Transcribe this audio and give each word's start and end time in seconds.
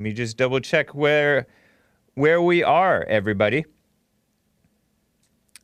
Let 0.00 0.04
me 0.04 0.12
just 0.12 0.36
double 0.36 0.60
check 0.60 0.94
where 0.94 1.48
where 2.14 2.40
we 2.40 2.62
are, 2.62 3.02
everybody. 3.08 3.64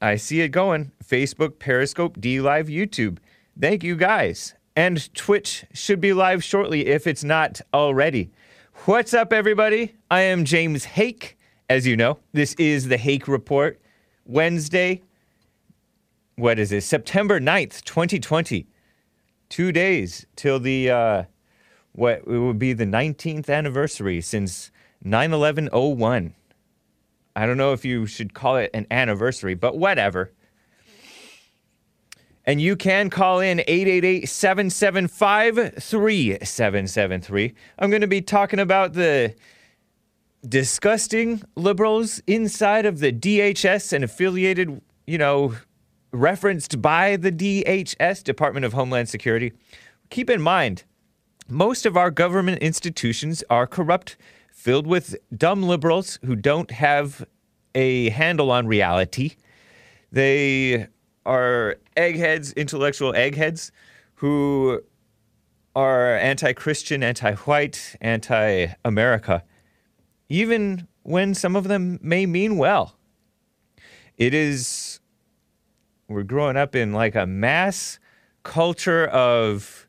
I 0.03 0.17
see 0.17 0.41
it 0.41 0.49
going. 0.49 0.91
Facebook, 1.05 1.61
Periscope, 1.61 2.19
DLive, 2.19 2.67
YouTube. 2.67 3.19
Thank 3.57 3.85
you 3.85 3.95
guys. 3.95 4.57
And 4.75 5.15
Twitch 5.15 5.67
should 5.73 6.01
be 6.01 6.13
live 6.13 6.43
shortly 6.43 6.89
if 6.89 7.07
it's 7.07 7.23
not 7.23 7.61
already. 7.73 8.33
What's 8.87 9.15
up, 9.15 9.33
everybody? 9.33 9.95
I 10.11 10.23
am 10.23 10.45
James 10.45 10.85
Hake. 10.85 11.39
As 11.71 11.87
you 11.87 11.97
know, 11.97 12.19
this 12.33 12.55
is 12.55 12.89
the 12.89 12.97
Hake 12.97 13.29
Report. 13.29 13.81
Wednesday, 14.27 15.03
what 16.35 16.59
is 16.59 16.73
it? 16.73 16.81
September 16.81 17.39
9th, 17.39 17.85
2020. 17.85 18.67
Two 19.49 19.71
days 19.71 20.27
till 20.35 20.59
the, 20.59 20.91
uh, 20.91 21.23
what 21.95 22.23
it 22.27 22.39
would 22.39 22.59
be 22.59 22.73
the 22.73 22.85
19th 22.85 23.49
anniversary 23.49 24.21
since 24.21 24.71
9 25.03 25.33
11 25.33 25.69
01. 25.73 26.35
I 27.37 27.47
don't 27.47 27.57
know 27.57 27.73
if 27.73 27.85
you 27.85 28.07
should 28.07 28.35
call 28.35 28.57
it 28.57 28.71
an 28.75 28.87
anniversary, 28.91 29.55
but 29.55 29.79
whatever. 29.79 30.33
And 32.47 32.61
you 32.61 32.77
can 32.77 33.11
call 33.11 33.41
in 33.41 33.61
888 33.61 34.29
775 34.29 35.75
3773. 35.79 37.55
I'm 37.79 37.91
going 37.91 38.03
to 38.03 38.07
be 38.07 38.21
talking 38.21 38.61
about 38.61 38.93
the 38.93 39.35
disgusting 40.47 41.43
liberals 41.57 42.23
inside 42.27 42.87
of 42.87 42.99
the 42.99 43.13
DHS 43.13 43.93
and 43.93 44.05
affiliated, 44.05 44.81
you 45.07 45.17
know, 45.17 45.55
referenced 46.13 46.83
by 46.83 47.17
the 47.17 47.33
DHS, 47.33 48.23
Department 48.23 48.67
of 48.67 48.75
Homeland 48.75 49.09
Security. 49.09 49.53
Keep 50.11 50.29
in 50.29 50.43
mind, 50.43 50.85
most 51.49 51.85
of 51.87 51.97
our 51.97 52.11
government 52.11 52.63
institutions 52.63 53.45
are 53.51 53.67
corrupt, 53.67 54.17
filled 54.51 54.87
with 54.87 55.17
dumb 55.37 55.63
liberals 55.63 56.19
who 56.25 56.37
don't 56.37 56.71
have 56.71 57.27
a 57.75 58.09
handle 58.11 58.51
on 58.51 58.67
reality. 58.67 59.33
They 60.11 60.87
are 61.27 61.77
eggheads, 61.97 62.53
intellectual 62.53 63.15
eggheads, 63.15 63.73
who 64.17 64.83
are 65.77 66.17
anti 66.17 66.53
Christian, 66.53 67.03
anti 67.03 67.35
white, 67.35 67.97
anti 68.01 68.69
America, 68.85 69.45
even 70.29 70.87
when 71.03 71.35
some 71.35 71.57
of 71.57 71.69
them 71.69 71.99
may 72.03 72.25
mean 72.27 72.57
well. 72.57 72.97
It 74.17 74.33
is, 74.33 75.01
we're 76.09 76.23
growing 76.23 76.57
up 76.57 76.75
in 76.75 76.93
like 76.93 77.15
a 77.17 77.27
mass 77.27 77.99
culture 78.45 79.07
of 79.09 79.84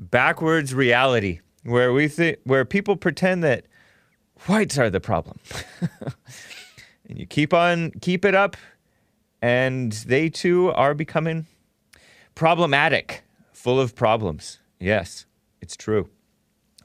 backwards 0.00 0.74
reality 0.74 1.40
where 1.64 1.92
we 1.92 2.08
think, 2.08 2.38
where 2.44 2.64
people 2.64 2.96
pretend 2.96 3.44
that 3.44 3.66
whites 4.46 4.78
are 4.78 4.90
the 4.90 5.00
problem. 5.00 5.38
and 7.08 7.18
you 7.18 7.26
keep 7.26 7.52
on, 7.52 7.90
keep 8.00 8.24
it 8.24 8.34
up, 8.34 8.56
and 9.42 9.92
they 9.92 10.28
too 10.28 10.72
are 10.72 10.94
becoming 10.94 11.46
problematic, 12.34 13.22
full 13.52 13.78
of 13.78 13.94
problems. 13.94 14.58
Yes, 14.78 15.26
it's 15.60 15.76
true. 15.76 16.08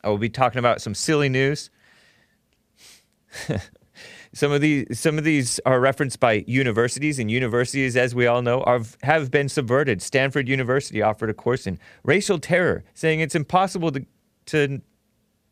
I 0.04 0.10
will 0.10 0.18
be 0.18 0.30
talking 0.30 0.60
about 0.60 0.82
some 0.82 0.94
silly 0.94 1.30
news. 1.30 1.70
some 4.36 4.52
of 4.52 4.62
these 4.62 5.00
some 5.00 5.18
of 5.18 5.24
these 5.24 5.60
are 5.66 5.80
referenced 5.80 6.20
by 6.20 6.44
universities 6.46 7.18
and 7.18 7.32
universities 7.32 7.98
as 7.98 8.14
we 8.14 8.28
all 8.28 8.44
know 8.44 8.62
are, 8.62 8.82
have 9.02 9.32
been 9.32 9.50
subverted 9.50 10.02
stanford 10.02 10.48
university 10.48 11.02
offered 11.02 11.30
a 11.30 11.34
course 11.34 11.66
in 11.66 11.80
racial 12.04 12.38
terror 12.38 12.84
saying 12.94 13.22
it's 13.22 13.36
impossible 13.36 13.92
to 13.92 14.06
to 14.46 14.82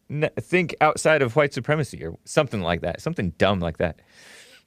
n- 0.10 0.30
think 0.40 0.76
outside 0.82 1.22
of 1.24 1.36
white 1.36 1.54
supremacy 1.54 2.06
or 2.06 2.16
something 2.26 2.62
like 2.62 2.82
that 2.82 3.02
something 3.02 3.32
dumb 3.38 3.60
like 3.60 3.78
that 3.78 4.00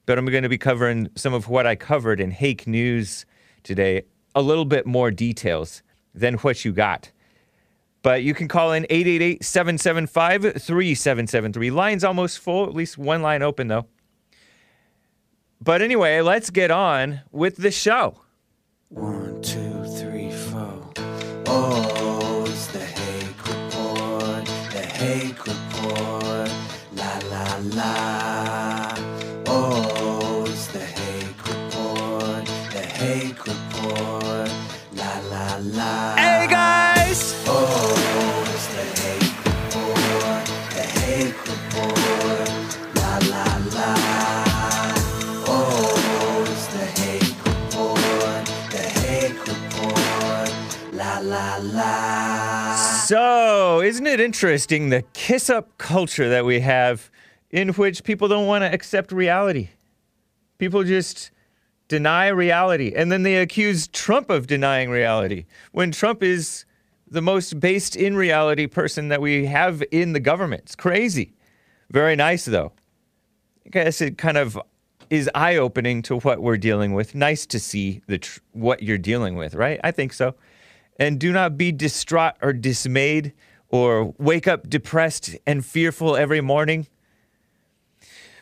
but 0.06 0.18
I'm 0.18 0.24
going 0.26 0.44
to 0.44 0.48
be 0.48 0.56
covering 0.56 1.10
some 1.16 1.34
of 1.34 1.48
what 1.48 1.66
I 1.66 1.74
covered 1.74 2.20
in 2.20 2.30
Hake 2.30 2.66
News 2.66 3.26
today, 3.64 4.04
a 4.36 4.40
little 4.40 4.64
bit 4.64 4.86
more 4.86 5.10
details 5.10 5.82
than 6.14 6.34
what 6.34 6.64
you 6.64 6.72
got. 6.72 7.10
But 8.02 8.22
you 8.22 8.32
can 8.32 8.46
call 8.46 8.72
in 8.72 8.86
888 8.88 9.44
775 9.44 10.42
3773. 10.62 11.70
Line's 11.72 12.04
almost 12.04 12.38
full, 12.38 12.64
at 12.66 12.72
least 12.72 12.96
one 12.96 13.20
line 13.20 13.42
open 13.42 13.66
though. 13.66 13.86
But 15.60 15.82
anyway, 15.82 16.20
let's 16.20 16.50
get 16.50 16.70
on 16.70 17.22
with 17.32 17.56
the 17.56 17.70
show. 17.70 18.20
One, 18.88 19.42
two, 19.42 19.84
three, 19.96 20.30
four. 20.30 20.92
Oh, 21.46 21.95
So, 53.06 53.80
isn't 53.82 54.06
it 54.06 54.20
interesting 54.20 54.88
the 54.88 55.02
kiss 55.12 55.50
up 55.50 55.76
culture 55.78 56.28
that 56.28 56.44
we 56.44 56.60
have 56.60 57.10
in 57.50 57.68
which 57.70 58.02
people 58.02 58.28
don't 58.28 58.46
want 58.46 58.62
to 58.62 58.72
accept 58.72 59.12
reality? 59.12 59.68
People 60.58 60.84
just 60.84 61.30
deny 61.88 62.28
reality 62.28 62.92
and 62.96 63.12
then 63.12 63.22
they 63.22 63.36
accuse 63.36 63.88
Trump 63.88 64.30
of 64.30 64.46
denying 64.46 64.90
reality 64.90 65.44
when 65.72 65.92
Trump 65.92 66.22
is 66.22 66.64
the 67.08 67.22
most 67.22 67.60
based 67.60 67.94
in 67.94 68.16
reality 68.16 68.66
person 68.66 69.08
that 69.08 69.20
we 69.20 69.46
have 69.46 69.82
in 69.92 70.12
the 70.12 70.20
government. 70.20 70.62
It's 70.64 70.74
crazy. 70.74 71.34
Very 71.90 72.16
nice 72.16 72.44
though. 72.46 72.72
I 73.64 73.68
guess 73.68 74.00
it 74.00 74.18
kind 74.18 74.36
of 74.36 74.58
is 75.10 75.30
eye 75.34 75.56
opening 75.56 76.02
to 76.02 76.18
what 76.20 76.40
we're 76.40 76.56
dealing 76.56 76.94
with. 76.94 77.14
Nice 77.14 77.46
to 77.46 77.60
see 77.60 78.00
the 78.06 78.18
tr- 78.18 78.40
what 78.52 78.82
you're 78.82 78.98
dealing 78.98 79.36
with, 79.36 79.54
right? 79.54 79.78
I 79.84 79.92
think 79.92 80.12
so. 80.12 80.34
And 80.98 81.18
do 81.18 81.32
not 81.32 81.58
be 81.58 81.72
distraught 81.72 82.34
or 82.40 82.52
dismayed 82.52 83.32
or 83.68 84.14
wake 84.18 84.48
up 84.48 84.68
depressed 84.68 85.36
and 85.46 85.64
fearful 85.64 86.16
every 86.16 86.40
morning. 86.40 86.86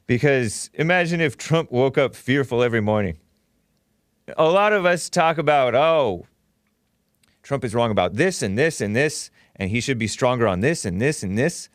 Because 0.07 0.71
imagine 0.75 1.21
if 1.21 1.37
Trump 1.37 1.73
woke 1.73 1.99
up 1.99 2.15
fearful 2.15 2.63
every 2.63 2.81
morning. 2.81 3.19
A 4.37 4.45
lot 4.45 4.73
of 4.73 4.87
us 4.87 5.09
talk 5.09 5.39
about, 5.39 5.75
oh, 5.75 6.27
Trump 7.43 7.65
is 7.65 7.75
wrong 7.75 7.91
about 7.91 8.15
this 8.15 8.43
and 8.43 8.57
this 8.57 8.81
and 8.81 8.95
this, 8.95 9.31
and 9.57 9.71
he 9.71 9.81
should 9.81 9.99
be 9.99 10.07
stronger 10.07 10.47
on 10.47 10.61
this 10.61 10.85
and 10.85 11.01
this 11.01 11.23
and 11.23 11.37
this. 11.37 11.69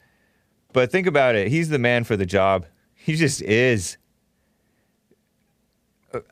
But 0.73 0.91
think 0.91 1.07
about 1.07 1.35
it. 1.35 1.49
He's 1.49 1.69
the 1.69 1.79
man 1.79 2.03
for 2.03 2.15
the 2.15 2.25
job. 2.25 2.65
He 2.95 3.15
just 3.15 3.41
is. 3.41 3.97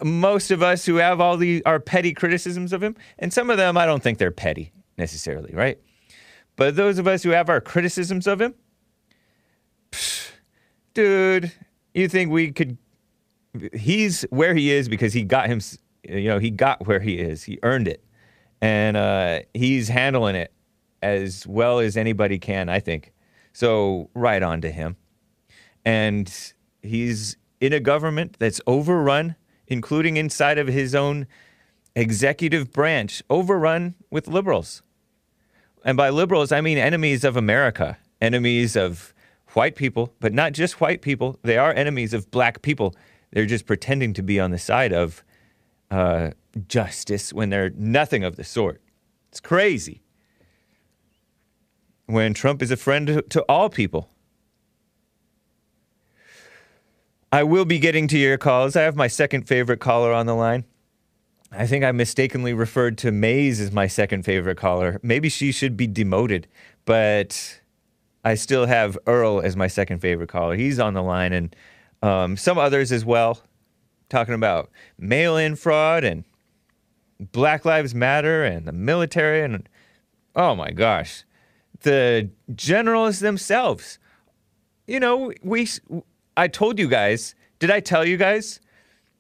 Most 0.04 0.52
of 0.52 0.64
us 0.64 0.86
who 0.86 0.96
have 0.96 1.22
all 1.22 1.38
the 1.38 1.64
our 1.66 1.80
petty 1.80 2.14
criticisms 2.14 2.74
of 2.74 2.82
him, 2.82 2.96
and 3.20 3.32
some 3.32 3.50
of 3.50 3.58
them 3.58 3.78
I 3.78 3.86
don't 3.86 4.02
think 4.02 4.18
they're 4.18 4.32
petty 4.32 4.72
necessarily, 4.98 5.54
right? 5.54 5.80
But 6.56 6.76
those 6.76 6.98
of 6.98 7.08
us 7.08 7.24
who 7.24 7.30
have 7.30 7.50
our 7.50 7.62
criticisms 7.62 8.26
of 8.26 8.42
him, 8.42 8.56
psh, 9.92 10.32
dude, 10.94 11.52
you 11.94 12.10
think 12.10 12.32
we 12.32 12.52
could? 12.52 12.78
He's 13.74 14.24
where 14.30 14.56
he 14.56 14.72
is 14.72 14.90
because 14.90 15.14
he 15.14 15.24
got 15.24 15.48
him. 15.48 15.62
You 16.04 16.30
know, 16.30 16.40
he 16.40 16.50
got 16.50 16.88
where 16.88 17.00
he 17.00 17.20
is. 17.20 17.44
He 17.44 17.60
earned 17.64 17.88
it, 17.88 18.04
and 18.62 18.98
uh, 18.98 19.42
he's 19.54 19.90
handling 19.90 20.36
it 20.36 20.52
as 21.02 21.46
well 21.46 21.80
as 21.80 21.96
anybody 21.96 22.40
can. 22.40 22.70
I 22.70 22.80
think. 22.80 23.14
So 23.54 24.10
right 24.14 24.42
on 24.42 24.62
to 24.62 24.72
him, 24.72 24.96
and 25.86 26.32
he's 26.82 27.38
in 27.60 27.74
a 27.74 27.80
government 27.80 28.38
that's 28.40 28.62
overrun, 28.68 29.36
including 29.68 30.18
inside 30.18 30.58
of 30.58 30.68
his 30.68 30.96
own 30.96 31.28
executive 31.96 32.72
branch, 32.72 33.24
overrun 33.30 33.96
with 34.10 34.28
liberals. 34.28 34.82
And 35.84 35.98
by 35.98 36.10
liberals, 36.10 36.52
I 36.52 36.62
mean 36.62 36.78
enemies 36.78 37.24
of 37.24 37.38
America, 37.38 37.98
enemies 38.22 38.76
of 38.76 39.14
white 39.54 39.76
people, 39.76 40.14
but 40.20 40.34
not 40.34 40.54
just 40.54 40.82
white 40.82 41.02
people. 41.02 41.40
They 41.44 41.58
are 41.58 41.74
enemies 41.74 42.14
of 42.14 42.30
black 42.30 42.62
people. 42.62 42.96
They're 43.32 43.46
just 43.46 43.66
pretending 43.66 44.14
to 44.14 44.24
be 44.24 44.40
on 44.40 44.52
the 44.52 44.60
side 44.60 44.94
of 44.94 45.24
uh, 45.90 46.32
justice 46.68 47.34
when 47.34 47.50
they're 47.50 47.72
nothing 47.72 48.24
of 48.24 48.36
the 48.36 48.44
sort. 48.44 48.82
It's 49.30 49.40
crazy. 49.40 50.02
When 52.06 52.34
Trump 52.34 52.62
is 52.62 52.72
a 52.72 52.78
friend 52.78 53.08
to, 53.08 53.22
to 53.22 53.42
all 53.44 53.70
people. 53.70 54.10
I 57.32 57.44
will 57.44 57.66
be 57.66 57.80
getting 57.80 58.08
to 58.10 58.18
your 58.18 58.38
calls. 58.38 58.76
I 58.76 58.84
have 58.84 58.96
my 58.96 59.08
second 59.08 59.48
favorite 59.48 59.80
caller 59.80 60.14
on 60.14 60.26
the 60.26 60.36
line. 60.36 60.64
I 61.52 61.68
think 61.68 61.84
I 61.84 61.92
mistakenly 61.92 62.54
referred 62.54 62.98
to 63.00 63.12
Maze 63.12 63.60
as 63.60 63.72
my 63.72 63.88
second 63.88 64.24
favorite 64.24 64.58
caller. 64.58 65.00
Maybe 65.04 65.30
she 65.30 65.52
should 65.52 65.76
be 65.76 65.88
demoted, 65.88 66.48
but 66.86 67.62
I 68.24 68.36
still 68.36 68.66
have 68.66 68.98
Earl 69.08 69.42
as 69.42 69.56
my 69.56 69.68
second 69.68 70.00
favorite 70.00 70.30
caller. 70.30 70.56
He's 70.56 70.80
on 70.80 70.94
the 70.94 71.04
line, 71.04 71.34
and 71.34 71.56
um, 72.02 72.38
some 72.38 72.58
others 72.58 72.92
as 72.92 73.06
well, 73.06 73.42
talking 74.10 74.34
about 74.34 74.70
mail-in 74.98 75.56
fraud 75.56 76.04
and 76.04 76.24
Black 77.20 77.66
Lives 77.66 77.96
Matter 77.96 78.44
and 78.44 78.68
the 78.68 78.74
military, 78.74 79.42
and 79.42 79.68
oh 80.36 80.56
my 80.56 80.72
gosh, 80.72 81.24
the 81.82 82.30
generals 82.56 83.20
themselves. 83.20 84.00
You 84.86 85.00
know, 85.00 85.34
we. 85.42 85.68
I 86.38 86.48
told 86.48 86.80
you 86.80 86.88
guys. 86.88 87.36
Did 87.60 87.72
I 87.72 87.80
tell 87.80 88.06
you 88.06 88.16
guys? 88.16 88.62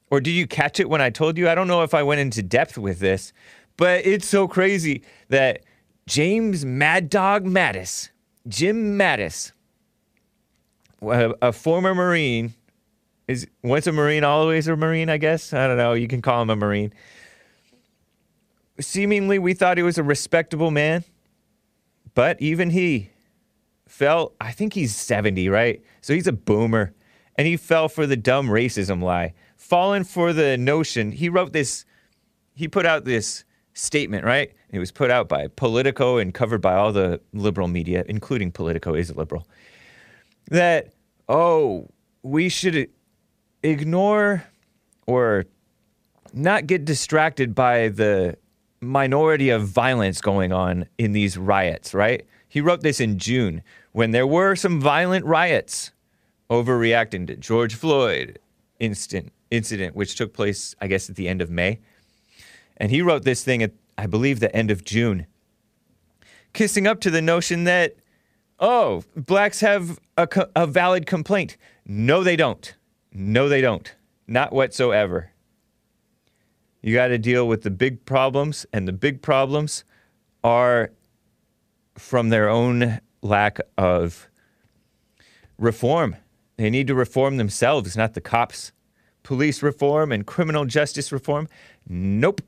Or 0.10 0.22
did 0.22 0.32
you 0.32 0.48
catch 0.48 0.80
it 0.80 0.90
when 0.90 1.02
I 1.02 1.10
told 1.10 1.38
you? 1.38 1.50
I 1.50 1.56
don't 1.56 1.68
know 1.68 1.84
if 1.84 1.94
I 1.94 2.04
went 2.04 2.22
into 2.22 2.42
depth 2.42 2.78
with 2.78 3.00
this, 3.00 3.34
but 3.76 4.06
it's 4.06 4.28
so 4.28 4.48
crazy 4.48 5.02
that 5.30 5.64
James 6.06 6.64
Mad 6.64 7.10
Dog 7.10 7.44
Mattis, 7.44 8.10
Jim 8.48 8.98
Mattis, 8.98 9.52
a, 11.02 11.34
a 11.42 11.52
former 11.52 11.94
Marine, 11.94 12.54
is 13.28 13.48
once 13.64 13.88
a 13.88 13.92
Marine, 13.92 14.24
always 14.24 14.68
a 14.68 14.76
Marine, 14.78 15.10
I 15.10 15.18
guess. 15.18 15.52
I 15.52 15.68
don't 15.68 15.78
know. 15.78 15.94
You 15.94 16.08
can 16.08 16.22
call 16.22 16.42
him 16.42 16.50
a 16.50 16.56
Marine. 16.56 16.94
Seemingly, 18.80 19.40
we 19.40 19.54
thought 19.54 19.76
he 19.78 19.84
was 19.84 19.98
a 19.98 20.04
respectable 20.04 20.72
man, 20.72 21.04
but 22.14 22.42
even 22.42 22.70
he 22.70 23.10
fell. 23.88 24.34
I 24.40 24.52
think 24.52 24.74
he's 24.74 24.96
70, 24.96 25.50
right? 25.50 25.82
So 26.02 26.14
he's 26.14 26.28
a 26.28 26.32
boomer. 26.32 26.94
And 27.38 27.48
he 27.48 27.58
fell 27.58 27.88
for 27.88 28.08
the 28.08 28.18
dumb 28.18 28.48
racism 28.48 29.02
lie 29.02 29.34
fallen 29.56 30.04
for 30.04 30.34
the 30.34 30.58
notion. 30.58 31.12
He 31.12 31.30
wrote 31.30 31.52
this, 31.52 31.86
he 32.56 32.68
put 32.68 32.86
out 32.86 33.06
this 33.06 33.44
statement, 33.74 34.24
right? 34.24 34.54
It 34.72 34.80
was 34.80 34.92
put 34.92 35.12
out 35.12 35.28
by 35.28 35.48
Politico 35.48 36.18
and 36.18 36.34
covered 36.34 36.62
by 36.62 36.76
all 36.76 36.92
the 36.92 37.22
liberal 37.34 37.68
media, 37.68 38.04
including 38.08 38.52
Politico 38.52 38.94
is 38.94 39.10
a 39.10 39.14
liberal. 39.14 39.48
That, 40.50 40.94
oh, 41.28 41.90
we 42.24 42.50
should 42.50 42.90
ignore 43.64 44.44
or 45.06 45.46
not 46.34 46.68
get 46.68 46.86
distracted 46.86 47.56
by 47.56 47.90
the 47.90 48.38
minority 48.82 49.50
of 49.50 49.68
violence 49.68 50.22
going 50.22 50.52
on 50.52 50.88
in 50.98 51.14
these 51.14 51.38
riots, 51.38 51.94
right? 51.94 52.26
He 52.48 52.62
wrote 52.62 52.82
this 52.82 53.00
in 53.00 53.18
June 53.18 53.62
when 53.92 54.12
there 54.12 54.28
were 54.28 54.56
some 54.56 54.80
violent 54.80 55.26
riots 55.26 55.92
overreacting 56.50 57.28
to 57.28 57.36
George 57.36 57.76
Floyd 57.76 58.40
instant 58.80 59.32
incident, 59.50 59.96
which 59.96 60.16
took 60.16 60.34
place, 60.34 60.76
I 60.82 60.88
guess, 60.88 61.10
at 61.10 61.16
the 61.16 61.28
end 61.28 61.42
of 61.42 61.50
May. 61.50 61.80
And 62.78 62.92
he 62.92 63.02
wrote 63.02 63.24
this 63.24 63.44
thing 63.44 63.64
at, 63.64 63.72
I 63.98 64.06
believe, 64.08 64.40
the 64.40 64.56
end 64.56 64.72
of 64.72 64.84
June, 64.84 65.26
kissing 66.54 66.86
up 66.88 67.00
to 67.02 67.10
the 67.10 67.22
notion 67.22 67.64
that, 67.64 67.96
oh, 68.60 69.04
blacks 69.16 69.62
have 69.62 70.00
a, 70.18 70.28
co- 70.28 70.50
a 70.56 70.68
valid 70.68 71.06
complaint. 71.06 71.58
No, 71.86 72.24
they 72.24 72.36
don't. 72.36 72.76
No, 73.12 73.50
they 73.50 73.62
don't. 73.62 73.96
Not 74.28 74.54
whatsoever. 74.54 75.32
You 76.82 76.94
got 76.94 77.08
to 77.08 77.18
deal 77.18 77.48
with 77.48 77.64
the 77.64 77.72
big 77.72 78.06
problems, 78.06 78.66
and 78.72 78.88
the 78.88 78.94
big 78.94 79.22
problems 79.22 79.84
are 80.44 80.92
from 81.98 82.30
their 82.30 82.48
own 82.48 83.00
lack 83.22 83.60
of 83.78 84.30
reform. 85.58 86.16
They 86.58 86.70
need 86.70 86.88
to 86.88 86.96
reform 86.96 87.38
themselves, 87.38 87.96
not 87.96 88.14
the 88.14 88.22
cops 88.22 88.72
police 89.28 89.62
reform 89.62 90.14
and 90.14 90.26
criminal 90.26 90.64
justice 90.64 91.12
reform? 91.12 91.50
Nope. 91.86 92.42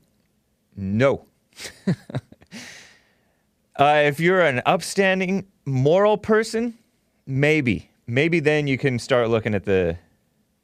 No. 0.74 1.26
uh, 3.76 4.00
if 4.06 4.18
you're 4.18 4.40
an 4.40 4.62
upstanding, 4.64 5.46
moral 5.66 6.16
person, 6.16 6.78
maybe. 7.26 7.90
Maybe 8.06 8.40
then 8.40 8.66
you 8.66 8.78
can 8.78 8.98
start 8.98 9.28
looking 9.28 9.54
at 9.54 9.66
the 9.66 9.98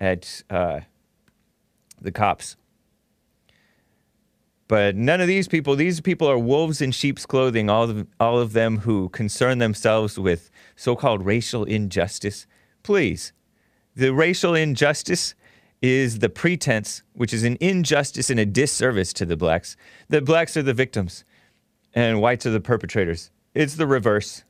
at 0.00 0.42
uh, 0.48 0.80
the 2.00 2.12
cops. 2.12 2.56
But 4.68 4.96
none 4.96 5.20
of 5.20 5.28
these 5.28 5.48
people, 5.48 5.76
these 5.76 6.00
people 6.00 6.28
are 6.28 6.38
wolves 6.38 6.80
in 6.80 6.92
sheep's 6.92 7.26
clothing, 7.26 7.68
all 7.68 7.90
of, 7.90 8.06
all 8.18 8.38
of 8.38 8.54
them 8.54 8.78
who 8.78 9.10
concern 9.10 9.58
themselves 9.58 10.18
with 10.18 10.50
so 10.76 10.96
called 10.96 11.26
racial 11.26 11.64
injustice. 11.64 12.46
Please, 12.86 13.32
the 13.96 14.14
racial 14.14 14.54
injustice 14.54 15.34
is 15.82 16.20
the 16.20 16.28
pretense, 16.28 17.02
which 17.14 17.34
is 17.34 17.42
an 17.42 17.56
injustice 17.60 18.30
and 18.30 18.38
a 18.38 18.46
disservice 18.46 19.12
to 19.14 19.26
the 19.26 19.36
blacks, 19.36 19.76
The 20.08 20.20
blacks 20.20 20.56
are 20.56 20.62
the 20.62 20.72
victims 20.72 21.24
and 21.94 22.20
whites 22.20 22.46
are 22.46 22.50
the 22.50 22.60
perpetrators. 22.60 23.32
It's 23.56 23.74
the 23.74 23.88
reverse. 23.88 24.44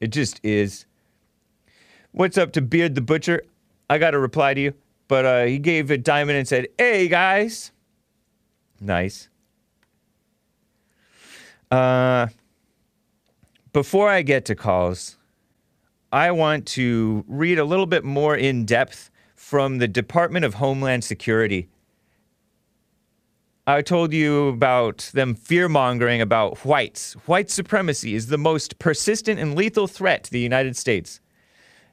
It 0.00 0.08
just 0.08 0.40
is. 0.42 0.84
What's 2.10 2.36
up 2.36 2.50
to 2.54 2.60
Beard 2.60 2.96
the 2.96 3.02
Butcher? 3.02 3.44
I 3.88 3.98
got 3.98 4.14
a 4.14 4.18
reply 4.18 4.54
to 4.54 4.60
you, 4.60 4.74
but 5.06 5.24
uh, 5.24 5.44
he 5.44 5.60
gave 5.60 5.92
a 5.92 5.96
diamond 5.96 6.38
and 6.38 6.48
said, 6.48 6.66
Hey 6.76 7.06
guys. 7.06 7.70
Nice. 8.80 9.28
Uh, 11.70 12.26
before 13.72 14.10
I 14.10 14.22
get 14.22 14.44
to 14.46 14.56
calls, 14.56 15.19
I 16.12 16.32
want 16.32 16.66
to 16.68 17.24
read 17.28 17.58
a 17.58 17.64
little 17.64 17.86
bit 17.86 18.04
more 18.04 18.36
in 18.36 18.64
depth 18.64 19.10
from 19.36 19.78
the 19.78 19.86
Department 19.86 20.44
of 20.44 20.54
Homeland 20.54 21.04
Security. 21.04 21.68
I 23.66 23.82
told 23.82 24.12
you 24.12 24.48
about 24.48 25.10
them 25.14 25.36
fear 25.36 25.68
mongering 25.68 26.20
about 26.20 26.58
whites. 26.64 27.12
White 27.26 27.48
supremacy 27.48 28.14
is 28.16 28.26
the 28.26 28.38
most 28.38 28.80
persistent 28.80 29.38
and 29.38 29.54
lethal 29.54 29.86
threat 29.86 30.24
to 30.24 30.30
the 30.32 30.40
United 30.40 30.76
States 30.76 31.20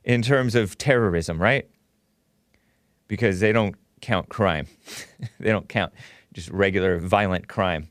in 0.03 0.23
terms 0.23 0.55
of 0.55 0.77
terrorism, 0.79 1.39
right? 1.39 1.69
Because 3.07 3.39
they 3.39 3.51
don't 3.51 3.75
count 4.01 4.29
crime, 4.29 4.65
they 5.39 5.51
don't 5.51 5.69
count 5.69 5.93
just 6.33 6.49
regular 6.49 6.97
violent 6.97 7.47
crime, 7.47 7.89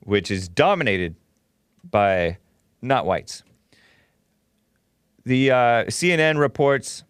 which 0.00 0.30
is 0.30 0.48
dominated 0.48 1.14
by 1.90 2.38
not 2.80 3.04
whites. 3.04 3.42
The 5.28 5.50
uh, 5.50 5.84
CNN 5.88 6.38
reports 6.38 7.04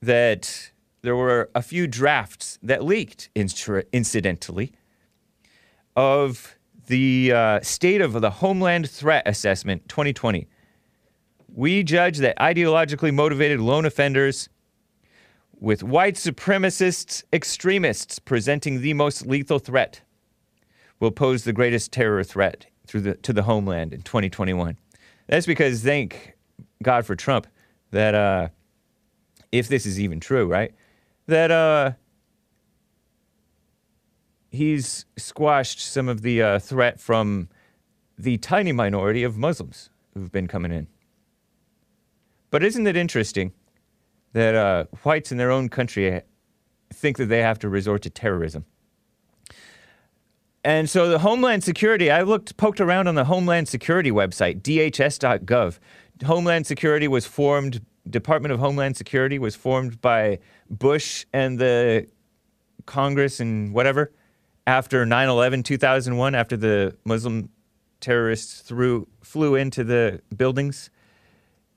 that 0.00 0.70
there 1.02 1.14
were 1.14 1.50
a 1.54 1.60
few 1.60 1.86
drafts 1.86 2.58
that 2.62 2.82
leaked, 2.84 3.28
incidentally, 3.34 4.72
of 5.94 6.56
the 6.86 7.32
uh, 7.32 7.60
State 7.60 8.00
of 8.00 8.18
the 8.22 8.30
Homeland 8.30 8.88
Threat 8.88 9.28
Assessment 9.28 9.86
2020. 9.90 10.48
We 11.54 11.82
judge 11.82 12.16
that 12.16 12.34
ideologically 12.38 13.12
motivated 13.12 13.60
lone 13.60 13.84
offenders 13.84 14.48
with 15.60 15.82
white 15.82 16.14
supremacists, 16.14 17.24
extremists 17.30 18.18
presenting 18.18 18.80
the 18.80 18.94
most 18.94 19.26
lethal 19.26 19.58
threat 19.58 20.00
will 20.98 21.10
pose 21.10 21.44
the 21.44 21.52
greatest 21.52 21.92
terror 21.92 22.24
threat 22.24 22.64
through 22.86 23.02
the, 23.02 23.16
to 23.16 23.34
the 23.34 23.42
homeland 23.42 23.92
in 23.92 24.00
2021. 24.00 24.78
That's 25.26 25.44
because, 25.44 25.82
thank 25.82 26.35
God 26.82 27.06
for 27.06 27.16
Trump, 27.16 27.46
that 27.90 28.14
uh, 28.14 28.48
if 29.52 29.68
this 29.68 29.86
is 29.86 30.00
even 30.00 30.20
true, 30.20 30.46
right? 30.46 30.74
That 31.26 31.50
uh, 31.50 31.92
he's 34.50 35.06
squashed 35.16 35.80
some 35.80 36.08
of 36.08 36.22
the 36.22 36.42
uh, 36.42 36.58
threat 36.58 37.00
from 37.00 37.48
the 38.18 38.38
tiny 38.38 38.72
minority 38.72 39.22
of 39.22 39.36
Muslims 39.36 39.90
who've 40.14 40.32
been 40.32 40.48
coming 40.48 40.72
in. 40.72 40.86
But 42.50 42.62
isn't 42.62 42.86
it 42.86 42.96
interesting 42.96 43.52
that 44.32 44.54
uh, 44.54 44.84
whites 45.02 45.32
in 45.32 45.38
their 45.38 45.50
own 45.50 45.68
country 45.68 46.22
think 46.92 47.18
that 47.18 47.26
they 47.26 47.42
have 47.42 47.58
to 47.60 47.68
resort 47.68 48.02
to 48.02 48.10
terrorism? 48.10 48.64
And 50.64 50.90
so 50.90 51.08
the 51.08 51.20
Homeland 51.20 51.62
Security, 51.62 52.10
I 52.10 52.22
looked, 52.22 52.56
poked 52.56 52.80
around 52.80 53.06
on 53.06 53.14
the 53.14 53.26
Homeland 53.26 53.68
Security 53.68 54.10
website, 54.10 54.62
dhs.gov. 54.62 55.78
Homeland 56.24 56.66
Security 56.66 57.08
was 57.08 57.26
formed 57.26 57.80
Department 58.08 58.52
of 58.52 58.60
Homeland 58.60 58.96
Security 58.96 59.38
was 59.38 59.56
formed 59.56 60.00
by 60.00 60.38
Bush 60.70 61.26
and 61.32 61.58
the 61.58 62.06
Congress 62.86 63.40
and 63.40 63.74
whatever 63.74 64.12
after 64.66 65.04
9 65.04 65.28
11 65.28 65.62
2001, 65.62 66.34
after 66.34 66.56
the 66.56 66.96
Muslim 67.04 67.50
terrorists 68.00 68.60
threw, 68.60 69.06
flew 69.22 69.54
into 69.54 69.84
the 69.84 70.20
buildings 70.36 70.90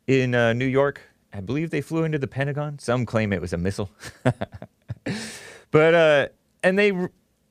in 0.07 0.35
uh, 0.35 0.53
New 0.53 0.65
York. 0.65 1.01
I 1.33 1.41
believe 1.41 1.69
they 1.69 1.81
flew 1.81 2.03
into 2.03 2.17
the 2.17 2.27
Pentagon. 2.27 2.79
Some 2.79 3.05
claim 3.05 3.31
it 3.31 3.41
was 3.41 3.53
a 3.53 3.57
missile. 3.57 3.91
but, 5.71 5.93
uh, 5.93 6.27
and 6.63 6.77
they, 6.77 6.91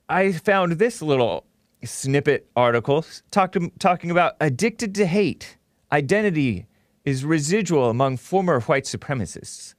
I 0.08 0.32
found 0.32 0.72
this 0.72 1.00
little 1.00 1.44
snippet 1.84 2.48
article 2.56 3.04
talk 3.30 3.52
to, 3.52 3.70
talking 3.78 4.10
about 4.10 4.34
addicted 4.40 4.94
to 4.96 5.06
hate, 5.06 5.56
identity 5.92 6.66
is 7.08 7.24
residual 7.24 7.88
among 7.88 8.18
former 8.18 8.60
white 8.60 8.84
supremacists. 8.84 9.74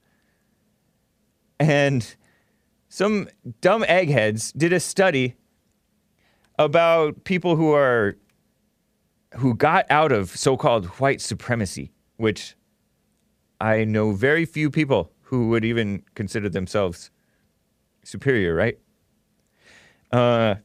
And 1.60 2.16
some 2.88 3.28
dumb 3.60 3.84
eggheads 3.86 4.52
did 4.52 4.72
a 4.72 4.80
study 4.80 5.36
about 6.58 7.22
people 7.24 7.54
who 7.54 7.72
are 7.72 8.16
who 9.36 9.54
got 9.54 9.86
out 9.90 10.10
of 10.10 10.30
so-called 10.30 10.86
white 10.98 11.20
supremacy, 11.20 11.92
which 12.16 12.56
I 13.60 13.84
know 13.84 14.10
very 14.10 14.44
few 14.44 14.68
people 14.68 15.12
who 15.20 15.48
would 15.50 15.64
even 15.64 16.02
consider 16.16 16.48
themselves 16.48 17.12
superior, 18.02 18.56
right? 18.56 18.76
Uh, 20.10 20.56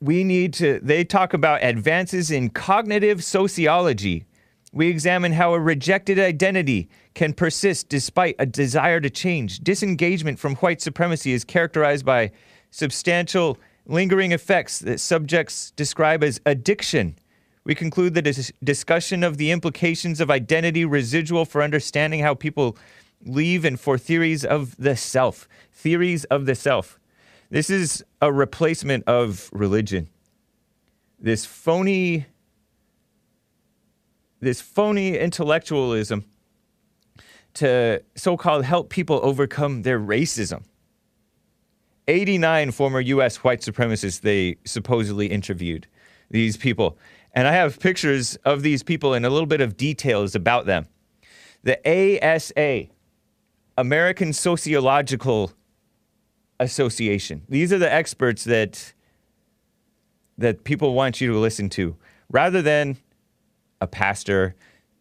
we 0.00 0.24
need 0.24 0.54
to, 0.54 0.80
they 0.82 1.04
talk 1.04 1.34
about 1.34 1.62
advances 1.62 2.30
in 2.30 2.50
cognitive 2.50 3.22
sociology. 3.22 4.24
We 4.72 4.88
examine 4.88 5.32
how 5.32 5.52
a 5.52 5.60
rejected 5.60 6.18
identity 6.18 6.88
can 7.14 7.34
persist 7.34 7.88
despite 7.88 8.36
a 8.38 8.46
desire 8.46 9.00
to 9.00 9.10
change. 9.10 9.60
Disengagement 9.60 10.38
from 10.38 10.54
white 10.56 10.80
supremacy 10.80 11.32
is 11.32 11.44
characterized 11.44 12.06
by 12.06 12.30
substantial 12.70 13.58
lingering 13.84 14.32
effects 14.32 14.78
that 14.78 15.00
subjects 15.00 15.72
describe 15.72 16.22
as 16.22 16.40
addiction. 16.46 17.16
We 17.64 17.74
conclude 17.74 18.14
the 18.14 18.22
dis- 18.22 18.52
discussion 18.62 19.22
of 19.24 19.36
the 19.36 19.50
implications 19.50 20.20
of 20.20 20.30
identity 20.30 20.84
residual 20.84 21.44
for 21.44 21.62
understanding 21.62 22.20
how 22.20 22.34
people 22.34 22.78
leave 23.26 23.64
and 23.64 23.78
for 23.78 23.98
theories 23.98 24.44
of 24.44 24.76
the 24.76 24.96
self. 24.96 25.48
Theories 25.72 26.24
of 26.24 26.46
the 26.46 26.54
self. 26.54 26.99
This 27.50 27.68
is 27.68 28.04
a 28.22 28.32
replacement 28.32 29.04
of 29.08 29.50
religion. 29.52 30.08
This 31.18 31.44
phony 31.44 32.26
this 34.42 34.60
phony 34.62 35.18
intellectualism 35.18 36.24
to 37.52 38.02
so-called 38.14 38.64
help 38.64 38.88
people 38.88 39.20
overcome 39.22 39.82
their 39.82 40.00
racism. 40.00 40.62
89 42.08 42.70
former 42.70 43.00
US 43.00 43.38
white 43.38 43.60
supremacists 43.60 44.20
they 44.20 44.56
supposedly 44.64 45.26
interviewed 45.26 45.88
these 46.30 46.56
people. 46.56 46.96
And 47.34 47.48
I 47.48 47.52
have 47.52 47.80
pictures 47.80 48.36
of 48.44 48.62
these 48.62 48.82
people 48.82 49.12
and 49.12 49.26
a 49.26 49.30
little 49.30 49.46
bit 49.46 49.60
of 49.60 49.76
details 49.76 50.34
about 50.34 50.66
them. 50.66 50.86
The 51.64 51.78
ASA, 51.84 52.86
American 53.76 54.32
Sociological 54.32 55.52
Association. 56.60 57.42
These 57.48 57.72
are 57.72 57.78
the 57.78 57.92
experts 57.92 58.44
that 58.44 58.92
that 60.38 60.64
people 60.64 60.94
want 60.94 61.20
you 61.20 61.32
to 61.32 61.38
listen 61.38 61.68
to 61.70 61.96
rather 62.30 62.62
than 62.62 62.96
a 63.80 63.86
pastor 63.86 64.54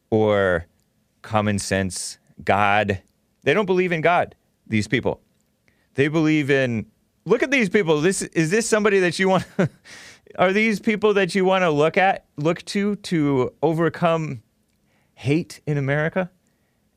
or 0.10 0.66
common 1.22 1.60
sense 1.60 2.18
God. 2.44 3.02
They 3.44 3.54
don't 3.54 3.66
believe 3.66 3.92
in 3.92 4.02
God, 4.02 4.36
these 4.68 4.88
people. 4.88 5.22
They 5.94 6.08
believe 6.08 6.50
in 6.50 6.88
look 7.26 7.44
at 7.44 7.52
these 7.52 7.70
people. 7.70 8.02
This 8.02 8.22
is 8.22 8.52
this 8.52 8.68
somebody 8.68 9.00
that 9.00 9.20
you 9.20 9.30
want 9.30 9.46
are 10.38 10.54
these 10.54 10.80
people 10.80 11.14
that 11.14 11.36
you 11.36 11.46
want 11.46 11.64
to 11.64 11.70
look 11.70 11.98
at, 11.98 12.26
look 12.38 12.64
to 12.66 12.96
to 12.96 13.54
overcome 13.62 14.42
hate 15.14 15.62
in 15.66 15.78
America? 15.78 16.32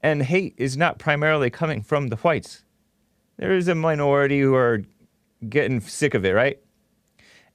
And 0.04 0.23
hate 0.23 0.54
is 0.57 0.76
not 0.76 0.99
primarily 0.99 1.49
coming 1.49 1.83
from 1.83 2.09
the 2.09 2.16
whites. 2.16 2.64
There 3.37 3.53
is 3.53 3.69
a 3.69 3.75
minority 3.75 4.41
who 4.41 4.55
are 4.55 4.83
getting 5.49 5.81
sick 5.81 6.15
of 6.15 6.25
it, 6.25 6.33
right? 6.33 6.59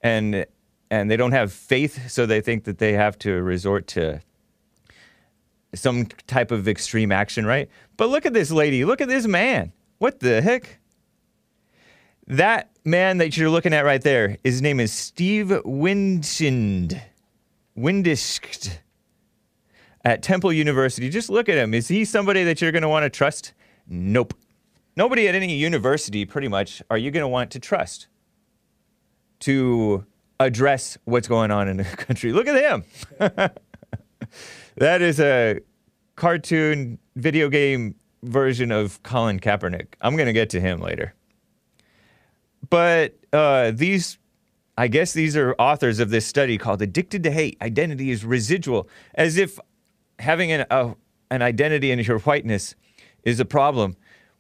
And 0.01 0.45
and 0.89 1.11
they 1.11 1.17
don't 1.17 1.33
have 1.33 1.51
faith, 1.51 2.09
so 2.09 2.25
they 2.25 2.39
think 2.39 2.63
that 2.63 2.77
they 2.77 2.93
have 2.93 3.17
to 3.19 3.41
resort 3.41 3.87
to 3.87 4.21
some 5.75 6.05
type 6.27 6.51
of 6.51 6.67
extreme 6.67 7.11
action, 7.11 7.45
right? 7.45 7.69
But 7.97 8.09
look 8.09 8.25
at 8.25 8.33
this 8.33 8.51
lady. 8.51 8.85
Look 8.85 9.01
at 9.01 9.09
this 9.09 9.27
man. 9.27 9.73
What 9.97 10.21
the 10.21 10.41
heck? 10.41 10.79
That 12.25 12.69
man 12.85 13.17
that 13.17 13.35
you're 13.37 13.49
looking 13.49 13.73
at 13.73 13.85
right 13.85 14.01
there, 14.01 14.37
his 14.43 14.61
name 14.61 14.79
is 14.79 14.91
Steve 14.93 15.47
Windshind. 15.65 17.01
Windiskt 17.77 18.79
at 20.03 20.23
Temple 20.23 20.51
University. 20.51 21.09
Just 21.09 21.29
look 21.29 21.47
at 21.47 21.57
him. 21.57 21.73
Is 21.73 21.87
he 21.87 22.05
somebody 22.05 22.43
that 22.43 22.59
you're 22.59 22.71
going 22.71 22.81
to 22.81 22.89
want 22.89 23.03
to 23.03 23.09
trust? 23.09 23.53
Nope. 23.87 24.33
Nobody 24.97 25.27
at 25.27 25.35
any 25.35 25.53
university, 25.53 26.25
pretty 26.25 26.47
much, 26.47 26.81
are 26.89 26.97
you 26.97 27.11
going 27.11 27.21
to 27.21 27.27
want 27.27 27.51
to 27.51 27.59
trust 27.59 28.07
to 29.41 30.03
address 30.39 30.97
what's 31.05 31.27
going 31.27 31.51
on 31.51 31.67
in 31.67 31.77
the 31.77 31.83
country. 31.83 32.33
Look 32.33 32.47
at 32.47 32.55
him. 32.59 32.83
that 34.77 35.01
is 35.03 35.19
a 35.19 35.59
cartoon 36.15 36.97
video 37.15 37.47
game 37.47 37.93
version 38.23 38.71
of 38.71 39.03
Colin 39.03 39.39
Kaepernick. 39.39 39.89
I'm 40.01 40.15
going 40.15 40.25
to 40.25 40.33
get 40.33 40.49
to 40.49 40.59
him 40.59 40.81
later. 40.81 41.13
But 42.67 43.13
uh, 43.31 43.73
these, 43.75 44.17
I 44.79 44.87
guess 44.87 45.13
these 45.13 45.37
are 45.37 45.53
authors 45.59 45.99
of 45.99 46.09
this 46.09 46.25
study 46.25 46.57
called 46.57 46.81
Addicted 46.81 47.21
to 47.21 47.29
Hate 47.29 47.55
Identity 47.61 48.09
is 48.09 48.25
Residual, 48.25 48.89
as 49.13 49.37
if 49.37 49.59
having 50.17 50.51
an, 50.51 50.65
a, 50.71 50.95
an 51.29 51.43
identity 51.43 51.91
in 51.91 51.99
your 51.99 52.17
whiteness 52.17 52.73
is 53.21 53.39
a 53.39 53.45
problem. 53.45 53.95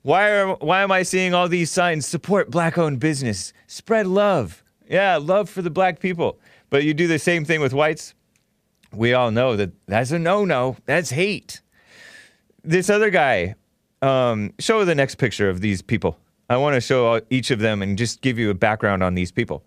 Why, 0.07 0.29
are, 0.29 0.55
why 0.59 0.83
am 0.83 0.91
I 0.93 1.03
seeing 1.03 1.33
all 1.33 1.49
these 1.49 1.69
signs? 1.69 2.05
Support 2.05 2.49
black 2.49 2.77
owned 2.77 2.97
business, 2.97 3.51
spread 3.67 4.07
love. 4.07 4.63
Yeah, 4.89 5.17
love 5.17 5.49
for 5.49 5.61
the 5.61 5.69
black 5.69 5.99
people. 5.99 6.39
But 6.69 6.85
you 6.85 6.93
do 6.93 7.07
the 7.07 7.19
same 7.19 7.43
thing 7.43 7.59
with 7.59 7.73
whites. 7.73 8.13
We 8.93 9.11
all 9.11 9.31
know 9.31 9.57
that 9.57 9.71
that's 9.85 10.11
a 10.11 10.17
no 10.17 10.45
no. 10.45 10.77
That's 10.85 11.09
hate. 11.09 11.59
This 12.63 12.89
other 12.89 13.09
guy, 13.09 13.55
um, 14.01 14.53
show 14.59 14.85
the 14.85 14.95
next 14.95 15.15
picture 15.15 15.49
of 15.49 15.59
these 15.59 15.81
people. 15.81 16.17
I 16.49 16.55
want 16.55 16.75
to 16.75 16.79
show 16.79 17.19
each 17.29 17.51
of 17.51 17.59
them 17.59 17.81
and 17.81 17.97
just 17.97 18.21
give 18.21 18.39
you 18.39 18.49
a 18.49 18.53
background 18.53 19.03
on 19.03 19.13
these 19.13 19.33
people. 19.33 19.65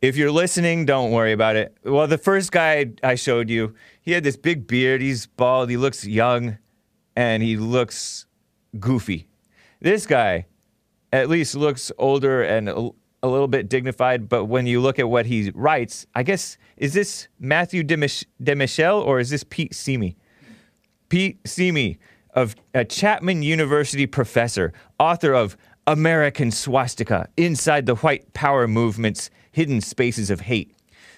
If 0.00 0.16
you're 0.16 0.32
listening, 0.32 0.86
don't 0.86 1.10
worry 1.10 1.32
about 1.32 1.56
it. 1.56 1.76
Well, 1.84 2.06
the 2.06 2.16
first 2.16 2.50
guy 2.50 2.92
I 3.02 3.14
showed 3.14 3.50
you, 3.50 3.74
he 4.00 4.12
had 4.12 4.24
this 4.24 4.38
big 4.38 4.66
beard. 4.66 5.02
He's 5.02 5.26
bald. 5.26 5.68
He 5.68 5.76
looks 5.76 6.06
young 6.06 6.56
and 7.14 7.42
he 7.42 7.58
looks 7.58 8.24
goofy. 8.80 9.28
This 9.82 10.06
guy 10.06 10.46
at 11.12 11.28
least 11.28 11.56
looks 11.56 11.90
older 11.98 12.40
and 12.40 12.68
a, 12.68 12.90
little 13.24 13.48
bit 13.48 13.68
dignified, 13.68 14.28
but 14.28 14.44
when 14.44 14.64
you 14.66 14.80
look 14.80 15.00
at 15.00 15.08
what 15.08 15.26
he 15.26 15.50
writes, 15.54 16.06
I 16.14 16.22
guess, 16.22 16.56
is 16.76 16.94
this 16.94 17.26
Matthew 17.40 17.82
Demich- 17.82 18.24
DeMichele 18.40 19.04
or 19.04 19.18
is 19.18 19.30
this 19.30 19.44
Pete 19.44 19.74
Simi? 19.74 20.16
Pete 21.08 21.38
Simi, 21.44 21.98
of 22.32 22.54
a 22.74 22.84
Chapman 22.84 23.42
University 23.42 24.06
professor, 24.06 24.72
author 25.00 25.34
of 25.34 25.56
American 25.86 26.50
Swastika 26.52 27.28
Inside 27.36 27.86
the 27.86 27.96
White 27.96 28.32
Power 28.34 28.68
Movement's 28.68 29.30
Hidden 29.50 29.80
Spaces 29.80 30.30
of 30.30 30.40
Hate. 30.42 30.74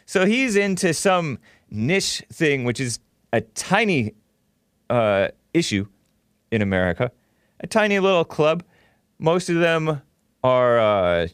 So 0.07 0.25
he's 0.25 0.57
into 0.57 0.95
some 0.95 1.39
niche 1.71 2.23
thing, 2.33 2.65
which 2.65 2.81
is 2.81 2.99
a 3.33 3.43
tiny 3.43 4.15
uh, 4.89 5.29
issue 5.53 5.87
in 6.51 6.63
America, 6.63 7.13
a 7.65 7.67
tiny 7.67 7.99
little 7.99 8.27
club. 8.27 8.63
Most 9.19 9.49
of 9.49 9.57
them 9.57 10.03
are 10.43 10.79
uh, 10.79 11.29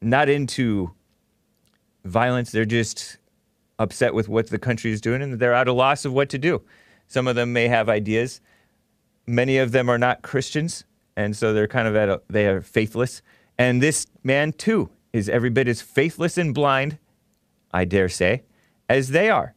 not 0.00 0.28
into 0.28 0.92
violence. 2.04 2.52
They're 2.52 2.64
just 2.64 3.18
upset 3.80 4.14
with 4.14 4.28
what 4.28 4.50
the 4.50 4.58
country 4.58 4.92
is 4.92 5.00
doing 5.00 5.20
and 5.20 5.40
they're 5.40 5.52
at 5.52 5.66
a 5.66 5.72
loss 5.72 6.04
of 6.04 6.12
what 6.12 6.28
to 6.28 6.38
do. 6.38 6.62
Some 7.08 7.26
of 7.26 7.34
them 7.34 7.52
may 7.52 7.66
have 7.66 7.88
ideas. 7.88 8.40
Many 9.26 9.58
of 9.58 9.72
them 9.72 9.88
are 9.88 9.98
not 9.98 10.22
Christians, 10.22 10.84
and 11.16 11.36
so 11.36 11.52
they're 11.52 11.66
kind 11.66 11.88
of 11.88 11.96
at 11.96 12.08
a, 12.08 12.22
they 12.28 12.46
are 12.46 12.60
faithless. 12.60 13.20
And 13.58 13.82
this 13.82 14.06
man 14.22 14.52
too 14.52 14.90
is 15.12 15.28
every 15.28 15.50
bit 15.50 15.66
as 15.66 15.82
faithless 15.82 16.38
and 16.38 16.54
blind, 16.54 16.98
I 17.72 17.84
dare 17.84 18.08
say, 18.08 18.44
as 18.88 19.08
they 19.08 19.28
are. 19.28 19.54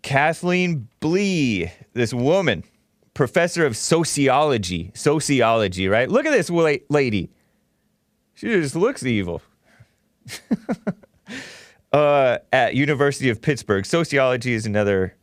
Kathleen 0.00 0.88
Blee, 1.00 1.70
this 1.92 2.14
woman, 2.14 2.64
professor 3.16 3.64
of 3.64 3.78
sociology, 3.78 4.92
sociology, 4.94 5.88
right? 5.88 6.08
Look 6.10 6.26
at 6.26 6.32
this 6.32 6.50
lady. 6.50 7.30
She 8.34 8.46
just 8.46 8.76
looks 8.76 9.02
evil. 9.04 9.40
uh, 11.94 12.38
at 12.52 12.74
University 12.74 13.30
of 13.30 13.40
Pittsburgh, 13.40 13.86
sociology 13.86 14.52
is 14.52 14.66
another 14.66 15.16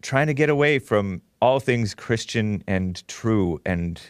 trying 0.00 0.26
to 0.28 0.34
get 0.34 0.48
away 0.48 0.78
from 0.78 1.20
all 1.42 1.60
things 1.60 1.94
Christian 1.94 2.64
and 2.66 3.06
true 3.08 3.60
and 3.66 4.00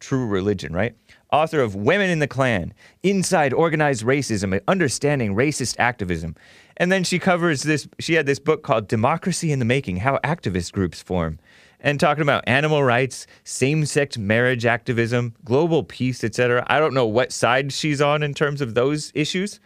true 0.00 0.26
religion, 0.26 0.72
right? 0.72 0.96
Author 1.32 1.60
of 1.60 1.76
Women 1.76 2.10
in 2.10 2.18
the 2.18 2.26
Klan, 2.26 2.74
Inside 3.04 3.52
Organized 3.52 4.04
Racism, 4.04 4.60
Understanding 4.66 5.36
Racist 5.36 5.76
Activism. 5.78 6.34
And 6.78 6.90
then 6.90 7.04
she 7.04 7.20
covers 7.20 7.62
this, 7.62 7.86
she 8.00 8.14
had 8.14 8.26
this 8.26 8.40
book 8.40 8.64
called 8.64 8.88
Democracy 8.88 9.52
in 9.52 9.60
the 9.60 9.64
Making 9.64 9.98
How 9.98 10.18
Activist 10.24 10.72
Groups 10.72 11.00
Form. 11.00 11.38
And 11.80 12.00
talking 12.00 12.22
about 12.22 12.44
animal 12.46 12.82
rights, 12.82 13.26
same 13.44 13.84
sex 13.84 14.16
marriage 14.18 14.64
activism, 14.64 15.34
global 15.44 15.84
peace, 15.84 16.24
etc. 16.24 16.64
I 16.68 16.78
don't 16.78 16.94
know 16.94 17.06
what 17.06 17.32
side 17.32 17.72
she's 17.72 18.00
on 18.00 18.22
in 18.22 18.34
terms 18.34 18.60
of 18.60 18.74
those 18.74 19.12
issues, 19.14 19.60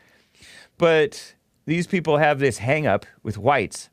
but 0.76 1.34
these 1.66 1.86
people 1.86 2.16
have 2.16 2.40
this 2.40 2.58
hang 2.58 2.86
up 2.86 3.06
with 3.22 3.38
whites 3.38 3.90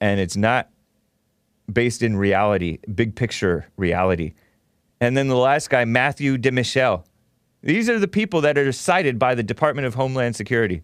and 0.00 0.20
it's 0.20 0.36
not 0.36 0.68
based 1.72 2.02
in 2.02 2.14
reality, 2.14 2.78
big 2.94 3.16
picture 3.16 3.66
reality. 3.78 4.34
And 5.00 5.16
then 5.16 5.28
the 5.28 5.36
last 5.36 5.70
guy, 5.70 5.86
Matthew 5.86 6.36
DeMichele. 6.36 7.04
These 7.62 7.88
are 7.88 7.98
the 7.98 8.06
people 8.08 8.42
that 8.42 8.58
are 8.58 8.70
cited 8.72 9.18
by 9.18 9.34
the 9.34 9.42
Department 9.42 9.86
of 9.86 9.94
Homeland 9.94 10.36
Security. 10.36 10.82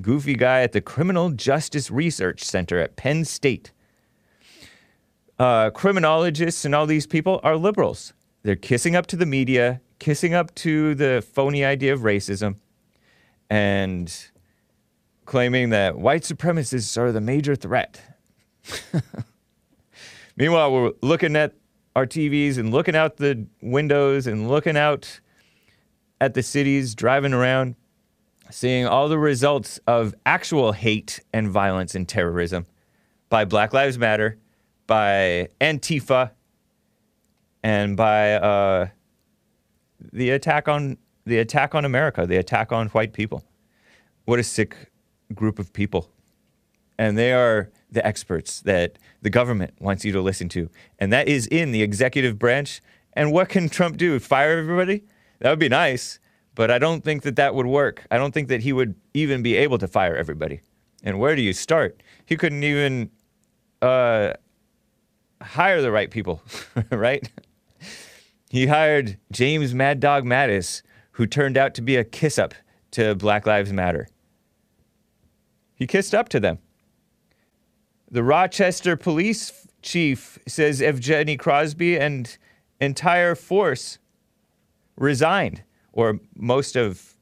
goofy 0.00 0.34
guy 0.34 0.62
at 0.62 0.70
the 0.70 0.80
Criminal 0.80 1.30
Justice 1.30 1.90
Research 1.90 2.44
Center 2.44 2.78
at 2.78 2.94
Penn 2.94 3.24
State. 3.24 3.72
Uh, 5.38 5.70
criminologists 5.70 6.64
and 6.64 6.74
all 6.74 6.86
these 6.86 7.06
people 7.06 7.40
are 7.42 7.56
liberals. 7.56 8.12
They're 8.42 8.56
kissing 8.56 8.96
up 8.96 9.06
to 9.08 9.16
the 9.16 9.26
media, 9.26 9.80
kissing 9.98 10.34
up 10.34 10.54
to 10.56 10.94
the 10.94 11.24
phony 11.32 11.64
idea 11.64 11.92
of 11.92 12.00
racism, 12.00 12.56
and 13.48 14.14
claiming 15.24 15.70
that 15.70 15.96
white 15.98 16.22
supremacists 16.22 16.96
are 16.98 17.12
the 17.12 17.20
major 17.20 17.54
threat. 17.54 18.00
Meanwhile, 20.36 20.72
we're 20.72 20.92
looking 21.02 21.36
at 21.36 21.54
our 21.94 22.06
TVs 22.06 22.58
and 22.58 22.72
looking 22.72 22.96
out 22.96 23.16
the 23.16 23.46
windows 23.60 24.26
and 24.26 24.48
looking 24.48 24.76
out 24.76 25.20
at 26.20 26.34
the 26.34 26.42
cities, 26.42 26.94
driving 26.94 27.32
around, 27.32 27.74
seeing 28.50 28.86
all 28.86 29.08
the 29.08 29.18
results 29.18 29.78
of 29.86 30.14
actual 30.24 30.72
hate 30.72 31.20
and 31.32 31.50
violence 31.50 31.94
and 31.94 32.08
terrorism 32.08 32.66
by 33.28 33.44
Black 33.44 33.72
Lives 33.72 33.98
Matter, 33.98 34.38
by 34.86 35.48
Antifa, 35.60 36.30
and 37.62 37.96
by 37.96 38.34
uh, 38.34 38.88
the 40.12 40.30
attack 40.30 40.68
on 40.68 40.98
the 41.24 41.38
attack 41.38 41.74
on 41.74 41.84
America, 41.84 42.26
the 42.26 42.36
attack 42.36 42.72
on 42.72 42.88
white 42.88 43.12
people. 43.12 43.44
What 44.24 44.38
a 44.38 44.42
sick 44.42 44.90
group 45.34 45.58
of 45.58 45.72
people. 45.72 46.10
And 46.98 47.16
they 47.16 47.32
are 47.32 47.70
the 47.90 48.04
experts 48.06 48.60
that 48.62 48.98
the 49.22 49.30
government 49.30 49.74
wants 49.80 50.04
you 50.04 50.12
to 50.12 50.20
listen 50.20 50.48
to. 50.50 50.68
And 50.98 51.12
that 51.12 51.28
is 51.28 51.46
in 51.46 51.72
the 51.72 51.82
executive 51.82 52.38
branch. 52.38 52.80
And 53.12 53.32
what 53.32 53.48
can 53.48 53.68
Trump 53.68 53.96
do? 53.96 54.18
Fire 54.18 54.58
everybody? 54.58 55.04
That 55.38 55.50
would 55.50 55.58
be 55.58 55.68
nice. 55.68 56.18
But 56.54 56.70
I 56.70 56.78
don't 56.78 57.02
think 57.02 57.22
that 57.22 57.36
that 57.36 57.54
would 57.54 57.66
work. 57.66 58.06
I 58.10 58.18
don't 58.18 58.32
think 58.34 58.48
that 58.48 58.62
he 58.62 58.72
would 58.72 58.94
even 59.14 59.42
be 59.42 59.56
able 59.56 59.78
to 59.78 59.88
fire 59.88 60.16
everybody. 60.16 60.60
And 61.02 61.18
where 61.18 61.34
do 61.34 61.42
you 61.42 61.52
start? 61.52 62.02
He 62.26 62.36
couldn't 62.36 62.62
even 62.62 63.10
uh, 63.80 64.34
hire 65.42 65.82
the 65.82 65.90
right 65.90 66.10
people, 66.10 66.42
right? 66.90 67.30
He 68.50 68.66
hired 68.66 69.18
James 69.30 69.74
Mad 69.74 70.00
Dog 70.00 70.24
Mattis, 70.24 70.82
who 71.12 71.26
turned 71.26 71.56
out 71.56 71.74
to 71.74 71.82
be 71.82 71.96
a 71.96 72.04
kiss 72.04 72.38
up 72.38 72.54
to 72.92 73.14
Black 73.14 73.46
Lives 73.46 73.72
Matter. 73.72 74.08
He 75.74 75.86
kissed 75.86 76.14
up 76.14 76.28
to 76.30 76.40
them. 76.40 76.58
The 78.10 78.22
Rochester 78.22 78.96
police 78.96 79.66
chief 79.80 80.38
says 80.46 80.80
Evgeny 80.80 81.38
Crosby 81.38 81.98
and 81.98 82.36
entire 82.80 83.34
force 83.34 83.98
resigned, 84.96 85.62
or 85.92 86.20
most 86.36 86.76
of 86.76 87.14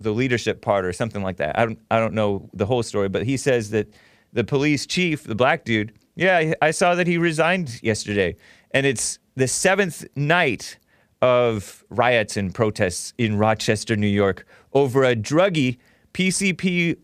the 0.00 0.10
leadership 0.10 0.60
part, 0.60 0.84
or 0.84 0.92
something 0.92 1.22
like 1.22 1.36
that. 1.36 1.58
I 1.58 1.64
don't, 1.64 1.78
I 1.90 1.98
don't 1.98 2.14
know 2.14 2.50
the 2.52 2.66
whole 2.66 2.82
story, 2.82 3.08
but 3.08 3.24
he 3.24 3.36
says 3.36 3.70
that 3.70 3.88
the 4.32 4.44
police 4.44 4.86
chief, 4.86 5.22
the 5.24 5.34
black 5.34 5.64
dude, 5.64 5.92
yeah, 6.16 6.54
I 6.62 6.70
saw 6.70 6.94
that 6.94 7.06
he 7.06 7.18
resigned 7.18 7.82
yesterday, 7.82 8.36
and 8.70 8.86
it's 8.86 9.18
the 9.36 9.46
seventh 9.46 10.04
night 10.16 10.78
of 11.22 11.84
riots 11.90 12.36
and 12.36 12.54
protests 12.54 13.12
in 13.18 13.38
Rochester, 13.38 13.96
New 13.96 14.06
York, 14.06 14.46
over 14.72 15.04
a 15.04 15.14
druggy 15.14 15.78
PCP 16.14 16.96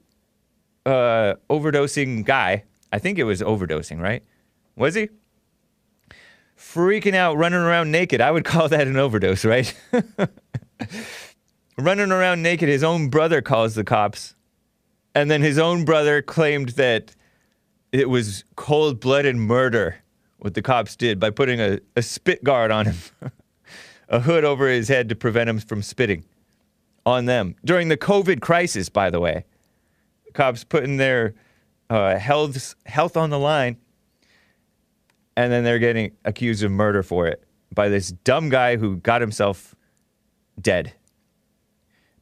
uh, 0.87 1.35
overdosing 1.51 2.25
guy. 2.25 2.65
I 2.93 2.99
think 2.99 3.19
it 3.19 3.25
was 3.25 3.43
overdosing, 3.43 4.01
right? 4.01 4.23
Was 4.77 4.95
he? 4.95 5.11
Freaking 6.57 7.15
out, 7.15 7.37
running 7.37 7.61
around 7.61 7.91
naked. 7.91 8.21
I 8.21 8.31
would 8.31 8.45
call 8.47 8.69
that 8.69 8.87
an 8.87 8.97
overdose, 8.97 9.45
right? 9.45 9.75
running 11.79 12.11
around 12.11 12.43
naked. 12.43 12.69
His 12.69 12.83
own 12.83 13.09
brother 13.09 13.43
calls 13.43 13.75
the 13.75 13.85
cops. 13.85 14.35
And 15.15 15.31
then 15.31 15.43
his 15.43 15.59
own 15.59 15.85
brother 15.85 16.23
claimed 16.23 16.71
that 16.71 17.15
it 17.93 18.09
was 18.09 18.45
cold 18.57 19.01
blooded 19.01 19.37
murder, 19.37 19.97
what 20.39 20.55
the 20.55 20.63
cops 20.63 20.97
did 20.97 21.21
by 21.21 21.31
putting 21.31 21.61
a, 21.61 21.79
a 21.95 22.03
spit 22.03 22.43
guard 22.43 22.71
on 22.71 22.87
him, 22.87 22.97
a 24.09 24.21
hood 24.21 24.45
over 24.45 24.69
his 24.69 24.89
head 24.89 25.09
to 25.11 25.15
prevent 25.15 25.49
him 25.49 25.61
from 25.61 25.83
spitting 25.83 26.25
on 27.07 27.27
them. 27.27 27.55
During 27.65 27.89
the 27.89 27.97
COVID 27.97 28.41
crisis, 28.41 28.89
by 28.89 29.11
the 29.11 29.21
way 29.21 29.45
cops 30.33 30.65
putting 30.65 30.97
their 30.97 31.35
uh, 31.91 32.17
health 32.17 32.75
health 32.87 33.17
on 33.17 33.31
the 33.31 33.39
line, 33.39 33.77
and 35.37 35.53
then 35.53 35.65
they're 35.65 35.79
getting 35.79 36.13
accused 36.25 36.63
of 36.63 36.71
murder 36.71 37.03
for 37.03 37.27
it 37.27 37.45
by 37.75 37.89
this 37.89 38.13
dumb 38.25 38.49
guy 38.49 38.77
who 38.77 38.97
got 38.97 39.21
himself 39.21 39.75
dead. 40.61 40.93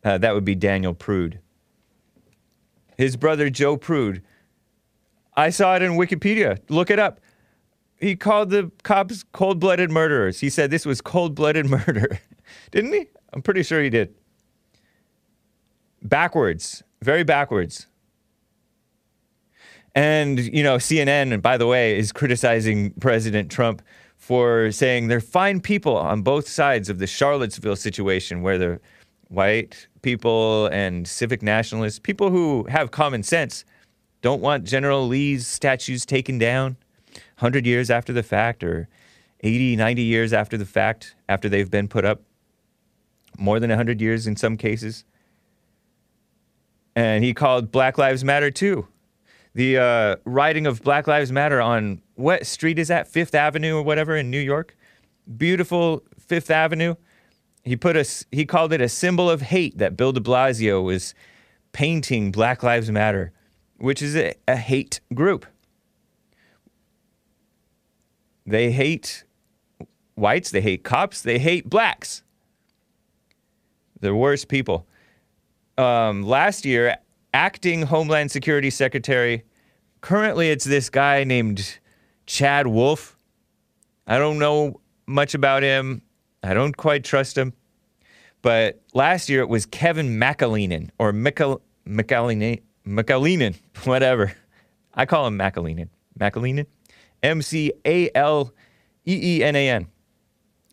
Uh, 0.02 0.18
that 0.18 0.34
would 0.34 0.44
be 0.44 0.54
Daniel 0.54 0.94
Prude. 0.94 1.40
His 2.96 3.16
brother 3.16 3.50
Joe 3.50 3.76
Prude. 3.76 4.22
I 5.40 5.48
saw 5.48 5.74
it 5.74 5.80
in 5.80 5.92
Wikipedia. 5.92 6.58
Look 6.68 6.90
it 6.90 6.98
up. 6.98 7.18
He 7.98 8.14
called 8.14 8.50
the 8.50 8.70
cops 8.82 9.24
cold-blooded 9.32 9.90
murderers. 9.90 10.38
He 10.40 10.50
said 10.50 10.70
this 10.70 10.84
was 10.84 11.00
cold-blooded 11.00 11.66
murder, 11.76 12.20
didn't 12.70 12.92
he? 12.92 13.06
I'm 13.32 13.40
pretty 13.40 13.62
sure 13.62 13.82
he 13.82 13.88
did. 13.88 14.14
Backwards, 16.02 16.82
very 17.00 17.24
backwards. 17.24 17.86
And, 19.94 20.38
you 20.38 20.62
know, 20.62 20.76
CNN, 20.76 21.32
and 21.32 21.42
by 21.42 21.56
the 21.56 21.66
way, 21.66 21.98
is 21.98 22.12
criticizing 22.12 22.92
President 23.00 23.50
Trump 23.50 23.80
for 24.18 24.70
saying 24.70 25.08
they're 25.08 25.20
fine 25.20 25.60
people 25.60 25.96
on 25.96 26.20
both 26.20 26.48
sides 26.48 26.90
of 26.90 26.98
the 26.98 27.06
Charlottesville 27.06 27.76
situation 27.76 28.42
where 28.42 28.58
the 28.58 28.78
white 29.28 29.88
people 30.02 30.66
and 30.66 31.08
civic 31.08 31.42
nationalists, 31.42 31.98
people 31.98 32.30
who 32.30 32.64
have 32.68 32.90
common 32.90 33.22
sense, 33.22 33.64
don't 34.22 34.40
want 34.40 34.64
General 34.64 35.06
Lee's 35.06 35.46
statues 35.46 36.04
taken 36.04 36.38
down 36.38 36.76
100 37.38 37.66
years 37.66 37.90
after 37.90 38.12
the 38.12 38.22
fact 38.22 38.62
or 38.62 38.88
80, 39.40 39.76
90 39.76 40.02
years 40.02 40.32
after 40.32 40.56
the 40.56 40.66
fact, 40.66 41.14
after 41.28 41.48
they've 41.48 41.70
been 41.70 41.88
put 41.88 42.04
up, 42.04 42.20
more 43.38 43.58
than 43.58 43.70
100 43.70 44.00
years 44.00 44.26
in 44.26 44.36
some 44.36 44.56
cases. 44.56 45.04
And 46.94 47.24
he 47.24 47.32
called 47.32 47.70
Black 47.70 47.96
Lives 47.96 48.24
Matter 48.24 48.50
too 48.50 48.88
the 49.54 49.78
uh, 49.78 50.16
writing 50.24 50.66
of 50.66 50.82
Black 50.82 51.06
Lives 51.06 51.32
Matter 51.32 51.60
on 51.60 52.00
what 52.14 52.46
street 52.46 52.78
is 52.78 52.88
that? 52.88 53.08
Fifth 53.08 53.34
Avenue 53.34 53.76
or 53.76 53.82
whatever 53.82 54.16
in 54.16 54.30
New 54.30 54.40
York. 54.40 54.76
Beautiful 55.36 56.02
Fifth 56.18 56.50
Avenue. 56.50 56.94
He 57.64 57.76
put 57.76 57.96
a 57.96 58.06
he 58.30 58.46
called 58.46 58.72
it 58.72 58.80
a 58.80 58.88
symbol 58.88 59.28
of 59.28 59.42
hate 59.42 59.78
that 59.78 59.96
Bill 59.96 60.12
De 60.12 60.20
Blasio 60.20 60.82
was 60.82 61.14
painting 61.72 62.32
Black 62.32 62.62
Lives 62.62 62.90
Matter, 62.90 63.32
which 63.80 64.02
is 64.02 64.14
a, 64.14 64.34
a 64.46 64.56
hate 64.56 65.00
group. 65.14 65.46
They 68.46 68.70
hate 68.70 69.24
whites, 70.14 70.50
they 70.50 70.60
hate 70.60 70.84
cops, 70.84 71.22
they 71.22 71.38
hate 71.38 71.68
blacks. 71.68 72.22
The 74.00 74.14
worst 74.14 74.48
people. 74.48 74.86
Um, 75.76 76.22
last 76.22 76.64
year, 76.64 76.96
acting 77.32 77.82
Homeland 77.82 78.30
Security 78.30 78.70
Secretary. 78.70 79.44
Currently, 80.00 80.50
it's 80.50 80.64
this 80.64 80.90
guy 80.90 81.24
named 81.24 81.78
Chad 82.26 82.66
Wolf. 82.66 83.16
I 84.06 84.18
don't 84.18 84.38
know 84.38 84.80
much 85.06 85.34
about 85.34 85.62
him. 85.62 86.02
I 86.42 86.54
don't 86.54 86.76
quite 86.76 87.04
trust 87.04 87.36
him. 87.36 87.52
But 88.42 88.80
last 88.94 89.28
year 89.28 89.40
it 89.40 89.48
was 89.48 89.66
Kevin 89.66 90.18
McAleenan 90.18 90.90
or 90.98 91.12
Michael 91.12 91.62
McAleenan, 91.86 92.62
McAleenan, 92.86 93.56
whatever. 93.84 94.32
I 94.94 95.06
call 95.06 95.26
him 95.26 95.38
McAleenan. 95.38 95.88
McAleenan? 96.18 96.66
M 97.22 97.42
C 97.42 97.72
A 97.84 98.10
L 98.14 98.52
E 99.06 99.38
E 99.38 99.44
N 99.44 99.56
A 99.56 99.68
N. 99.70 99.86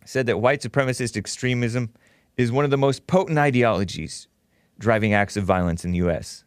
Said 0.05 0.25
that 0.27 0.37
white 0.39 0.61
supremacist 0.61 1.17
extremism 1.17 1.93
is 2.37 2.51
one 2.51 2.63
of 2.65 2.71
the 2.71 2.77
most 2.77 3.07
potent 3.07 3.37
ideologies 3.37 4.27
driving 4.79 5.13
acts 5.13 5.35
of 5.35 5.43
violence 5.43 5.83
in 5.83 5.91
the 5.91 5.97
U.S 5.97 6.45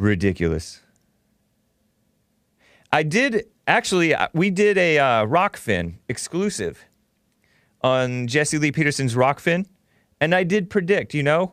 ridiculous. 0.00 0.80
I 2.92 3.02
did 3.04 3.44
actually. 3.66 4.14
uh, 4.14 4.28
We 4.32 4.50
did 4.50 4.76
a 4.78 4.98
uh, 4.98 5.26
Rockfin 5.26 5.94
exclusive 6.08 6.84
on 7.82 8.26
Jesse 8.26 8.58
Lee 8.58 8.72
Peterson's 8.72 9.14
Rockfin, 9.14 9.66
and 10.20 10.34
I 10.34 10.42
did 10.42 10.70
predict. 10.70 11.14
You 11.14 11.22
know, 11.22 11.52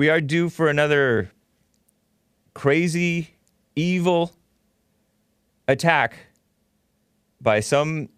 we 0.00 0.08
are 0.08 0.22
due 0.22 0.48
for 0.48 0.70
another 0.70 1.30
crazy, 2.54 3.34
evil 3.76 4.32
attack 5.68 6.16
by 7.38 7.60
some 7.60 8.08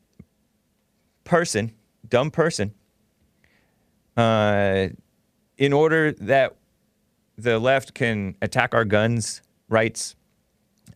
person, 1.25 1.73
dumb 2.09 2.31
person, 2.31 2.73
uh, 4.17 4.87
in 5.59 5.73
order 5.73 6.13
that 6.13 6.55
the 7.37 7.59
left 7.59 7.95
can 7.95 8.37
attack 8.41 8.77
our 8.77 8.85
guns 8.85 9.43
rights 9.69 10.15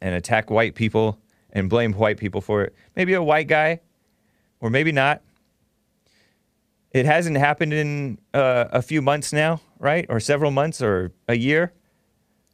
and 0.00 0.14
attack 0.14 0.52
white 0.52 0.76
people 0.76 1.18
and 1.50 1.68
blame 1.68 1.94
white 1.94 2.16
people 2.16 2.40
for 2.40 2.62
it. 2.62 2.72
Maybe 2.94 3.12
a 3.14 3.22
white 3.24 3.48
guy, 3.48 3.80
or 4.60 4.70
maybe 4.70 4.92
not. 4.92 5.20
It 6.96 7.04
hasn't 7.04 7.36
happened 7.36 7.74
in 7.74 8.18
uh, 8.32 8.68
a 8.72 8.80
few 8.80 9.02
months 9.02 9.30
now, 9.30 9.60
right? 9.78 10.06
Or 10.08 10.18
several 10.18 10.50
months 10.50 10.80
or 10.80 11.12
a 11.28 11.34
year. 11.34 11.74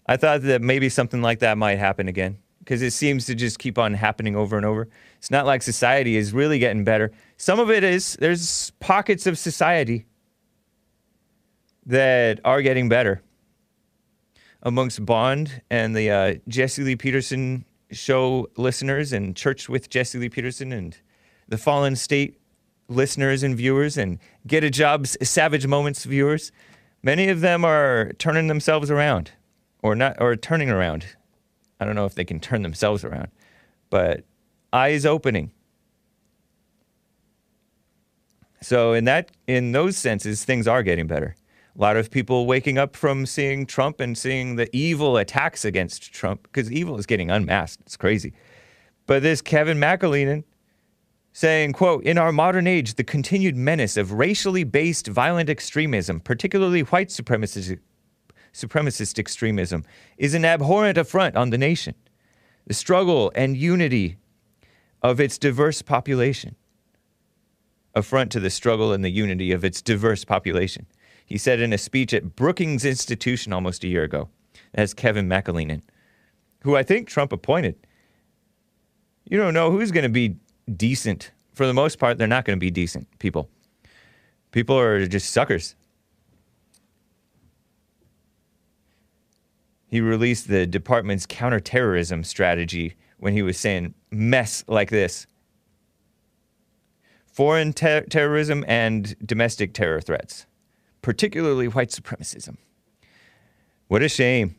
I 0.06 0.16
thought 0.16 0.42
that 0.42 0.60
maybe 0.60 0.88
something 0.88 1.22
like 1.22 1.38
that 1.38 1.56
might 1.56 1.78
happen 1.78 2.08
again 2.08 2.38
because 2.58 2.82
it 2.82 2.90
seems 2.90 3.24
to 3.26 3.36
just 3.36 3.60
keep 3.60 3.78
on 3.78 3.94
happening 3.94 4.34
over 4.34 4.56
and 4.56 4.66
over. 4.66 4.88
It's 5.18 5.30
not 5.30 5.46
like 5.46 5.62
society 5.62 6.16
is 6.16 6.32
really 6.32 6.58
getting 6.58 6.82
better. 6.82 7.12
Some 7.36 7.60
of 7.60 7.70
it 7.70 7.84
is, 7.84 8.16
there's 8.16 8.72
pockets 8.80 9.28
of 9.28 9.38
society 9.38 10.06
that 11.86 12.40
are 12.44 12.62
getting 12.62 12.88
better. 12.88 13.22
Amongst 14.64 15.06
Bond 15.06 15.62
and 15.70 15.94
the 15.94 16.10
uh, 16.10 16.34
Jesse 16.48 16.82
Lee 16.82 16.96
Peterson 16.96 17.64
show 17.92 18.48
listeners 18.56 19.12
and 19.12 19.36
Church 19.36 19.68
with 19.68 19.88
Jesse 19.88 20.18
Lee 20.18 20.28
Peterson 20.28 20.72
and 20.72 20.98
the 21.46 21.58
Fallen 21.58 21.94
State 21.94 22.40
listeners 22.88 23.42
and 23.42 23.56
viewers 23.56 23.96
and 23.96 24.18
Get 24.46 24.64
a 24.64 24.70
Job's 24.70 25.16
Savage 25.22 25.66
Moments 25.66 26.04
viewers, 26.04 26.52
many 27.02 27.28
of 27.28 27.40
them 27.40 27.64
are 27.64 28.12
turning 28.18 28.48
themselves 28.48 28.90
around 28.90 29.32
or 29.82 29.94
not 29.94 30.20
or 30.20 30.36
turning 30.36 30.70
around. 30.70 31.06
I 31.80 31.84
don't 31.84 31.94
know 31.94 32.06
if 32.06 32.14
they 32.14 32.24
can 32.24 32.40
turn 32.40 32.62
themselves 32.62 33.04
around, 33.04 33.28
but 33.90 34.24
eyes 34.72 35.04
opening. 35.04 35.52
So 38.60 38.92
in 38.92 39.04
that 39.04 39.30
in 39.46 39.72
those 39.72 39.96
senses 39.96 40.44
things 40.44 40.68
are 40.68 40.82
getting 40.82 41.06
better. 41.06 41.34
A 41.76 41.80
lot 41.80 41.96
of 41.96 42.10
people 42.10 42.46
waking 42.46 42.76
up 42.78 42.94
from 42.94 43.24
seeing 43.24 43.64
Trump 43.64 43.98
and 43.98 44.16
seeing 44.16 44.56
the 44.56 44.74
evil 44.76 45.16
attacks 45.16 45.64
against 45.64 46.12
Trump 46.12 46.42
because 46.42 46.70
evil 46.70 46.98
is 46.98 47.06
getting 47.06 47.30
unmasked. 47.30 47.82
It's 47.86 47.96
crazy. 47.96 48.34
But 49.06 49.22
this 49.22 49.40
Kevin 49.40 49.78
McAleenan 49.78 50.44
saying, 51.32 51.72
quote, 51.72 52.04
in 52.04 52.18
our 52.18 52.32
modern 52.32 52.66
age, 52.66 52.94
the 52.94 53.04
continued 53.04 53.56
menace 53.56 53.96
of 53.96 54.12
racially 54.12 54.64
based 54.64 55.06
violent 55.06 55.48
extremism, 55.48 56.20
particularly 56.20 56.82
white 56.82 57.08
supremacist, 57.08 57.78
supremacist 58.52 59.18
extremism, 59.18 59.84
is 60.18 60.34
an 60.34 60.44
abhorrent 60.44 60.98
affront 60.98 61.36
on 61.36 61.50
the 61.50 61.58
nation. 61.58 61.94
The 62.66 62.74
struggle 62.74 63.32
and 63.34 63.56
unity 63.56 64.18
of 65.02 65.20
its 65.20 65.38
diverse 65.38 65.82
population. 65.82 66.54
Affront 67.94 68.30
to 68.32 68.40
the 68.40 68.50
struggle 68.50 68.92
and 68.92 69.04
the 69.04 69.10
unity 69.10 69.52
of 69.52 69.64
its 69.64 69.82
diverse 69.82 70.24
population. 70.24 70.86
He 71.26 71.38
said 71.38 71.60
in 71.60 71.72
a 71.72 71.78
speech 71.78 72.12
at 72.14 72.36
Brookings 72.36 72.84
Institution 72.84 73.52
almost 73.52 73.84
a 73.84 73.88
year 73.88 74.04
ago. 74.04 74.28
That's 74.74 74.94
Kevin 74.94 75.28
McAleenan, 75.28 75.82
who 76.62 76.76
I 76.76 76.82
think 76.82 77.08
Trump 77.08 77.32
appointed. 77.32 77.76
You 79.28 79.38
don't 79.38 79.54
know 79.54 79.70
who's 79.70 79.90
going 79.90 80.04
to 80.04 80.08
be 80.08 80.36
decent. 80.76 81.30
For 81.54 81.66
the 81.66 81.74
most 81.74 81.98
part, 81.98 82.18
they're 82.18 82.26
not 82.26 82.44
going 82.44 82.56
to 82.56 82.60
be 82.60 82.70
decent 82.70 83.06
people. 83.18 83.48
People 84.50 84.78
are 84.78 85.06
just 85.06 85.30
suckers. 85.30 85.74
He 89.86 90.00
released 90.00 90.48
the 90.48 90.66
department's 90.66 91.26
counterterrorism 91.26 92.24
strategy 92.24 92.94
when 93.18 93.34
he 93.34 93.42
was 93.42 93.58
saying 93.58 93.94
mess 94.10 94.64
like 94.66 94.90
this 94.90 95.26
foreign 97.26 97.72
ter- 97.72 98.02
terrorism 98.02 98.64
and 98.68 99.16
domestic 99.26 99.72
terror 99.72 100.00
threats, 100.00 100.46
particularly 101.00 101.66
white 101.66 101.90
supremacism. 101.90 102.56
What 103.88 104.02
a 104.02 104.08
shame. 104.08 104.54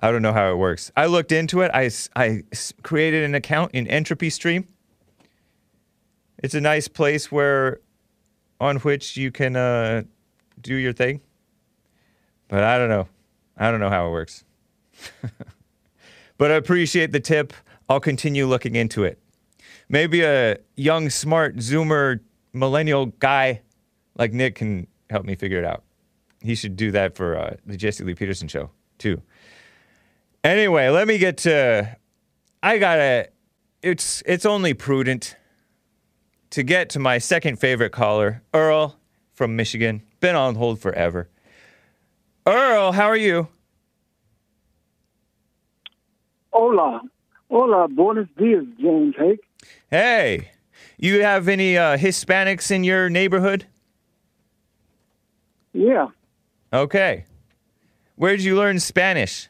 I 0.00 0.10
don't 0.10 0.22
know 0.22 0.32
how 0.32 0.50
it 0.50 0.56
works. 0.56 0.90
I 0.96 1.06
looked 1.06 1.32
into 1.32 1.62
it. 1.62 1.70
I, 1.72 1.90
I 2.16 2.42
created 2.82 3.24
an 3.24 3.34
account 3.34 3.72
in 3.74 3.86
Entropy 3.86 4.28
Stream. 4.28 4.68
It's 6.42 6.54
a 6.54 6.60
nice 6.60 6.88
place 6.88 7.32
where, 7.32 7.80
on 8.60 8.76
which 8.78 9.16
you 9.16 9.30
can 9.30 9.56
uh, 9.56 10.02
do 10.60 10.74
your 10.74 10.92
thing. 10.92 11.20
But 12.48 12.64
I 12.64 12.78
don't 12.78 12.88
know. 12.88 13.08
I 13.56 13.70
don't 13.70 13.80
know 13.80 13.90
how 13.90 14.08
it 14.08 14.10
works. 14.10 14.44
but 16.38 16.50
I 16.50 16.54
appreciate 16.54 17.12
the 17.12 17.20
tip. 17.20 17.52
I'll 17.88 18.00
continue 18.00 18.46
looking 18.46 18.74
into 18.74 19.04
it. 19.04 19.18
Maybe 19.88 20.22
a 20.22 20.58
young, 20.76 21.10
smart 21.10 21.56
Zoomer 21.56 22.20
millennial 22.52 23.06
guy 23.06 23.62
like 24.16 24.32
Nick 24.32 24.56
can 24.56 24.86
help 25.10 25.24
me 25.24 25.34
figure 25.34 25.58
it 25.58 25.64
out. 25.64 25.82
He 26.40 26.54
should 26.54 26.76
do 26.76 26.90
that 26.92 27.16
for 27.16 27.38
uh, 27.38 27.56
the 27.66 27.76
Jesse 27.76 28.04
Lee 28.04 28.14
Peterson 28.14 28.48
show, 28.48 28.70
too. 28.98 29.22
Anyway, 30.42 30.88
let 30.88 31.08
me 31.08 31.18
get 31.18 31.38
to. 31.38 31.96
I 32.62 32.78
gotta. 32.78 33.28
It's 33.82 34.22
it's 34.26 34.44
only 34.44 34.74
prudent 34.74 35.36
to 36.50 36.62
get 36.62 36.90
to 36.90 36.98
my 36.98 37.18
second 37.18 37.58
favorite 37.58 37.90
caller, 37.90 38.42
Earl 38.52 38.98
from 39.32 39.56
Michigan. 39.56 40.02
Been 40.20 40.36
on 40.36 40.54
hold 40.54 40.80
forever. 40.80 41.28
Earl, 42.46 42.92
how 42.92 43.06
are 43.06 43.16
you? 43.16 43.48
Hola. 46.52 47.00
Hola, 47.50 47.88
buenos 47.88 48.26
dias, 48.36 48.64
James 48.78 49.14
Hake. 49.16 49.40
Hey, 49.90 50.50
you 50.98 51.22
have 51.22 51.48
any 51.48 51.76
uh, 51.76 51.96
Hispanics 51.96 52.70
in 52.70 52.84
your 52.84 53.08
neighborhood? 53.08 53.66
Yeah. 55.72 56.08
Okay. 56.72 57.24
Where'd 58.16 58.40
you 58.40 58.56
learn 58.56 58.78
Spanish? 58.78 59.48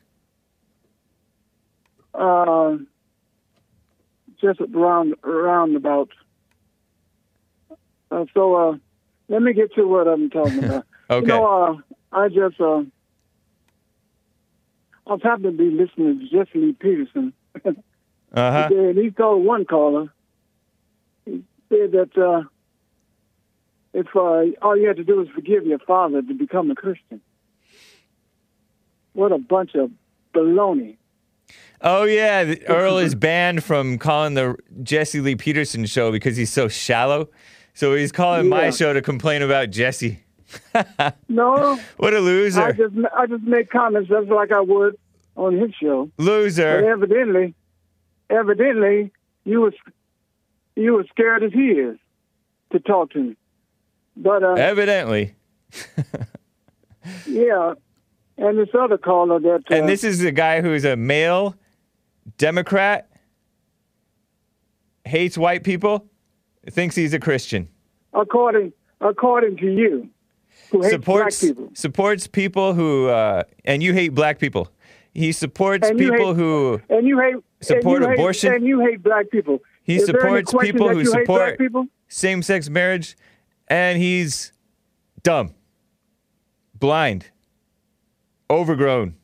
Uh, 2.15 2.77
just 4.41 4.61
around 4.61 5.15
around 5.25 5.75
about. 5.77 6.11
Uh, 8.11 8.25
so 8.33 8.55
uh, 8.55 8.77
let 9.29 9.43
me 9.43 9.53
get 9.53 9.75
to 9.75 9.85
what 9.85 10.07
I'm 10.07 10.31
talking 10.31 10.65
about. 10.65 10.85
Okay. 10.85 10.85
You 11.21 11.27
know, 11.27 11.45
uh, 11.45 11.95
I 12.15 12.29
just 12.29 12.61
uh, 12.61 12.83
I 15.07 15.13
was 15.13 15.21
happy 15.23 15.43
to 15.43 15.51
be 15.51 15.71
listening 15.71 16.21
to 16.21 16.25
Jesse 16.29 16.59
Lee 16.59 16.73
Peterson 16.73 17.33
Uh 18.35 18.51
huh. 18.51 18.69
and 18.73 18.99
he 18.99 19.11
called 19.13 19.45
one 19.45 19.65
caller. 19.65 20.13
He 21.25 21.45
said 21.69 21.93
that 21.93 22.11
uh, 22.19 22.43
if 23.93 24.09
uh, 24.17 24.45
all 24.61 24.77
you 24.77 24.89
had 24.89 24.97
to 24.97 25.05
do 25.05 25.19
was 25.19 25.29
forgive 25.33 25.65
your 25.65 25.79
father 25.79 26.21
to 26.21 26.35
become 26.35 26.69
a 26.73 26.75
Christian. 26.75 27.21
What 29.13 29.31
a 29.31 29.39
bunch 29.39 29.77
of 29.77 29.93
baloney. 30.35 30.97
Oh 31.81 32.03
yeah, 32.03 32.55
Earl 32.67 32.99
is 32.99 33.15
banned 33.15 33.63
from 33.63 33.99
calling 33.99 34.35
the 34.35 34.57
Jesse 34.83 35.21
Lee 35.21 35.37
Peterson 35.37 35.87
show 35.87 36.11
because 36.11 36.37
he's 36.37 36.53
so 36.53 36.67
shallow. 36.67 37.29
So 37.73 37.95
he's 37.95 38.11
calling 38.11 38.49
my 38.49 38.71
show 38.71 38.93
to 38.93 39.01
complain 39.03 39.43
about 39.43 39.71
Jesse. 39.71 40.24
No, 41.29 41.79
What 41.97 42.15
a 42.15 42.21
loser! 42.21 42.61
I 42.63 42.73
just 42.73 42.95
I 43.17 43.27
just 43.27 43.45
make 43.45 43.71
comments 43.71 44.09
just 44.09 44.29
like 44.29 44.53
I 44.53 44.61
would 44.61 44.97
on 45.37 45.59
his 45.59 45.75
show. 45.75 46.11
But 46.17 46.25
Loser. 46.25 46.91
evidently, 46.91 47.55
evidently, 48.31 49.13
you 49.45 49.61
was 49.61 49.75
you 50.77 50.95
were 50.95 51.05
scared 51.11 51.43
as 51.43 51.53
he 51.53 51.71
is 51.71 51.99
to 52.73 52.81
talk 52.81 53.11
to 53.13 53.19
me. 53.23 53.37
But 54.17 54.43
uh, 54.43 54.53
Evidently. 54.53 55.35
yeah, 57.27 57.75
and 58.39 58.59
this 58.59 58.69
other 58.79 58.99
caller 58.99 59.41
that 59.41 59.65
uh, 59.71 59.75
And 59.75 59.89
this 59.89 60.05
is 60.05 60.23
a 60.23 60.33
guy 60.33 60.61
who's 60.61 60.85
a 60.85 60.97
male 60.97 61.57
Democrat, 62.39 63.11
hates 65.05 65.37
white 65.37 65.65
people, 65.65 66.07
thinks 66.71 66.95
he's 66.95 67.13
a 67.15 67.21
Christian. 67.21 67.69
according 68.13 68.73
according 69.01 69.57
to 69.59 69.67
you, 69.67 70.09
supports 70.83 71.41
people. 71.41 71.71
supports 71.75 72.27
people 72.27 72.75
who 72.75 73.09
uh, 73.09 73.45
and 73.65 73.83
you 73.83 73.93
hate 73.93 74.11
black 74.15 74.39
people. 74.39 74.69
He 75.15 75.31
supports 75.33 75.89
people 75.91 76.29
hate- 76.35 76.37
who 76.37 76.81
And 76.89 77.07
you 77.07 77.19
hate 77.21 77.37
Support 77.61 78.03
and 78.03 78.11
you 78.11 78.15
abortion? 78.15 78.51
Hate, 78.53 78.57
and 78.59 78.67
you 78.67 78.81
hate 78.81 79.03
black 79.03 79.31
people. 79.31 79.61
he 79.83 79.97
Is 79.97 80.07
supports 80.07 80.53
people 80.61 80.89
who 80.89 81.05
support 81.05 81.57
people. 81.59 81.87
same-sex 82.09 82.69
marriage, 82.69 83.17
and 83.69 83.97
he's 83.99 84.53
dumb, 85.23 85.55
blind, 86.79 87.31
overgrown, 88.51 89.15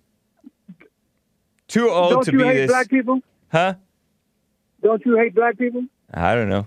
too 1.69 1.91
old 1.91 2.11
Don't 2.13 2.25
to 2.25 2.33
you 2.33 2.39
be 2.39 2.45
hate 2.45 2.55
this. 2.57 2.71
black 2.71 2.89
people? 2.89 3.21
Huh? 3.53 3.75
Don't 4.83 5.05
you 5.05 5.17
hate 5.17 5.35
black 5.35 5.59
people? 5.59 5.85
I 6.13 6.35
don't 6.35 6.49
know. 6.49 6.67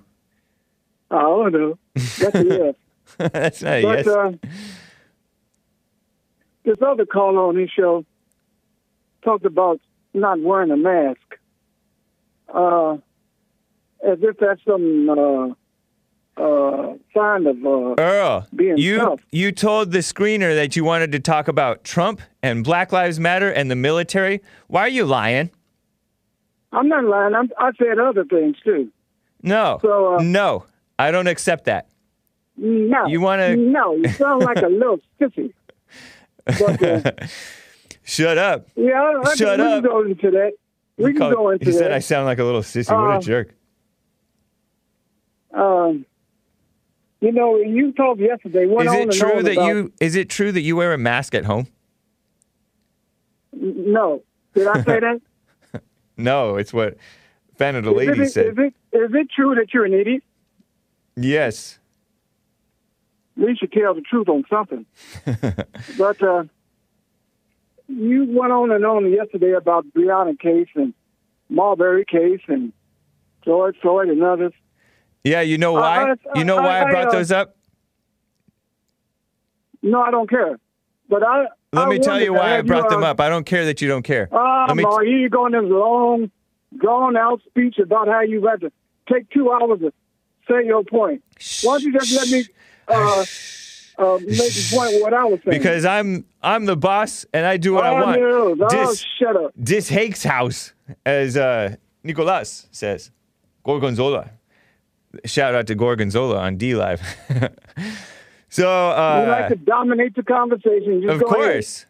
I 1.09 1.21
don't 1.21 1.51
know. 1.53 1.77
That's 1.95 2.35
a 2.35 2.43
yes. 2.45 2.75
That's 3.17 3.61
not 3.61 3.73
a 3.73 3.81
But 3.81 4.05
yes. 4.05 4.07
uh, 4.07 4.31
this 6.65 6.77
other 6.85 7.05
caller 7.05 7.41
on 7.43 7.55
his 7.57 7.69
show 7.69 8.05
talked 9.23 9.45
about 9.45 9.79
not 10.13 10.39
wearing 10.39 10.71
a 10.71 10.77
mask, 10.77 11.19
uh, 12.53 12.93
as 14.05 14.19
if 14.21 14.37
that's 14.37 14.61
some 14.65 15.09
uh, 15.09 16.41
uh, 16.41 16.93
sign 17.13 17.45
of 17.47 17.65
uh, 17.65 17.95
Earl, 18.01 18.47
being 18.55 18.77
you 18.77 18.97
tough. 18.97 19.19
you 19.31 19.51
told 19.51 19.91
the 19.91 19.99
screener 19.99 20.55
that 20.55 20.75
you 20.75 20.83
wanted 20.83 21.11
to 21.13 21.19
talk 21.19 21.47
about 21.47 21.83
Trump 21.83 22.21
and 22.41 22.63
Black 22.63 22.91
Lives 22.91 23.19
Matter 23.19 23.51
and 23.51 23.69
the 23.69 23.75
military. 23.75 24.41
Why 24.67 24.81
are 24.81 24.89
you 24.89 25.05
lying? 25.05 25.51
I'm 26.71 26.87
not 26.87 27.03
lying. 27.03 27.35
I'm, 27.35 27.51
I 27.59 27.71
said 27.77 27.99
other 27.99 28.25
things 28.25 28.57
too. 28.63 28.91
No, 29.43 29.79
So, 29.81 30.15
uh, 30.15 30.21
no, 30.21 30.65
I 30.97 31.11
don't 31.11 31.27
accept 31.27 31.65
that. 31.65 31.87
No, 32.57 33.05
You 33.07 33.19
wanna- 33.21 33.55
No, 33.55 33.95
you 33.95 34.07
sound 34.09 34.43
like 34.43 34.57
a 34.61 34.67
little 34.67 34.99
sissy. 35.21 35.53
But 36.45 36.83
uh, 36.83 37.11
Shut 38.03 38.37
up. 38.37 38.67
yeah, 38.75 39.01
I, 39.23 39.35
Shut 39.35 39.59
we 39.59 39.65
up. 39.65 39.83
can 39.83 39.91
go 39.91 40.01
into 40.03 40.31
that. 40.31 40.51
We 40.97 41.05
He 41.05 41.11
can 41.13 41.19
called- 41.21 41.33
go 41.33 41.49
into 41.51 41.65
he 41.65 41.71
said. 41.71 41.91
I 41.91 41.99
sound 41.99 42.25
like 42.25 42.39
a 42.39 42.43
little 42.43 42.61
sissy. 42.61 42.91
what 42.91 43.15
Uh, 43.15 43.17
a 43.17 43.21
jerk. 43.21 43.53
Um, 45.53 46.05
you 47.21 47.31
know, 47.31 47.57
you 47.57 47.91
talked 47.93 48.19
yesterday. 48.19 48.65
Went 48.65 48.89
Is 48.89 48.95
it 48.95 49.11
true 49.11 49.43
that 49.43 49.53
about, 49.53 49.67
you 49.67 49.93
is 50.01 50.15
it 50.15 50.29
true 50.29 50.51
that 50.51 50.61
you 50.61 50.75
wear 50.75 50.93
a 50.93 50.97
mask 50.97 51.33
at 51.35 51.45
home? 51.45 51.67
No, 53.53 54.23
did 54.53 54.67
I 54.67 54.83
say 54.83 54.99
that? 54.99 55.21
No, 56.17 56.57
it's 56.57 56.71
what 56.73 56.97
fan 57.55 57.75
of 57.75 57.83
the 57.85 57.91
lady 57.91 58.27
said. 58.27 58.47
is 58.47 58.53
it 58.57 58.73
is 58.95 59.11
it 59.13 59.27
true 59.35 59.55
that 59.55 59.73
you're 59.73 59.85
an 59.85 59.93
idiot? 59.93 60.23
yes. 61.15 61.79
At 63.37 63.43
least 63.47 63.61
you 63.61 63.67
tell 63.67 63.93
the 63.93 64.01
truth 64.01 64.29
on 64.29 64.43
something. 64.49 64.85
but 65.97 66.21
uh, 66.21 66.43
you 67.87 68.25
went 68.29 68.51
on 68.51 68.71
and 68.71 68.85
on 68.85 69.11
yesterday 69.11 69.53
about 69.53 69.85
Breonna 69.95 70.39
case 70.39 70.67
and 70.75 70.93
Marbury 71.49 72.05
case 72.05 72.41
and 72.47 72.71
George 73.43 73.75
Floyd 73.81 74.09
and 74.09 74.23
others. 74.23 74.53
Yeah, 75.23 75.41
you 75.41 75.57
know 75.57 75.75
Uh, 75.77 75.81
why? 75.81 76.11
I- 76.11 76.37
you 76.39 76.43
know 76.43 76.57
why 76.57 76.79
I, 76.79 76.87
I- 76.87 76.91
brought 76.91 77.07
uh, 77.07 77.11
those 77.11 77.31
up? 77.31 77.55
No, 79.81 80.01
I 80.01 80.11
don't 80.11 80.29
care. 80.29 80.59
But 81.09 81.23
I 81.23 81.45
Let 81.73 81.89
me 81.89 81.99
tell 81.99 82.21
you 82.21 82.33
why 82.33 82.57
I 82.57 82.61
brought 82.61 82.89
them 82.89 83.03
uh, 83.03 83.07
up. 83.07 83.19
I 83.19 83.29
don't 83.29 83.45
care 83.45 83.65
that 83.65 83.81
you 83.81 83.87
don't 83.87 84.03
care. 84.03 84.29
Ah, 84.31 84.65
Let 84.67 84.77
me 84.77 84.83
here 85.03 85.17
you 85.17 85.29
go 85.29 85.45
in 85.45 85.51
this 85.51 85.63
long, 85.65 86.31
drawn 86.77 87.17
out 87.17 87.41
speech 87.49 87.77
about 87.79 88.07
how 88.07 88.21
you 88.21 88.45
had 88.47 88.61
to 88.61 88.71
take 89.11 89.29
two 89.29 89.51
hours 89.51 89.79
to 89.81 89.91
say 90.49 90.65
your 90.65 90.83
point. 90.83 91.21
Why 91.63 91.73
don't 91.73 91.83
you 91.83 91.93
just 91.99 92.13
let 92.15 92.29
me 92.29 92.45
uh, 92.87 93.25
uh, 93.97 94.17
make 94.19 94.37
the 94.53 94.69
point 94.75 94.95
of 94.95 95.01
what 95.01 95.13
I 95.13 95.23
was 95.25 95.39
saying? 95.45 95.57
because 95.59 95.85
I'm 95.85 96.25
I'm 96.41 96.65
the 96.65 96.75
boss 96.75 97.25
and 97.33 97.45
I 97.45 97.57
do 97.57 97.73
what 97.73 97.83
I 97.85 97.89
oh, 97.89 97.93
want. 98.05 98.21
no, 98.21 98.65
oh, 98.65 98.69
Dis 98.69 99.05
shut 99.19 99.35
up. 99.35 99.51
dis 99.61 99.89
Hake's 99.89 100.23
house, 100.23 100.73
as 101.05 101.37
uh, 101.37 101.75
Nicolas 102.03 102.67
says. 102.71 103.11
Gorgonzola. 103.63 104.29
Shout 105.25 105.55
out 105.55 105.67
to 105.67 105.75
Gorgonzola 105.75 106.37
on 106.39 106.57
DLive. 106.57 106.99
so 108.49 108.63
You 108.63 108.67
uh, 108.67 109.25
like 109.27 109.47
to 109.49 109.55
dominate 109.55 110.15
the 110.15 110.23
conversation. 110.23 111.01
Just 111.01 111.13
of 111.13 111.19
go 111.21 111.27
ahead. 111.27 111.53
course. 111.53 111.85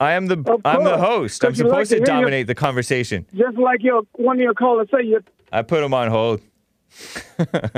I 0.00 0.12
am 0.12 0.26
the 0.26 0.38
Of 0.46 0.60
I'm 0.64 0.82
the 0.84 0.98
host. 0.98 1.44
I'm 1.44 1.54
you 1.54 1.64
like 1.64 1.86
supposed 1.86 1.90
to 1.90 1.96
to 1.96 2.00
hear 2.00 2.06
your- 2.14 2.22
dominate 2.22 2.46
the 2.48 2.54
conversation. 2.54 3.26
Just 3.34 3.56
like 3.58 3.82
your 3.82 4.02
one 4.12 4.36
of 4.36 4.42
your 4.42 4.54
callers 4.54 4.88
say, 4.90 5.04
you 5.04 5.20
I 5.52 5.62
put 5.62 5.82
him 5.82 5.94
on 5.94 6.08
hold. 6.08 6.40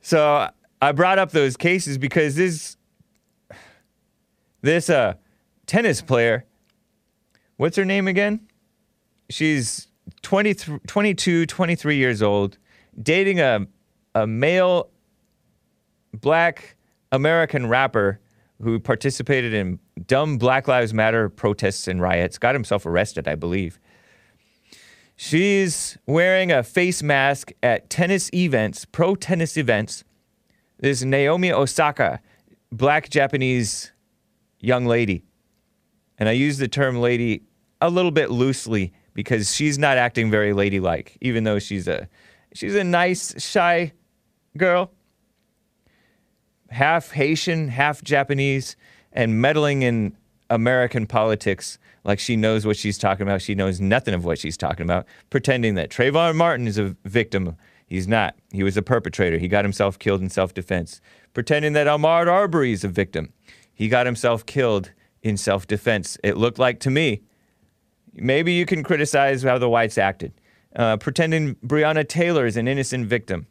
so 0.00 0.48
I 0.80 0.92
brought 0.92 1.18
up 1.18 1.32
those 1.32 1.56
cases 1.56 1.98
because 1.98 2.34
this 2.34 2.76
this 4.62 4.90
uh 4.90 5.14
tennis 5.66 6.02
player, 6.02 6.44
what's 7.56 7.76
her 7.76 7.84
name 7.84 8.08
again? 8.08 8.48
She's 9.30 9.88
20, 10.22 10.54
22, 10.86 11.46
23 11.46 11.96
years 11.96 12.22
old, 12.22 12.58
dating 13.02 13.40
a 13.40 13.66
a 14.14 14.26
male 14.26 14.90
black 16.12 16.76
American 17.12 17.66
rapper 17.68 18.20
who 18.62 18.80
participated 18.80 19.52
in 19.52 19.78
dumb 20.06 20.38
Black 20.38 20.66
Lives 20.66 20.94
Matter 20.94 21.28
protests 21.28 21.86
and 21.88 22.00
riots, 22.00 22.38
got 22.38 22.54
himself 22.54 22.86
arrested, 22.86 23.28
I 23.28 23.34
believe. 23.34 23.78
She's 25.16 25.96
wearing 26.06 26.52
a 26.52 26.62
face 26.62 27.02
mask 27.02 27.52
at 27.62 27.88
tennis 27.88 28.30
events, 28.32 28.84
pro 28.84 29.14
tennis 29.14 29.56
events. 29.56 30.04
This 30.78 31.02
Naomi 31.02 31.52
Osaka, 31.52 32.20
black 32.70 33.08
Japanese 33.08 33.92
young 34.60 34.86
lady. 34.86 35.24
And 36.18 36.28
I 36.28 36.32
use 36.32 36.58
the 36.58 36.68
term 36.68 36.96
lady 36.96 37.42
a 37.80 37.90
little 37.90 38.10
bit 38.10 38.30
loosely 38.30 38.92
because 39.14 39.54
she's 39.54 39.78
not 39.78 39.96
acting 39.96 40.30
very 40.30 40.52
ladylike, 40.52 41.16
even 41.20 41.44
though 41.44 41.58
she's 41.58 41.88
a 41.88 42.08
she's 42.52 42.74
a 42.74 42.84
nice, 42.84 43.42
shy 43.42 43.92
girl. 44.56 44.92
Half 46.70 47.12
Haitian, 47.12 47.68
half 47.68 48.02
Japanese, 48.02 48.76
and 49.12 49.40
meddling 49.40 49.82
in 49.82 50.16
American 50.50 51.06
politics 51.06 51.78
like 52.04 52.18
she 52.18 52.36
knows 52.36 52.64
what 52.64 52.76
she's 52.76 52.98
talking 52.98 53.22
about. 53.22 53.42
She 53.42 53.54
knows 53.54 53.80
nothing 53.80 54.14
of 54.14 54.24
what 54.24 54.38
she's 54.38 54.56
talking 54.56 54.84
about, 54.84 55.06
pretending 55.30 55.74
that 55.74 55.90
Trayvon 55.90 56.36
Martin 56.36 56.66
is 56.66 56.78
a 56.78 56.96
victim. 57.04 57.56
He's 57.86 58.08
not. 58.08 58.34
He 58.52 58.62
was 58.62 58.76
a 58.76 58.82
perpetrator. 58.82 59.38
He 59.38 59.48
got 59.48 59.64
himself 59.64 59.98
killed 59.98 60.20
in 60.20 60.28
self 60.28 60.52
defense. 60.52 61.00
Pretending 61.32 61.72
that 61.74 61.86
Ahmaud 61.86 62.26
Arbery 62.26 62.72
is 62.72 62.84
a 62.84 62.88
victim. 62.88 63.32
He 63.72 63.88
got 63.88 64.06
himself 64.06 64.44
killed 64.44 64.90
in 65.22 65.36
self 65.36 65.66
defense. 65.66 66.18
It 66.24 66.36
looked 66.36 66.58
like 66.58 66.80
to 66.80 66.90
me. 66.90 67.22
Maybe 68.14 68.52
you 68.52 68.66
can 68.66 68.82
criticize 68.82 69.42
how 69.42 69.58
the 69.58 69.68
whites 69.68 69.98
acted. 69.98 70.32
Uh, 70.74 70.96
pretending 70.96 71.54
Breonna 71.56 72.06
Taylor 72.06 72.46
is 72.46 72.56
an 72.56 72.66
innocent 72.66 73.06
victim. 73.06 73.46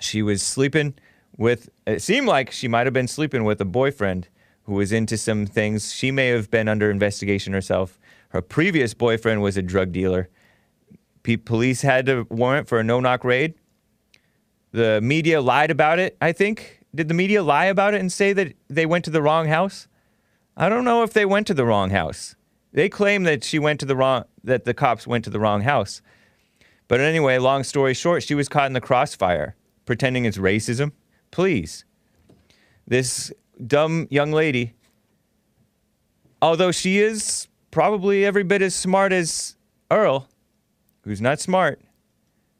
She 0.00 0.22
was 0.22 0.42
sleeping 0.42 0.94
with, 1.36 1.68
it 1.86 2.02
seemed 2.02 2.26
like 2.26 2.50
she 2.50 2.68
might 2.68 2.86
have 2.86 2.94
been 2.94 3.08
sleeping 3.08 3.44
with 3.44 3.60
a 3.60 3.64
boyfriend 3.64 4.28
who 4.64 4.74
was 4.74 4.92
into 4.92 5.16
some 5.16 5.46
things. 5.46 5.92
She 5.92 6.10
may 6.10 6.28
have 6.28 6.50
been 6.50 6.68
under 6.68 6.90
investigation 6.90 7.52
herself. 7.52 7.98
Her 8.28 8.40
previous 8.40 8.94
boyfriend 8.94 9.42
was 9.42 9.56
a 9.56 9.62
drug 9.62 9.92
dealer. 9.92 10.28
Pe- 11.22 11.36
police 11.36 11.82
had 11.82 12.08
a 12.08 12.24
warrant 12.30 12.68
for 12.68 12.80
a 12.80 12.84
no 12.84 13.00
knock 13.00 13.24
raid. 13.24 13.54
The 14.72 15.00
media 15.00 15.40
lied 15.40 15.70
about 15.70 15.98
it, 15.98 16.16
I 16.20 16.32
think. 16.32 16.84
Did 16.94 17.08
the 17.08 17.14
media 17.14 17.42
lie 17.42 17.66
about 17.66 17.94
it 17.94 18.00
and 18.00 18.10
say 18.10 18.32
that 18.32 18.54
they 18.68 18.86
went 18.86 19.04
to 19.04 19.10
the 19.10 19.22
wrong 19.22 19.46
house? 19.46 19.86
I 20.56 20.68
don't 20.68 20.84
know 20.84 21.02
if 21.02 21.12
they 21.12 21.24
went 21.24 21.46
to 21.48 21.54
the 21.54 21.64
wrong 21.64 21.90
house. 21.90 22.34
They 22.72 22.88
claim 22.88 23.24
that 23.24 23.44
she 23.44 23.58
went 23.58 23.80
to 23.80 23.86
the 23.86 23.96
wrong 23.96 24.24
that 24.44 24.64
the 24.64 24.74
cops 24.74 25.06
went 25.06 25.24
to 25.24 25.30
the 25.30 25.40
wrong 25.40 25.62
house. 25.62 26.02
But 26.88 27.00
anyway, 27.00 27.38
long 27.38 27.62
story 27.62 27.94
short, 27.94 28.22
she 28.22 28.34
was 28.34 28.48
caught 28.48 28.66
in 28.66 28.72
the 28.72 28.80
crossfire, 28.80 29.54
pretending 29.86 30.24
it's 30.24 30.38
racism. 30.38 30.92
Please. 31.30 31.84
This 32.86 33.32
dumb 33.64 34.08
young 34.10 34.32
lady, 34.32 34.74
although 36.42 36.72
she 36.72 36.98
is 36.98 37.48
probably 37.70 38.24
every 38.24 38.42
bit 38.42 38.62
as 38.62 38.74
smart 38.74 39.12
as 39.12 39.56
Earl, 39.90 40.28
who's 41.02 41.20
not 41.20 41.40
smart, 41.40 41.80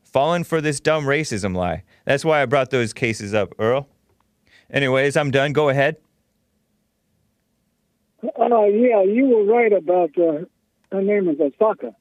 fallen 0.03 0.45
for 0.45 0.61
this 0.61 0.81
dumb 0.81 1.05
racism 1.05 1.55
lie. 1.57 1.83
That's 2.05 2.25
why 2.25 2.43
I 2.43 2.47
brought 2.47 2.71
those 2.71 2.93
cases 2.93 3.35
up, 3.35 3.53
Earl. 3.59 3.89
Anyways, 4.71 5.17
I'm 5.17 5.31
done. 5.31 5.53
Go 5.53 5.69
ahead. 5.69 5.97
Uh, 8.23 8.65
yeah, 8.67 9.03
you 9.03 9.27
were 9.29 9.45
right 9.45 9.73
about 9.73 10.11
uh, 10.19 10.45
her 10.93 11.03
name 11.03 11.29
is 11.29 11.41
Osaka. 11.41 11.95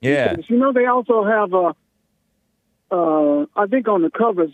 Yeah. 0.00 0.36
You 0.48 0.56
know, 0.56 0.72
they 0.72 0.86
also 0.86 1.24
have, 1.24 1.52
uh, 1.52 1.72
uh, 2.90 3.46
I 3.56 3.66
think 3.66 3.88
on 3.88 4.02
the 4.02 4.10
covers 4.10 4.50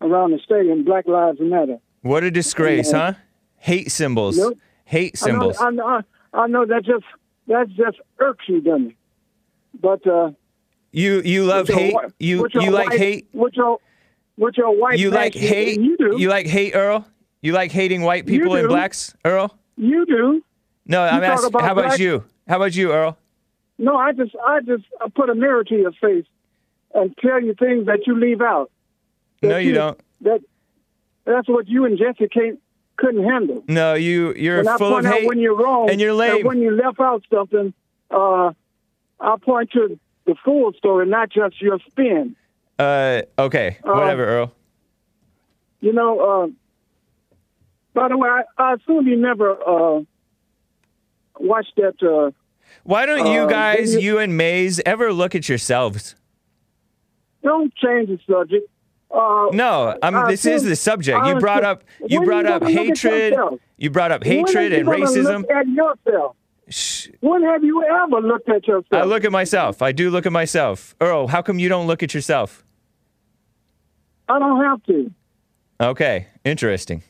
around 0.00 0.32
the 0.32 0.38
stadium, 0.44 0.84
Black 0.84 1.06
Lives 1.06 1.38
Matter. 1.40 1.78
What 2.02 2.24
a 2.24 2.30
disgrace, 2.30 2.92
Yeah. 2.92 3.12
huh? 3.12 3.18
Hate 3.58 3.90
symbols. 3.92 4.38
Nope. 4.38 4.58
Hate 4.84 5.20
I 5.22 5.26
know, 5.26 5.32
symbols. 5.32 5.56
I 5.60 5.70
know, 5.70 6.02
I 6.32 6.46
know 6.46 6.66
that 6.66 6.84
just 6.84 7.04
that 7.48 7.68
just 7.68 7.98
irks 8.18 8.44
you, 8.48 8.60
doesn't 8.60 8.88
it? 8.88 8.96
But 9.80 10.06
uh, 10.06 10.30
You 10.92 11.20
you 11.22 11.44
love 11.44 11.68
hate. 11.68 11.92
wi- 11.92 12.12
You 12.18 12.46
you 12.54 12.70
like 12.70 12.90
white- 12.90 12.98
hate. 12.98 13.28
With 13.32 13.54
your 13.54 13.78
with 14.36 14.56
your 14.56 14.74
white 14.76 14.98
You 14.98 15.10
like 15.10 15.34
you- 15.34 15.46
hate. 15.46 15.80
You 15.80 15.96
do. 15.96 16.16
You 16.18 16.28
like 16.28 16.46
hate, 16.46 16.74
Earl. 16.74 17.06
You 17.42 17.52
like 17.52 17.70
hating 17.72 18.02
white 18.02 18.26
people 18.26 18.54
and 18.56 18.68
blacks, 18.68 19.14
Earl? 19.24 19.56
You 19.76 20.06
do. 20.06 20.42
No, 20.86 21.02
I'm 21.02 21.20
talk 21.20 21.30
asking. 21.30 21.46
about 21.48 21.62
How 21.62 21.72
about 21.72 21.98
you? 21.98 22.24
How 22.48 22.56
about 22.56 22.74
you, 22.74 22.92
Earl? 22.92 23.16
No, 23.78 23.96
I 23.96 24.12
just, 24.12 24.34
I 24.44 24.60
just 24.60 24.82
uh, 25.00 25.08
put 25.14 25.30
a 25.30 25.34
mirror 25.36 25.62
to 25.62 25.74
your 25.76 25.92
face 25.92 26.24
and 26.94 27.14
tell 27.18 27.40
you 27.40 27.54
things 27.54 27.86
that 27.86 28.06
you 28.06 28.16
leave 28.18 28.40
out. 28.40 28.70
That 29.40 29.48
No, 29.48 29.56
you 29.58 29.72
don't. 29.74 30.00
That 30.22 30.40
that's 31.24 31.46
what 31.48 31.68
you 31.68 31.84
and 31.84 31.96
Jesse 31.98 32.26
can't 32.28 32.58
couldn't 32.96 33.22
handle. 33.22 33.62
No, 33.68 33.94
you 33.94 34.34
you're 34.34 34.56
When 34.58 34.68
I 34.68 34.76
full 34.78 34.96
of 34.96 35.04
point 35.04 35.06
out 35.14 35.24
when 35.28 35.38
you're 35.38 35.54
wrong 35.56 35.90
and 35.90 36.00
you're 36.00 36.12
lame. 36.14 36.44
when 36.44 36.60
you 36.60 36.72
left 36.72 36.98
out 36.98 37.22
something, 37.32 37.72
uh, 38.10 38.50
I'll 39.20 39.38
point 39.38 39.70
to 39.72 40.00
the 40.28 40.36
full 40.44 40.72
story, 40.74 41.06
not 41.06 41.30
just 41.30 41.60
your 41.60 41.78
spin. 41.90 42.36
uh, 42.78 43.22
okay, 43.38 43.78
Uh, 43.82 43.92
whatever, 43.92 44.24
Earl. 44.26 44.52
You 45.80 45.92
know, 45.92 46.20
uh, 46.20 46.46
by 47.94 48.08
the 48.08 48.16
way, 48.16 48.28
I, 48.28 48.42
I 48.56 48.74
assume 48.74 49.08
you 49.08 49.16
never 49.16 49.50
uh, 49.52 50.02
watched 51.40 51.74
that. 51.76 51.94
Uh, 52.02 52.30
Why 52.84 53.06
don't 53.06 53.32
you 53.32 53.42
uh, 53.42 53.46
guys, 53.46 53.94
you- 53.96 54.18
and 54.18 54.36
Maze, 54.36 54.80
ever 54.86 55.12
look 55.12 55.34
at 55.34 55.48
yourselves? 55.48 56.14
don't 57.42 57.72
change 57.76 58.08
the 58.08 58.18
subject. 58.30 58.68
Uh, 59.10 59.46
No, 59.52 59.96
I'm, 60.02 60.14
I 60.14 60.30
this 60.30 60.44
is 60.44 60.64
the 60.64 60.76
subject. 60.76 61.24
You 61.26 61.38
brought 61.40 61.64
up 61.64 61.82
you 62.06 62.22
brought 62.24 62.44
up 62.44 62.60
gonna 62.62 62.74
look 62.74 62.90
at 62.90 62.98
hatred. 62.98 63.34
You 63.78 63.90
brought 63.90 64.10
up 64.12 64.22
hatred 64.24 64.72
and 64.74 64.86
racism. 64.86 65.44
Look 66.68 66.74
at 66.74 66.74
yourself. 66.74 66.74
Shh. 66.74 67.08
When 67.20 67.42
have 67.42 67.64
you 67.64 67.82
ever 67.84 68.20
looked 68.20 68.48
at 68.48 68.66
yourself? 68.66 68.92
I 68.92 69.04
look 69.04 69.24
at 69.24 69.32
myself. 69.32 69.82
I 69.82 69.92
do 69.92 70.10
look 70.10 70.26
at 70.26 70.32
myself. 70.32 70.94
Earl, 71.00 71.28
how 71.28 71.42
come 71.42 71.58
you 71.58 71.68
don't 71.68 71.86
look 71.86 72.02
at 72.02 72.14
yourself? 72.14 72.64
I 74.28 74.38
don't 74.38 74.62
have 74.64 74.82
to. 74.84 75.10
Okay, 75.80 76.26
interesting. 76.44 77.02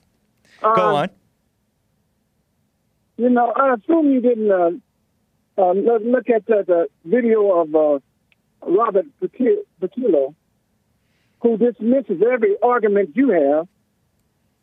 Go 0.60 0.70
Uh, 0.72 0.94
on. 1.02 1.08
You 3.16 3.30
know, 3.30 3.52
I 3.56 3.74
assume 3.74 4.12
you 4.12 4.20
didn't 4.20 4.50
uh, 4.50 4.70
uh, 5.60 5.72
look, 5.72 6.30
at 6.30 6.46
the, 6.46 6.62
the 6.66 6.88
video 7.04 7.50
of 7.60 7.74
uh, 7.74 7.98
Robert 8.64 9.06
Patillo, 9.20 10.34
who 11.42 11.56
dismisses 11.56 12.22
every 12.22 12.54
argument 12.62 13.10
you 13.16 13.30
have, 13.30 13.66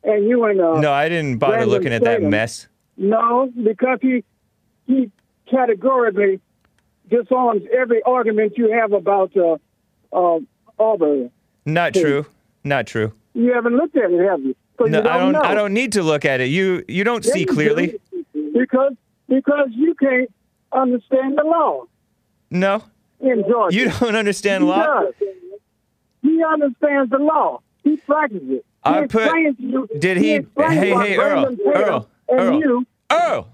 and 0.04 0.26
you 0.30 0.46
and 0.46 0.62
uh, 0.62 0.80
No, 0.80 0.94
I 0.94 1.10
didn't 1.10 1.40
bother 1.40 1.66
looking 1.66 1.92
at 1.92 2.04
that 2.04 2.22
mess. 2.22 2.68
no, 2.96 3.52
because 3.62 4.00
he 4.02 4.24
he 4.86 5.12
categorically 5.50 6.40
disarms 7.10 7.64
every 7.76 8.02
argument 8.04 8.54
you 8.58 8.72
have 8.72 8.92
about 8.94 9.32
uh, 9.38 9.58
uh, 10.12 10.40
Arbery. 10.80 11.30
Not 11.66 11.94
true. 11.94 12.26
Not 12.64 12.88
true. 12.88 13.14
You 13.34 13.54
haven't 13.54 13.76
looked 13.78 13.96
at 13.96 14.12
it, 14.12 14.28
have 14.28 14.42
you? 14.42 14.56
No, 14.80 14.86
you 14.86 14.92
don't 14.92 15.08
I 15.08 15.18
don't. 15.20 15.32
Know. 15.34 15.42
I 15.42 15.54
don't 15.54 15.74
need 15.74 15.94
to 15.94 16.04
look 16.04 16.26
at 16.26 16.42
it. 16.42 16.46
You 16.50 16.84
you 16.88 17.04
don't 17.04 17.26
Yeah, 17.26 17.34
see 17.34 17.40
you 17.42 17.46
clearly. 17.46 18.00
do. 18.34 18.52
because 18.60 18.94
because 19.30 19.70
you 19.72 19.94
can't 19.96 20.30
understand 20.74 21.38
the 21.38 21.44
law 21.46 21.84
No, 22.52 22.84
in 23.22 23.44
Georgia. 23.50 23.76
you 23.78 23.90
don't 24.00 24.16
understand 24.16 24.64
He 24.64 24.70
law. 24.70 24.84
does. 25.04 25.14
He 26.22 26.44
understands 26.44 27.10
the 27.12 27.20
law. 27.20 27.62
He 27.84 27.98
practices 27.98 28.42
it. 28.50 28.66
He 28.86 28.92
I 28.92 29.08
put- 29.08 29.30
to 29.30 29.56
you- 29.60 29.88
did 30.00 30.18
he- 30.18 30.34
explains 30.34 30.74
hey, 30.74 30.90
hey, 30.94 31.18
Earl, 31.18 31.46
Earl, 31.66 32.10
and 32.30 32.40
Earl. 32.40 32.60
you, 32.60 32.86
Earl. 33.12 33.48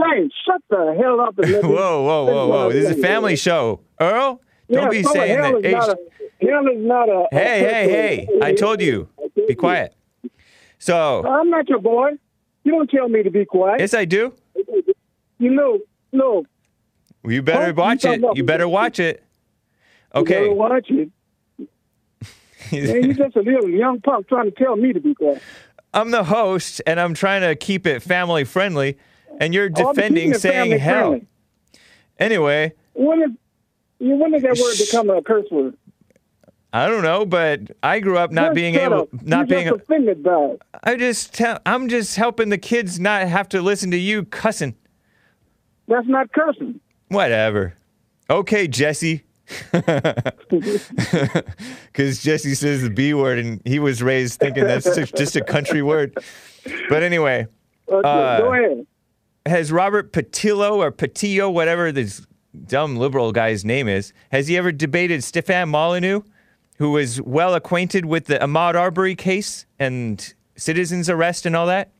James, 0.00 0.32
shut 0.46 0.62
the 0.70 0.96
hell 1.00 1.20
up 1.20 1.38
and 1.38 1.50
let 1.52 1.62
Whoa, 1.64 2.02
whoa, 2.02 2.24
whoa, 2.24 2.48
whoa! 2.48 2.72
This 2.72 2.88
is 2.90 2.98
a 2.98 3.02
family 3.02 3.36
show. 3.36 3.80
Earl, 4.00 4.40
don't 4.70 4.82
Yeah, 4.84 4.88
be 4.88 5.02
so 5.02 5.12
saying 5.12 5.38
hell 5.38 5.60
that. 5.60 5.66
is 5.66 5.72
not 5.72 5.88
a- 5.88 6.46
hell 6.46 6.66
is 6.68 6.78
not 6.78 7.08
a. 7.08 7.12
a 7.12 7.28
hey, 7.32 7.58
hey, 7.60 7.88
hey! 8.26 8.28
I 8.42 8.52
told 8.54 8.80
you. 8.80 9.08
Be 9.48 9.54
quiet. 9.54 9.94
So, 10.78 11.24
I'm 11.26 11.50
not 11.50 11.68
your 11.68 11.78
boy. 11.80 12.12
You 12.64 12.72
don't 12.72 12.90
tell 12.90 13.08
me 13.08 13.22
to 13.22 13.30
be 13.30 13.44
quiet. 13.44 13.80
yes, 13.80 13.92
I 13.94 14.04
do. 14.06 14.32
You 15.38 15.50
know, 15.50 15.80
no. 16.12 16.44
You 17.24 17.42
better 17.42 17.72
watch 17.74 18.04
it. 18.04 18.22
You 18.34 18.44
better 18.44 18.68
watch 18.68 18.98
it. 18.98 19.22
Okay. 20.12 20.34
You 20.34 20.40
better 20.48 20.54
watch 20.54 20.90
it. 20.90 21.10
Man, 22.72 23.04
you're 23.04 23.14
just 23.14 23.36
a 23.36 23.40
little 23.42 23.68
young 23.70 24.00
punk 24.00 24.28
trying 24.28 24.46
to 24.46 24.50
tell 24.50 24.74
me 24.74 24.92
to 24.92 25.00
be 25.00 25.14
quiet. 25.14 25.40
I'm 25.94 26.10
the 26.10 26.24
host, 26.24 26.80
and 26.86 26.98
I'm 26.98 27.14
trying 27.14 27.42
to 27.42 27.54
keep 27.54 27.86
it 27.86 28.02
family 28.02 28.42
friendly, 28.44 28.96
and 29.40 29.52
you're 29.52 29.68
defending 29.68 30.34
saying 30.34 30.78
hell. 30.78 31.08
friendly. 31.10 31.26
Anyway, 32.18 32.72
When 32.94 33.22
is, 33.22 33.30
you- 33.98 34.14
when 34.16 34.30
did 34.32 34.42
that 34.42 34.58
word 34.58 34.76
become 34.86 35.10
a 35.10 35.20
curse 35.22 35.46
word? 35.50 35.76
I 36.72 36.86
don't 36.86 37.02
know, 37.02 37.26
but 37.26 37.62
I 37.82 37.98
grew 37.98 38.16
up 38.16 38.30
not 38.30 38.54
being 38.54 38.76
able, 38.76 39.00
up. 39.00 39.08
not 39.24 39.48
You're 39.48 39.58
being. 39.58 39.68
just 39.70 39.80
offended 39.82 40.22
by 40.22 40.44
it. 40.52 40.62
I 40.84 40.94
just 40.94 41.34
tell. 41.34 41.58
I'm 41.66 41.88
just 41.88 42.14
helping 42.14 42.48
the 42.50 42.58
kids 42.58 43.00
not 43.00 43.26
have 43.26 43.48
to 43.48 43.60
listen 43.60 43.90
to 43.90 43.96
you 43.98 44.24
cussing. 44.24 44.76
That's 45.88 46.06
not 46.06 46.30
cursing. 46.32 46.78
Whatever. 47.08 47.74
Okay, 48.28 48.68
Jesse. 48.68 49.24
Because 50.48 52.22
Jesse 52.22 52.54
says 52.54 52.82
the 52.82 52.90
B 52.90 53.14
word, 53.14 53.38
and 53.40 53.60
he 53.64 53.78
was 53.80 54.00
raised 54.02 54.38
thinking 54.38 54.62
that's 54.64 54.84
just- 54.94 55.34
a 55.36 55.42
country 55.44 55.82
word. 55.82 56.16
But 56.88 57.02
anyway, 57.02 57.46
Uh, 57.92 57.96
Uh, 58.06 58.38
go 58.40 58.52
ahead. 58.54 58.86
Has 59.46 59.72
Robert 59.72 60.12
Patillo 60.12 60.76
or 60.76 60.92
Patillo, 60.92 61.52
whatever 61.52 61.90
this 61.92 62.26
dumb 62.66 62.96
liberal 62.96 63.32
guy's 63.32 63.64
name 63.64 63.88
is, 63.88 64.12
has 64.32 64.48
he 64.48 64.56
ever 64.56 64.70
debated 64.72 65.24
Stefan 65.24 65.68
Molyneux, 65.70 66.22
who 66.78 66.90
was 66.92 67.20
well 67.22 67.54
acquainted 67.54 68.04
with 68.04 68.26
the 68.26 68.38
Ahmaud 68.38 68.74
Arbery 68.74 69.14
case 69.14 69.64
and 69.78 70.34
citizens 70.56 71.08
arrest 71.08 71.46
and 71.46 71.56
all 71.56 71.66
that? 71.66 71.90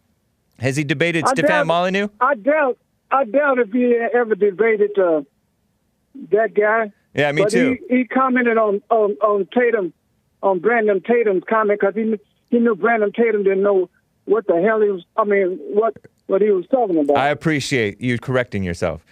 Has 0.59 0.77
he 0.77 0.85
debated 0.85 1.25
I 1.25 1.31
Stefan 1.33 1.49
doubt- 1.51 1.67
Molyneux? 1.67 2.09
I 2.21 2.35
doubt. 2.35 2.79
I 3.11 3.25
doubt 3.25 3.59
if 3.59 3.73
he 3.73 3.97
ever 4.15 4.35
debated 4.37 4.97
uh, 4.99 5.23
that 6.31 6.55
guy. 6.55 6.93
Yeah, 7.15 7.33
me 7.33 7.43
but 7.43 7.51
too. 7.51 7.77
He, 7.89 7.97
he 7.99 8.05
commented 8.05 8.57
on, 8.57 8.83
on 8.89 9.17
on 9.21 9.49
Tatum, 9.53 9.93
on 10.45 10.61
Brandon 10.61 11.01
Tatum's 11.01 11.43
comment 11.49 11.81
because 11.81 11.97
he 11.97 12.15
he 12.51 12.61
knew 12.61 12.77
Brandon 12.77 13.11
Tatum 13.13 13.43
didn't 13.43 13.63
know 13.63 13.91
what 14.27 14.47
the 14.47 14.61
hell 14.61 14.81
he 14.81 14.91
was. 14.91 15.05
I 15.17 15.25
mean, 15.25 15.59
what 15.73 15.97
what 16.31 16.41
he 16.41 16.51
was 16.51 16.65
talking 16.71 16.99
about. 16.99 17.17
I 17.17 17.29
appreciate 17.29 18.01
you 18.01 18.19
correcting 18.19 18.63
yourself. 18.63 19.05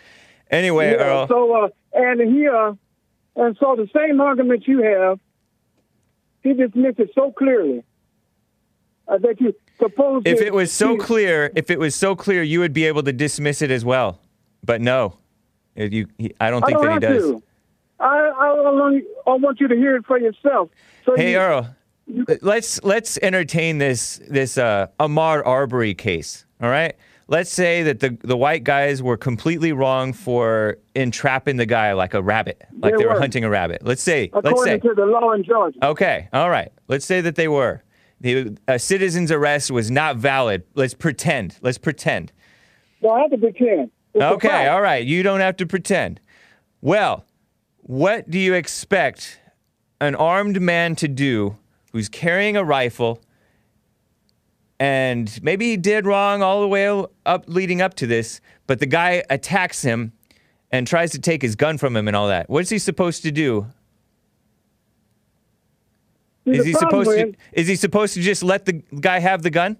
Anyway, 0.50 0.92
Yeah, 0.92 0.98
Earl. 0.98 1.28
So 1.28 1.64
uh, 1.64 1.68
and 1.92 2.20
he 2.20 2.46
uh, 2.48 2.72
and 3.36 3.56
so 3.60 3.76
the 3.76 3.88
same 3.94 4.20
argument 4.20 4.66
you 4.66 4.82
have, 4.82 5.18
he 6.42 6.54
dismissed 6.54 7.00
it 7.00 7.10
so 7.14 7.32
clearly 7.32 7.82
that 9.08 9.40
you 9.40 9.54
suppose 9.78 10.22
if 10.24 10.40
it 10.40 10.54
was 10.54 10.72
so 10.72 10.96
clear, 10.96 11.50
if 11.56 11.70
it 11.70 11.78
was 11.78 11.94
so 11.94 12.14
clear, 12.14 12.42
you 12.42 12.60
would 12.60 12.72
be 12.72 12.84
able 12.84 13.02
to 13.02 13.12
dismiss 13.12 13.62
it 13.62 13.70
as 13.70 13.84
well. 13.84 14.20
But 14.64 14.80
no, 14.80 15.18
If 15.74 15.92
you, 15.92 16.06
he, 16.18 16.34
I 16.40 16.50
don't 16.50 16.62
I 16.62 16.66
think 16.66 16.78
don't 16.78 17.00
that 17.00 17.10
he 17.10 17.18
does. 17.18 17.30
to. 17.30 17.42
I 18.00 18.06
I, 18.06 19.30
I 19.32 19.34
want 19.34 19.60
you 19.60 19.68
to 19.68 19.74
hear 19.74 19.96
it 19.96 20.06
for 20.06 20.18
yourself. 20.18 20.70
So 21.04 21.16
Hey, 21.16 21.32
you, 21.32 21.38
Earl, 21.38 21.74
let's 22.42 22.82
let's 22.84 23.18
entertain 23.22 23.78
this 23.78 24.20
this 24.28 24.56
uh, 24.56 24.86
Ahmaud 25.00 25.44
Arbery 25.44 25.94
case. 25.94 26.44
All 26.60 26.68
right. 26.68 26.94
Let's 27.30 27.50
say 27.52 27.82
that 27.82 28.00
the 28.00 28.16
the 28.22 28.36
white 28.36 28.64
guys 28.64 29.02
were 29.02 29.18
completely 29.18 29.72
wrong 29.72 30.14
for 30.14 30.78
entrapping 30.94 31.56
the 31.58 31.66
guy 31.66 31.92
like 31.92 32.14
a 32.14 32.22
rabbit, 32.22 32.62
like 32.80 32.94
They 32.94 32.98
they 32.98 33.04
were 33.06 33.12
were. 33.14 33.20
hunting 33.20 33.44
a 33.44 33.50
rabbit. 33.50 33.82
Let's 33.84 34.02
say, 34.02 34.30
let's 34.32 34.46
say, 34.64 34.74
according 34.76 34.80
to 34.80 34.94
the 34.94 35.04
law 35.06 35.32
in 35.32 35.44
Georgia. 35.44 35.78
Okay, 35.84 36.28
all 36.32 36.48
right. 36.48 36.72
Let's 36.88 37.04
say 37.04 37.20
that 37.20 37.36
they 37.36 37.46
were. 37.48 37.82
The 38.20 38.56
a 38.66 38.78
citizen's 38.78 39.30
arrest 39.30 39.70
was 39.70 39.90
not 39.90 40.16
valid. 40.16 40.64
Let's 40.74 40.94
pretend. 40.94 41.58
Let's 41.60 41.76
pretend. 41.78 42.32
Well, 43.02 43.12
I 43.14 43.20
have 43.20 43.30
to 43.30 43.38
pretend. 43.38 43.90
It's 44.14 44.24
Okay, 44.24 44.66
all 44.66 44.80
right. 44.80 45.04
You 45.06 45.22
don't 45.22 45.40
have 45.40 45.56
to 45.58 45.66
pretend. 45.66 46.20
Well, 46.80 47.26
what 47.82 48.30
do 48.30 48.38
you 48.38 48.54
expect 48.54 49.38
an 50.00 50.14
armed 50.14 50.60
man 50.62 50.96
to 50.96 51.08
do 51.08 51.58
who's 51.92 52.08
carrying 52.08 52.56
a 52.56 52.64
rifle 52.64 53.20
and 54.80 55.42
maybe 55.42 55.66
he 55.70 55.76
did 55.76 56.06
wrong 56.06 56.42
all 56.42 56.60
the 56.60 56.68
way 56.68 56.88
up 57.26 57.44
leading 57.46 57.82
up 57.82 57.94
to 57.94 58.06
this, 58.06 58.40
but 58.66 58.78
the 58.78 58.86
guy 58.86 59.22
attacks 59.28 59.82
him 59.82 60.12
and 60.70 60.86
tries 60.86 61.10
to 61.12 61.18
take 61.18 61.42
his 61.42 61.56
gun 61.56 61.78
from 61.78 61.96
him 61.96 62.06
and 62.06 62.16
all 62.16 62.28
that. 62.28 62.48
What's 62.48 62.70
he 62.70 62.78
supposed 62.78 63.22
to 63.22 63.30
do? 63.32 63.66
Is 66.46 66.64
he 66.64 66.72
supposed 66.72 67.10
to 67.10 67.28
is- 67.28 67.34
is 67.52 67.66
he 67.68 67.76
supposed 67.76 68.14
to 68.14 68.20
just 68.22 68.42
let 68.42 68.64
the 68.64 68.72
guy 69.00 69.18
have 69.18 69.42
the 69.42 69.50
gun? 69.50 69.76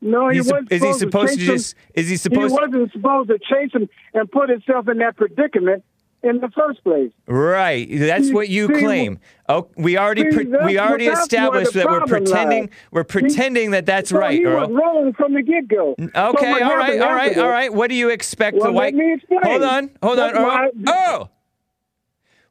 No, 0.00 0.28
he 0.28 0.38
He's 0.38 0.50
wasn't 0.50 0.72
is 0.72 0.82
he 0.82 0.92
supposed 0.92 1.00
supposed 1.00 1.32
to 1.34 1.38
chase 1.38 1.48
him. 1.48 1.54
just 1.54 1.74
is 1.94 2.08
he 2.24 2.30
He 2.30 2.38
wasn't 2.38 2.92
supposed 2.92 3.28
to 3.30 3.38
chase 3.38 3.72
him 3.72 3.88
and 4.14 4.30
put 4.30 4.50
himself 4.50 4.88
in 4.88 4.98
that 4.98 5.16
predicament 5.16 5.84
in 6.22 6.38
the 6.40 6.48
first 6.50 6.82
place. 6.84 7.10
Right, 7.26 7.88
that's 7.90 8.28
See- 8.28 8.32
what 8.34 8.48
you 8.48 8.68
see, 8.68 8.80
claim. 8.80 9.18
Oh, 9.48 9.68
we 9.76 9.98
already 9.98 10.30
see, 10.30 10.36
pre- 10.46 10.64
we 10.64 10.78
already 10.78 11.06
established 11.06 11.74
that 11.74 11.86
we're 11.86 12.06
pretending 12.06 12.62
lies. 12.64 12.70
we're 12.90 13.04
pretending 13.04 13.72
that 13.72 13.86
that's 13.86 14.10
So 14.10 14.18
right, 14.18 14.38
he 14.38 14.44
Earl. 14.44 14.68
was 14.68 14.70
wrong 14.80 15.12
from 15.14 15.34
the 15.34 15.42
get 15.42 15.68
go. 15.68 15.94
Okay, 15.98 16.12
all 16.14 16.76
right, 16.76 17.00
all 17.00 17.12
right, 17.12 17.36
all 17.36 17.48
right. 17.48 17.72
What 17.72 17.88
do 17.88 17.94
you 17.96 18.08
expect 18.10 18.56
Well, 18.56 18.66
the 18.66 18.72
white? 18.72 18.94
let 18.94 19.04
me 19.04 19.14
explain. 19.14 19.40
Hold 19.42 19.62
on, 19.62 19.90
hold 20.02 20.18
That's 20.18 20.36
on, 20.38 20.42
why- 20.44 20.64
Earl, 20.66 20.70
oh! 20.88 21.28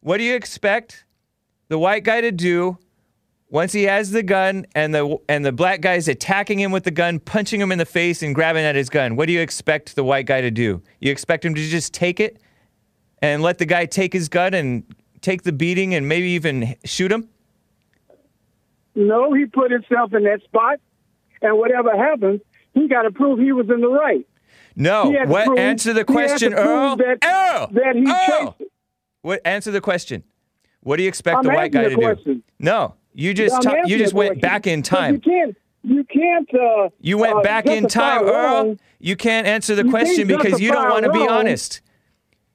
what 0.01 0.17
do 0.17 0.23
you 0.23 0.35
expect 0.35 1.05
the 1.69 1.77
white 1.79 2.03
guy 2.03 2.21
to 2.21 2.31
do 2.31 2.77
once 3.49 3.73
he 3.73 3.83
has 3.83 4.11
the 4.11 4.23
gun 4.23 4.65
and 4.75 4.93
the 4.93 5.17
and 5.27 5.45
the 5.45 5.51
black 5.51 5.81
guy's 5.81 6.07
attacking 6.07 6.59
him 6.59 6.71
with 6.71 6.83
the 6.83 6.91
gun, 6.91 7.19
punching 7.19 7.59
him 7.59 7.71
in 7.71 7.77
the 7.79 7.85
face 7.85 8.21
and 8.23 8.33
grabbing 8.35 8.63
at 8.63 8.75
his 8.75 8.89
gun, 8.89 9.15
what 9.15 9.27
do 9.27 9.33
you 9.33 9.41
expect 9.41 9.95
the 9.95 10.03
white 10.03 10.25
guy 10.25 10.41
to 10.41 10.51
do? 10.51 10.81
You 10.99 11.11
expect 11.11 11.43
him 11.45 11.53
to 11.55 11.61
just 11.61 11.93
take 11.93 12.19
it 12.19 12.39
and 13.21 13.41
let 13.41 13.57
the 13.57 13.65
guy 13.65 13.85
take 13.85 14.13
his 14.13 14.29
gun 14.29 14.53
and 14.53 14.83
take 15.21 15.43
the 15.43 15.51
beating 15.51 15.93
and 15.93 16.07
maybe 16.07 16.29
even 16.29 16.75
shoot 16.85 17.11
him? 17.11 17.29
No, 18.95 19.33
he 19.33 19.45
put 19.45 19.71
himself 19.71 20.13
in 20.13 20.23
that 20.23 20.41
spot, 20.43 20.79
and 21.41 21.57
whatever 21.57 21.95
happens, 21.95 22.41
he 22.73 22.87
got 22.87 23.03
to 23.03 23.11
prove 23.11 23.39
he 23.39 23.51
was 23.51 23.69
in 23.69 23.81
the 23.81 23.87
right. 23.89 24.27
No. 24.75 25.11
What 25.25 25.45
prove- 25.47 25.59
answer 25.59 25.93
the 25.93 25.99
he 25.99 25.99
had 25.99 26.07
to 26.07 26.13
question, 26.13 26.53
Earl? 26.53 26.95
that- 26.97 27.17
Earl. 27.23 27.67
that 27.71 27.95
he 27.95 28.33
Earl. 28.33 28.57
What 29.21 29.41
answer 29.45 29.71
the 29.71 29.81
question? 29.81 30.23
What 30.81 30.97
do 30.97 31.03
you 31.03 31.09
expect 31.09 31.37
I'm 31.37 31.43
the 31.43 31.49
white 31.51 31.71
guy 31.71 31.83
asking 31.83 31.99
to 32.01 32.15
the 32.15 32.23
do? 32.35 32.43
No. 32.59 32.95
You 33.13 33.33
just 33.33 33.61
ta- 33.61 33.75
you 33.85 33.97
just 33.97 34.13
went 34.13 34.31
question. 34.31 34.41
back 34.41 34.67
in 34.67 34.81
time. 34.81 35.15
You 35.15 35.19
can't. 35.19 35.57
You 35.83 36.03
can't. 36.05 36.49
Uh, 36.53 36.89
You 36.99 37.17
went 37.17 37.37
uh, 37.37 37.41
back 37.41 37.65
in 37.65 37.87
time, 37.87 38.23
Earl. 38.23 38.77
You 38.99 39.15
can't 39.15 39.45
answer 39.47 39.75
the 39.75 39.83
You 39.83 39.89
question 39.89 40.27
because 40.27 40.59
you 40.61 40.71
don't 40.71 40.89
want 40.89 41.05
to 41.05 41.11
be 41.11 41.19
wrong. 41.19 41.29
honest. 41.29 41.81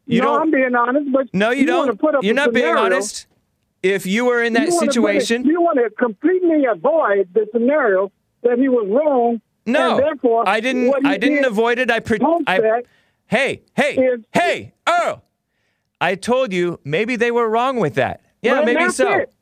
You 0.06 0.20
no, 0.20 0.26
don't. 0.28 0.42
I'm 0.42 0.50
being 0.50 0.74
honest, 0.74 1.12
but 1.12 1.26
no, 1.32 1.50
you, 1.50 1.66
wanna 1.72 1.86
don't. 1.88 2.00
Put 2.00 2.14
up 2.14 2.24
You're 2.24 2.34
not 2.34 2.52
being 2.52 2.76
honest. 2.76 3.26
If 3.82 4.06
you 4.06 4.24
were 4.24 4.42
in 4.42 4.52
that 4.54 4.68
You 4.68 4.74
wanna 4.74 4.92
situation, 4.92 5.44
you 5.44 5.60
want 5.60 5.78
to 5.78 5.90
completely 5.90 6.64
avoid 6.64 7.28
the 7.34 7.46
scenario 7.52 8.10
that 8.42 8.58
he 8.58 8.68
was 8.68 8.86
wrong. 8.88 9.40
no, 9.66 9.96
and 9.96 9.98
therefore, 10.04 10.48
I 10.48 10.60
didn't. 10.60 10.92
I 11.04 11.16
didn't 11.18 11.42
did 11.42 11.44
avoid 11.46 11.78
it. 11.78 11.90
I, 11.90 12.00
pre- 12.00 12.18
I 12.46 12.82
Hey, 13.26 13.62
hey, 13.74 13.94
is- 13.96 14.24
hey, 14.32 14.72
Earl. 14.88 15.22
I 16.00 16.14
told 16.14 16.52
you 16.52 16.78
maybe 16.84 17.16
they 17.16 17.30
were 17.30 17.48
wrong 17.48 17.78
with 17.78 17.94
that. 17.94 18.20
Yeah, 18.42 18.60
maybe 18.62 18.84
that's 18.84 18.96
so. 18.96 19.10
it. 19.12 19.32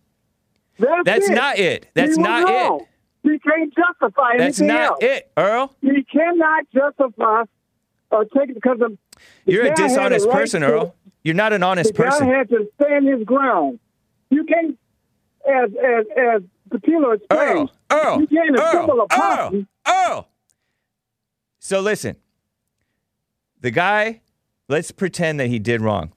That's, 0.78 1.04
That's 1.04 1.28
it. 1.30 1.34
not 1.34 1.58
it. 1.58 1.86
That's 1.94 2.16
He 2.16 2.22
not 2.22 2.48
it. 2.48 2.86
He 3.22 3.38
can't 3.38 3.72
justify 3.74 4.36
That's 4.38 4.60
anything 4.60 4.66
not 4.68 4.80
else. 4.92 4.98
it, 5.02 5.30
Earl. 5.36 5.74
He 5.80 6.02
cannot 6.04 6.64
justify 6.74 7.42
or 8.10 8.24
take 8.24 8.50
it 8.50 8.54
because 8.54 8.80
of. 8.80 8.96
The 9.44 9.52
You're 9.52 9.66
a 9.66 9.74
dishonest 9.74 10.26
right 10.26 10.34
person, 10.34 10.62
to- 10.62 10.68
Earl. 10.68 10.94
You're 11.22 11.34
not 11.34 11.52
an 11.54 11.60
The 11.62 11.66
honest 11.66 11.94
guy 11.94 12.04
person. 12.04 12.28
had 12.28 12.48
to 12.50 12.68
stand 12.80 13.08
his 13.08 13.24
ground. 13.24 13.78
You 14.30 14.44
can't, 14.44 14.78
as 15.48 15.70
as 15.70 16.06
as 16.16 16.42
Patillo 16.70 17.14
explained, 17.16 17.30
Earl, 17.30 17.72
Earl, 17.90 18.20
you 18.20 18.26
can't 18.26 18.58
Earl, 18.58 19.06
a 19.10 19.20
Earl. 19.20 19.64
Earl. 19.86 20.28
So 21.60 21.80
listen, 21.80 22.16
the 23.60 23.70
guy, 23.70 24.20
let's 24.68 24.90
pretend 24.90 25.40
that 25.40 25.46
he 25.48 25.58
did 25.58 25.80
wrong. 25.80 26.12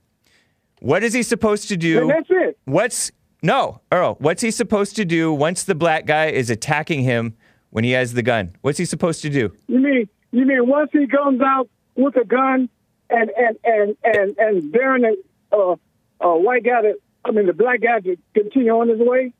What 0.79 1.03
is 1.03 1.13
he 1.13 1.23
supposed 1.23 1.67
to 1.69 1.73
and 1.75 1.81
do? 1.81 2.07
that's 2.07 2.27
it. 2.29 2.57
What's 2.65 3.11
no, 3.41 3.81
Earl? 3.91 4.15
What's 4.19 4.41
he 4.41 4.51
supposed 4.51 4.95
to 4.97 5.05
do 5.05 5.31
once 5.31 5.63
the 5.63 5.75
black 5.75 6.05
guy 6.05 6.27
is 6.27 6.49
attacking 6.49 7.03
him 7.03 7.35
when 7.69 7.83
he 7.83 7.91
has 7.91 8.13
the 8.13 8.23
gun? 8.23 8.55
What's 8.61 8.77
he 8.77 8.85
supposed 8.85 9.21
to 9.21 9.29
do? 9.29 9.53
You 9.67 9.79
mean 9.79 10.09
you 10.31 10.45
mean 10.45 10.67
once 10.67 10.89
he 10.91 11.07
comes 11.07 11.39
out 11.41 11.69
with 11.95 12.15
a 12.17 12.25
gun 12.25 12.67
and 13.09 13.29
and 13.31 13.57
and 13.63 13.97
and 14.03 14.37
and 14.37 14.71
daring 14.73 15.05
a 15.05 15.55
uh, 15.55 15.75
uh, 16.21 16.33
white 16.35 16.63
guy 16.63 16.81
to, 16.81 16.95
I 17.25 17.31
mean 17.31 17.45
the 17.47 17.53
black 17.53 17.81
guy 17.81 17.99
to 18.01 18.17
continue 18.33 18.71
on 18.71 18.89
his 18.89 18.99
way? 18.99 19.33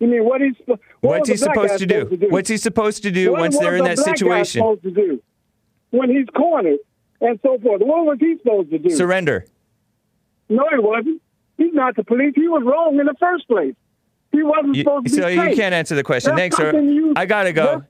You 0.00 0.08
mean 0.08 0.24
what 0.24 0.40
he's 0.40 0.54
what 0.66 0.80
What's 1.00 1.28
he 1.28 1.32
was 1.32 1.40
the 1.40 1.46
black 1.54 1.56
supposed 1.70 1.78
to 1.80 1.86
do? 1.86 1.94
supposed 2.00 2.10
to 2.10 2.16
do? 2.26 2.32
What's 2.32 2.48
he 2.48 2.56
supposed 2.56 3.02
to 3.04 3.10
do 3.10 3.32
What 3.32 3.40
once 3.40 3.58
they're 3.58 3.76
in 3.76 3.84
the 3.84 3.90
that 3.90 3.96
black 3.96 4.06
guy 4.06 4.12
situation? 4.14 4.60
supposed 4.60 4.82
to 4.82 4.90
do 4.90 5.22
when 5.90 6.10
he's 6.10 6.26
cornered 6.36 6.78
and 7.20 7.38
so 7.42 7.58
forth? 7.58 7.80
What 7.80 8.04
was 8.04 8.18
he 8.20 8.36
supposed 8.38 8.70
to 8.70 8.78
do? 8.78 8.90
Surrender. 8.90 9.46
No, 10.48 10.64
he 10.70 10.78
wasn't. 10.78 11.22
He's 11.56 11.72
not 11.72 11.96
the 11.96 12.04
police. 12.04 12.32
He 12.34 12.48
was 12.48 12.62
wrong 12.64 12.98
in 12.98 13.06
the 13.06 13.14
first 13.18 13.46
place. 13.48 13.74
He 14.32 14.42
wasn't 14.42 14.74
You- 14.74 14.82
supposed 14.82 15.06
to 15.06 15.10
be 15.16 15.22
so 15.22 15.28
you 15.28 15.40
safe. 15.42 15.56
can't 15.56 15.74
answer 15.74 15.94
the 15.94 16.02
question. 16.02 16.30
That's 16.34 16.40
Thanks, 16.40 16.56
sir. 16.56 16.78
you- 16.80 17.12
I 17.16 17.24
gotta 17.26 17.52
go. 17.52 17.84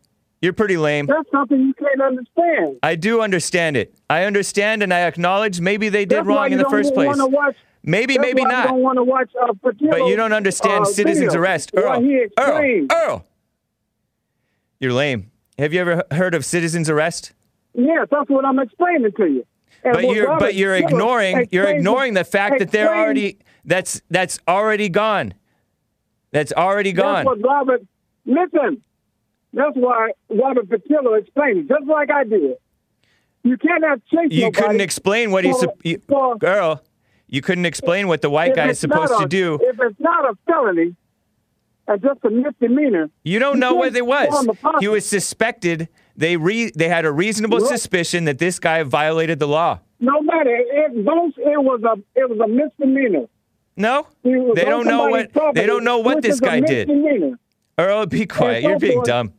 That's- 0.45 0.45
You're 0.45 0.53
pretty 0.53 0.77
lame. 0.77 1.07
That's 1.07 1.31
something 1.31 1.59
you 1.61 1.75
can't 1.75 2.01
understand. 2.01 2.79
I 2.83 2.95
do 2.95 3.21
understand 3.21 3.77
it. 3.77 3.95
I 4.09 4.25
understand 4.25 4.83
and 4.83 4.93
I 4.93 5.01
acknowledge 5.01 5.61
maybe 5.61 5.89
they 5.89 6.05
did 6.05 6.19
That's 6.19 6.27
wrong 6.27 6.53
in 6.53 6.59
the 6.59 6.69
first 6.71 6.95
place. 6.95 7.17
Watch, 7.19 7.57
Maybe, 7.87 8.15
that's 8.17 8.27
maybe 8.27 8.43
why 8.43 8.49
You 8.49 8.53
not. 8.57 8.67
don't 8.69 8.83
want 8.83 8.97
to 8.97 9.05
watch 9.05 9.31
uh, 9.43 9.53
But 9.63 9.81
you 9.81 10.17
don't 10.17 10.33
understand 10.33 10.83
uh, 10.83 10.85
citizens 10.87 11.35
arrest. 11.35 11.71
Earl, 11.75 12.03
Earl. 12.39 12.87
Earl. 12.91 13.25
You're 14.81 14.93
lame. 14.93 15.31
Have 15.59 15.73
you 15.73 15.81
ever 15.81 16.05
heard 16.11 16.35
of 16.35 16.45
citizens 16.45 16.89
arrest? 16.91 17.33
Yes, 17.75 18.09
that's 18.11 18.29
what 18.31 18.45
I'm 18.45 18.59
explaining 18.59 19.13
to 19.13 19.27
you. 19.27 19.47
And 19.85 19.93
But 19.93 20.05
you're 20.09 20.39
but 20.39 20.55
you're 20.55 20.75
ignoring 20.75 21.49
you're 21.51 21.69
ignoring 21.69 22.15
the 22.15 22.25
fact 22.25 22.59
that 22.59 22.71
they're 22.71 22.95
already 22.95 23.39
that's 23.65 24.01
that's 24.11 24.39
already 24.49 24.89
gone. 24.89 25.35
That's 26.31 26.53
already 26.53 26.93
That's 26.93 27.05
gone. 27.05 27.25
what 27.27 27.43
Robert. 27.43 27.83
Listen, 28.25 28.83
that's 29.55 29.77
why 29.77 30.13
Robert 30.31 30.69
Patillo 30.69 31.19
explained 31.19 31.59
it, 31.61 31.69
just 31.69 31.87
like 31.87 32.11
I 32.11 32.25
did. 32.25 32.57
You 33.43 33.57
cannot 33.59 34.01
chase 34.07 34.29
You 34.31 34.51
couldn't 34.51 34.81
explain 34.81 35.31
what 35.31 35.45
he's 35.45 35.55
for- 35.57 35.61
sup- 35.61 35.85
you, 35.85 36.01
for- 36.09 36.37
girl. 36.37 36.83
You 37.27 37.41
couldn't 37.43 37.67
explain 37.67 38.09
what 38.09 38.23
the 38.23 38.31
white 38.31 38.55
guy 38.55 38.69
is 38.69 38.79
supposed 38.79 39.15
to 39.19 39.27
do. 39.27 39.59
If 39.63 39.77
it's 39.81 39.99
not 40.01 40.25
a 40.31 40.37
felony 40.47 40.95
and 41.89 42.01
just 42.03 42.21
a 42.25 42.31
misdemeanor, 42.31 43.11
You 43.25 43.39
don't 43.39 43.55
You 43.57 43.61
know 43.61 43.75
what 43.75 43.95
it 43.97 44.07
was. 44.07 44.47
a. 44.65 44.81
He 44.81 44.89
was 44.89 45.05
suspected. 45.07 45.89
They 46.17 46.37
re, 46.37 46.71
they 46.77 46.89
had 46.89 47.05
a 47.05 47.11
reasonable 47.13 47.61
suspicion 47.61 48.25
that 48.27 48.39
this 48.39 48.59
guy 48.61 48.83
violated 48.85 49.41
the 49.41 49.49
law. 49.49 49.81
no 50.01 50.21
matter 50.23 50.55
it, 50.55 50.93
it 50.93 50.93
was 50.95 51.33
a 51.83 51.95
it 52.21 52.29
was 52.31 52.39
a 52.39 52.49
misdemeanor. 52.49 53.27
No, 53.77 54.07
they 54.23 54.65
don't 54.65 54.87
know 54.87 55.09
what 55.09 55.33
they 55.55 55.67
don't 55.67 55.83
know 55.85 55.99
what 55.99 56.23
this 56.23 56.39
guy 56.41 56.61
did. 56.61 56.89
Earl, 57.77 58.07
be 58.07 58.27
quiet. 58.27 58.63
so 58.63 58.69
You're 58.69 58.79
being 58.79 59.03
dumb. 59.03 59.33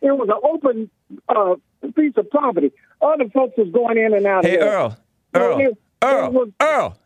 It 0.00 0.12
was 0.12 0.28
an 0.28 0.40
open 0.42 0.90
uh, 1.28 1.56
piece 1.94 2.14
of 2.16 2.30
property. 2.30 2.72
Other 3.00 3.28
folks 3.30 3.54
was 3.56 3.68
going 3.72 3.98
in 3.98 4.14
and 4.14 4.26
out 4.26 4.44
Hey, 4.44 4.56
of. 4.58 4.62
Earl, 4.62 4.96
Earl, 5.34 5.58
it- 5.60 5.78
Earl, 6.02 6.30
was- 6.32 6.48
Earl. 6.60 6.98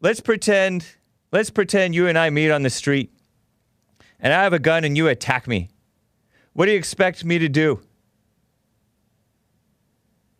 Let's 0.00 0.20
pretend. 0.20 0.86
Let's 1.32 1.50
pretend 1.50 1.94
you 1.94 2.08
and 2.08 2.18
I 2.18 2.30
meet 2.30 2.50
on 2.50 2.62
the 2.62 2.70
street, 2.70 3.12
and 4.18 4.32
I 4.32 4.42
have 4.42 4.52
a 4.52 4.58
gun 4.58 4.82
and 4.84 4.96
you 4.96 5.06
attack 5.08 5.46
me. 5.46 5.68
What 6.54 6.66
do 6.66 6.72
you 6.72 6.78
expect 6.78 7.24
me 7.24 7.38
to 7.38 7.48
do? 7.48 7.80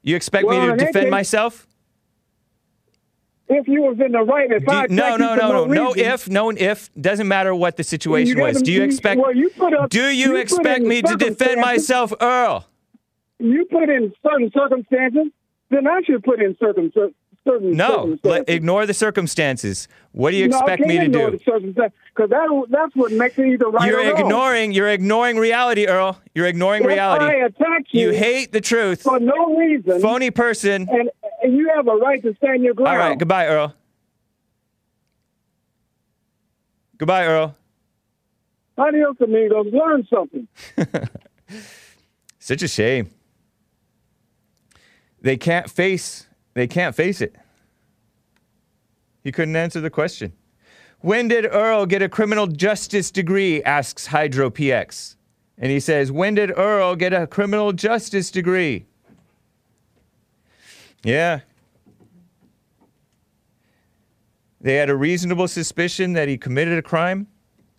You 0.03 0.17
expect 0.17 0.47
Well, 0.47 0.61
me 0.61 0.67
to 0.73 0.77
defend 0.77 1.05
case- 1.07 1.11
myself? 1.11 1.67
If 3.53 3.67
you 3.67 3.83
was 3.83 3.99
in 3.99 4.13
the 4.13 4.21
right, 4.21 4.49
if 4.51 4.65
Do 4.65 4.73
I 4.73 4.83
you- 4.83 4.89
no, 4.91 5.17
no, 5.17 5.35
no, 5.35 5.65
for 5.65 5.75
no, 5.75 5.85
no. 5.89 5.93
If, 5.97 6.29
no 6.29 6.51
if. 6.51 6.89
Doesn't 6.95 7.27
matter 7.27 7.53
what 7.55 7.77
the 7.77 7.83
situation 7.83 8.39
was. 8.41 8.63
Do 8.63 8.71
you 8.71 8.83
expect? 8.85 9.21
Well, 9.21 9.35
you 9.35 9.51
put 9.51 9.75
up, 9.75 9.91
do 9.91 10.07
you, 10.09 10.29
put 10.31 10.41
expect 10.41 10.85
me 10.85 11.03
to 11.03 11.17
defend 11.17 11.61
myself, 11.61 12.13
Earl? 12.21 12.67
You 13.41 13.65
put 13.65 13.89
in 13.89 14.13
certain 14.23 14.53
circumstances, 14.57 15.33
then 15.71 15.87
I 15.89 16.01
should 16.03 16.23
put 16.23 16.41
in 16.41 16.57
certain 16.61 16.93
certain 16.95 17.75
No. 17.75 18.19
Let, 18.23 18.49
ignore 18.49 18.85
the 18.87 18.93
circumstances. 18.95 19.89
What 20.13 20.31
do 20.33 20.37
you 20.37 20.47
No, 20.49 20.59
expect 20.59 20.83
me 20.87 20.99
to 20.99 21.09
do? 21.09 21.31
because 21.33 22.29
that 22.31 22.67
that's 22.71 22.95
what 22.95 23.13
makes 23.13 23.39
it 23.39 23.47
either 23.47 23.67
right 23.69 23.89
You're 23.89 24.01
or 24.01 24.13
wrong. 24.13 24.21
ignoring. 24.21 24.73
You're 24.73 24.91
ignoring 24.91 25.39
reality, 25.39 25.87
Earl. 25.87 26.21
You're 26.35 26.47
ignoring 26.47 26.83
If 26.83 26.89
reality. 26.89 27.25
I 27.25 27.33
attack 27.47 27.85
you, 27.93 28.09
You 28.09 28.15
hate 28.15 28.53
the 28.53 28.61
truth. 28.61 29.03
for 29.03 29.19
no 29.19 29.57
reason, 29.57 30.01
Phony 30.03 30.31
person. 30.31 30.87
and, 30.91 31.11
and 31.43 31.57
you 31.57 31.71
have 31.75 31.87
a 31.89 31.97
right 31.97 32.23
to 32.23 32.35
stand 32.37 32.63
your 32.63 32.75
ground. 32.75 32.89
All 32.89 33.09
right. 33.09 33.19
Goodbye, 33.19 33.47
Earl. 33.47 33.75
Goodbye, 36.99 37.27
Earl. 37.27 37.57
Adios, 38.77 39.17
amigos. 39.21 39.67
Learn 39.73 40.07
something. 40.13 40.49
Such 42.39 42.63
a 42.63 42.69
shame. 42.69 43.11
They 45.21 45.37
can't 45.37 45.71
face. 45.71 46.27
They 46.55 46.67
can't 46.67 46.95
face 46.95 47.21
it. 47.21 47.37
He 49.23 49.33
couldn't 49.33 49.57
answer 49.57 49.81
the 49.81 49.91
question. 49.91 50.33
When 51.01 51.29
did 51.29 51.47
Earl 51.47 51.87
get 51.87 52.03
a 52.03 52.09
criminal 52.09 52.47
justice 52.47 53.11
degree? 53.11 53.63
asks 53.65 54.07
Hydro 54.07 54.51
PX. 54.51 55.17
And 55.59 55.71
he 55.71 55.81
says, 55.81 56.11
When 56.11 56.35
did 56.35 56.51
Earl 56.57 56.97
get 56.97 57.13
a 57.13 57.27
criminal 57.27 57.73
justice 57.73 58.31
degree? 58.31 58.87
Yeah. 61.03 61.41
They 64.61 64.75
had 64.75 64.91
a 64.91 64.97
reasonable 64.97 65.49
suspicion 65.49 66.13
that 66.13 66.29
he 66.29 66.37
committed 66.37 66.79
a 66.79 66.83
crime. 66.83 67.27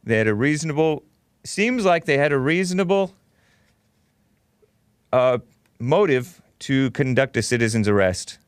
They 0.04 0.18
had 0.18 0.28
a 0.28 0.34
reasonable, 0.34 1.04
seems 1.44 1.86
like 1.86 2.06
they 2.06 2.18
had 2.18 2.32
a 2.32 2.40
reasonable 2.40 3.14
uh, 5.14 5.40
motive 5.80 6.42
to 6.60 6.90
conduct 6.92 7.38
a 7.38 7.42
citizen's 7.42 7.88
arrest. 7.88 8.40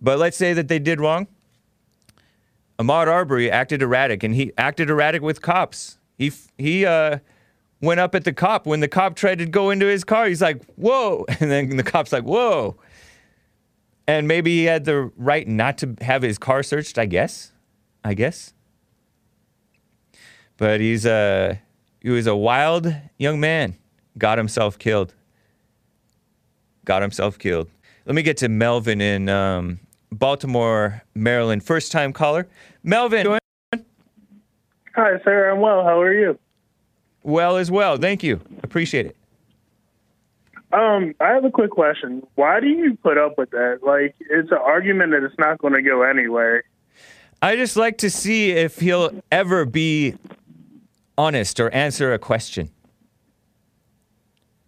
But 0.00 0.18
let's 0.18 0.36
say 0.36 0.52
that 0.54 0.68
they 0.68 0.78
did 0.78 1.00
wrong. 1.00 1.26
Ahmaud 2.78 3.06
Arbery 3.06 3.50
acted 3.50 3.82
erratic, 3.82 4.22
and 4.22 4.34
he 4.34 4.52
acted 4.58 4.90
erratic 4.90 5.22
with 5.22 5.40
cops. 5.40 5.98
He 6.18 6.32
he 6.58 6.84
uh, 6.84 7.18
went 7.82 8.00
up 8.00 8.14
at 8.14 8.24
the 8.24 8.32
cop 8.32 8.66
when 8.66 8.80
the 8.80 8.88
cop 8.88 9.16
tried 9.16 9.38
to 9.38 9.46
go 9.46 9.68
into 9.70 9.86
his 9.86 10.04
car. 10.04 10.26
He's 10.26 10.40
like, 10.40 10.64
"Whoa!" 10.76 11.26
And 11.40 11.50
then 11.50 11.76
the 11.76 11.82
cop's 11.82 12.12
like, 12.12 12.24
"Whoa!" 12.24 12.76
And 14.06 14.26
maybe 14.26 14.50
he 14.52 14.64
had 14.64 14.84
the 14.84 15.10
right 15.16 15.46
not 15.46 15.78
to 15.78 15.96
have 16.00 16.22
his 16.22 16.38
car 16.38 16.62
searched. 16.62 16.98
I 16.98 17.06
guess. 17.06 17.52
I 18.04 18.14
guess. 18.14 18.52
but 20.56 20.80
he's 20.80 21.04
a 21.06 21.60
he 22.00 22.10
was 22.10 22.26
a 22.26 22.36
wild 22.36 22.94
young 23.18 23.38
man. 23.40 23.76
Got 24.18 24.38
himself 24.38 24.78
killed. 24.78 25.14
Got 26.84 27.02
himself 27.02 27.38
killed. 27.38 27.68
Let 28.06 28.14
me 28.14 28.22
get 28.22 28.36
to 28.38 28.48
Melvin 28.48 29.00
in 29.00 29.28
um, 29.28 29.78
Baltimore, 30.10 31.02
Maryland. 31.14 31.62
First 31.64 31.92
time 31.92 32.12
caller. 32.12 32.48
Melvin, 32.82 33.38
Hi, 34.94 35.12
sir. 35.24 35.50
I'm 35.50 35.60
well. 35.60 35.84
How 35.84 36.00
are 36.00 36.12
you? 36.12 36.38
Well 37.22 37.56
as 37.56 37.70
well. 37.70 37.96
Thank 37.96 38.22
you. 38.22 38.40
Appreciate 38.62 39.06
it. 39.06 39.16
Um, 40.72 41.14
I 41.20 41.28
have 41.28 41.44
a 41.44 41.50
quick 41.50 41.70
question. 41.70 42.26
Why 42.34 42.60
do 42.60 42.66
you 42.66 42.96
put 43.02 43.18
up 43.18 43.36
with 43.36 43.50
that? 43.50 43.80
Like, 43.82 44.14
it's 44.20 44.50
an 44.50 44.58
argument 44.58 45.12
that 45.12 45.22
it's 45.22 45.38
not 45.38 45.58
going 45.58 45.74
to 45.74 45.82
go 45.82 46.02
anywhere. 46.02 46.64
I 47.42 47.56
just 47.56 47.76
like 47.76 47.98
to 47.98 48.08
see 48.10 48.52
if 48.52 48.78
he'll 48.78 49.22
ever 49.30 49.66
be 49.66 50.14
honest 51.18 51.60
or 51.60 51.68
answer 51.74 52.14
a 52.14 52.18
question. 52.18 52.70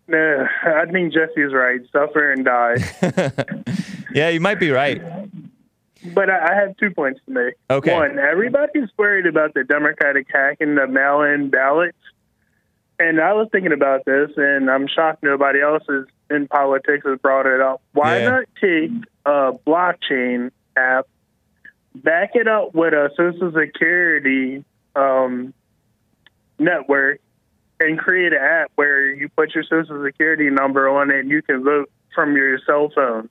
Nah, 0.06 0.46
I 0.66 0.84
think 0.92 1.14
Jesse's 1.14 1.54
right. 1.54 1.80
Suffer 1.90 2.32
and 2.32 2.44
die. 2.44 2.76
Yeah, 4.14 4.28
you 4.28 4.38
might 4.40 4.60
be 4.60 4.70
right. 4.70 5.02
but 6.14 6.30
I, 6.30 6.54
have 6.54 6.76
two 6.76 6.92
points 6.92 7.20
to 7.26 7.32
make. 7.32 7.54
Okay. 7.68 7.92
One, 7.92 8.16
everybody's 8.16 8.88
worried 8.96 9.26
about 9.26 9.54
the 9.54 9.64
Democratic 9.64 10.28
hacking 10.32 10.76
the 10.76 10.86
mail-in 10.86 11.50
ballots, 11.50 11.98
and 12.98 13.20
I 13.20 13.32
was 13.32 13.48
thinking 13.50 13.72
about 13.72 14.04
this, 14.04 14.30
and 14.36 14.70
I'm 14.70 14.86
shocked 14.86 15.22
nobody 15.22 15.60
else 15.60 15.82
is 15.88 16.06
in 16.30 16.48
politics 16.48 17.04
has 17.06 17.18
brought 17.18 17.46
it 17.46 17.60
up. 17.60 17.82
Why 17.92 18.18
Yeah. 18.18 18.24
not 18.24 18.44
take 18.60 18.90
a 19.26 19.52
blockchain 19.66 20.50
app, 20.76 21.06
back 21.94 22.30
it 22.34 22.48
up 22.48 22.74
with 22.74 22.94
a 22.94 23.10
Social 23.16 23.52
Security 23.52 24.64
um, 24.96 25.52
network, 26.58 27.20
and 27.80 27.98
create 27.98 28.32
an 28.32 28.38
app 28.40 28.70
where 28.76 29.06
you 29.06 29.28
put 29.36 29.54
your 29.54 29.64
Social 29.64 30.02
Security 30.04 30.48
number 30.50 30.88
on 30.88 31.10
it, 31.10 31.20
and 31.20 31.30
you 31.30 31.42
can 31.42 31.64
vote 31.64 31.90
from 32.14 32.36
your 32.36 32.58
cell 32.60 32.90
phone. 32.94 33.28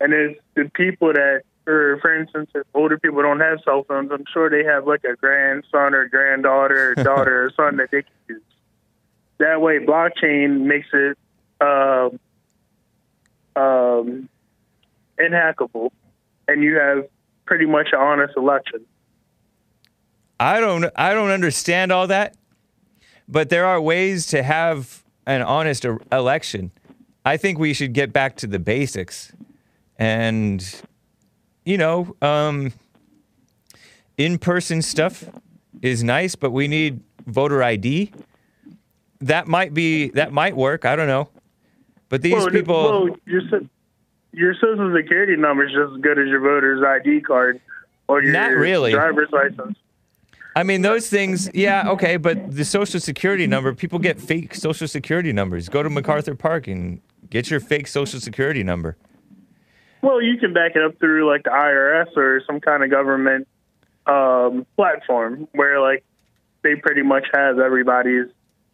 And 0.00 0.12
it's 0.12 0.40
the 0.56 0.70
people 0.74 1.12
that, 1.12 1.42
or 1.66 1.98
for 2.00 2.14
instance, 2.18 2.50
if 2.54 2.66
older 2.74 2.98
people 2.98 3.22
don't 3.22 3.40
have 3.40 3.60
cell 3.64 3.84
phones, 3.84 4.10
I'm 4.10 4.24
sure 4.32 4.50
they 4.50 4.64
have 4.64 4.86
like 4.86 5.04
a 5.04 5.14
grandson 5.14 5.94
or 5.94 6.08
granddaughter 6.08 6.90
or 6.90 6.94
daughter 7.04 7.44
or 7.44 7.50
son 7.52 7.76
that 7.76 7.90
they 7.92 8.02
can 8.02 8.12
use. 8.28 8.42
That 9.40 9.60
way, 9.60 9.78
blockchain 9.78 10.60
makes 10.60 10.88
it 10.92 11.18
um 11.60 12.20
um, 13.56 14.28
inhackable, 15.18 15.90
and 16.46 16.62
you 16.62 16.76
have 16.76 17.06
pretty 17.46 17.66
much 17.66 17.88
an 17.92 17.98
honest 17.98 18.36
election. 18.36 18.84
I 20.38 20.60
don't 20.60 20.86
I 20.96 21.14
don't 21.14 21.30
understand 21.30 21.90
all 21.90 22.06
that, 22.06 22.36
but 23.28 23.50
there 23.50 23.66
are 23.66 23.80
ways 23.80 24.26
to 24.28 24.42
have 24.42 25.02
an 25.26 25.42
honest 25.42 25.84
election. 26.12 26.70
I 27.24 27.36
think 27.36 27.58
we 27.58 27.74
should 27.74 27.92
get 27.92 28.12
back 28.12 28.36
to 28.36 28.46
the 28.46 28.58
basics, 28.58 29.32
and 29.98 30.82
you 31.64 31.76
know, 31.76 32.14
um, 32.22 32.72
in-person 34.16 34.82
stuff 34.82 35.24
is 35.82 36.02
nice, 36.02 36.34
but 36.34 36.50
we 36.50 36.68
need 36.68 37.00
voter 37.26 37.62
ID. 37.62 38.12
That 39.20 39.46
might 39.46 39.74
be 39.74 40.08
that 40.10 40.32
might 40.32 40.56
work. 40.56 40.84
I 40.84 40.96
don't 40.96 41.06
know, 41.06 41.28
but 42.08 42.22
these 42.22 42.34
well, 42.34 42.50
people. 42.50 42.82
well, 43.04 43.16
your 43.26 43.42
your 44.32 44.54
social 44.54 44.94
security 44.96 45.36
number 45.36 45.64
is 45.66 45.72
just 45.72 45.94
as 45.94 46.00
good 46.00 46.18
as 46.18 46.28
your 46.28 46.40
voter's 46.40 46.82
ID 46.82 47.22
card 47.22 47.60
or 48.08 48.22
your 48.22 48.32
Not 48.32 48.52
really. 48.52 48.92
driver's 48.92 49.30
license. 49.32 49.76
I 50.56 50.64
mean, 50.64 50.82
those 50.82 51.08
things, 51.08 51.48
yeah, 51.54 51.88
okay, 51.90 52.16
but 52.16 52.54
the 52.54 52.64
social 52.64 52.98
security 52.98 53.46
number, 53.46 53.72
people 53.72 53.98
get 53.98 54.20
fake 54.20 54.54
social 54.54 54.88
security 54.88 55.32
numbers. 55.32 55.68
Go 55.68 55.82
to 55.82 55.88
MacArthur 55.88 56.34
Park 56.34 56.66
and 56.66 57.00
get 57.28 57.50
your 57.50 57.60
fake 57.60 57.86
social 57.86 58.18
security 58.18 58.64
number. 58.64 58.96
Well, 60.02 60.20
you 60.20 60.38
can 60.38 60.52
back 60.52 60.72
it 60.74 60.82
up 60.82 60.98
through 60.98 61.28
like 61.30 61.44
the 61.44 61.50
IRS 61.50 62.16
or 62.16 62.42
some 62.46 62.60
kind 62.60 62.82
of 62.82 62.90
government 62.90 63.46
um, 64.06 64.66
platform 64.76 65.46
where 65.52 65.80
like 65.80 66.04
they 66.62 66.74
pretty 66.74 67.02
much 67.02 67.26
have 67.32 67.58
everybody's 67.58 68.26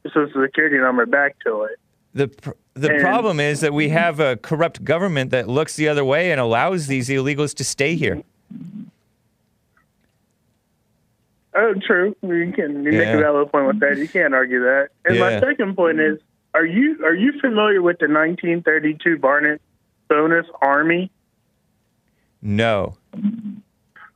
social 0.09 0.43
security 0.45 0.79
number 0.79 1.07
back 1.07 1.37
to 1.45 1.63
it. 1.65 1.79
The, 2.15 2.29
pr- 2.29 2.51
the 2.75 2.91
And- 2.93 3.01
problem 3.03 3.41
is 3.41 3.61
that 3.61 3.73
we 3.75 3.89
mhm. 3.89 3.93
have 3.93 4.21
a 4.21 4.37
corrupt 4.37 4.85
government 4.85 5.31
that 5.31 5.49
looks 5.49 5.77
the 5.77 5.89
other 5.89 6.05
way 6.05 6.31
and 6.33 6.41
allows 6.41 6.87
these 6.87 7.09
illegals 7.09 7.55
to 7.57 7.65
stay 7.65 7.95
here. 7.95 8.23
Oh, 11.55 11.75
true. 11.87 12.15
You 12.23 12.53
can 12.55 12.85
you 12.85 12.93
make 12.93 13.09
a 13.09 13.19
valid 13.19 13.51
point 13.51 13.67
with 13.67 13.81
that. 13.81 13.97
You 13.97 14.07
can't 14.09 14.35
argue 14.35 14.61
that. 14.61 14.89
And 15.07 15.17
Yeah. 15.17 15.21
my 15.23 15.41
second 15.41 15.75
point 15.75 15.99
is: 16.01 16.19
Are 16.53 16.67
you 16.67 17.03
are 17.05 17.15
you 17.15 17.33
familiar 17.41 17.81
with 17.81 17.99
the 17.99 18.09
1932 18.09 19.19
Barnett 19.19 19.61
Bonus 20.09 20.47
Army? 20.61 21.11
No. 22.43 22.97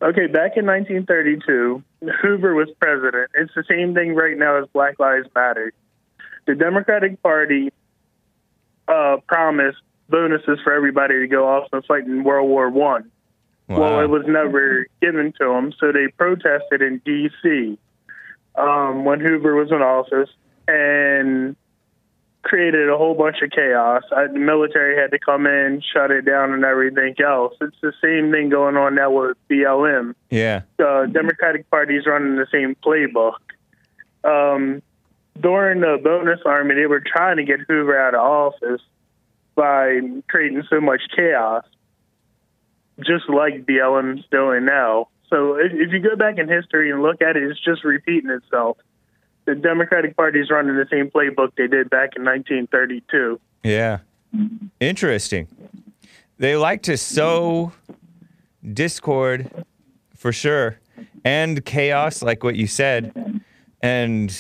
Okay, 0.03 0.27
back 0.27 0.57
in 0.57 0.67
1932, 0.67 1.83
Hoover 2.23 2.55
was 2.55 2.69
president. 2.81 3.31
It's 3.35 3.53
the 3.55 3.65
same 3.69 3.95
thing 3.95 4.15
right 4.15 4.37
now 4.37 4.63
as 4.63 4.69
Black 4.73 4.99
Lives 4.99 5.29
Matter. 5.35 5.73
The 6.47 6.55
Democratic 6.55 7.23
Party 7.23 7.71
uh, 8.89 9.19
promised 9.29 9.79
bonuses 10.09 10.59
for 10.65 10.73
everybody 10.73 11.21
to 11.21 11.27
go 11.29 11.49
off 11.49 11.69
and 11.73 11.85
fight 11.85 12.05
in 12.05 12.25
World 12.25 12.49
War 12.49 12.71
One. 12.71 13.11
Well, 13.69 14.01
it 14.01 14.11
was 14.11 14.25
never 14.27 14.89
given 15.01 15.33
to 15.39 15.45
them, 15.45 15.73
so 15.79 15.93
they 15.93 16.09
protested 16.09 16.83
in 16.83 17.01
D.C. 17.05 17.79
Um, 18.57 19.05
when 19.05 19.21
Hoover 19.21 19.55
was 19.55 19.71
in 19.71 19.81
office 19.81 20.29
and 20.67 21.55
created 22.43 22.89
a 22.89 22.97
whole 22.97 23.15
bunch 23.15 23.37
of 23.43 23.51
chaos. 23.51 24.03
Uh, 24.11 24.27
the 24.33 24.39
military 24.39 24.97
had 25.01 25.11
to 25.11 25.19
come 25.19 25.47
in, 25.47 25.83
shut 25.93 26.11
it 26.11 26.23
down, 26.23 26.53
and 26.53 26.65
everything 26.65 27.15
else. 27.25 27.55
It's 27.61 27.77
the 27.83 27.93
same 28.03 28.33
thing 28.33 28.49
going 28.49 28.77
on 28.77 28.95
now 28.95 29.11
with 29.11 29.37
BLM. 29.51 30.15
Yeah. 30.31 30.63
The 30.79 31.09
Democratic 31.13 31.71
Party 31.71 31.97
is 31.97 32.07
running 32.07 32.37
the 32.37 32.47
same 32.51 32.77
playbook. 32.77 33.39
Um, 34.25 34.83
during 35.39 35.81
the 35.81 35.99
bonus 36.03 36.41
army, 36.45 36.75
they 36.75 36.87
were 36.87 37.03
trying 37.05 37.37
to 37.37 37.45
get 37.45 37.61
Hoover 37.61 37.99
out 37.99 38.15
of 38.15 38.21
office 38.21 38.83
by 39.55 40.01
creating 40.29 40.63
so 40.71 40.81
much 40.81 41.01
chaos 41.15 41.65
just 43.05 43.29
like 43.29 43.65
BLM's 43.67 44.25
doing 44.31 44.65
now. 44.65 45.09
So 45.29 45.55
if, 45.55 45.73
if 45.73 45.93
you 45.93 46.01
go 46.01 46.17
back 46.17 46.39
in 46.39 46.49
history 46.49 46.91
and 46.91 47.03
look 47.03 47.23
at 47.23 47.37
it, 47.37 47.45
it's 47.45 47.61
just 47.61 47.85
repeating 47.85 48.31
itself. 48.31 48.79
The 49.51 49.57
Democratic 49.57 50.17
Party 50.17 50.39
is 50.39 50.49
running 50.49 50.77
the 50.77 50.87
same 50.89 51.11
playbook 51.11 51.57
they 51.57 51.67
did 51.67 51.91
back 51.91 52.11
in 52.15 52.25
1932. 52.25 53.41
Yeah. 53.65 53.99
Interesting. 54.79 55.49
They 56.39 56.55
like 56.55 56.83
to 56.83 56.97
sow 56.97 57.73
discord 58.73 59.51
for 60.15 60.33
sure 60.33 60.79
and 61.25 61.65
chaos, 61.65 62.23
like 62.23 62.45
what 62.45 62.55
you 62.55 62.69
said. 62.69 63.43
And 63.83 64.33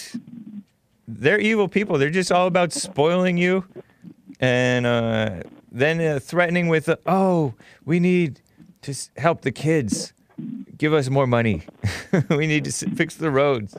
they're 1.08 1.40
evil 1.40 1.66
people. 1.66 1.98
They're 1.98 2.08
just 2.08 2.30
all 2.30 2.46
about 2.46 2.72
spoiling 2.72 3.36
you 3.36 3.64
and 4.38 4.86
uh, 4.86 5.42
then 5.72 6.00
uh, 6.00 6.20
threatening 6.20 6.68
with, 6.68 6.88
uh, 6.88 6.98
oh, 7.06 7.54
we 7.84 7.98
need 7.98 8.42
to 8.82 8.94
help 9.16 9.40
the 9.40 9.50
kids. 9.50 10.12
Give 10.78 10.94
us 10.94 11.10
more 11.10 11.26
money. 11.26 11.64
we 12.30 12.46
need 12.46 12.64
to 12.66 12.90
fix 12.90 13.16
the 13.16 13.32
roads. 13.32 13.76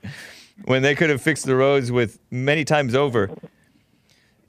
When 0.65 0.81
they 0.81 0.95
could 0.95 1.09
have 1.09 1.21
fixed 1.21 1.45
the 1.45 1.55
roads 1.55 1.91
with 1.91 2.19
many 2.29 2.63
times 2.63 2.95
over 2.95 3.29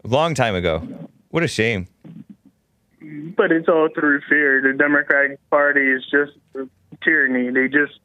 a 0.05 0.09
long 0.09 0.35
time 0.35 0.55
ago. 0.55 0.87
What 1.31 1.43
a 1.43 1.49
shame. 1.49 1.89
But 3.01 3.51
it's 3.51 3.69
all 3.69 3.89
through 3.95 4.21
fear. 4.29 4.61
The 4.63 4.77
Democratic 4.77 5.39
Party 5.51 5.91
is 5.91 6.05
just 6.11 6.33
tyranny. 7.03 7.51
They 7.51 7.69
just 7.69 7.99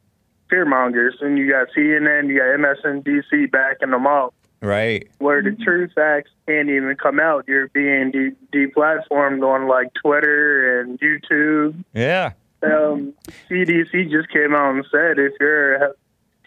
fear 0.50 0.64
mongers. 0.64 1.16
And 1.20 1.38
you 1.38 1.50
got 1.50 1.68
CNN, 1.76 2.28
you 2.28 2.38
got 2.38 2.58
MSNBC 2.58 3.50
backing 3.50 3.90
them 3.90 4.06
up. 4.06 4.34
Right. 4.60 5.08
Where 5.18 5.42
the 5.42 5.52
true 5.52 5.88
facts 5.94 6.30
can't 6.46 6.68
even 6.68 6.96
come 6.96 7.20
out. 7.20 7.44
You're 7.46 7.68
being 7.68 8.10
de- 8.10 8.32
deplatformed 8.52 9.46
on 9.46 9.68
like 9.68 9.92
Twitter 9.94 10.80
and 10.80 10.98
YouTube. 10.98 11.84
Yeah. 11.94 12.32
um, 12.64 13.14
CDC 13.48 14.10
just 14.10 14.30
came 14.30 14.54
out 14.54 14.74
and 14.74 14.84
said 14.90 15.18
if 15.20 15.34
you're 15.38 15.94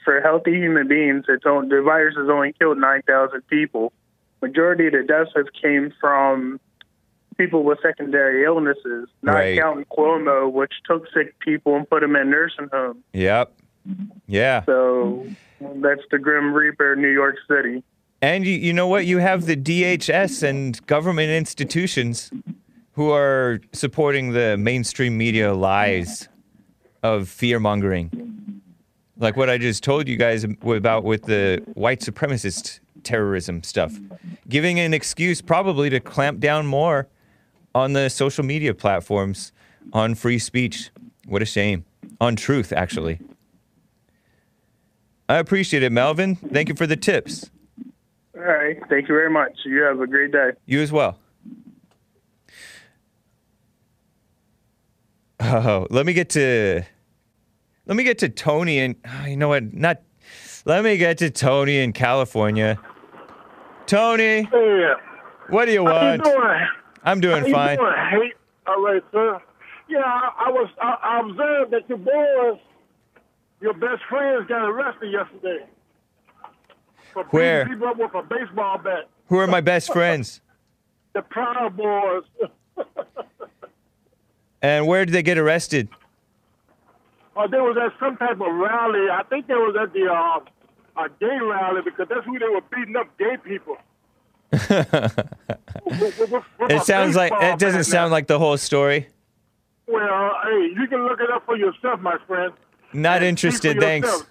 for 0.03 0.21
healthy 0.21 0.53
human 0.55 0.87
beings, 0.87 1.25
it's 1.27 1.45
on, 1.45 1.69
the 1.69 1.81
virus 1.81 2.15
has 2.17 2.29
only 2.29 2.53
killed 2.53 2.77
nine 2.79 3.01
thousand 3.03 3.45
people. 3.47 3.93
Majority 4.41 4.87
of 4.87 4.93
the 4.93 5.03
deaths 5.03 5.31
have 5.35 5.47
came 5.61 5.93
from 6.01 6.59
people 7.37 7.63
with 7.63 7.79
secondary 7.81 8.43
illnesses, 8.43 9.07
not 9.21 9.33
Right. 9.35 9.57
counting 9.59 9.85
Cuomo, 9.85 10.51
which 10.51 10.73
took 10.85 11.05
sick 11.13 11.37
people 11.39 11.75
and 11.75 11.89
put 11.89 12.01
them 12.01 12.15
in 12.15 12.29
nursing 12.29 12.67
homes. 12.71 13.03
Yep. 13.13 13.51
Yeah. 14.27 14.63
So 14.65 15.25
that's 15.77 16.01
the 16.11 16.19
Grim 16.19 16.53
Reaper, 16.53 16.95
New 16.95 17.09
York 17.09 17.35
City. 17.47 17.83
And 18.21 18.45
you, 18.45 18.53
you 18.53 18.73
know 18.73 18.87
what? 18.87 19.05
You 19.07 19.17
have 19.17 19.45
the 19.47 19.55
DHS 19.55 20.43
and 20.43 20.85
government 20.85 21.31
institutions 21.31 22.31
who 22.93 23.09
are 23.11 23.59
supporting 23.73 24.33
the 24.33 24.57
mainstream 24.57 25.17
media 25.17 25.53
lies 25.55 26.29
of 27.01 27.27
fear 27.29 27.59
mongering. 27.59 28.40
Like 29.21 29.37
what 29.37 29.51
I 29.51 29.59
just 29.59 29.83
told 29.83 30.07
you 30.07 30.17
guys 30.17 30.43
about 30.43 31.03
with 31.03 31.25
the 31.25 31.63
white 31.75 31.99
supremacist 31.99 32.79
terrorism 33.03 33.61
stuff. 33.61 33.93
Giving 34.49 34.79
an 34.79 34.95
excuse 34.95 35.43
probably 35.43 35.91
to 35.91 35.99
clamp 35.99 36.39
down 36.39 36.65
more 36.65 37.07
on 37.75 37.93
the 37.93 38.09
social 38.09 38.43
media 38.43 38.73
platforms 38.73 39.51
on 39.93 40.15
free 40.15 40.39
speech. 40.39 40.89
What 41.27 41.43
a 41.43 41.45
shame. 41.45 41.85
On 42.19 42.35
truth, 42.35 42.73
actually. 42.73 43.19
I 45.29 45.37
appreciate 45.37 45.83
it, 45.83 45.91
Melvin. 45.91 46.35
Thank 46.35 46.67
you 46.67 46.75
for 46.75 46.87
the 46.87 46.97
tips. 46.97 47.51
All 48.35 48.41
right. 48.41 48.77
Thank 48.89 49.07
you 49.07 49.13
very 49.13 49.29
much. 49.29 49.51
You 49.65 49.83
have 49.83 50.01
a 50.01 50.07
great 50.07 50.31
day. 50.31 50.51
You 50.65 50.81
as 50.81 50.91
well. 50.91 51.19
Oh, 55.39 55.85
let 55.91 56.07
me 56.07 56.13
get 56.13 56.29
to 56.31 56.83
let 57.85 57.97
me 57.97 58.03
get 58.03 58.19
to 58.19 58.29
Tony 58.29 58.79
and 58.79 58.95
oh, 59.07 59.25
you 59.25 59.37
know 59.37 59.47
what? 59.49 59.73
Not 59.73 60.01
let 60.65 60.83
me 60.83 60.97
get 60.97 61.17
to 61.19 61.29
Tony 61.29 61.79
in 61.79 61.93
California. 61.93 62.79
Tony, 63.87 64.43
Hey, 64.43 64.91
what 65.49 65.65
do 65.65 65.71
you 65.73 65.85
how 65.85 66.13
you 66.13 66.19
want? 66.19 66.23
doing? 66.23 66.67
I'm 67.03 67.19
doing 67.19 67.43
How 67.45 67.51
fine. 67.51 67.77
doing? 67.77 67.93
Hey, 68.11 68.33
all 68.67 68.81
right, 68.83 69.03
sir. 69.11 69.41
Yeah, 69.89 69.99
I, 69.99 70.45
I 70.45 70.49
was. 70.49 70.69
I, 70.81 70.95
I 71.03 71.19
observed 71.29 71.71
that 71.73 71.89
your 71.89 71.97
boys, 71.97 72.61
your 73.59 73.73
best 73.73 74.03
friends, 74.07 74.47
got 74.47 74.63
arrested 74.69 75.11
yesterday. 75.11 75.65
For 77.11 77.25
Where? 77.31 77.67
People 77.67 77.87
up 77.87 77.97
with 77.97 78.13
a 78.13 78.21
baseball 78.23 78.77
bat. 78.77 79.09
Who 79.27 79.37
are 79.39 79.47
my 79.47 79.61
best 79.61 79.91
friends? 79.91 80.41
The 81.13 81.21
Proud 81.23 81.75
Boys. 81.75 82.23
And 84.61 84.85
where 84.87 85.05
did 85.05 85.11
they 85.13 85.23
get 85.23 85.37
arrested? 85.39 85.89
Uh, 87.35 87.47
they 87.47 87.57
was 87.57 87.77
at 87.77 87.97
some 87.99 88.17
type 88.17 88.39
of 88.41 88.53
rally. 88.53 89.09
I 89.09 89.23
think 89.29 89.47
they 89.47 89.53
was 89.53 89.75
at 89.81 89.93
the 89.93 90.07
uh, 90.11 90.39
a 91.03 91.09
gay 91.19 91.39
rally 91.41 91.81
because 91.83 92.07
that's 92.09 92.25
who 92.25 92.37
they 92.39 92.47
were 92.49 92.61
beating 92.75 92.95
up 92.95 93.07
gay 93.17 93.37
people. 93.43 93.77
With- 95.85 96.19
with- 96.19 96.31
with 96.59 96.71
It 96.71 96.83
sounds 96.83 97.15
like 97.15 97.31
it 97.41 97.57
doesn't 97.59 97.85
sound 97.85 98.11
like 98.11 98.27
the 98.27 98.37
whole 98.39 98.57
story. 98.57 99.07
Well, 99.87 100.31
hey, 100.43 100.69
you 100.75 100.87
can 100.87 101.03
look 101.05 101.19
it 101.21 101.29
up 101.31 101.45
for 101.45 101.55
yourself, 101.57 101.99
my 102.01 102.17
friend. 102.27 102.53
Not 102.93 103.23
interested, 103.23 103.79
thanks. 103.79 104.07
yourself. 104.07 104.29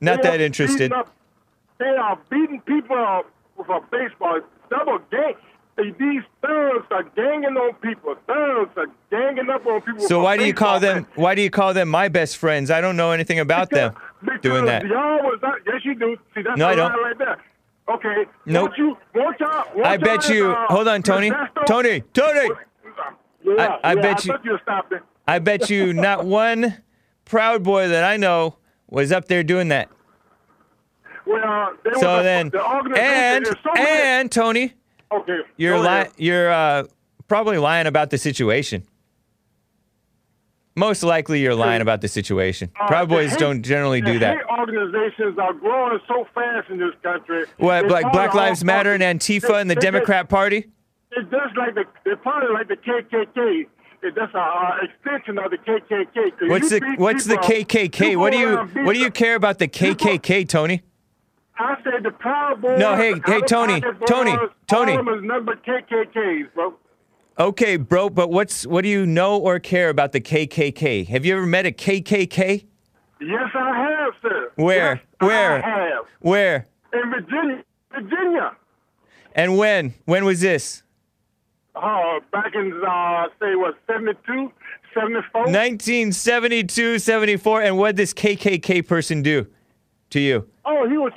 Not 0.00 0.22
They 0.22 0.30
that 0.30 0.40
interested. 0.40 0.92
up- 0.92 1.10
they 1.78 1.86
are 1.86 2.18
beating 2.30 2.60
people 2.66 2.96
up 2.98 3.26
with 3.56 3.68
a 3.68 3.80
baseball. 3.90 4.40
Double 4.70 4.98
gang. 5.10 5.34
These 5.76 6.22
thugs 6.40 6.86
are 6.92 7.02
ganging 7.16 7.56
on 7.56 7.74
people. 7.74 8.14
Thugs 8.28 8.70
are 8.76 8.86
ganging 9.10 9.50
up 9.50 9.66
on 9.66 9.80
people. 9.80 10.06
So 10.06 10.20
why 10.20 10.36
do 10.36 10.44
you 10.46 10.54
call 10.54 10.78
them 10.78 11.06
why 11.16 11.34
do 11.34 11.42
you 11.42 11.50
call 11.50 11.74
them 11.74 11.88
my 11.88 12.08
best 12.08 12.36
friends? 12.36 12.70
I 12.70 12.80
don't 12.80 12.96
know 12.96 13.10
anything 13.10 13.40
about 13.40 13.70
them 13.70 13.92
Because 14.22 14.40
doing 14.40 14.64
that. 14.66 14.84
Y'all 14.86 15.22
was 15.22 15.40
not, 15.42 15.58
yes, 15.66 15.84
you 15.84 15.94
do. 15.96 16.16
See, 16.34 16.42
that's 16.42 16.56
No, 16.56 16.68
I 16.68 16.74
don't. 16.76 16.92
right 16.92 17.18
there. 17.18 17.38
Okay. 17.88 18.24
Nope. 18.46 18.68
Won't 18.70 18.78
you, 18.78 18.96
won't 19.14 19.40
y'all, 19.40 19.64
won't 19.74 19.86
I 19.86 19.96
bet 19.96 20.28
y'all 20.28 20.52
uh, 20.52 20.66
hold 20.68 20.86
on, 20.88 21.02
Tony. 21.02 21.32
Tony, 21.66 22.02
Tony. 22.12 22.50
Yeah, 23.44 23.52
I- 23.82 23.90
I 23.90 23.94
yeah, 23.94 24.00
bet 24.00 24.04
I 24.04 24.08
you- 24.22 24.32
thought 24.32 24.44
you'd 24.44 24.60
stop 24.62 24.92
it. 24.92 25.02
I 25.26 25.38
bet 25.40 25.70
you 25.70 25.92
not 25.92 26.24
one 26.44 26.82
proud 27.24 27.62
boy 27.64 27.88
that 27.88 28.04
I 28.04 28.16
know 28.16 28.56
was 28.88 29.10
up 29.10 29.26
there 29.26 29.42
doing 29.42 29.68
that. 29.68 29.88
Well, 31.26 31.72
So 31.98 32.22
then, 32.22 32.50
the 32.50 32.62
and 32.96 33.46
so 33.46 33.72
and 33.76 34.30
Tony, 34.30 34.74
okay, 35.20 35.38
you're 35.56 35.78
li- 35.78 36.08
you're 36.16 36.50
uh, 36.52 36.84
probably 37.28 37.58
lying 37.58 37.86
about 37.86 38.10
the 38.10 38.18
situation. 38.18 38.84
Most 40.76 41.04
likely, 41.04 41.40
you're 41.40 41.54
lying 41.54 41.82
about 41.82 42.00
the 42.00 42.08
situation. 42.08 42.68
Uh, 42.80 42.88
Proud 42.88 43.08
boys 43.08 43.30
hate- 43.30 43.38
don't 43.38 43.62
generally 43.62 44.00
do 44.00 44.18
that. 44.18 44.38
organizations 44.58 45.38
are 45.38 45.52
growing 45.52 46.00
so 46.08 46.26
fast 46.34 46.68
in 46.68 46.78
this 46.78 46.90
country. 47.00 47.44
What, 47.58 47.86
like 47.88 48.10
Black 48.12 48.34
Lives 48.34 48.64
Matter 48.64 48.92
and. 48.92 49.02
Antifa 49.02 49.40
They- 49.48 49.60
and 49.60 49.70
the 49.70 49.74
they- 49.76 49.80
Democrat 49.80 50.28
Party? 50.28 50.66
It's 51.16 51.30
just 51.30 51.56
like 51.56 51.76
the 51.76 51.84
they're 52.04 52.16
probably 52.16 52.52
like 52.52 52.66
the 52.66 52.76
KKK. 52.76 53.66
It's 54.02 54.16
just 54.16 54.34
a 54.34 54.38
uh, 54.38 54.78
extension 54.82 55.38
of 55.38 55.50
the 55.52 55.58
KKK. 55.58 56.48
What's 56.50 56.70
the 56.70 56.80
What's 56.96 57.24
the 57.24 57.38
people 57.38 57.64
KKK? 57.64 58.16
What 58.16 58.32
do 58.32 58.38
you 58.38 58.56
What 58.84 58.94
do 58.94 58.98
you 58.98 59.12
care 59.12 59.36
about 59.36 59.60
the 59.60 59.68
KKK, 59.68 60.48
Tony? 60.48 60.82
I 61.58 61.76
said 61.84 62.02
the 62.02 62.10
Proud 62.10 62.60
Boys. 62.60 62.78
No, 62.78 62.96
hey, 62.96 63.14
hey, 63.26 63.40
Tony, 63.42 63.80
Tony, 64.06 64.36
Boys, 64.36 64.50
Tony. 64.66 64.92
All 64.92 65.00
of 65.00 65.06
them 65.06 65.18
is 65.18 65.24
nothing 65.24 65.60
KKKs, 65.66 66.54
bro. 66.54 66.74
Okay, 67.38 67.76
bro, 67.76 68.10
but 68.10 68.30
what's 68.30 68.66
what 68.66 68.82
do 68.82 68.88
you 68.88 69.06
know 69.06 69.38
or 69.38 69.58
care 69.58 69.88
about 69.88 70.12
the 70.12 70.20
KKK? 70.20 71.06
Have 71.08 71.24
you 71.24 71.36
ever 71.36 71.46
met 71.46 71.66
a 71.66 71.72
KKK? 71.72 72.66
Yes, 73.20 73.50
I 73.54 73.76
have, 73.76 74.14
sir. 74.22 74.52
Where? 74.56 74.94
Yes, 74.94 75.04
I 75.20 75.26
Where? 75.26 75.62
have. 75.62 76.04
Where? 76.20 76.66
In 76.92 77.10
Virginia. 77.10 77.64
Virginia. 77.90 78.56
And 79.34 79.56
when? 79.56 79.94
When 80.04 80.24
was 80.24 80.40
this? 80.40 80.82
Oh, 81.76 82.20
back 82.30 82.54
in, 82.54 82.72
uh, 82.86 83.26
say, 83.40 83.56
what, 83.56 83.74
72, 83.88 84.52
74? 84.94 85.40
1972, 85.42 86.98
74. 87.00 87.62
And 87.62 87.76
what 87.78 87.88
did 87.88 87.96
this 87.96 88.14
KKK 88.14 88.86
person 88.86 89.22
do 89.22 89.48
to 90.10 90.20
you? 90.20 90.48
Oh, 90.64 90.88
he 90.88 90.96
was 90.96 91.12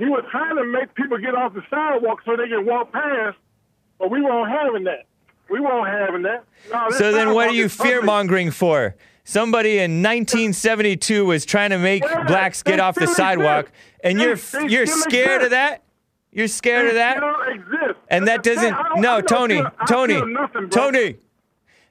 he 0.00 0.06
was 0.06 0.24
trying 0.30 0.56
to 0.56 0.64
make 0.64 0.94
people 0.94 1.18
get 1.18 1.34
off 1.34 1.54
the 1.54 1.62
sidewalk 1.70 2.20
so 2.24 2.36
they 2.36 2.48
can 2.48 2.66
walk 2.66 2.90
past, 2.92 3.36
but 3.98 4.10
we 4.10 4.20
weren't 4.20 4.50
having 4.50 4.84
that. 4.84 5.06
We 5.48 5.60
weren't 5.60 5.86
having 5.88 6.22
that. 6.22 6.44
No, 6.72 6.90
So 6.90 7.12
then 7.12 7.34
what 7.34 7.48
are 7.48 7.52
you 7.52 7.68
fear 7.68 8.02
mongering 8.02 8.50
for? 8.50 8.94
Somebody 9.24 9.78
in 9.78 10.02
1972 10.02 11.24
was 11.24 11.44
trying 11.44 11.70
to 11.70 11.78
make 11.78 12.02
Yeah, 12.02 12.24
blacks 12.24 12.62
get 12.62 12.80
off 12.80 12.94
the 12.96 13.06
sidewalk, 13.06 13.66
exist. 13.66 14.00
and 14.04 14.18
They- 14.18 14.24
you're 14.24 14.36
they 14.36 14.66
you're 14.68 14.86
scared 14.86 15.42
of 15.42 15.50
that? 15.50 15.82
You're 16.32 16.48
scared 16.48 16.86
of 16.88 16.94
that? 16.94 17.16
exist. 17.48 17.98
And 18.08 18.26
that 18.28 18.42
doesn't. 18.42 18.76
No, 18.96 19.20
Tony, 19.20 19.56
feel- 19.56 19.70
Tony, 19.88 20.20
nothing. 20.32 20.70
Tony. 20.70 21.16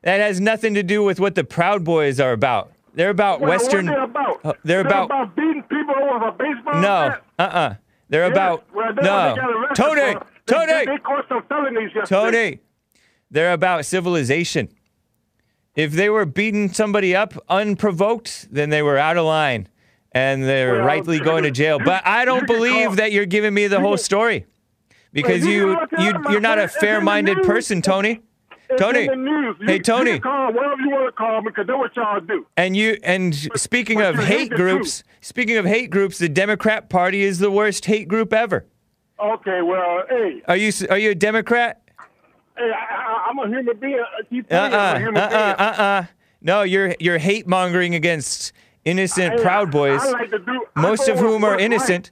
That 0.01 0.19
has 0.21 0.39
nothing 0.39 0.73
to 0.75 0.83
do 0.83 1.03
with 1.03 1.19
what 1.19 1.35
the 1.35 1.43
Proud 1.43 1.83
Boys 1.83 2.19
are 2.21 2.31
about. 2.31 2.71
They're 2.93 3.09
about 3.09 3.41
Well, 3.41 3.49
Western. 3.49 3.87
What 3.87 3.95
they 3.97 4.01
about? 4.03 4.39
Uh, 4.45 4.53
they're 4.63 4.79
about- 4.81 5.05
about 5.05 5.35
beating 5.35 5.63
people 5.63 5.93
with 5.95 6.23
a 6.23 6.31
baseball 6.37 6.75
No, 6.81 7.09
bat. 7.09 7.21
uh, 7.37 7.41
uh 7.41 7.73
They're 8.09 8.23
Yes. 8.27 8.31
about 8.31 8.63
well, 8.73 8.93
no. 8.95 9.35
they 9.35 9.41
arrested 9.41 9.75
Tony, 9.75 10.13
for. 10.13 10.25
Tony, 10.47 10.73
They, 10.73 10.85
they 10.85 10.97
caught 10.97 11.25
some 11.29 11.43
felonies 11.47 11.91
yesterday. 11.95 12.05
Tony. 12.51 12.59
They're 13.31 13.53
about 13.53 13.85
civilization. 13.85 14.69
If 15.75 15.91
they 15.91 16.09
were 16.09 16.25
beating 16.25 16.73
somebody 16.73 17.15
up 17.15 17.33
unprovoked, 17.47 18.47
then 18.51 18.69
they 18.71 18.81
were 18.81 18.97
out 18.97 19.17
of 19.17 19.25
line, 19.25 19.67
and 20.11 20.43
they're 20.43 20.73
Well, 20.77 20.85
rightly 20.85 21.19
going 21.29 21.43
to 21.43 21.51
jail. 21.51 21.77
But 21.83 22.05
I 22.07 22.25
don't 22.25 22.47
believe 22.47 22.95
that 22.95 23.11
you're 23.11 23.27
giving 23.27 23.53
me 23.53 23.67
the 23.67 23.79
whole 23.79 23.97
story, 23.97 24.45
because 25.13 25.45
you 25.45 25.69
you 25.69 25.75
can 25.75 25.79
look 25.79 25.93
it 25.93 25.99
you 26.01 26.09
up, 26.09 26.21
my 26.23 26.31
you're 26.31 26.41
not 26.41 26.57
a 26.57 26.67
friend. 26.67 26.71
It's 26.71 26.75
in 26.75 26.79
the 26.79 26.85
fair-minded 26.87 27.43
person, 27.43 27.81
Tony. 27.83 28.21
Tony. 28.77 29.01
in 29.01 29.07
the 29.07 29.15
news. 29.15 29.55
You, 29.59 29.65
Hey, 29.67 29.79
Tony. 29.79 30.19
Call 30.19 30.53
whatever 30.53 30.81
you 30.81 30.89
want 30.91 31.07
to 31.07 31.11
call 31.11 31.41
me 31.41 31.49
because 31.49 31.67
that's 31.67 31.77
what 31.77 31.95
y'all 31.95 32.19
do. 32.19 32.45
And 32.57 32.75
you 32.77 32.97
and 33.03 33.35
speaking 33.55 33.97
but 33.99 34.15
of 34.15 34.15
you 34.17 34.21
hate 34.25 34.51
groups, 34.51 35.03
speaking 35.21 35.57
of 35.57 35.65
hate 35.65 35.89
groups, 35.89 36.17
the 36.19 36.29
Democrat 36.29 36.89
Party 36.89 37.21
is 37.23 37.39
the 37.39 37.51
worst 37.51 37.85
hate 37.85 38.07
group 38.07 38.31
ever. 38.33 38.65
Okay, 39.19 39.61
well, 39.61 40.03
hey, 40.09 40.41
Are 40.47 40.55
you 40.55 40.71
are 40.89 40.97
you 40.97 41.11
a 41.11 41.15
Democrat? 41.15 41.81
hey, 42.57 42.71
I, 42.71 42.95
I, 42.95 43.27
I'm 43.29 43.39
a 43.39 43.47
human 43.47 43.77
being. 43.77 43.99
I 43.99 44.55
Uh 44.55 44.95
I'm 44.95 45.17
uh 45.17 45.19
uh 45.19 45.55
uh 45.57 45.81
uh. 45.81 46.05
No, 46.41 46.61
you're 46.61 46.95
you're 46.99 47.17
hate 47.17 47.47
mongering 47.47 47.95
against 47.95 48.53
innocent 48.85 49.33
Hey, 49.35 49.41
Proud 49.41 49.71
Boys, 49.71 50.01
I 50.01 50.11
like 50.11 50.29
to 50.29 50.39
do- 50.39 50.65
most 50.75 51.07
of 51.09 51.17
whom 51.19 51.43
are 51.43 51.59
innocent. 51.59 52.11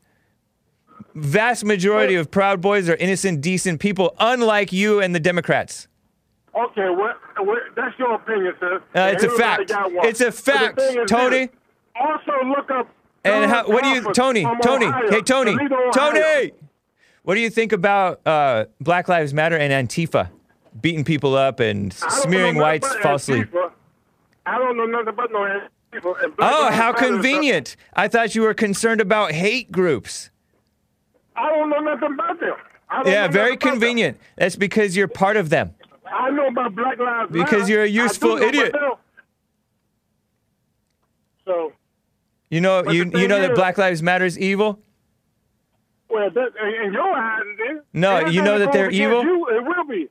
Vast 1.15 1.63
majority 1.65 2.15
of 2.15 2.29
Proud 2.29 2.61
Boys 2.61 2.89
are 2.89 2.95
innocent, 2.95 3.41
decent 3.41 3.79
people, 3.79 4.15
unlike 4.19 4.71
you 4.71 4.99
and 5.01 5.15
the 5.15 5.19
Democrats. 5.19 5.87
Okay, 6.57 6.89
what, 6.89 7.17
what, 7.45 7.59
that's 7.75 7.97
your 7.99 8.15
opinion, 8.15 8.53
sir. 8.59 8.77
Uh, 8.95 9.11
it's 9.13 9.23
a 9.23 9.27
Everybody 9.27 9.67
fact. 9.67 9.91
It's 10.05 10.21
a 10.21 10.31
fact, 10.31 10.81
Tony. 11.07 11.49
Also, 11.95 12.31
look 12.45 12.71
up. 12.71 12.89
And 13.23 13.49
how, 13.49 13.67
what 13.67 13.83
do 13.83 13.89
you, 13.89 14.11
Tony? 14.13 14.43
Tony, 14.63 14.87
Ohio, 14.87 15.11
hey 15.11 15.21
Tony, 15.21 15.55
Toledo, 15.55 15.91
Tony. 15.91 16.51
What 17.23 17.35
do 17.35 17.41
you 17.41 17.49
think 17.49 17.73
about 17.73 18.25
uh, 18.25 18.65
Black 18.79 19.07
Lives 19.07 19.33
Matter 19.33 19.57
and 19.57 19.71
Antifa 19.71 20.29
beating 20.79 21.03
people 21.03 21.35
up 21.35 21.59
and 21.59 21.93
smearing 21.93 22.55
whites 22.55 22.87
falsely? 22.97 23.41
Antifa. 23.41 23.71
I 24.45 24.57
don't 24.57 24.77
know 24.77 24.85
nothing 24.85 25.09
about 25.09 25.31
no 25.31 25.39
Antifa. 25.39 26.33
Oh, 26.39 26.71
how 26.71 26.91
convenient! 26.91 27.75
I 27.95 28.07
thought 28.07 28.33
you 28.33 28.41
were 28.41 28.53
concerned 28.53 29.01
about 29.01 29.31
hate 29.31 29.71
groups. 29.71 30.31
I 31.35 31.49
don't 31.49 31.69
know 31.69 31.79
nothing 31.79 32.13
about 32.13 32.39
them. 32.39 32.55
Yeah, 33.05 33.27
very 33.27 33.51
about 33.51 33.59
them. 33.59 33.71
convenient. 33.71 34.17
That's 34.37 34.55
because 34.55 34.95
you're 34.95 35.07
part 35.07 35.37
of 35.37 35.49
them. 35.49 35.75
I 36.11 36.29
know 36.31 36.47
about 36.47 36.75
Black 36.75 36.97
Lives 36.99 37.31
Matter. 37.31 37.45
Because 37.45 37.69
you're 37.69 37.83
a 37.83 37.87
useful 37.87 38.37
idiot. 38.37 38.73
So, 41.45 41.73
You 42.49 42.61
know, 42.61 42.83
you 42.89 42.99
you 42.99 43.05
know 43.05 43.11
thing 43.19 43.29
that 43.29 43.51
is- 43.51 43.55
Black 43.57 43.77
Lives 43.77 44.01
Matter 44.03 44.25
is 44.25 44.37
evil. 44.39 44.79
well, 46.09 46.29
that, 46.29 46.49
in 46.85 46.93
your 46.93 47.13
eyes, 47.15 47.41
it 47.59 47.75
is. 47.77 47.83
No, 47.93 48.27
you 48.27 48.41
know 48.41 48.59
that 48.59 48.71
they're 48.71 48.89
evil? 48.89 49.23
You, 49.23 49.47
it 49.49 49.63
will 49.65 49.83
be. 49.85 50.09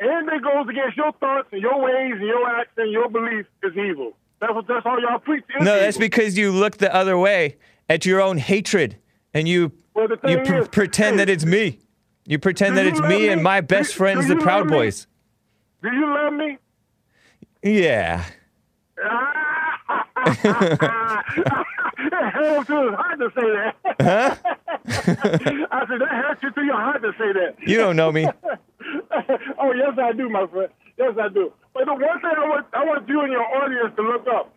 Anything 0.00 0.40
goes 0.42 0.68
against 0.68 0.96
your 0.96 1.12
thoughts 1.12 1.48
and 1.50 1.60
your 1.60 1.80
ways 1.80 2.12
and 2.12 2.22
your 2.26 2.48
acts 2.48 2.70
and 2.76 2.92
your 2.92 3.08
beliefs 3.08 3.48
is 3.64 3.72
evil. 3.76 4.12
That's 4.40 4.54
what 4.54 4.66
that's 4.68 4.86
all 4.86 5.00
y'all 5.00 5.18
preach. 5.18 5.42
to 5.58 5.64
No, 5.64 5.74
is 5.74 5.80
that's 5.80 5.98
because 5.98 6.38
you 6.38 6.52
look 6.52 6.76
the 6.76 6.94
other 6.94 7.18
way 7.18 7.56
at 7.88 8.06
your 8.06 8.20
own 8.20 8.38
hatred 8.38 8.96
and 9.34 9.48
you 9.48 9.72
Well, 9.94 10.06
you 10.28 10.38
pr- 10.44 10.54
is- 10.58 10.68
pretend 10.68 11.18
hey, 11.18 11.24
that 11.24 11.32
it's 11.32 11.44
me. 11.44 11.80
You 12.28 12.38
pretend 12.38 12.72
do 12.72 12.76
that 12.76 12.82
you 12.84 12.90
it's 12.90 13.00
love 13.00 13.08
me 13.08 13.28
and 13.28 13.40
me? 13.40 13.44
my 13.44 13.60
Do- 13.62 13.66
best 13.68 13.94
friends, 13.94 14.26
do 14.26 14.34
the 14.34 14.40
Proud? 14.42 14.68
Boys. 14.68 15.06
Do 15.82 15.90
you 15.90 16.06
love 16.06 16.34
me? 16.34 16.58
Yeah. 17.62 18.24
it 18.98 19.04
hurts 22.34 22.66
to 22.66 22.82
his 22.82 22.94
heart 22.94 23.18
to 23.18 23.30
say 23.34 23.42
that. 23.42 23.74
Huh? 24.00 24.36
I 25.70 25.86
said 25.88 26.00
that 26.00 26.08
hurts 26.08 26.42
you 26.42 26.50
to 26.52 26.62
your 26.64 26.76
heart 26.76 27.02
to 27.02 27.12
say 27.12 27.32
that. 27.32 27.56
You 27.66 27.78
don't 27.78 27.96
know 27.96 28.12
me. 28.12 28.26
oh 29.58 29.72
yes, 29.72 29.98
I 29.98 30.12
do, 30.12 30.28
my 30.28 30.46
friend. 30.46 30.68
Yes, 30.98 31.14
I 31.20 31.28
do. 31.28 31.52
But 31.72 31.86
the 31.86 31.94
one 31.94 32.20
thing 32.20 32.30
I 32.36 32.46
want 32.48 32.66
I 32.74 32.84
want 32.84 33.08
you 33.08 33.20
and 33.20 33.32
your 33.32 33.42
audience 33.42 33.94
to 33.96 34.02
look 34.02 34.26
up 34.28 34.52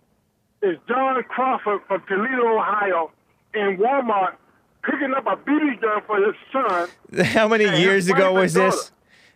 is 0.62 0.78
John 0.88 1.24
Crawford 1.24 1.82
from 1.88 2.04
Toledo, 2.08 2.58
Ohio, 2.58 3.12
in 3.54 3.78
Walmart 3.78 4.36
picking 4.84 5.14
up 5.16 5.26
a 5.28 5.36
BB 5.38 5.82
gun 5.82 6.02
for 6.08 6.18
his 6.26 6.36
son. 6.52 7.26
How 7.26 7.48
many 7.48 7.66
years 7.82 8.10
ago 8.10 8.34
was 8.34 8.56
and 8.56 8.72
this? 8.72 8.92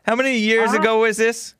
How 0.05 0.15
many 0.15 0.37
years 0.37 0.69
Uh-huh. 0.69 0.79
ago 0.81 0.99
was 0.99 1.17
this? 1.17 1.55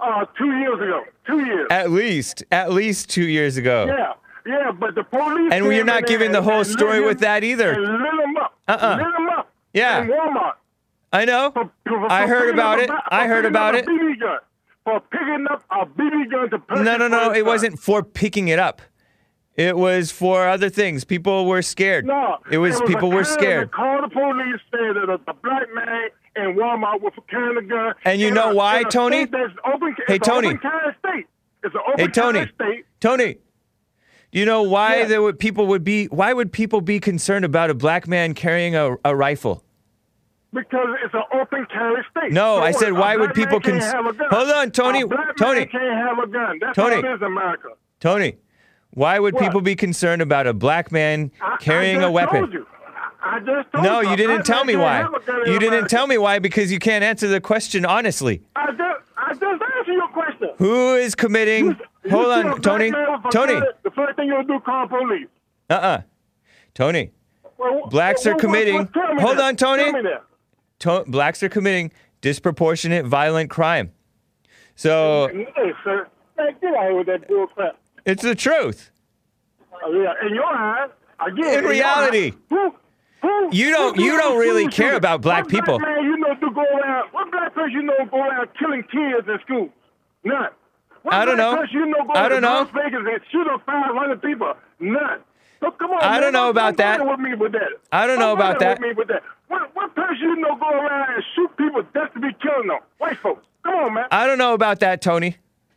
Uh, 0.00 0.24
two 0.36 0.50
years 0.58 0.74
ago. 0.80 1.02
Two 1.26 1.44
years. 1.44 1.66
At 1.70 1.90
least, 1.90 2.44
at 2.50 2.72
least 2.72 3.08
two 3.10 3.26
years 3.26 3.56
ago. 3.56 3.86
Yeah, 3.86 4.12
yeah, 4.46 4.72
but 4.72 4.94
the 4.94 5.04
police. 5.04 5.52
And 5.52 5.66
we're 5.66 5.84
not 5.84 6.06
giving 6.06 6.32
the 6.32 6.42
whole 6.42 6.64
story 6.64 6.98
lit 7.00 7.08
with 7.08 7.20
that 7.20 7.42
either. 7.44 7.72
And 7.72 7.82
lit 7.82 8.24
him 8.24 8.36
up. 8.36 8.58
Uh-uh. 8.68 8.96
Lit 8.96 9.06
him 9.06 9.28
up. 9.28 9.50
Yeah. 9.72 10.06
Walmart. 10.06 10.52
I 11.12 11.24
know. 11.24 11.52
For, 11.52 11.70
for, 11.86 12.10
I 12.12 12.26
heard 12.26 12.52
about 12.52 12.80
it. 12.80 12.90
a 12.90 13.00
I 13.08 13.26
heard 13.28 13.44
about 13.46 13.74
it. 13.76 13.86
For 14.84 15.00
picking 15.00 15.46
up 15.50 15.64
a 15.70 15.86
BB 15.86 16.30
gun 16.30 16.50
to 16.50 16.82
No, 16.82 16.96
no, 16.96 17.08
no. 17.08 17.32
It 17.32 17.46
wasn't 17.46 17.78
for 17.78 18.02
picking 18.02 18.48
it 18.48 18.58
up. 18.58 18.82
It 19.56 19.76
was 19.76 20.10
for 20.10 20.48
other 20.48 20.68
things. 20.68 21.04
People 21.04 21.46
were 21.46 21.62
scared. 21.62 22.06
No, 22.06 22.38
It 22.50 22.58
was 22.58 22.80
a 22.80 22.84
people 22.84 23.10
were 23.10 23.22
scared. 23.24 23.70
Called 23.70 24.02
the 24.04 24.08
police, 24.08 24.60
said 24.70 24.96
that 24.96 25.08
a, 25.28 25.34
black 25.34 25.68
man 25.72 26.08
in 26.34 26.56
Walmart 26.56 27.00
was 27.00 27.12
carrying 27.30 27.56
a 27.58 27.62
gun. 27.62 27.94
And 28.04 28.20
you 28.20 28.32
know 28.32 28.50
a- 28.50 28.54
why, 28.54 28.82
Tony? 28.82 29.22
open, 29.64 29.94
Hey, 30.08 30.18
Tony. 30.18 30.48
Open 30.48 30.58
carry 30.58 30.94
state. 30.98 31.26
It's 31.62 31.74
an 31.74 31.80
open 31.86 32.00
Hey 32.00 32.08
Tony. 32.08 32.50
state. 32.54 32.84
Tony. 33.00 33.34
Do 34.32 34.40
you 34.40 34.44
know 34.44 34.62
why 34.64 34.98
Yeah. 35.00 35.04
there 35.06 35.22
would 35.22 35.38
people 35.38 35.68
would 35.68 35.84
be 35.84 36.06
why 36.06 36.32
would 36.32 36.50
people 36.52 36.80
be 36.80 36.98
concerned 36.98 37.44
about 37.44 37.70
a 37.70 37.74
black 37.74 38.08
man 38.08 38.34
carrying 38.34 38.74
a, 38.74 38.96
a 39.04 39.14
rifle? 39.14 39.62
Because 40.52 40.88
it's 41.04 41.14
an 41.14 41.22
open 41.32 41.66
carry 41.72 42.02
state. 42.10 42.32
No, 42.32 42.56
So 42.56 42.62
I 42.62 42.70
said, 42.72 42.92
why 42.94 43.16
would 43.16 43.34
people 43.34 43.60
can't 43.60 43.80
cons- 43.80 43.92
a 43.92 44.12
gun. 44.18 44.28
Hold 44.30 44.50
on, 44.50 44.70
Tony, 44.72 45.04
Tony. 45.38 45.60
man 45.60 45.68
can't 45.68 46.08
have 46.08 46.18
a 46.18 46.26
gun. 46.26 46.58
That's 46.60 46.76
Tony. 46.76 46.96
all 46.96 47.04
it 47.04 47.14
is, 47.14 47.22
America. 47.22 47.68
Tony, 48.00 48.36
why 48.94 49.18
would 49.18 49.34
What? 49.34 49.42
people 49.42 49.60
be 49.60 49.76
concerned 49.76 50.22
about 50.22 50.46
a 50.46 50.52
black 50.54 50.90
man 50.92 51.30
carrying 51.60 51.98
I 51.98 52.00
just 52.00 52.08
a 52.08 52.12
weapon? 52.12 52.40
Told 52.40 52.52
you. 52.52 52.66
I 53.22 53.36
I 53.36 53.38
just 53.40 53.72
told 53.72 53.84
No, 53.84 54.00
you. 54.00 54.10
you 54.10 54.16
didn't 54.16 54.44
tell 54.44 54.64
me 54.64 54.76
why. 54.76 54.96
have 54.98 55.14
a 55.14 55.20
gun 55.20 55.46
in 55.46 55.52
You 55.52 55.58
didn't 55.58 55.88
tell 55.88 56.06
me 56.06 56.18
why 56.18 56.38
because 56.38 56.70
you 56.70 56.78
can't 56.78 57.02
answer 57.02 57.26
the 57.26 57.40
question 57.40 57.84
honestly. 57.86 58.42
I 58.54 58.66
just, 58.72 58.80
I 59.16 59.32
just 59.32 59.42
answered 59.44 59.92
your 59.92 60.08
question. 60.08 60.48
Who 60.58 60.94
is 60.96 61.14
committing? 61.14 61.76
You 62.04 62.10
Hold 62.10 62.26
on, 62.26 62.60
Tony. 62.60 62.90
man 62.90 63.12
with 63.12 63.24
a 63.26 63.30
Tony. 63.30 63.60
The 63.82 63.90
first 63.92 64.16
thing 64.16 64.28
you'll 64.28 64.42
do, 64.44 64.60
call 64.60 64.86
police. 64.88 65.26
Uh-uh. 65.70 66.02
Tony. 66.74 67.10
Well, 67.56 67.86
Blacks 67.88 68.24
well, 68.26 68.34
are 68.34 68.38
committing- 68.38 68.88
well, 68.94 69.16
Hold 69.20 69.38
that. 69.38 69.44
on, 69.44 69.56
Tony. 69.56 69.84
Tell 69.84 69.92
me 69.94 70.02
that. 70.02 70.22
To- 70.80 71.04
blacks 71.10 71.42
are 71.42 71.48
committing 71.48 71.92
disproportionate 72.20 73.06
violent 73.06 73.48
crime. 73.48 73.92
So 74.76 75.28
Hey, 75.32 75.72
sir. 75.82 76.08
Man, 76.36 76.54
get 76.60 76.74
out 76.74 76.82
here 76.82 76.94
with 76.96 77.06
that 77.06 77.26
bull 77.28 77.46
crap. 77.46 77.78
It's 78.04 78.22
the 78.22 78.34
truth. 78.34 78.90
Oh, 79.82 79.92
yeah, 79.92 80.26
in 80.26 80.34
your 80.34 80.44
eyes, 80.46 80.90
again. 81.26 81.58
In 81.58 81.64
reality. 81.64 82.32
who, 82.48 82.74
who, 83.22 83.48
You 83.52 83.70
don't- 83.70 83.98
you 83.98 84.12
do 84.12 84.18
don't 84.18 84.38
really 84.38 84.64
care 84.64 84.86
shootings? 84.88 84.98
about 84.98 85.20
black 85.22 85.44
what 85.44 85.50
people. 85.50 85.78
Black 85.78 85.96
man, 85.96 86.04
you 86.04 86.16
know, 86.18 86.34
do 86.36 86.50
go 86.50 86.62
around. 86.62 87.08
What 87.12 87.30
black 87.30 87.54
person 87.54 87.72
you 87.72 87.82
know 87.82 87.94
go 88.10 88.18
around 88.22 88.48
killing 88.58 88.82
kids 88.84 89.28
in 89.28 89.38
school? 89.44 89.68
None. 90.24 90.48
What 91.02 91.14
I 91.14 91.24
don't 91.26 91.36
know. 91.36 91.62
you 91.70 91.84
know 91.86 92.04
go 92.06 92.12
I 92.14 92.28
don't 92.28 92.40
to 92.42 92.48
know. 92.48 92.54
Las 92.60 92.68
Vegas 92.74 93.00
and 93.00 93.20
shoot 93.30 93.46
up 93.48 93.62
500 93.66 94.22
people? 94.22 94.54
None. 94.80 95.20
So 95.60 95.70
come 95.72 95.90
on, 95.92 96.02
I 96.02 96.18
don't 96.20 96.32
know 96.32 96.48
about 96.50 96.76
that. 96.78 97.06
With 97.06 97.20
me 97.20 97.34
with 97.34 97.52
that. 97.52 97.68
I 97.92 98.06
don't 98.06 98.18
know 98.18 98.32
about 98.32 98.58
that. 98.60 98.80
With 98.80 98.88
me 98.88 98.94
with 98.94 99.08
that. 99.08 99.22
What, 99.48 99.74
what 99.74 99.94
person 99.94 100.16
you 100.20 100.36
know 100.36 100.56
go 100.56 100.68
around 100.70 101.14
and 101.14 101.24
shoot 101.34 101.54
people 101.58 101.82
just 101.94 102.12
to 102.14 102.20
be 102.20 102.28
killing 102.42 102.68
them? 102.68 102.78
White 102.98 103.18
folks. 103.18 103.46
Come 103.62 103.74
on, 103.74 103.94
man. 103.94 104.06
I 104.10 104.26
don't 104.26 104.38
know 104.38 104.52
about 104.54 104.80
that, 104.80 105.00
Tony. 105.02 105.36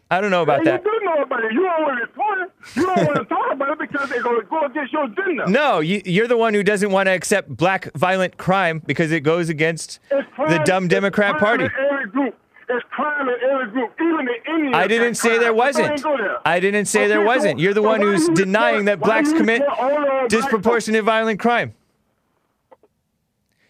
I 0.09 0.21
don't 0.21 0.31
know 0.31 0.41
about 0.41 0.59
Hey, 0.59 0.65
that. 0.71 0.83
You 0.85 0.99
do 0.99 1.05
know 1.05 1.21
about 1.23 1.43
it. 1.43 1.51
You 1.51 1.63
don't 1.63 1.81
want 1.83 1.97
to 1.97 2.01
report 2.05 2.39
it. 2.39 2.51
You 2.75 2.85
don't 2.85 3.05
want 3.07 3.17
to 3.17 3.25
talk 3.35 3.51
about 3.51 3.69
it 3.71 3.79
because 3.79 4.09
they're 4.09 4.21
going 4.23 4.39
to 4.41 4.47
go 4.47 4.65
against 4.65 4.93
your 4.93 5.03
agenda. 5.03 5.49
No, 5.49 5.79
you, 5.81 6.01
you're 6.05 6.27
the 6.27 6.37
one 6.37 6.53
who 6.53 6.63
doesn't 6.63 6.91
want 6.91 7.07
to 7.07 7.11
accept 7.13 7.49
black 7.49 7.91
violent 7.93 8.37
crime 8.37 8.81
because 8.85 9.11
it 9.11 9.21
goes 9.21 9.49
against 9.49 9.99
crime- 10.09 10.49
the 10.49 10.59
dumb 10.65 10.87
Democrat 10.87 11.37
Party. 11.39 11.65
In 11.65 11.71
every 11.91 12.07
group. 12.09 12.35
It's 12.69 12.85
crime 12.91 13.27
in 13.29 13.35
every 13.49 13.71
group. 13.71 13.91
Even 13.99 14.25
the 14.25 14.51
Indians. 14.51 14.75
I 14.75 14.87
didn't 14.87 15.15
say 15.15 15.37
there 15.37 15.53
wasn't. 15.53 16.01
there. 16.01 16.37
I 16.47 16.59
didn't 16.59 16.85
say 16.85 17.07
there 17.07 17.21
so- 17.21 17.25
wasn't. 17.25 17.59
You're 17.59 17.73
the 17.73 17.81
so 17.81 17.87
one 17.87 18.01
who's 18.01 18.27
denying 18.29 18.85
that 18.85 18.99
blacks 18.99 19.31
commit 19.33 19.61
of 19.61 19.77
black 19.77 20.29
disproportionate 20.29 21.03
violent 21.03 21.39
crime. 21.39 21.73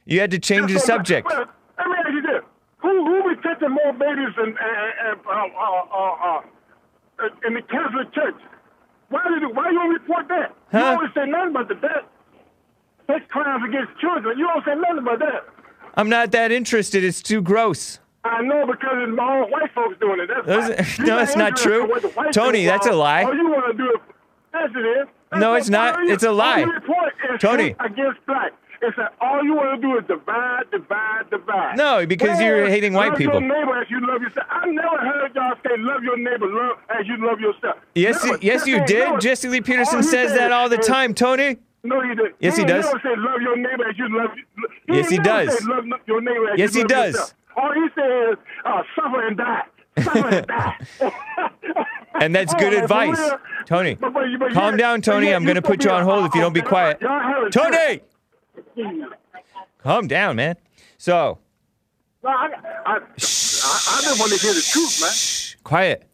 You 0.05 0.19
had 0.19 0.31
to 0.31 0.39
change 0.39 0.71
the 0.71 0.79
subject. 0.79 1.27
Well, 1.29 1.45
let 1.77 1.87
me 1.87 1.93
ask 1.99 2.09
you 2.11 2.21
this: 2.21 2.41
Who 2.87 3.03
who 3.05 3.35
be 3.35 3.41
catching 3.41 3.71
more 3.71 3.91
babies 3.91 4.33
in, 4.41 4.55
uh, 4.55 5.29
uh, 5.29 5.47
uh, 5.59 6.41
uh, 7.19 7.29
in 7.45 7.53
the 7.55 7.61
Catholic 7.63 8.13
Church? 8.13 8.39
Why 9.09 9.19
did 9.27 9.41
you, 9.41 9.49
why 9.49 9.69
you 9.71 9.75
don't 9.77 9.89
report 9.89 10.27
that? 10.29 10.55
You 10.71 10.79
Huh? 10.79 10.85
always 10.95 11.09
say 11.13 11.25
nothing 11.25 11.49
about 11.49 11.67
the 11.67 11.75
that. 11.75 12.07
Sex 13.07 13.25
crimes 13.29 13.63
against 13.67 13.91
children. 13.99 14.37
You 14.37 14.47
don't 14.47 14.63
say 14.63 14.75
nothing 14.75 14.99
about 14.99 15.19
that. 15.19 15.43
I'm 15.95 16.07
not 16.07 16.31
that 16.31 16.51
interested. 16.53 17.03
It's 17.03 17.21
too 17.21 17.41
gross. 17.41 17.99
I 18.23 18.41
know 18.41 18.65
because 18.65 18.95
it's 19.09 19.19
all 19.19 19.49
white 19.49 19.73
folks 19.75 19.97
doing 19.99 20.19
it. 20.21 20.29
That's 20.45 20.99
no, 20.99 21.17
that's 21.17 21.35
not 21.35 21.57
true. 21.57 21.83
in 21.83 21.89
what 21.89 22.01
the 22.03 22.07
white 22.09 22.31
Tony, 22.31 22.63
that's 22.65 22.87
a 22.87 22.93
lie. 22.93 23.23
All 23.23 23.35
you 23.35 23.49
want 23.49 23.77
to 23.77 23.83
do 23.83 23.89
is 23.89 23.99
yes, 24.53 24.69
it 24.73 24.79
is. 24.79 25.07
That's 25.31 25.41
No, 25.41 25.53
it's 25.55 25.69
not. 25.69 25.99
It's 26.03 26.23
a 26.23 26.31
lie. 26.31 26.59
you 26.59 27.37
Tony. 27.39 27.75
against 27.81 28.25
black. 28.25 28.53
It's 28.81 28.95
that 28.97 29.13
all 29.21 29.43
you 29.43 29.55
want 29.55 29.81
to 29.81 29.87
do 29.87 29.97
is 29.97 30.05
divide, 30.07 30.63
divide, 30.71 31.29
divide. 31.31 31.77
No, 31.77 32.05
because 32.05 32.39
you're 32.39 32.69
hating 32.69 32.93
white 32.93 33.09
love 33.09 33.17
people. 33.17 33.41
Your 33.41 33.49
neighbor 33.59 33.81
as 33.81 33.89
you 33.89 33.99
love 34.05 34.21
yourself. 34.21 34.45
I 34.49 34.67
never 34.67 34.97
heard 34.97 35.33
y'all 35.35 35.55
say 35.63 35.71
love 35.77 36.03
your 36.03 36.17
neighbor 36.17 36.47
love 36.47 36.77
as 36.89 37.07
you 37.07 37.17
love 37.17 37.39
yourself. 37.39 37.77
Yes, 37.95 38.23
Never. 38.23 38.37
yes, 38.41 38.67
you 38.67 38.85
did. 38.85 39.05
never- 39.05 39.17
Jesse 39.19 39.47
Lee 39.49 39.61
Peterson 39.61 39.97
he 39.99 40.03
says 40.03 40.33
that 40.33 40.51
all 40.51 40.69
the 40.69 40.77
time, 40.77 41.13
Tony. 41.13 41.57
No, 41.83 42.01
he 42.01 42.13
did. 42.15 42.33
Yes, 42.39 42.55
he 42.55 42.61
ain't 42.61 42.69
does. 42.69 42.85
Never 42.85 42.99
say 43.03 43.15
love 43.17 43.41
your 43.41 43.57
neighbor 43.57 43.87
as 43.89 43.97
you 43.97 44.09
love. 44.17 44.31
Yes, 44.87 45.09
he 45.09 45.17
does. 45.17 45.63
Love 45.65 45.85
your 46.05 46.21
neighbor 46.21 46.49
as 46.51 46.59
Yes, 46.59 46.73
you 46.75 46.79
he 46.79 46.83
love 46.83 46.89
does. 46.89 47.13
yourself. 47.13 47.33
All 47.55 47.73
he 47.73 47.87
says, 47.95 48.33
is 48.33 48.37
uh, 48.65 48.83
suffer 48.95 49.27
and 49.27 49.37
die. 49.37 49.63
Suffer 50.01 50.27
and 50.27 50.47
die. 50.47 50.77
And 52.19 52.33
that's 52.35 52.51
Oh, 52.53 52.57
good 52.57 52.73
for 52.73 52.81
advice. 52.81 53.31
Tony, 53.65 53.93
But- 53.93 54.11
but 54.13 54.23
but 54.39 54.51
calm 54.51 54.75
down, 54.75 55.01
Tony. 55.01 55.33
I'm 55.33 55.43
going 55.43 55.55
to 55.55 55.61
put 55.61 55.83
you 55.83 55.91
on 55.91 56.03
hold 56.03 56.25
if 56.25 56.33
you 56.33 56.41
don't 56.41 56.53
be 56.53 56.61
quiet. 56.61 56.99
Tony! 57.51 58.01
Calm 59.79 60.07
down, 60.07 60.35
man. 60.35 60.55
So, 60.97 61.39
I, 62.23 62.29
I, 62.29 62.51
I, 62.85 62.95
I 62.95 64.01
just 64.01 64.19
want 64.19 64.33
to 64.33 64.39
hear 64.39 64.53
the 64.53 64.61
truth, 64.61 65.01
man. 65.01 65.11
shh, 65.11 65.55
quiet. 65.63 66.07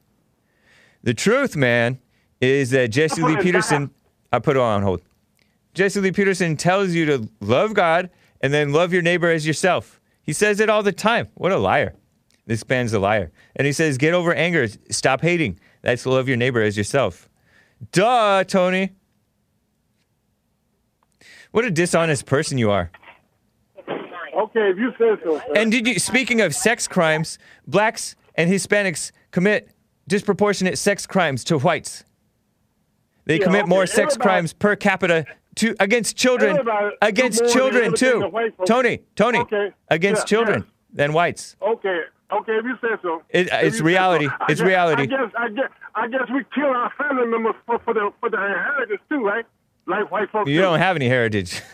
The 1.03 1.13
truth, 1.13 1.55
man, 1.55 1.99
is 2.41 2.71
that 2.71 2.89
Jesse 2.89 3.21
Lee. 3.21 3.37
Peterson, 3.37 3.89
I 4.31 4.39
put 4.39 4.55
it 4.55 4.61
on 4.61 4.81
hold. 4.83 5.01
Jesse 5.73 5.99
Lee 5.99 6.11
Peterson 6.11 6.55
tells 6.55 6.91
you 6.91 7.05
to 7.05 7.29
love 7.41 7.73
God 7.73 8.09
and 8.41 8.53
then 8.53 8.71
love 8.73 8.93
your 8.93 9.01
neighbor 9.01 9.29
as 9.29 9.47
yourself. 9.47 9.99
He 10.21 10.33
says 10.33 10.59
it 10.59 10.69
all 10.69 10.83
the 10.83 10.91
time. 10.91 11.29
What 11.33 11.51
a 11.51 11.57
liar. 11.57 11.95
This 12.45 12.67
man's 12.67 12.93
a 12.93 12.99
liar. 12.99 13.31
And 13.55 13.65
he 13.65 13.73
says, 13.73 13.97
get 13.97 14.13
over 14.13 14.33
anger, 14.33 14.67
stop 14.89 15.21
hating. 15.21 15.59
That's 15.81 16.05
love 16.05 16.27
your 16.27 16.37
neighbor 16.37 16.61
as 16.61 16.77
yourself. 16.77 17.29
Duh, 17.91 18.43
Tony. 18.43 18.91
What 21.53 21.65
a 21.65 21.69
dishonest 21.71 22.25
person 22.25 22.57
you 22.57 22.71
are. 22.71 22.89
Okay, 23.87 24.71
if 24.71 24.77
you 24.79 24.91
say 24.97 25.11
so. 25.23 25.37
sir. 25.37 25.43
And 25.55 25.71
did 25.71 25.85
you 25.87 25.99
speaking 25.99 26.41
of 26.41 26.55
sex 26.55 26.87
crimes, 26.87 27.37
blacks 27.67 28.15
and 28.33 28.51
Hispanics 28.51 29.11
commit 29.29 29.69
disproportionate 30.07 30.79
sex 30.79 31.05
crimes 31.05 31.43
to 31.43 31.59
whites. 31.59 32.03
They 33.25 33.37
Yeah, 33.37 33.43
commit 33.45 33.61
okay, 33.63 33.69
more 33.69 33.85
sex 33.85 34.17
crimes 34.17 34.51
per 34.51 34.75
capita 34.75 35.25
to 35.57 35.75
against 35.79 36.17
children 36.17 36.57
against 37.03 37.47
children 37.53 37.93
too. 37.93 38.19
the 38.21 38.27
white 38.29 38.57
folks- 38.57 38.67
Tony, 38.67 39.01
Tony, 39.15 39.37
Okay, 39.41 39.71
against 39.89 40.21
yeah, 40.23 40.25
children 40.25 40.59
yes. 40.61 40.69
than 40.91 41.13
whites. 41.13 41.55
Okay, 41.61 42.01
okay, 42.31 42.53
if 42.57 42.65
you 42.65 42.75
say 42.81 42.95
so. 43.03 43.21
It- 43.29 43.49
it's 43.51 43.75
say 43.75 43.79
so. 43.79 43.83
reality. 43.85 44.27
It's 44.49 44.59
guess, 44.59 44.67
reality. 44.67 45.03
I 45.03 45.05
guess, 45.05 45.31
I 45.37 45.49
guess, 45.49 45.69
I 45.93 46.07
guess 46.07 46.27
we 46.33 46.43
kill 46.55 46.65
our 46.65 46.91
family 46.97 47.27
members 47.27 47.53
for, 47.67 47.77
for 47.85 47.93
the 47.93 48.11
for 48.19 48.31
the 48.31 48.37
inheritance 48.43 49.01
too, 49.07 49.23
right? 49.23 49.45
Like 49.85 50.09
white 50.11 50.29
folks. 50.31 50.49
You 50.49 50.57
do. 50.57 50.61
don't 50.61 50.79
have 50.79 50.95
any 50.95 51.07
heritage. 51.07 51.61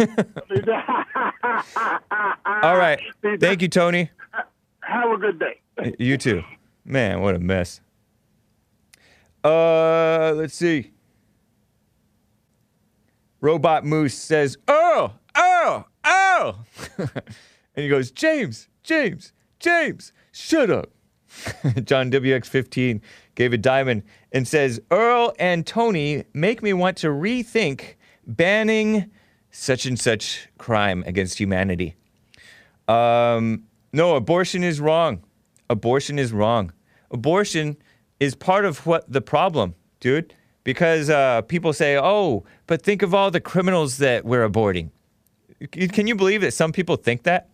All 2.64 2.78
right. 2.78 3.00
Thank 3.40 3.62
you, 3.62 3.68
Tony. 3.68 4.10
Have 4.82 5.12
a 5.12 5.18
good 5.18 5.40
day. 5.40 5.96
You 6.00 6.18
too. 6.18 6.44
Man, 6.84 7.22
what 7.22 7.36
a 7.36 7.40
mess. 7.40 7.82
Uh, 9.44 10.34
let's 10.36 10.56
see. 10.56 10.92
Robot 13.42 13.86
Moose 13.86 14.16
says, 14.18 14.58
"Oh, 14.68 15.14
oh, 15.36 15.86
oh," 16.04 16.60
and 16.98 17.12
he 17.76 17.88
goes, 17.88 18.12
"James, 18.12 18.68
James, 18.84 19.32
James, 19.60 20.12
shut 20.32 20.70
up." 20.70 20.90
John 21.84 22.12
WX15 22.12 23.02
gave 23.36 23.54
a 23.54 23.58
diamond 23.58 24.04
and 24.32 24.48
says, 24.48 24.82
Earl 24.92 25.34
and 25.40 25.66
Tony 25.66 26.26
make 26.34 26.64
me 26.64 26.74
want 26.74 26.98
to 26.98 27.08
rethink 27.08 27.96
banning 28.30 29.10
such 29.52 29.86
and 29.86 30.00
such 30.00 30.48
crime 30.58 31.04
against 31.06 31.40
humanity. 31.40 31.96
Um, 32.88 33.64
no, 33.92 34.16
abortion 34.16 34.64
is 34.64 34.80
wrong. 34.80 35.24
Abortion 35.70 36.18
is 36.20 36.32
wrong. 36.32 36.72
Abortion 37.12 37.78
is 38.20 38.36
part 38.36 38.66
of 38.66 38.86
what 38.86 39.12
the 39.12 39.22
problem, 39.22 39.76
dude. 40.00 40.34
Because 40.64 41.10
uh, 41.10 41.42
people 41.44 41.74
say, 41.74 41.98
oh, 41.98 42.44
but 42.68 42.82
think 42.84 43.02
of 43.02 43.14
all 43.14 43.32
the 43.32 43.42
criminals 43.42 43.98
that 43.98 44.26
we're 44.26 44.48
aborting. 44.48 44.92
Can 45.72 46.06
you 46.06 46.16
believe 46.16 46.42
that 46.42 46.54
some 46.54 46.72
people 46.72 46.96
think 46.96 47.24
that? 47.24 47.50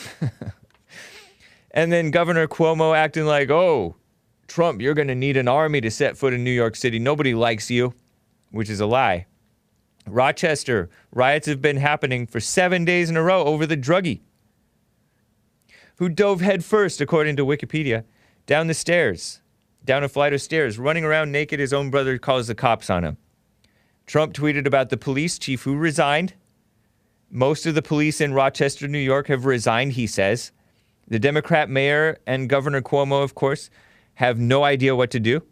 and 1.73 1.93
then 1.93 2.13
Governor 2.13 2.47
Cuomo 2.47 2.97
acting 2.97 3.27
like, 3.27 3.51
oh, 3.51 3.97
Trump, 4.47 4.81
you're 4.81 4.95
going 4.95 5.09
to 5.09 5.15
need 5.17 5.37
an 5.37 5.49
army 5.49 5.81
to 5.81 5.91
set 5.91 6.17
foot 6.17 6.33
in 6.33 6.45
New 6.45 6.53
York 6.53 6.77
City. 6.77 7.01
Nobody 7.01 7.35
likes 7.35 7.69
you, 7.69 7.95
which 8.53 8.71
is 8.71 8.79
a 8.81 8.87
lie. 8.87 9.27
Rochester, 10.07 10.89
riots 11.13 11.49
have 11.49 11.61
been 11.61 11.77
happening 11.79 12.27
for 12.29 12.39
seven 12.39 12.85
days 12.85 13.11
in 13.11 13.17
a 13.17 13.23
row 13.23 13.45
over 13.45 13.67
the 13.67 13.77
druggie 13.77 14.21
who 15.97 16.09
dove 16.09 16.41
headfirst, 16.41 17.01
according 17.01 17.37
to 17.37 17.45
Wikipedia, 17.45 18.05
down 18.47 18.69
the 18.69 18.75
stairs, 18.75 19.42
down 19.85 20.05
a 20.05 20.09
flight 20.09 20.33
of 20.33 20.43
stairs, 20.43 20.79
running 20.79 21.05
around 21.05 21.33
naked. 21.33 21.61
His 21.61 21.73
own 21.73 21.91
brother 21.91 22.19
calls 22.19 22.47
the 22.47 22.55
cops 22.55 22.91
on 22.91 23.05
him. 23.05 23.17
Trump 24.07 24.35
tweeted 24.35 24.67
about 24.67 24.91
the 24.91 24.97
police 24.97 25.39
chief 25.39 25.63
who 25.63 25.77
resigned. 25.77 26.35
Most 27.31 27.67
of 27.67 27.75
the 27.75 27.83
police 27.83 28.21
in 28.21 28.35
Rochester, 28.35 28.87
New 28.87 28.99
York 28.99 29.29
have 29.29 29.47
resigned, 29.47 29.93
he 29.93 30.07
says. 30.07 30.53
The 31.09 31.19
Democrat 31.19 31.69
mayor 31.69 32.19
and 32.27 32.49
Governor 32.49 32.83
Cuomo, 32.83 33.23
of 33.23 33.35
course, 33.35 33.71
have 34.15 34.39
no 34.39 34.65
idea 34.65 34.95
what 34.95 35.11
to 35.13 35.21
do. 35.21 35.43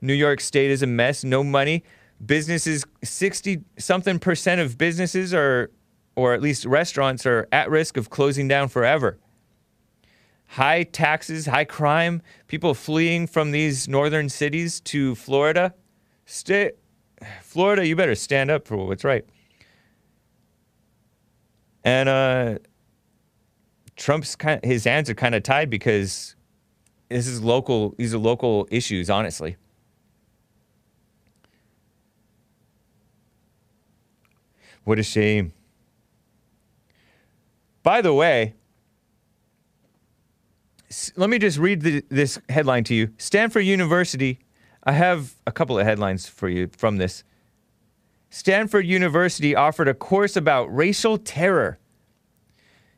New 0.00 0.14
York 0.14 0.40
State 0.40 0.70
is 0.70 0.82
a 0.82 0.86
mess, 0.86 1.24
no 1.24 1.44
money. 1.44 1.84
Businesses, 2.24 2.84
60 3.02 3.62
something 3.78 4.18
percent 4.18 4.60
of 4.60 4.78
businesses 4.78 5.34
are, 5.34 5.70
or 6.16 6.34
at 6.34 6.40
least 6.40 6.64
restaurants, 6.64 7.26
are 7.26 7.48
at 7.52 7.70
risk 7.70 7.96
of 7.96 8.10
closing 8.10 8.48
down 8.48 8.68
forever. 8.68 9.18
High 10.54 10.84
taxes, 10.84 11.46
high 11.46 11.64
crime, 11.64 12.22
people 12.46 12.74
fleeing 12.74 13.26
from 13.26 13.50
these 13.50 13.88
northern 13.88 14.28
cities 14.28 14.78
to 14.82 15.16
Florida. 15.16 15.74
Stay, 16.26 16.70
Florida, 17.42 17.84
you 17.84 17.96
better 17.96 18.14
stand 18.14 18.52
up 18.52 18.68
for 18.68 18.76
what's 18.76 19.02
right. 19.02 19.24
And 21.82 22.08
uh, 22.08 22.58
Trump's 23.96 24.36
kind 24.36 24.64
his 24.64 24.84
hands 24.84 25.10
are 25.10 25.14
kind 25.14 25.34
of 25.34 25.42
tied 25.42 25.70
because 25.70 26.36
this 27.08 27.26
is 27.26 27.42
local. 27.42 27.96
These 27.98 28.14
are 28.14 28.18
local 28.18 28.68
issues, 28.70 29.10
honestly. 29.10 29.56
What 34.84 35.00
a 35.00 35.02
shame. 35.02 35.52
By 37.82 38.02
the 38.02 38.14
way, 38.14 38.54
let 41.16 41.30
me 41.30 41.38
just 41.38 41.58
read 41.58 41.82
the, 41.82 42.04
this 42.08 42.38
headline 42.48 42.84
to 42.84 42.94
you. 42.94 43.10
Stanford 43.18 43.64
University. 43.64 44.38
I 44.84 44.92
have 44.92 45.34
a 45.46 45.52
couple 45.52 45.78
of 45.78 45.86
headlines 45.86 46.28
for 46.28 46.48
you 46.48 46.68
from 46.76 46.98
this. 46.98 47.24
Stanford 48.28 48.84
University 48.84 49.54
offered 49.54 49.88
a 49.88 49.94
course 49.94 50.36
about 50.36 50.66
racial 50.74 51.18
terror, 51.18 51.78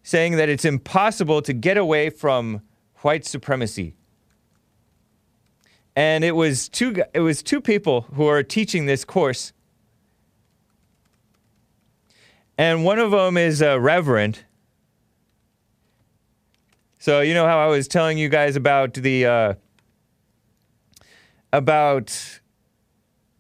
saying 0.03 0.37
that 0.37 0.49
it's 0.49 0.65
impossible 0.65 1.43
to 1.43 1.53
get 1.53 1.77
away 1.77 2.11
from 2.11 2.63
white 3.03 3.25
supremacy. 3.25 3.95
And 5.95 6.25
it 6.25 6.33
was 6.33 6.69
two 6.69 6.97
it 7.15 7.21
was 7.21 7.43
two 7.43 7.61
people 7.61 8.03
who 8.15 8.27
are 8.27 8.43
teaching 8.43 8.87
this 8.87 9.05
course. 9.05 9.53
And 12.59 12.85
one 12.85 12.99
of 12.99 13.11
them 13.11 13.37
is 13.37 13.61
a 13.61 13.79
reverend. 13.79 14.46
So 16.99 17.21
you 17.21 17.35
know 17.35 17.47
how 17.47 17.59
I 17.59 17.67
was 17.67 17.89
telling 17.89 18.17
you 18.17 18.29
guys 18.29 18.57
about 18.57 18.95
the 18.95 19.27
uh, 19.27 19.55
about 21.53 22.41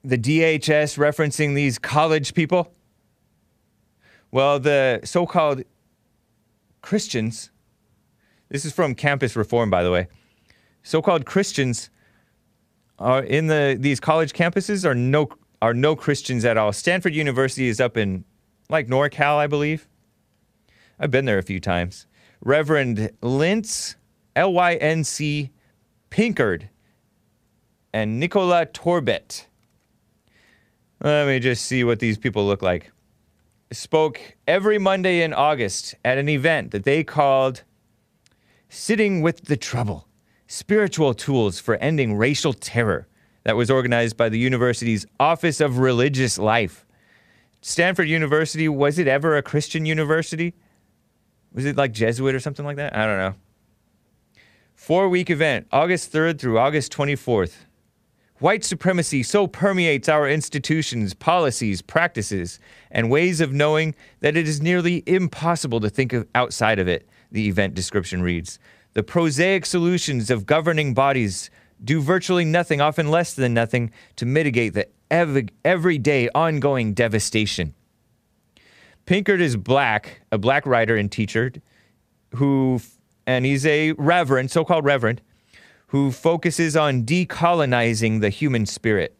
the 0.04 0.18
DHS 0.18 0.98
referencing 0.98 1.54
these 1.54 1.78
college 1.78 2.34
people? 2.34 2.72
Well, 4.30 4.60
the 4.60 5.00
so 5.04 5.26
called 5.26 5.62
Christians, 6.82 7.50
this 8.50 8.64
is 8.64 8.72
from 8.72 8.94
Campus 8.94 9.34
Reform, 9.34 9.70
by 9.70 9.82
the 9.82 9.90
way. 9.90 10.08
So 10.82 11.00
called 11.00 11.24
Christians 11.24 11.90
are 12.98 13.22
in 13.22 13.46
the 13.46 13.76
these 13.78 14.00
college 14.00 14.32
campuses 14.32 14.84
are 14.84 14.94
no 14.94 15.28
are 15.62 15.72
no 15.72 15.96
Christians 15.96 16.44
at 16.44 16.58
all. 16.58 16.72
Stanford 16.72 17.14
University 17.14 17.68
is 17.68 17.80
up 17.80 17.96
in 17.96 18.24
like 18.68 18.88
NorCal, 18.88 19.36
I 19.36 19.46
believe. 19.46 19.88
I've 20.98 21.10
been 21.10 21.24
there 21.24 21.38
a 21.38 21.42
few 21.42 21.60
times. 21.60 22.06
Reverend 22.46 23.10
Lintz, 23.22 23.96
L 24.36 24.52
Y 24.52 24.74
N 24.76 25.02
C 25.02 25.50
Pinkard, 26.10 26.68
and 27.92 28.22
Nichola 28.22 28.66
Torbett. 28.66 29.46
Let 31.02 31.26
me 31.26 31.40
just 31.40 31.64
see 31.64 31.82
what 31.82 31.98
these 31.98 32.16
people 32.16 32.46
look 32.46 32.62
like. 32.62 32.92
Spoke 33.72 34.20
every 34.46 34.78
Monday 34.78 35.22
in 35.22 35.34
August 35.34 35.96
at 36.04 36.18
an 36.18 36.28
event 36.28 36.70
that 36.70 36.84
they 36.84 37.02
called 37.02 37.64
Sitting 38.68 39.22
with 39.22 39.46
the 39.46 39.56
Trouble 39.56 40.06
Spiritual 40.46 41.14
Tools 41.14 41.58
for 41.58 41.74
Ending 41.76 42.14
Racial 42.14 42.52
Terror, 42.52 43.08
that 43.42 43.56
was 43.56 43.72
organized 43.72 44.16
by 44.16 44.28
the 44.28 44.38
university's 44.38 45.04
Office 45.18 45.60
of 45.60 45.78
Religious 45.78 46.38
Life. 46.38 46.86
Stanford 47.60 48.08
University, 48.08 48.68
was 48.68 49.00
it 49.00 49.08
ever 49.08 49.36
a 49.36 49.42
Christian 49.42 49.84
university? 49.84 50.54
Was 51.56 51.64
it 51.64 51.76
like 51.76 51.92
Jesuit 51.92 52.34
or 52.34 52.38
something 52.38 52.66
like 52.66 52.76
that? 52.76 52.94
I 52.94 53.06
don't 53.06 53.18
know. 53.18 53.34
Four 54.74 55.08
week 55.08 55.30
event, 55.30 55.66
August 55.72 56.12
3rd 56.12 56.38
through 56.38 56.58
August 56.58 56.92
24th. 56.92 57.54
White 58.40 58.62
supremacy 58.62 59.22
so 59.22 59.46
permeates 59.46 60.06
our 60.10 60.28
institutions, 60.28 61.14
policies, 61.14 61.80
practices, 61.80 62.60
and 62.90 63.10
ways 63.10 63.40
of 63.40 63.54
knowing 63.54 63.94
that 64.20 64.36
it 64.36 64.46
is 64.46 64.60
nearly 64.60 65.02
impossible 65.06 65.80
to 65.80 65.88
think 65.88 66.12
of 66.12 66.28
outside 66.34 66.78
of 66.78 66.86
it, 66.86 67.08
the 67.32 67.48
event 67.48 67.72
description 67.72 68.20
reads. 68.20 68.58
The 68.92 69.02
prosaic 69.02 69.64
solutions 69.64 70.30
of 70.30 70.44
governing 70.44 70.92
bodies 70.92 71.48
do 71.82 72.02
virtually 72.02 72.44
nothing, 72.44 72.82
often 72.82 73.10
less 73.10 73.32
than 73.32 73.54
nothing, 73.54 73.90
to 74.16 74.26
mitigate 74.26 74.74
the 74.74 74.88
ev- 75.10 75.48
everyday 75.64 76.28
ongoing 76.34 76.92
devastation. 76.92 77.74
Pinkard 79.06 79.40
is 79.40 79.56
black, 79.56 80.20
a 80.32 80.38
black 80.38 80.66
writer 80.66 80.96
and 80.96 81.10
teacher 81.10 81.52
who, 82.34 82.80
and 83.26 83.46
he's 83.46 83.64
a 83.64 83.92
reverend, 83.92 84.50
so 84.50 84.64
called 84.64 84.84
reverend, 84.84 85.22
who 85.88 86.10
focuses 86.10 86.76
on 86.76 87.04
decolonizing 87.04 88.20
the 88.20 88.30
human 88.30 88.66
spirit, 88.66 89.16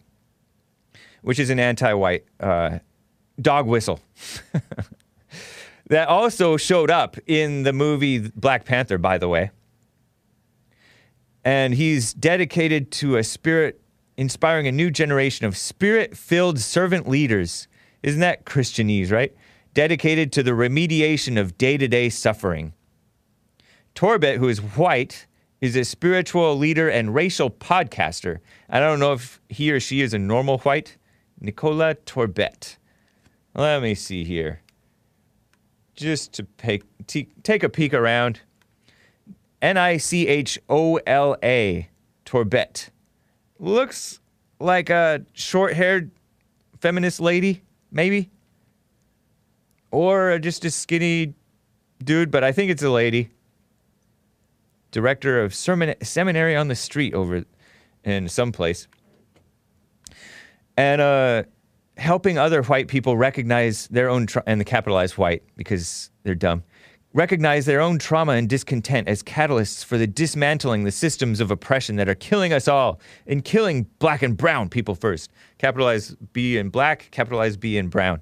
which 1.23 1.39
is 1.39 1.51
an 1.51 1.61
anti 1.61 1.93
white 1.93 2.25
uh, 2.41 2.81
dog 3.41 3.67
whistle. 3.67 4.01
that 5.89 6.09
also 6.09 6.57
showed 6.57 6.91
up 6.91 7.17
in 7.27 7.63
the 7.63 7.73
movie 7.73 8.19
Black 8.19 8.65
Panther, 8.65 8.99
by 8.99 9.19
the 9.19 9.29
way. 9.29 9.51
and 11.45 11.75
he's 11.75 12.13
dedicated 12.13 12.91
to 12.91 13.17
a 13.17 13.23
spirit, 13.23 13.81
inspiring 14.17 14.67
a 14.67 14.73
new 14.73 14.91
generation 14.91 15.47
of 15.47 15.57
spirit 15.57 16.17
filled 16.17 16.59
servant 16.59 17.09
leaders. 17.09 17.69
Isn't 18.03 18.21
that 18.21 18.45
Christianese, 18.45 19.13
right? 19.13 19.33
Dedicated 19.77 20.33
to 20.33 20.43
the 20.43 20.53
remediation 20.53 21.39
of 21.39 21.59
day 21.59 21.77
to 21.77 21.87
day 21.87 22.09
suffering. 22.09 22.73
Torbett, 23.95 24.39
who 24.39 24.49
is 24.49 24.59
white, 24.59 25.27
is 25.61 25.77
a 25.77 25.85
spiritual 25.85 26.57
leader 26.57 26.89
and 26.89 27.15
racial 27.15 27.51
podcaster. 27.51 28.39
I 28.71 28.81
don't 28.81 28.99
know 28.99 29.13
if 29.13 29.39
he 29.51 29.71
or 29.71 29.79
she 29.79 30.01
is 30.01 30.15
a 30.15 30.19
normal 30.19 30.61
white. 30.61 30.97
Nichola 31.43 31.95
Torbett. 32.07 32.79
Let 33.55 33.83
me 33.83 33.95
see 33.95 34.25
here. 34.25 34.63
Just 35.95 36.33
to 36.33 36.47
take, 36.57 36.83
t- 37.07 37.29
take 37.43 37.63
a 37.63 37.69
peek 37.69 37.93
around. 37.93 38.41
N 39.61 39.77
I 39.77 39.99
C 39.99 40.27
H 40.27 40.59
O 40.71 40.99
L 41.07 41.37
A, 41.43 41.91
Torbett. 42.25 42.89
Looks 43.59 44.21
like 44.59 44.89
a 44.89 45.27
short 45.35 45.75
haired 45.75 46.13
feminist 46.81 47.21
lady, 47.21 47.63
maybe. 47.93 48.31
Or 49.97 50.39
just 50.39 50.63
a 50.67 50.71
skinny 50.71 51.33
dude, 52.05 52.31
but 52.31 52.45
I 52.45 52.53
think 52.53 52.71
it's 52.71 52.83
a 52.83 52.91
lady. 52.91 53.31
Director 54.91 55.41
of 55.41 55.55
sermon- 55.55 55.95
seminary 56.03 56.55
on 56.55 56.69
the 56.69 56.75
street 56.75 57.15
over 57.15 57.47
in 58.05 58.29
some 58.29 58.53
place. 58.53 58.89
And 60.77 61.01
uh, 61.01 61.45
helping 61.97 62.37
other 62.37 62.63
white 62.63 62.89
people 62.89 63.17
recognize 63.17 63.89
their 63.89 64.11
own, 64.11 64.27
tra- 64.27 64.43
and 64.47 64.61
the 64.61 64.67
capitalized 64.67 65.17
white 65.17 65.43
because 65.57 66.11
they're 66.25 66.35
dumb, 66.35 66.63
recognize 67.15 67.65
their 67.65 67.81
own 67.81 67.99
trauma 67.99 68.33
and 68.33 68.51
discontent 68.51 69.09
as 69.09 69.23
catalysts 69.23 69.83
for 69.83 69.97
the 69.97 70.07
dismantling 70.07 70.85
the 70.85 70.93
systems 70.93 71.41
of 71.41 71.51
oppression 71.51 71.97
that 71.97 72.07
are 72.07 72.15
killing 72.15 72.53
us 72.53 72.69
all 72.69 73.01
and 73.27 73.47
killing 73.47 73.85
black 73.99 74.21
and 74.21 74.37
brown 74.37 74.69
people 74.69 74.95
first. 74.95 75.31
Capitalize 75.57 76.15
B 76.35 76.59
in 76.59 76.69
black, 76.69 77.09
capitalize 77.13 77.57
B 77.57 77.79
in 77.79 77.89
brown. 77.89 78.21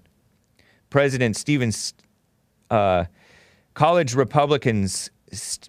President 0.95 1.35
Stephen, 1.35 1.73
uh, 2.71 3.07
college 3.75 4.15
Republicans 4.15 5.11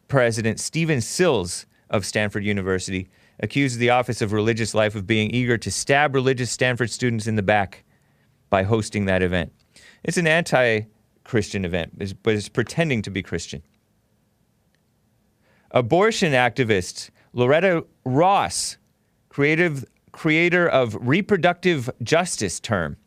President 0.07 0.59
Stephen 0.59 1.01
Sills 1.01 1.65
of 1.89 2.05
Stanford 2.05 2.45
University 2.45 3.09
accused 3.39 3.79
the 3.79 3.89
Office 3.89 4.21
of 4.21 4.33
Religious 4.33 4.75
Life 4.75 4.93
of 4.93 5.07
being 5.07 5.31
eager 5.31 5.57
to 5.57 5.71
stab 5.71 6.13
religious 6.13 6.51
Stanford 6.51 6.91
students 6.91 7.25
in 7.25 7.37
the 7.37 7.41
back 7.41 7.83
by 8.51 8.61
hosting 8.61 9.05
that 9.05 9.23
event. 9.23 9.51
It's 10.03 10.17
an 10.17 10.27
anti 10.27 10.81
Christian 11.23 11.65
event, 11.65 11.97
but 12.21 12.35
it's 12.35 12.47
pretending 12.47 13.01
to 13.01 13.09
be 13.09 13.23
Christian. 13.23 13.63
Abortion 15.71 16.33
activist 16.33 17.09
Loretta 17.33 17.83
Ross, 18.03 18.77
creative, 19.29 19.85
creator 20.11 20.69
of 20.69 20.95
reproductive 21.01 21.89
justice 22.03 22.59
term, 22.59 22.97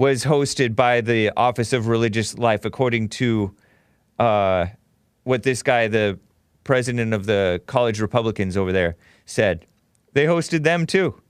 was 0.00 0.24
hosted 0.24 0.74
by 0.74 1.02
the 1.02 1.30
Office 1.36 1.74
of 1.74 1.86
Religious 1.86 2.38
Life, 2.38 2.64
according 2.64 3.10
to 3.10 3.54
uh, 4.18 4.64
what 5.24 5.42
this 5.42 5.62
guy, 5.62 5.88
the 5.88 6.18
president 6.64 7.12
of 7.12 7.26
the 7.26 7.60
college 7.66 8.00
Republicans 8.00 8.56
over 8.56 8.72
there, 8.72 8.96
said. 9.26 9.66
They 10.14 10.24
hosted 10.24 10.62
them 10.62 10.86
too. 10.86 11.20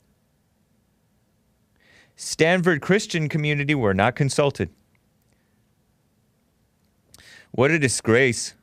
Stanford 2.15 2.81
Christian 2.81 3.29
community 3.29 3.75
were 3.75 3.93
not 3.93 4.15
consulted. 4.15 4.71
What 7.51 7.73
a 7.73 7.79
disgrace. 7.81 8.55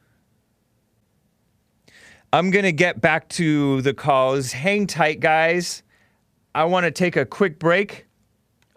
I'm 2.32 2.50
going 2.50 2.64
to 2.64 2.72
get 2.72 3.02
back 3.02 3.28
to 3.32 3.82
the 3.82 3.94
calls. 3.94 4.54
Hang 4.54 4.88
tight, 4.88 5.20
guys. 5.20 5.84
I 6.56 6.64
want 6.64 6.86
to 6.86 6.92
take 6.92 7.18
a 7.18 7.26
quick 7.26 7.60
break. 7.60 8.07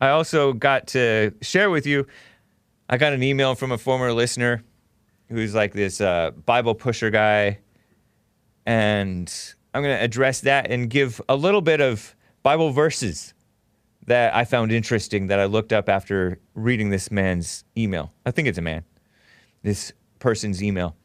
I 0.01 0.11
also 0.11 0.53
got 0.53 0.89
to 0.89 1.33
share 1.43 1.71
with 1.71 1.87
you, 1.87 2.07
I 2.89 2.97
got 2.97 3.13
an 3.13 3.23
email 3.23 3.55
from 3.55 3.71
a 3.71 3.79
former 3.79 4.13
listener 4.13 4.65
who's 5.29 5.55
like 5.55 5.73
this 5.73 6.01
uh, 6.01 6.33
Bible 6.47 6.75
pusher 6.75 7.11
guy. 7.11 7.59
And 8.67 9.33
I'm 9.73 9.83
going 9.83 9.97
to 9.97 10.03
address 10.03 10.41
that 10.41 10.71
and 10.71 10.91
give 10.91 11.21
a 11.29 11.37
little 11.37 11.61
bit 11.61 11.81
of 11.81 12.17
Bible 12.43 12.71
verses 12.71 13.35
that 14.07 14.35
I 14.35 14.45
found 14.45 14.73
interesting 14.73 15.29
that 15.29 15.39
I 15.39 15.45
looked 15.45 15.73
up 15.73 15.89
after 15.89 16.41
reading 16.55 16.91
this 16.91 17.11
man's 17.11 17.65
email. 17.77 18.13
I 18.27 18.31
think 18.31 18.49
it's 18.49 18.59
a 18.59 18.63
man, 18.63 18.85
this 19.63 19.93
person's 20.19 20.63
email. 20.63 20.97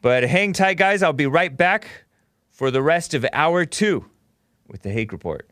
But 0.00 0.22
hang 0.22 0.52
tight, 0.52 0.74
guys. 0.74 1.02
I'll 1.02 1.12
be 1.12 1.26
right 1.26 1.56
back 1.56 1.88
for 2.50 2.70
the 2.70 2.82
rest 2.82 3.14
of 3.14 3.26
hour 3.32 3.64
two 3.64 4.04
with 4.68 4.82
the 4.82 4.90
Hake 4.90 5.10
Report. 5.10 5.50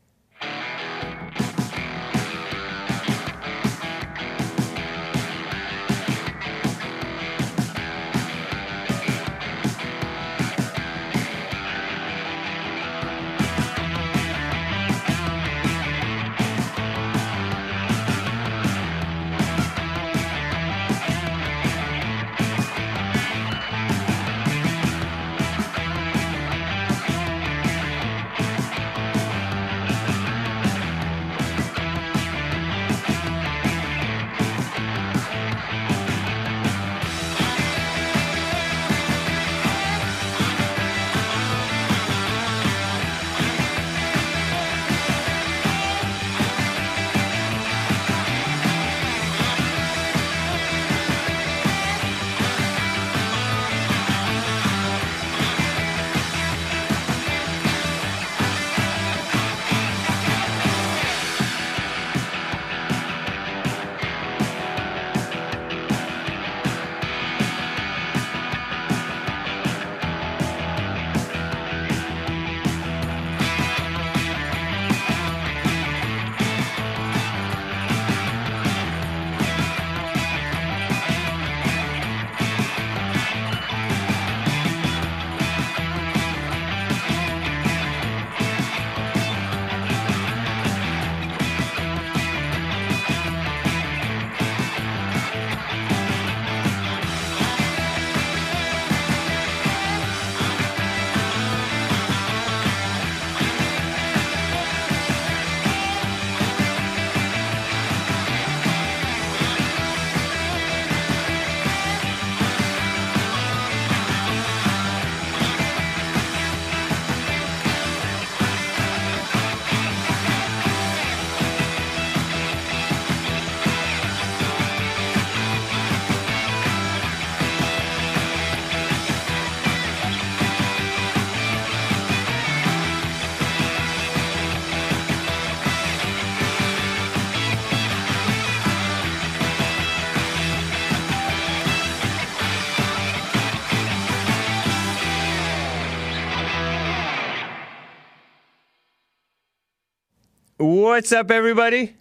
What's 150.96 151.12
up, 151.12 151.30
everybody? 151.30 151.94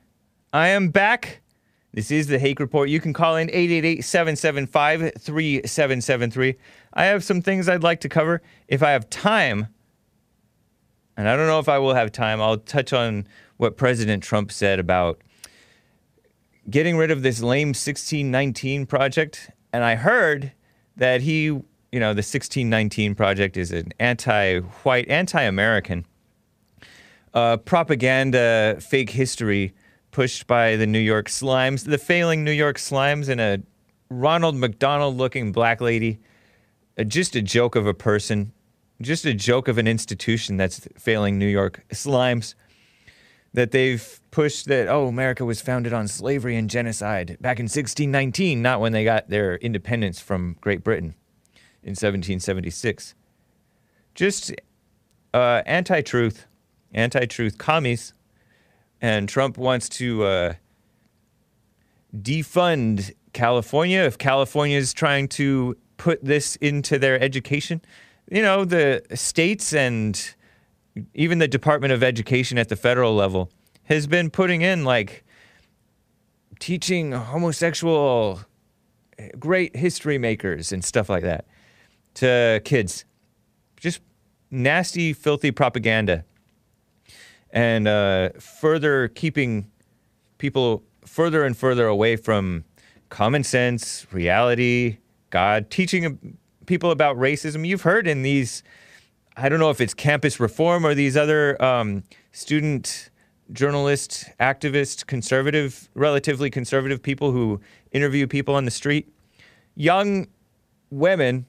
I 0.53 0.69
am 0.69 0.87
back. 0.87 1.41
This 1.91 2.11
is 2.11 2.27
the 2.27 2.39
Hake 2.39 2.61
Report. 2.61 2.87
You 2.87 3.01
can 3.01 3.11
call 3.11 3.35
in 3.35 3.49
888 3.49 4.01
775 4.05 5.11
3773. 5.19 6.55
I 6.93 7.03
have 7.03 7.21
some 7.21 7.41
things 7.41 7.67
I'd 7.67 7.83
like 7.83 7.99
to 7.99 8.07
cover. 8.07 8.41
If 8.69 8.81
I 8.81 8.91
have 8.91 9.09
time, 9.09 9.67
and 11.17 11.27
I 11.27 11.35
don't 11.35 11.47
know 11.47 11.59
if 11.59 11.67
I 11.67 11.77
will 11.77 11.93
have 11.93 12.13
time, 12.13 12.39
I'll 12.39 12.57
touch 12.57 12.93
on 12.93 13.27
what 13.57 13.75
President 13.75 14.23
Trump 14.23 14.49
said 14.49 14.79
about 14.79 15.19
getting 16.69 16.95
rid 16.95 17.11
of 17.11 17.21
this 17.21 17.41
lame 17.41 17.73
1619 17.73 18.85
project. 18.85 19.51
And 19.73 19.83
I 19.83 19.95
heard 19.95 20.53
that 20.95 21.19
he, 21.19 21.43
you 21.43 21.65
know, 21.91 22.13
the 22.13 22.23
1619 22.23 23.13
project 23.13 23.57
is 23.57 23.73
an 23.73 23.91
anti 23.99 24.59
white, 24.59 25.09
anti 25.09 25.41
American 25.41 26.05
uh, 27.35 27.57
propaganda 27.57 28.77
fake 28.79 29.09
history 29.09 29.73
pushed 30.11 30.47
by 30.47 30.77
the 30.77 30.87
New 30.87 30.99
York 30.99 31.27
Slimes, 31.27 31.83
the 31.83 31.97
failing 31.97 32.45
New 32.45 32.51
York 32.51 32.77
Slimes, 32.77 33.27
and 33.27 33.41
a 33.41 33.61
Ronald 34.09 34.55
McDonald 34.55 35.17
looking 35.17 35.51
black 35.51 35.81
lady. 35.81 36.19
Uh, 36.97 37.03
just 37.03 37.35
a 37.35 37.41
joke 37.41 37.75
of 37.75 37.85
a 37.85 37.93
person, 37.93 38.53
just 39.01 39.25
a 39.25 39.33
joke 39.33 39.67
of 39.67 39.77
an 39.77 39.87
institution 39.87 40.55
that's 40.55 40.87
failing 40.97 41.37
New 41.37 41.47
York 41.47 41.83
Slimes. 41.89 42.55
That 43.53 43.71
they've 43.71 44.19
pushed 44.31 44.65
that, 44.67 44.89
oh, 44.89 45.07
America 45.07 45.45
was 45.45 45.61
founded 45.61 45.93
on 45.93 46.09
slavery 46.09 46.57
and 46.57 46.69
genocide 46.69 47.37
back 47.39 47.57
in 47.57 47.65
1619, 47.65 48.61
not 48.61 48.81
when 48.81 48.91
they 48.91 49.05
got 49.05 49.29
their 49.29 49.55
independence 49.57 50.19
from 50.19 50.57
Great 50.59 50.83
Britain 50.83 51.15
in 51.81 51.91
1776. 51.91 53.15
Just 54.13 54.53
uh, 55.33 55.61
anti 55.65 56.01
truth, 56.01 56.47
anti 56.95 57.25
truth 57.25 57.57
commies 57.57 58.13
and 59.01 59.29
Trump 59.29 59.57
wants 59.57 59.87
to 59.89 60.23
uh, 60.23 60.53
defund 62.15 63.13
California 63.33 63.99
if 63.99 64.17
California 64.17 64.77
is 64.77 64.93
trying 64.93 65.27
to 65.27 65.77
put 65.97 66.23
this 66.23 66.55
into 66.57 66.97
their 66.97 67.21
education. 67.21 67.81
You 68.31 68.41
know, 68.41 68.65
the 68.65 69.03
states 69.13 69.73
and 69.73 70.33
even 71.13 71.39
the 71.39 71.47
Department 71.47 71.93
of 71.93 72.01
Education 72.01 72.57
at 72.57 72.69
the 72.69 72.75
federal 72.75 73.13
level 73.13 73.51
has 73.83 74.07
been 74.07 74.31
putting 74.31 74.61
in 74.61 74.85
like 74.85 75.23
teaching 76.59 77.11
homosexual 77.11 78.39
great 79.37 79.75
history 79.75 80.17
makers 80.17 80.71
and 80.71 80.83
stuff 80.83 81.09
like 81.09 81.23
that 81.23 81.45
to 82.15 82.61
kids. 82.63 83.05
Just 83.77 84.01
nasty, 84.49 85.11
filthy 85.13 85.51
propaganda 85.51 86.23
and 87.55 87.87
uh, 87.87 88.29
further 88.37 89.07
keeping 89.07 89.71
people 90.37 90.83
further 91.05 91.45
and 91.45 91.57
further 91.57 91.87
away 91.87 92.17
from 92.17 92.65
common 93.09 93.43
sense, 93.43 94.05
reality, 94.11 94.97
God, 95.29 95.71
teaching 95.71 96.37
people 96.65 96.91
about 96.91 97.15
racism. 97.15 97.65
You've 97.65 97.83
heard 97.83 98.07
in 98.07 98.23
these, 98.23 98.61
I 99.37 99.47
don't 99.47 99.59
know 99.59 99.69
if 99.69 99.79
it's 99.79 99.93
campus 99.93 100.39
reform 100.39 100.85
or 100.85 100.93
these 100.93 101.15
other 101.15 101.61
um, 101.63 102.03
student 102.33 103.09
journalist, 103.53 104.25
activist, 104.39 105.05
conservative, 105.05 105.89
relatively 105.93 106.49
conservative 106.49 107.01
people 107.01 107.31
who 107.31 107.61
interview 107.91 108.27
people 108.27 108.55
on 108.55 108.65
the 108.65 108.71
street. 108.71 109.07
Young 109.75 110.27
women, 110.89 111.45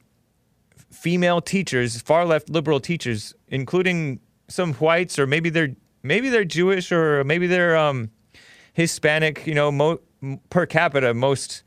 female 0.92 1.40
teachers, 1.40 2.00
far 2.00 2.24
left 2.24 2.48
liberal 2.48 2.78
teachers, 2.78 3.34
including 3.48 4.20
some 4.46 4.74
whites, 4.74 5.18
or 5.18 5.26
maybe 5.26 5.50
they're 5.50 5.74
maybe 6.06 6.28
they're 6.28 6.44
Jewish 6.44 6.92
or 6.92 7.24
maybe 7.24 7.46
they're 7.46 7.76
um, 7.76 8.10
Hispanic. 8.72 9.46
You 9.46 9.54
know, 9.54 9.70
mo- 9.72 10.00
per 10.50 10.66
capita, 10.66 11.14
most 11.14 11.62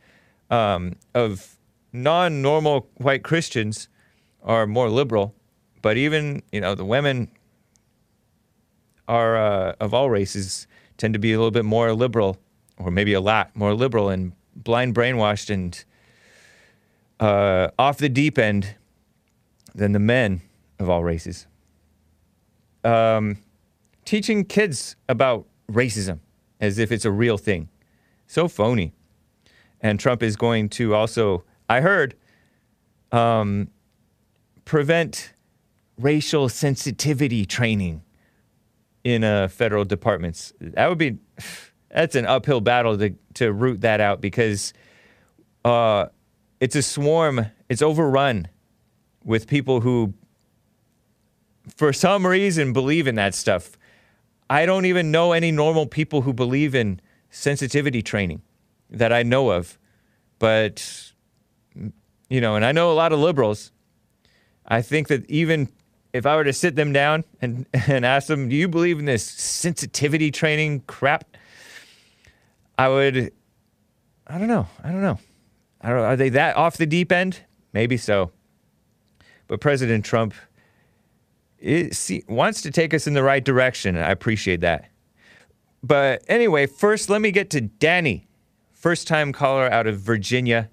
um, 0.49 0.95
of 1.13 1.57
non-normal 1.93 2.87
white 2.97 3.23
Christians 3.23 3.87
are 4.43 4.65
more 4.67 4.89
liberal, 4.89 5.35
but 5.81 5.97
even 5.97 6.43
you 6.51 6.61
know 6.61 6.75
the 6.75 6.85
women 6.85 7.29
are 9.07 9.37
uh, 9.37 9.73
of 9.79 9.93
all 9.93 10.09
races 10.09 10.67
tend 10.97 11.13
to 11.13 11.19
be 11.19 11.33
a 11.33 11.37
little 11.37 11.51
bit 11.51 11.65
more 11.65 11.93
liberal, 11.93 12.37
or 12.77 12.91
maybe 12.91 13.13
a 13.13 13.21
lot 13.21 13.55
more 13.55 13.73
liberal 13.73 14.09
and 14.09 14.33
blind 14.55 14.93
brainwashed 14.93 15.49
and 15.49 15.83
uh, 17.19 17.69
off 17.77 17.97
the 17.97 18.09
deep 18.09 18.37
end 18.37 18.75
than 19.75 19.91
the 19.91 19.99
men 19.99 20.41
of 20.77 20.89
all 20.89 21.03
races. 21.03 21.47
Um, 22.83 23.37
teaching 24.09 24.43
kids 24.43 24.95
about 25.07 25.45
racism 25.71 26.17
as 26.59 26.79
if 26.79 26.91
it's 26.91 27.05
a 27.05 27.11
real 27.11 27.37
thing. 27.37 27.69
So 28.25 28.47
phony. 28.47 28.91
And 29.81 29.99
Trump 29.99 30.23
is 30.23 30.35
going 30.35 30.69
to 30.69 30.95
also, 30.95 31.43
I 31.69 31.81
heard, 31.81 32.15
um, 33.11 33.67
prevent 34.65 35.33
racial 35.99 36.49
sensitivity 36.49 37.45
training 37.45 38.01
in 39.03 39.23
uh, 39.23 39.47
federal 39.47 39.85
departments. 39.85 40.53
That 40.59 40.87
would 40.89 40.97
be, 40.97 41.19
that's 41.91 42.15
an 42.15 42.25
uphill 42.25 42.61
battle 42.61 42.97
to, 42.97 43.13
to 43.35 43.53
root 43.53 43.81
that 43.81 44.01
out 44.01 44.21
because 44.21 44.73
uh, 45.63 46.07
it's 46.59 46.75
a 46.75 46.81
swarm, 46.81 47.45
it's 47.69 47.83
overrun 47.83 48.47
with 49.23 49.45
people 49.45 49.81
who, 49.81 50.15
for 51.77 51.93
some 51.93 52.25
reason, 52.25 52.73
believe 52.73 53.05
in 53.05 53.13
that 53.13 53.35
stuff. 53.35 53.77
I 54.49 54.65
don't 54.65 54.85
even 54.85 55.11
know 55.11 55.31
any 55.31 55.51
normal 55.51 55.85
people 55.85 56.21
who 56.21 56.33
believe 56.33 56.73
in 56.73 56.99
sensitivity 57.29 58.01
training 58.01 58.41
that 58.89 59.13
I 59.13 59.23
know 59.23 59.51
of. 59.51 59.77
But, 60.39 61.13
you 62.29 62.41
know, 62.41 62.55
and 62.55 62.65
I 62.65 62.71
know 62.71 62.91
a 62.91 62.93
lot 62.93 63.13
of 63.13 63.19
liberals. 63.19 63.71
I 64.65 64.81
think 64.81 65.07
that 65.09 65.29
even 65.29 65.69
if 66.13 66.25
I 66.25 66.35
were 66.35 66.43
to 66.43 66.53
sit 66.53 66.75
them 66.75 66.93
down 66.93 67.23
and, 67.41 67.65
and 67.87 68.05
ask 68.05 68.27
them, 68.27 68.49
do 68.49 68.55
you 68.55 68.67
believe 68.67 68.99
in 68.99 69.05
this 69.05 69.23
sensitivity 69.23 70.31
training 70.31 70.81
crap? 70.87 71.25
I 72.77 72.87
would, 72.87 73.33
I 74.25 74.37
don't 74.37 74.47
know. 74.47 74.67
I 74.83 74.91
don't 74.91 75.01
know. 75.01 75.19
I 75.81 75.89
don't. 75.89 75.99
Are 75.99 76.15
they 76.15 76.29
that 76.29 76.55
off 76.55 76.77
the 76.77 76.85
deep 76.85 77.11
end? 77.11 77.41
Maybe 77.73 77.97
so. 77.97 78.31
But 79.47 79.61
President 79.61 80.05
Trump 80.05 80.33
it 81.59 81.95
see, 81.95 82.23
wants 82.27 82.61
to 82.63 82.71
take 82.71 82.93
us 82.93 83.07
in 83.07 83.13
the 83.13 83.23
right 83.23 83.43
direction. 83.43 83.97
I 83.97 84.11
appreciate 84.11 84.61
that. 84.61 84.89
But 85.83 86.23
anyway, 86.27 86.65
first, 86.65 87.09
let 87.09 87.21
me 87.21 87.31
get 87.31 87.49
to 87.51 87.61
Dani, 87.61 88.25
first 88.73 89.07
time 89.07 89.31
caller 89.31 89.71
out 89.71 89.87
of 89.87 89.99
Virginia. 89.99 90.69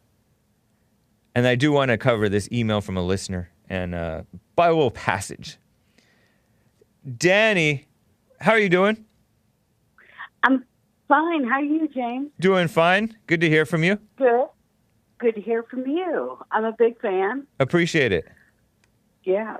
And 1.34 1.46
I 1.46 1.54
do 1.54 1.70
want 1.70 1.90
to 1.90 1.98
cover 1.98 2.28
this 2.28 2.48
email 2.50 2.80
from 2.80 2.96
a 2.96 3.02
listener 3.02 3.50
and 3.68 3.94
uh, 3.94 4.22
Bible 4.54 4.90
passage. 4.90 5.58
Dani, 7.06 7.84
how 8.40 8.52
are 8.52 8.58
you 8.58 8.68
doing? 8.68 9.04
I'm 10.42 10.64
fine. 11.08 11.44
How 11.44 11.56
are 11.56 11.62
you, 11.62 11.88
James? 11.88 12.30
Doing 12.40 12.68
fine. 12.68 13.16
Good 13.26 13.40
to 13.42 13.48
hear 13.48 13.66
from 13.66 13.84
you. 13.84 13.98
Good. 14.16 14.46
Good 15.18 15.34
to 15.36 15.40
hear 15.40 15.62
from 15.62 15.86
you. 15.86 16.38
I'm 16.50 16.64
a 16.64 16.72
big 16.72 17.00
fan. 17.00 17.46
Appreciate 17.60 18.12
it. 18.12 18.26
Yeah. 19.24 19.58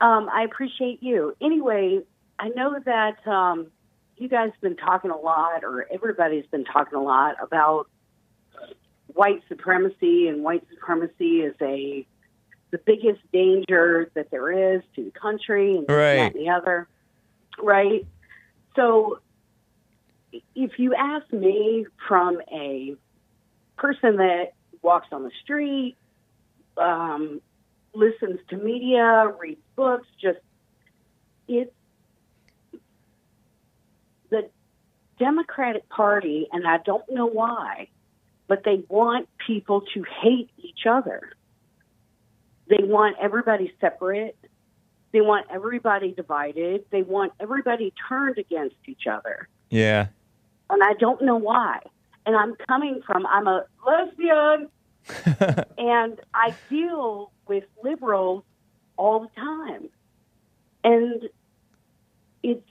Um, 0.00 0.28
I 0.32 0.42
appreciate 0.42 1.02
you. 1.02 1.34
Anyway, 1.40 2.00
I 2.38 2.48
know 2.48 2.78
that 2.84 3.26
um, 3.26 3.68
you 4.16 4.28
guys 4.28 4.50
have 4.52 4.60
been 4.60 4.76
talking 4.76 5.10
a 5.10 5.16
lot, 5.16 5.64
or 5.64 5.86
everybody's 5.92 6.46
been 6.46 6.64
talking 6.64 6.98
a 6.98 7.02
lot 7.02 7.36
about 7.42 7.88
white 9.08 9.42
supremacy, 9.48 10.28
and 10.28 10.42
white 10.42 10.64
supremacy 10.70 11.40
is 11.40 11.54
a 11.60 12.06
the 12.70 12.78
biggest 12.78 13.20
danger 13.32 14.10
that 14.14 14.32
there 14.32 14.74
is 14.74 14.82
to 14.96 15.04
the 15.04 15.12
country 15.12 15.76
and, 15.76 15.88
Right. 15.88 16.14
and 16.14 16.34
the 16.34 16.48
other. 16.48 16.88
Right. 17.62 18.04
So, 18.74 19.20
if 20.56 20.78
you 20.80 20.92
ask 20.94 21.32
me 21.32 21.86
from 22.08 22.40
a 22.52 22.96
person 23.76 24.16
that 24.16 24.54
walks 24.82 25.06
on 25.12 25.22
the 25.22 25.30
street, 25.44 25.96
um, 26.76 27.40
listens 27.94 28.40
to 28.50 28.56
media, 28.56 29.32
reads 29.40 29.60
books, 29.76 30.06
just 30.20 30.38
it's 31.48 31.72
the 34.30 34.48
Democratic 35.18 35.88
Party, 35.88 36.48
and 36.52 36.66
I 36.66 36.78
don't 36.78 37.04
know 37.10 37.26
why, 37.26 37.88
but 38.48 38.62
they 38.64 38.82
want 38.88 39.28
people 39.46 39.82
to 39.94 40.04
hate 40.22 40.50
each 40.58 40.86
other. 40.88 41.32
They 42.68 42.82
want 42.82 43.16
everybody 43.20 43.72
separate. 43.80 44.36
They 45.12 45.20
want 45.20 45.46
everybody 45.50 46.12
divided. 46.12 46.84
They 46.90 47.02
want 47.02 47.32
everybody 47.38 47.92
turned 48.08 48.38
against 48.38 48.76
each 48.86 49.06
other. 49.06 49.48
Yeah. 49.70 50.08
And 50.70 50.82
I 50.82 50.94
don't 50.94 51.22
know 51.22 51.36
why. 51.36 51.80
And 52.26 52.34
I'm 52.34 52.56
coming 52.66 53.02
from, 53.06 53.26
I'm 53.26 53.46
a 53.46 53.64
lesbian 53.86 54.68
and 55.78 56.20
I 56.32 56.54
deal 56.70 57.32
with 57.46 57.64
liberals 57.82 58.44
all 58.96 59.20
the 59.20 59.28
time. 59.40 59.88
And 60.82 61.22
it's 62.42 62.68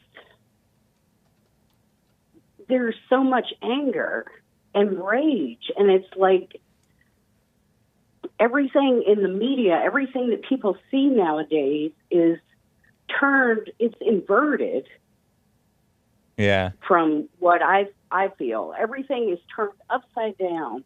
there's 2.69 2.95
so 3.09 3.23
much 3.23 3.53
anger 3.61 4.25
and 4.73 5.03
rage, 5.03 5.71
and 5.77 5.91
it's 5.91 6.07
like 6.15 6.59
everything 8.39 9.03
in 9.05 9.21
the 9.21 9.27
media, 9.29 9.79
everything 9.83 10.29
that 10.31 10.43
people 10.43 10.77
see 10.89 11.07
nowadays 11.07 11.91
is 12.09 12.39
turned, 13.19 13.69
it's 13.79 13.95
inverted 14.01 14.87
Yeah. 16.37 16.71
from 16.87 17.29
what 17.39 17.61
I 17.61 17.87
I 18.11 18.29
feel. 18.29 18.73
Everything 18.77 19.29
is 19.29 19.39
turned 19.55 19.73
upside 19.89 20.37
down, 20.37 20.83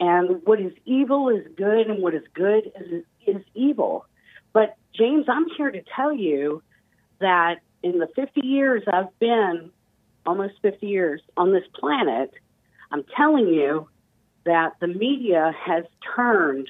and 0.00 0.40
what 0.44 0.60
is 0.60 0.72
evil 0.86 1.28
is 1.28 1.46
good, 1.56 1.86
and 1.86 2.02
what 2.02 2.14
is 2.14 2.24
good 2.34 2.72
is 2.80 3.04
is 3.26 3.42
evil. 3.54 4.06
But 4.52 4.76
James, 4.94 5.26
I'm 5.28 5.46
here 5.56 5.70
to 5.70 5.82
tell 5.94 6.12
you 6.12 6.62
that 7.20 7.60
in 7.82 7.98
the 7.98 8.08
50 8.16 8.40
years 8.40 8.82
I've 8.90 9.16
been, 9.18 9.70
almost 10.26 10.54
50 10.62 10.86
years 10.86 11.20
on 11.36 11.52
this 11.52 11.64
planet, 11.74 12.32
I'm 12.90 13.04
telling 13.16 13.48
you 13.48 13.88
that 14.44 14.74
the 14.80 14.88
media 14.88 15.54
has 15.64 15.84
turned 16.16 16.68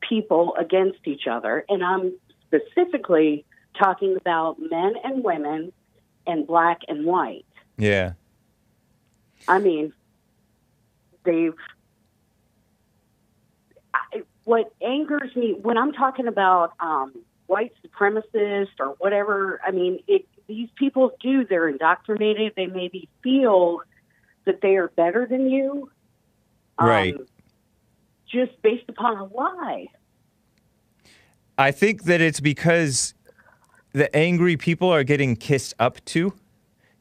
people 0.00 0.54
against 0.58 1.06
each 1.06 1.26
other, 1.26 1.64
and 1.68 1.84
I'm 1.84 2.14
specifically 2.46 3.44
talking 3.78 4.16
about 4.16 4.58
men 4.58 4.94
and 5.04 5.22
women 5.22 5.72
and 6.26 6.46
black 6.46 6.80
and 6.88 7.04
white. 7.04 7.44
Yeah. 7.76 8.12
I 9.46 9.58
mean, 9.58 9.92
they've. 11.24 11.54
What 14.48 14.72
angers 14.80 15.36
me 15.36 15.54
when 15.60 15.76
I'm 15.76 15.92
talking 15.92 16.26
about 16.26 16.72
um, 16.80 17.12
white 17.48 17.74
supremacists 17.86 18.80
or 18.80 18.94
whatever, 18.98 19.60
I 19.62 19.72
mean, 19.72 19.98
it, 20.08 20.24
these 20.46 20.70
people 20.74 21.10
do, 21.20 21.44
they're 21.44 21.68
indoctrinated. 21.68 22.54
They 22.56 22.64
maybe 22.64 23.10
feel 23.22 23.82
that 24.46 24.62
they 24.62 24.76
are 24.76 24.88
better 24.88 25.26
than 25.26 25.50
you. 25.50 25.90
um, 26.78 26.88
Right. 26.88 27.14
Just 28.26 28.52
based 28.62 28.88
upon 28.88 29.18
a 29.18 29.24
lie. 29.24 29.88
I 31.58 31.70
think 31.70 32.04
that 32.04 32.22
it's 32.22 32.40
because 32.40 33.12
the 33.92 34.14
angry 34.16 34.56
people 34.56 34.88
are 34.88 35.04
getting 35.04 35.36
kissed 35.36 35.74
up 35.78 36.02
to. 36.06 36.32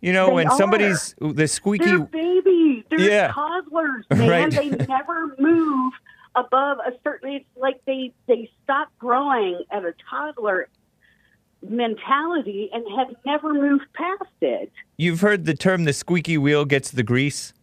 You 0.01 0.11
know, 0.11 0.27
They 0.27 0.33
when 0.33 0.47
are. 0.49 0.57
somebody's 0.57 1.15
the 1.21 1.47
squeaky 1.47 1.85
They're 1.85 1.99
babies. 1.99 2.83
They're 2.89 2.99
Yeah. 2.99 3.31
toddlers, 3.31 4.03
man. 4.11 4.29
Right. 4.29 4.51
They 4.51 4.69
never 4.85 5.33
move 5.39 5.93
above 6.37 6.77
a 6.79 6.91
certain. 7.03 7.33
It's 7.33 7.45
like 7.57 7.81
they 7.85 8.13
they 8.27 8.49
stop 8.63 8.89
growing 8.99 9.63
at 9.71 9.83
a 9.83 9.93
toddler 10.09 10.69
mentality 11.67 12.69
and 12.71 12.85
have 12.97 13.15
never 13.25 13.53
moved 13.53 13.85
past 13.93 14.31
it. 14.41 14.71
You've 14.97 15.21
heard 15.21 15.45
the 15.45 15.55
term 15.55 15.83
the 15.85 15.93
squeaky 15.93 16.37
wheel 16.37 16.65
gets 16.65 16.91
the 16.91 17.03
grease. 17.03 17.53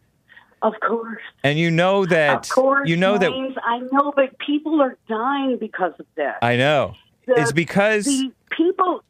Of 0.61 0.73
course, 0.85 1.21
And 1.43 1.59
you 1.59 1.69
know 1.69 2.05
that 2.07 2.45
of 2.45 2.49
course, 2.49 2.89
you 2.89 2.97
know 2.97 3.17
that 3.17 3.31
I 3.63 3.79
know, 3.91 4.11
but 4.15 4.37
people 4.39 4.81
are 4.81 4.97
dying 5.07 5.57
because 5.59 5.93
of 5.99 6.05
this. 6.15 6.33
I 6.41 6.55
know. 6.55 6.95
The- 7.27 7.39
it's 7.39 7.51
because 7.51 8.05
the 8.05 8.31
people, 8.49 9.03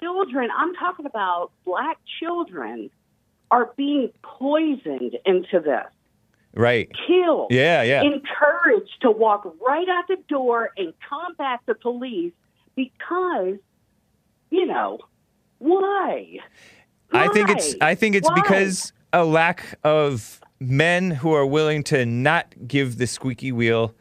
children, 0.00 0.50
I'm 0.56 0.74
talking 0.74 1.06
about 1.06 1.50
black 1.64 1.98
children, 2.20 2.90
are 3.50 3.70
being 3.76 4.10
poisoned 4.22 5.16
into 5.24 5.60
this. 5.60 5.86
Right. 6.54 6.90
killed, 7.06 7.48
Yeah, 7.50 7.82
yeah. 7.82 8.02
encouraged 8.02 9.00
to 9.02 9.10
walk 9.10 9.44
right 9.66 9.88
out 9.88 10.04
the 10.08 10.16
door 10.28 10.70
and 10.76 10.92
combat 11.08 11.60
the 11.66 11.74
police 11.74 12.32
because, 12.74 13.56
you 14.50 14.66
know, 14.66 14.98
why? 15.58 16.38
I 17.12 17.28
think 17.28 17.50
it's 17.50 17.74
I 17.80 17.94
think 17.94 18.14
it's 18.14 18.28
Why? 18.28 18.34
because 18.34 18.92
a 19.12 19.24
lack 19.24 19.78
of 19.82 20.40
men 20.60 21.10
who 21.10 21.32
are 21.32 21.46
willing 21.46 21.82
to 21.84 22.04
not 22.04 22.54
give 22.66 22.98
the 22.98 23.06
squeaky 23.06 23.50
wheel 23.52 23.94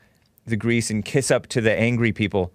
the 0.46 0.58
grease 0.58 0.90
and 0.90 1.04
kiss 1.04 1.32
up 1.32 1.48
to 1.48 1.62
the 1.62 1.74
angry 1.74 2.12
people 2.12 2.54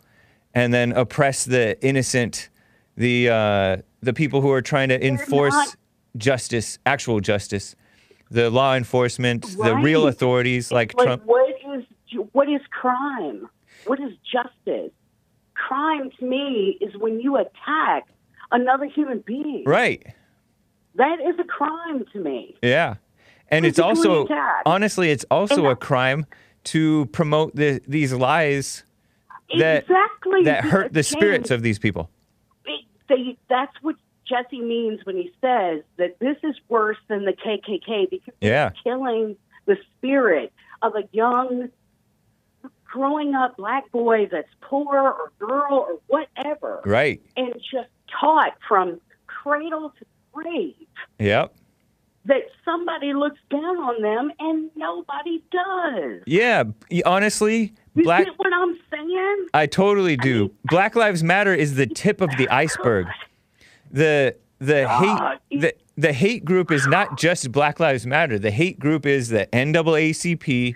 and 0.55 0.73
then 0.73 0.93
oppress 0.93 1.45
the 1.45 1.83
innocent 1.85 2.49
the 2.97 3.29
uh, 3.29 3.77
the 4.03 4.13
people 4.13 4.41
who 4.41 4.51
are 4.51 4.63
trying 4.63 4.89
to 4.91 5.07
enforce 5.07 5.77
justice, 6.17 6.79
actual 6.85 7.21
justice, 7.21 7.75
the 8.33 8.51
law 8.51 8.75
enforcement, 8.75 9.43
the 9.63 9.77
real 9.77 10.07
authorities 10.07 10.73
like 10.73 10.95
like 10.97 11.07
Trump. 11.07 11.23
what 11.25 11.49
is 11.75 11.85
what 12.33 12.49
is 12.49 12.61
crime? 12.71 13.49
What 13.87 14.01
is 14.01 14.13
justice? 14.31 14.93
Crime 15.55 16.11
to 16.19 16.25
me 16.25 16.79
is 16.81 16.97
when 16.97 17.21
you 17.21 17.37
attack 17.37 18.07
another 18.51 18.87
human 18.87 19.21
being. 19.27 19.65
Right. 19.67 20.03
That 20.97 21.19
is 21.21 21.39
a 21.39 21.45
crime 21.45 22.05
to 22.13 22.19
me. 22.21 22.57
Yeah. 22.63 22.97
And 23.49 23.65
it's 23.67 23.79
also 23.79 24.27
honestly 24.67 25.11
it's 25.11 25.25
also 25.31 25.65
And- 25.65 25.73
a 25.73 25.77
crime 25.77 26.27
to 26.65 27.07
promote 27.07 27.55
the, 27.57 27.81
these 27.89 28.13
lies 28.13 28.85
that 29.59 29.83
exactly 29.83 30.45
that 30.45 30.65
hurt 30.65 30.93
the 30.93 31.03
spirits 31.03 31.51
of 31.51 31.63
these 31.63 31.79
people. 31.79 32.09
it- 32.65 32.85
they, 33.09 33.37
that's 33.49 33.75
what 33.83 33.97
Jesse 34.33 34.63
means 34.63 35.01
when 35.05 35.17
he 35.17 35.31
says 35.43 35.83
that 35.99 36.19
this 36.19 36.37
is 36.43 36.55
worse 36.71 36.97
than 37.09 37.27
the 37.27 37.33
KKK 37.35 38.09
because 38.09 38.35
Yeah. 38.41 38.69
it's 38.69 38.81
killing 38.81 39.37
the 39.67 39.77
spirit 39.99 40.53
of 40.81 40.95
a 40.97 41.03
young, 41.13 41.69
growing 42.85 43.35
up 43.35 43.57
black 43.59 43.91
boy 43.93 44.27
that's 44.31 44.49
poor 44.63 44.99
or 44.99 45.33
girl 45.39 45.67
or 45.89 45.99
whatever, 46.07 46.81
Right. 46.87 47.21
and 47.37 47.53
just 47.71 47.89
taught 48.21 48.55
from 48.67 49.01
cradle 49.27 49.93
to 49.99 50.05
grave 50.33 50.75
Yep. 51.19 51.55
that 52.25 52.43
somebody 52.65 53.13
looks 53.13 53.39
down 53.51 53.77
on 53.79 54.01
them 54.01 54.33
and 54.39 54.71
nobody 54.77 55.43
does. 55.51 56.23
Yeah. 56.27 56.65
Honestly, 57.05 57.75
You 57.95 58.05
black. 58.05 58.27
what 58.39 58.53
I'm 58.55 58.79
saying? 58.91 59.47
I 59.53 59.67
totally 59.67 60.17
do. 60.17 60.51
Black 60.65 60.97
Lives 60.97 61.23
Matter 61.23 61.55
is 61.55 61.75
the 61.75 61.87
tip 61.87 62.21
of 62.23 62.31
the 62.39 62.49
oh 62.51 62.55
iceberg. 62.57 63.07
The 63.93 64.37
the 64.59 64.85
God. 64.85 65.39
hate 65.51 65.61
the 65.61 65.75
the 65.97 66.13
hate 66.13 66.45
group 66.45 66.71
is 66.71 66.87
not 66.87 67.19
just 67.19 67.53
Black 67.53 67.79
Lives 67.79 68.07
Matter. 68.07 68.39
The 68.39 68.51
hate 68.51 68.79
group 68.79 69.05
is 69.07 69.29
the 69.29 69.47
NAACP, 69.53 70.75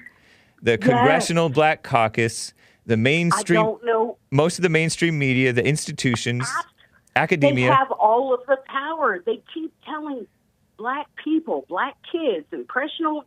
the 0.63 0.79
Congressional 0.79 1.49
Black 1.49 1.83
Caucus, 1.83 2.53
the 2.85 2.95
I 2.95 2.97
mainstream, 2.97 3.63
don't 3.63 3.85
know. 3.85 4.19
most 4.31 4.59
of 4.59 4.63
the 4.63 4.69
mainstream 4.69 5.19
media, 5.19 5.53
the 5.53 5.65
institutions, 5.67 6.47
They 7.15 7.21
academia. 7.23 7.73
have 7.75 7.91
all 7.93 8.35
of 8.35 8.41
the 8.47 8.59
power. 8.67 9.23
They 9.25 9.41
keep 9.55 9.73
telling 9.87 10.27
black 10.77 11.07
people, 11.25 11.65
black 11.69 11.95
kids, 12.13 12.45
impressionable 12.53 13.25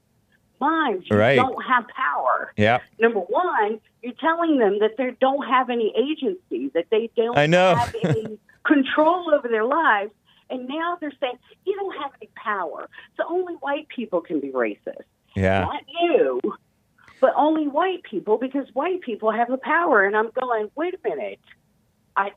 minds, 0.61 1.07
you 1.09 1.17
Right. 1.17 1.37
don't 1.37 1.63
have 1.65 1.85
power. 1.87 2.53
yeah. 2.57 2.79
Number 2.99 3.21
one, 3.21 3.79
you're 4.03 4.13
telling 4.13 4.59
them 4.59 4.77
that 4.79 4.97
they 4.97 5.11
don't 5.19 5.47
have 5.47 5.69
any 5.71 5.91
agency, 5.97 6.69
that 6.75 6.85
they 6.91 7.09
don't 7.15 7.35
I 7.37 7.47
know. 7.47 7.73
have 7.75 7.95
any 8.03 8.37
control 8.65 9.33
over 9.33 9.47
their 9.47 9.65
lives. 9.65 10.11
And 10.49 10.67
now 10.67 10.97
they're 10.99 11.13
saying, 11.21 11.37
you 11.65 11.75
don't 11.75 11.95
have 12.01 12.11
any 12.21 12.29
power. 12.35 12.89
So 13.17 13.23
only 13.29 13.53
white 13.55 13.87
people 13.89 14.21
can 14.21 14.39
be 14.39 14.49
racist. 14.49 15.03
Yeah. 15.35 15.61
Not 15.61 15.83
you, 16.01 16.41
but 17.21 17.33
only 17.35 17.67
white 17.67 18.01
people 18.03 18.37
because 18.39 18.65
white 18.73 19.01
people 19.01 19.31
have 19.31 19.47
the 19.49 19.57
power. 19.57 20.03
And 20.03 20.15
I'm 20.17 20.31
going, 20.31 20.71
wait 20.75 20.95
a 20.95 21.07
minute. 21.07 21.39
I 22.15 22.31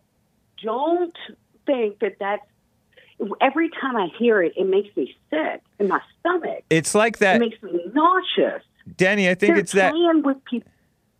don't 0.62 1.16
think 1.66 2.00
that 2.00 2.16
that's. 2.20 2.42
Every 3.40 3.70
time 3.70 3.96
I 3.96 4.08
hear 4.18 4.42
it, 4.42 4.52
it 4.56 4.66
makes 4.66 4.94
me 4.96 5.14
sick 5.30 5.62
in 5.78 5.86
my 5.88 6.00
stomach. 6.18 6.64
It's 6.70 6.92
like 6.94 7.14
It 7.16 7.20
that, 7.20 7.40
makes 7.40 7.62
me 7.62 7.80
nauseous. 7.94 8.62
Dani. 8.96 9.30
I 9.30 9.34
think 9.34 9.52
They're 9.52 9.58
it's 9.58 9.72
that. 9.72 9.94
with 9.94 10.44
people. 10.44 10.70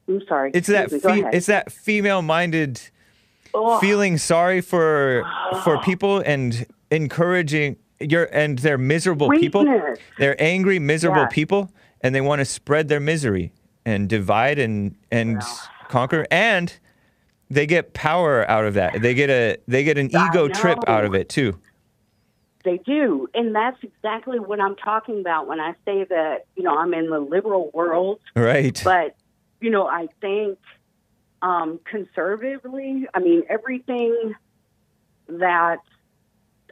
I'm 0.09 0.21
sorry. 0.27 0.51
It's 0.53 0.67
that. 0.67 0.93
Excuse 0.93 1.03
Fe- 1.03 1.31
it's 1.33 1.47
that 1.47 1.71
female-minded 1.71 2.81
Ugh. 3.55 3.81
feeling 3.81 4.19
sorry 4.19 4.61
for 4.61 5.25
for 5.63 5.81
people 5.85 6.19
and 6.19 6.67
encouraging 6.91 7.77
your 8.01 8.25
and 8.33 8.59
they're 8.59 8.79
miserable 8.79 9.31
people. 9.31 9.65
They're 10.19 10.41
angry, 10.43 10.79
miserable 10.79 11.27
people, 11.27 11.73
and 12.01 12.15
they 12.15 12.21
want 12.21 12.41
to 12.41 12.45
spread 12.45 12.89
their 12.89 13.01
misery 13.01 13.53
and 13.85 14.09
divide 14.09 14.59
and 14.59 14.97
and 15.11 15.43
conquer. 15.89 16.27
And 16.31 16.73
they 17.51 17.67
get 17.67 17.93
power 17.93 18.49
out 18.51 18.65
of 18.65 18.75
that. 18.75 19.01
They 19.03 19.15
get 19.15 19.31
a 19.31 19.59
they 19.69 19.85
get 19.85 19.99
an 19.99 20.07
ego 20.07 20.49
trip 20.49 20.79
out 20.87 21.05
of 21.05 21.15
it 21.15 21.29
too. 21.29 21.59
They 22.65 22.79
do. 22.79 23.29
And 23.35 23.55
that's 23.55 23.79
exactly 23.83 24.39
what 24.39 24.61
I'm 24.61 24.77
talking 24.77 25.21
about 25.21 25.49
when 25.49 25.61
I 25.61 25.75
say 25.85 26.05
that, 26.05 26.47
you 26.55 26.63
know, 26.63 26.77
I'm 26.77 26.95
in 26.95 27.11
the 27.11 27.19
liberal 27.19 27.71
world. 27.75 28.21
Right. 28.37 28.81
But, 28.85 29.17
you 29.61 29.71
know, 29.71 29.87
I 29.87 30.09
think 30.21 30.59
um, 31.43 31.81
conservatively, 31.85 33.07
I 33.13 33.19
mean, 33.19 33.43
everything 33.49 34.35
that, 35.29 35.79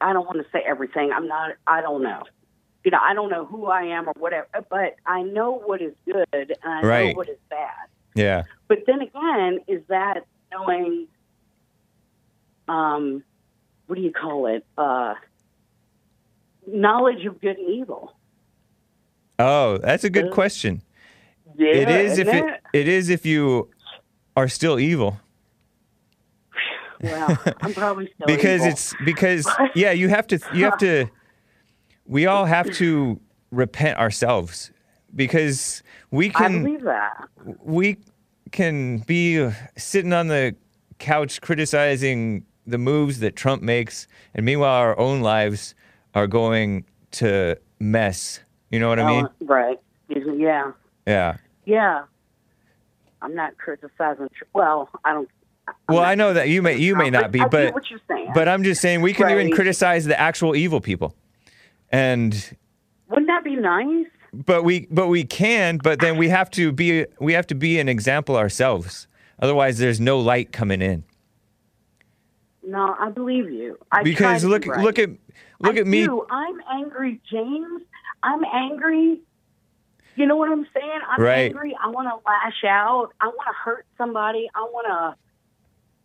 I 0.01 0.13
don't 0.13 0.25
want 0.25 0.39
to 0.39 0.47
say 0.53 0.63
everything. 0.67 1.11
I'm 1.13 1.27
not, 1.27 1.53
I 1.67 1.83
don't 1.83 2.03
know. 2.03 2.23
You 2.85 2.93
know, 2.93 3.01
I 3.03 3.13
don't 3.13 3.29
know 3.29 3.45
who 3.45 3.67
I 3.67 3.83
am 3.83 4.09
or 4.09 4.15
whatever, 4.17 4.47
but 4.71 4.97
I 5.05 5.23
know 5.23 5.61
what 5.67 5.83
is 5.83 5.93
good 6.07 6.27
and 6.33 6.57
I 6.65 6.81
know 6.81 7.13
what 7.13 7.29
is 7.29 7.37
bad. 7.51 7.75
yeah. 8.15 8.45
But 8.69 8.85
then 8.87 9.03
again, 9.03 9.59
is 9.67 9.83
that 9.89 10.25
knowing, 10.51 11.09
um, 12.69 13.23
what 13.87 13.97
do 13.97 14.03
you 14.03 14.13
call 14.13 14.47
it? 14.47 14.65
Uh, 14.79 15.15
knowledge 16.67 17.27
of 17.27 17.41
good 17.41 17.59
and 17.59 17.69
evil. 17.69 18.15
Oh, 19.39 19.79
that's 19.79 20.05
a 20.05 20.11
good 20.11 20.31
question. 20.31 20.83
Yeah, 21.57 21.69
it 21.69 21.91
is 21.91 22.19
if 22.19 22.29
it, 22.29 22.61
it 22.73 22.89
is 22.89 23.11
if 23.11 23.27
you 23.27 23.69
are 24.41 24.49
still 24.49 24.79
evil. 24.81 25.21
Well, 27.03 27.39
I'm 27.61 27.75
probably 27.75 28.11
still 28.15 28.27
because 28.27 28.61
evil. 28.63 28.73
it's 28.73 28.95
because 29.05 29.49
yeah 29.75 29.93
you 29.93 30.09
have 30.09 30.27
to 30.29 30.39
you 30.55 30.65
have 30.65 30.79
to 30.79 31.07
we 32.07 32.27
all 32.27 32.47
have 32.47 32.71
to 32.73 33.21
repent 33.51 33.99
ourselves 33.99 34.71
because 35.15 35.83
we 36.11 36.29
I 36.31 36.33
can 36.33 36.65
believe 36.65 36.83
that. 36.83 37.29
we 37.63 37.99
can 38.51 38.99
be 39.01 39.51
sitting 39.77 40.13
on 40.13 40.29
the 40.29 40.55
couch 40.99 41.41
criticizing 41.41 42.45
the 42.67 42.79
moves 42.79 43.21
that 43.21 43.37
Trump 43.37 43.63
makes 43.63 44.07
and 44.35 44.45
meanwhile 44.47 44.75
our 44.75 44.99
own 44.99 45.21
lives 45.21 45.75
are 46.15 46.27
going 46.27 46.85
to 47.13 47.57
mess 47.79 48.41
you 48.71 48.79
know 48.79 48.89
what 48.89 48.99
i 48.99 49.03
oh, 49.03 49.07
mean 49.17 49.27
Oh, 49.27 49.47
right. 49.47 49.81
Yeah. 50.09 50.73
yeah 51.07 51.37
Yeah. 51.65 52.05
I'm 53.23 53.35
not 53.35 53.57
criticizing. 53.59 54.29
Well, 54.55 54.89
I 55.05 55.13
don't. 55.13 55.29
I'm 55.69 55.75
well 55.95 56.03
i 56.03 56.17
know 56.17 56.33
that 56.33 56.49
you 56.49 56.63
may 56.63 56.77
you 56.79 56.97
may 56.97 57.11
not 57.11 57.31
be 57.31 57.39
but 57.49 57.73
what 57.75 57.89
you're 57.91 58.01
saying. 58.09 58.33
but 58.35 58.49
i'm 58.49 58.65
just 58.65 58.81
saying 58.81 59.03
we 59.03 59.13
can 59.13 59.31
even 59.31 59.53
criticize 59.53 60.05
the 60.05 60.19
actual 60.19 60.57
evil 60.57 60.81
people 60.81 61.15
and 61.93 62.57
Wouldn't 63.09 63.29
that 63.29 63.45
be 63.45 63.55
nice? 63.55 64.07
but 64.33 64.65
we 64.65 64.89
but 64.91 65.07
we 65.07 65.23
can 65.23 65.77
but 65.79 66.01
then 66.01 66.17
we 66.17 66.29
have 66.29 66.51
to 66.53 66.73
be 66.73 67.07
we 67.21 67.35
have 67.35 67.47
to 67.49 67.55
be 67.55 67.79
an 67.79 67.89
example 67.89 68.37
ourselves 68.37 69.07
otherwise 69.39 69.79
there's 69.79 70.01
no 70.01 70.19
light 70.19 70.51
coming 70.51 70.83
in 70.83 71.05
No, 72.65 72.97
I 72.99 73.11
believe 73.11 73.51
you. 73.51 73.79
I 73.93 74.03
because 74.03 74.43
look 74.45 74.67
right. 74.67 74.83
look 74.83 74.99
at 74.99 75.11
look 75.61 75.77
I 75.77 75.81
at 75.81 75.87
me 75.87 76.05
do. 76.05 76.27
I'm 76.31 76.61
angry, 76.73 77.21
James. 77.31 77.83
I'm 78.25 78.43
angry. 78.53 79.21
You 80.21 80.27
know 80.27 80.37
what 80.37 80.51
I'm 80.51 80.67
saying? 80.75 81.01
I'm 81.09 81.23
Right. 81.23 81.47
angry. 81.51 81.75
I 81.83 81.89
want 81.89 82.07
to 82.09 82.17
lash 82.31 82.63
out. 82.71 83.09
I 83.23 83.29
want 83.29 83.39
to 83.49 83.55
hurt 83.65 83.87
somebody. 83.97 84.51
I 84.55 84.61
want 84.65 85.17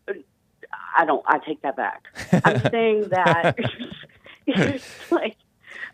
to. 0.08 0.16
I 0.98 1.04
don't. 1.06 1.22
I 1.28 1.40
take 1.40 1.62
that 1.64 1.76
back. 1.76 2.04
I'm 2.32 2.62
saying 2.72 3.10
that 3.10 3.58
like 5.12 5.36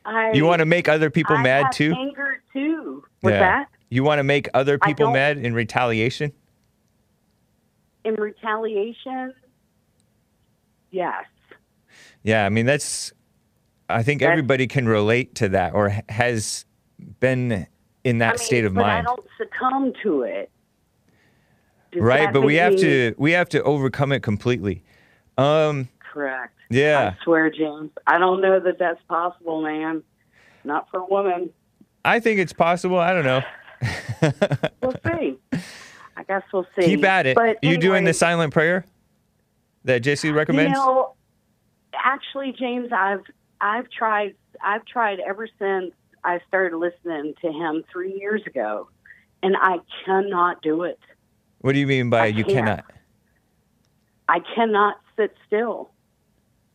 I. 0.05 0.33
you 0.33 0.45
want 0.45 0.59
to 0.59 0.67
make 0.67 0.87
other 0.87 1.09
people 1.09 1.35
I 1.35 1.41
mad 1.41 1.71
too 1.71 1.95
Anger 1.97 2.43
too. 2.53 3.03
What's 3.21 3.33
Yeah. 3.33 3.39
that? 3.39 3.69
you 3.89 4.03
want 4.03 4.19
to 4.19 4.23
make 4.23 4.47
other 4.53 4.77
people 4.77 5.09
mad 5.11 5.39
in 5.39 5.55
retaliation 5.55 6.31
In 8.05 8.13
retaliation. 8.15 9.33
Yes. 10.91 11.25
yeah 12.23 12.45
i 12.45 12.49
mean 12.49 12.65
that's 12.67 13.13
i 13.89 14.03
think 14.03 14.19
That's- 14.21 14.31
everybody 14.31 14.67
can 14.67 14.87
relate 14.87 15.33
to 15.35 15.49
that 15.49 15.73
or 15.73 15.91
has 16.09 16.65
been 17.19 17.65
in 18.03 18.17
that 18.19 18.27
I 18.27 18.31
mean, 18.31 18.37
state 18.39 18.65
of 18.65 18.73
but 18.73 18.81
mind 18.81 19.07
I 19.07 19.09
don't 19.09 19.25
succumb 19.37 19.93
to 20.03 20.23
it. 20.23 20.49
Does 21.91 22.01
right 22.01 22.31
but 22.31 22.41
we 22.41 22.55
have 22.55 22.73
me- 22.73 22.79
to 22.81 23.15
we 23.17 23.31
have 23.31 23.49
to 23.49 23.61
overcome 23.63 24.11
it 24.11 24.21
completely 24.23 24.83
um 25.37 25.89
Correct. 26.13 26.53
yeah 26.69 27.13
I 27.19 27.23
swear, 27.23 27.49
James. 27.49 27.91
I 28.07 28.17
don't 28.17 28.41
know 28.41 28.59
that 28.59 28.77
that's 28.79 29.01
possible, 29.09 29.61
man. 29.61 30.03
Not 30.63 30.89
for 30.89 30.99
a 31.01 31.05
woman. 31.05 31.49
i 32.05 32.19
think 32.19 32.39
it's 32.39 32.53
possible 32.53 32.97
i 32.99 33.13
don't 33.13 33.25
know 33.25 33.41
We'll 34.81 34.93
see. 35.05 35.37
I 36.15 36.23
guess 36.27 36.43
we'll 36.53 36.67
see. 36.79 36.85
keep 36.85 37.03
at 37.03 37.25
it 37.25 37.35
But 37.35 37.57
you 37.63 37.77
doing 37.77 38.03
the 38.03 38.13
silent 38.13 38.53
prayer 38.53 38.85
that 39.85 40.03
JC 40.03 40.33
recommends 40.33 40.69
You 40.69 40.75
know, 40.85 41.13
actually, 41.95 42.51
James, 42.57 42.89
I've 42.91 43.23
I've 43.59 43.89
tried 43.89 44.35
I've 44.63 44.85
tried 44.85 45.19
ever 45.19 45.47
since 45.57 45.93
I 46.23 46.39
started 46.47 46.77
listening 46.77 47.33
to 47.41 47.51
him 47.51 47.83
three 47.91 48.13
years 48.19 48.41
ago, 48.45 48.89
and 49.43 49.55
I 49.59 49.77
cannot 50.05 50.61
do 50.61 50.83
it. 50.83 50.99
what 51.59 51.73
do 51.73 51.79
you 51.79 51.87
mean 51.87 52.09
by 52.09 52.21
I 52.23 52.25
you 52.27 52.43
can't. 52.43 52.65
cannot 52.67 52.85
I 54.29 54.39
cannot 54.55 54.95
sit 55.17 55.33
still. 55.47 55.91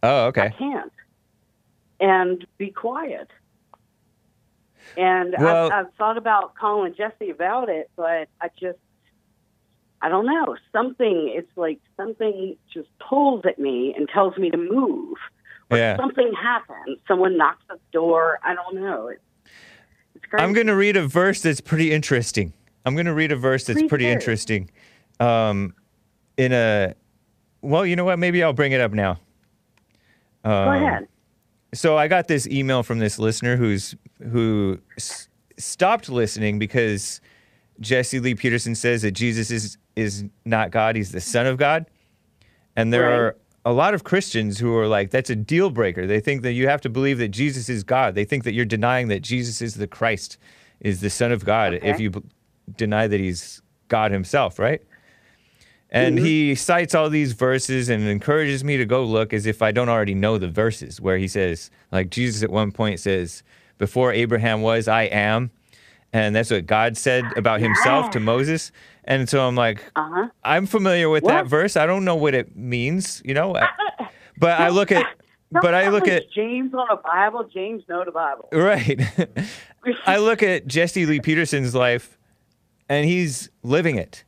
oh 0.02 0.26
okay. 0.26 0.42
I 0.46 0.50
can't. 0.50 0.92
And 2.00 2.46
be 2.58 2.70
quiet. 2.70 3.30
And 4.96 5.34
Well- 5.38 5.72
I've, 5.72 5.86
I've 5.86 5.94
thought 5.94 6.18
about 6.18 6.54
calling 6.54 6.94
Jesse 6.94 7.30
about 7.30 7.68
it, 7.68 7.90
but 7.96 8.28
I 8.40 8.48
just, 8.60 8.78
I 10.02 10.08
don't 10.08 10.26
know. 10.26 10.56
Something, 10.72 11.32
it's 11.34 11.50
like 11.56 11.80
something 11.96 12.56
just 12.72 12.88
pulls 12.98 13.44
at 13.46 13.58
me 13.58 13.94
and 13.96 14.08
tells 14.08 14.36
me 14.36 14.50
to 14.50 14.56
move. 14.58 15.16
Or 15.70 15.78
Yeah. 15.78 15.96
something 15.96 16.30
happens. 16.40 16.98
Someone 17.08 17.36
knocks 17.36 17.62
at 17.70 17.78
the 17.78 17.92
door. 17.92 18.38
I 18.44 18.54
don't 18.54 18.76
know. 18.76 19.08
It's, 19.08 19.20
crazy. 20.26 20.42
I'm 20.44 20.52
going 20.52 20.66
to 20.66 20.76
read 20.76 20.96
a 20.96 21.06
verse 21.06 21.40
that's 21.42 21.60
pretty 21.60 21.92
interesting. 21.92 22.52
I'm 22.84 22.94
going 22.94 23.06
to 23.06 23.14
read 23.14 23.32
a 23.32 23.36
verse 23.36 23.64
that's 23.64 23.80
Please 23.80 23.88
pretty 23.88 24.04
do. 24.06 24.10
interesting. 24.12 24.70
Um, 25.20 25.74
in 26.36 26.52
a, 26.52 26.94
well, 27.62 27.84
you 27.86 27.96
know 27.96 28.04
what? 28.04 28.18
Maybe 28.18 28.42
I'll 28.42 28.52
bring 28.52 28.72
it 28.72 28.80
up 28.80 28.92
now. 28.92 29.18
Go 30.44 30.50
Um, 30.50 30.82
ahead. 30.82 31.08
So 31.74 31.96
I 31.98 32.06
got 32.08 32.28
this 32.28 32.46
email 32.46 32.82
from 32.82 32.98
this 33.00 33.18
listener 33.18 33.56
who's 33.56 33.94
who 34.30 34.78
s- 34.96 35.28
stopped 35.58 36.08
listening 36.08 36.58
because 36.58 37.20
Jesse 37.80 38.20
Lee 38.20 38.34
Peterson 38.34 38.74
says 38.74 39.02
that 39.02 39.12
Jesus 39.12 39.50
is 39.50 39.76
is 39.96 40.24
not 40.44 40.70
God; 40.70 40.94
he's 40.96 41.10
the 41.12 41.20
Son 41.20 41.46
of 41.46 41.56
God. 41.58 41.86
And 42.76 42.92
there 42.92 43.02
Right. 43.02 43.14
are 43.18 43.36
a 43.66 43.72
lot 43.72 43.94
of 43.94 44.04
Christians 44.04 44.60
who 44.60 44.74
are 44.76 44.86
like, 44.86 45.10
that's 45.10 45.28
a 45.28 45.34
deal 45.36 45.70
breaker. 45.70 46.06
They 46.06 46.20
think 46.20 46.42
that 46.42 46.52
you 46.52 46.68
have 46.68 46.80
to 46.82 46.88
believe 46.88 47.18
that 47.18 47.28
Jesus 47.30 47.68
is 47.68 47.82
God. 47.82 48.14
They 48.14 48.24
think 48.24 48.44
that 48.44 48.54
you're 48.54 48.64
denying 48.64 49.08
that 49.08 49.22
Jesus 49.22 49.60
is 49.60 49.74
the 49.74 49.88
Christ, 49.88 50.38
is 50.80 51.00
the 51.00 51.10
Son 51.10 51.32
of 51.32 51.44
God, 51.44 51.74
if 51.82 51.98
you 51.98 52.10
b- 52.10 52.22
deny 52.76 53.08
that 53.08 53.18
he's 53.18 53.60
God 53.88 54.12
himself, 54.12 54.60
right? 54.60 54.80
And 55.90 56.16
Mm-hmm. 56.16 56.24
he 56.26 56.54
cites 56.54 56.94
all 56.94 57.10
these 57.10 57.32
verses 57.32 57.88
and 57.88 58.04
encourages 58.06 58.62
me 58.62 58.76
to 58.76 58.84
go 58.84 59.04
look 59.04 59.32
as 59.32 59.46
if 59.46 59.62
I 59.62 59.72
don't 59.72 59.88
already 59.88 60.14
know 60.14 60.38
the 60.38 60.48
verses, 60.48 61.00
where 61.00 61.18
he 61.18 61.26
says, 61.28 61.70
like 61.90 62.10
Jesus 62.10 62.44
at 62.44 62.50
one 62.50 62.70
point 62.70 63.00
says, 63.00 63.42
Before 63.78 64.12
Abraham 64.12 64.62
was, 64.62 64.86
I 64.88 65.02
am. 65.04 65.50
And 66.12 66.34
that's 66.36 66.50
what 66.52 66.66
God 66.66 66.96
said 66.96 67.34
about 67.36 67.60
himself 67.60 68.10
to 68.10 68.20
Moses. 68.20 68.70
And 69.06 69.28
so 69.28 69.46
I'm 69.46 69.54
like, 69.54 69.82
Uh 69.96 70.08
huh. 70.12 70.28
I'm 70.44 70.66
familiar 70.66 71.08
with 71.08 71.24
that 71.24 71.46
verse. 71.46 71.76
I 71.76 71.86
don't 71.86 72.04
know 72.04 72.16
what 72.16 72.34
it 72.34 72.56
means, 72.56 73.22
you 73.24 73.34
know? 73.34 73.54
I- 73.56 73.68
But 74.38 74.60
I 74.60 74.68
look 74.68 74.92
at, 74.92 75.06
but 75.50 75.72
I 75.72 75.88
look 75.88 76.06
at, 76.08 76.30
James 76.30 76.74
on 76.74 76.86
a 76.90 76.96
Bible. 76.96 77.44
James 77.44 77.82
know 77.88 78.04
the 78.04 78.10
Bible. 78.12 78.48
right. 78.52 79.00
I 80.06 80.18
look 80.18 80.42
at 80.42 80.66
Jesse 80.66 81.06
Lee 81.06 81.20
Peterson's 81.20 81.74
life 81.74 82.18
and 82.88 83.06
he's 83.06 83.48
living 83.62 83.96
it. 83.96 84.24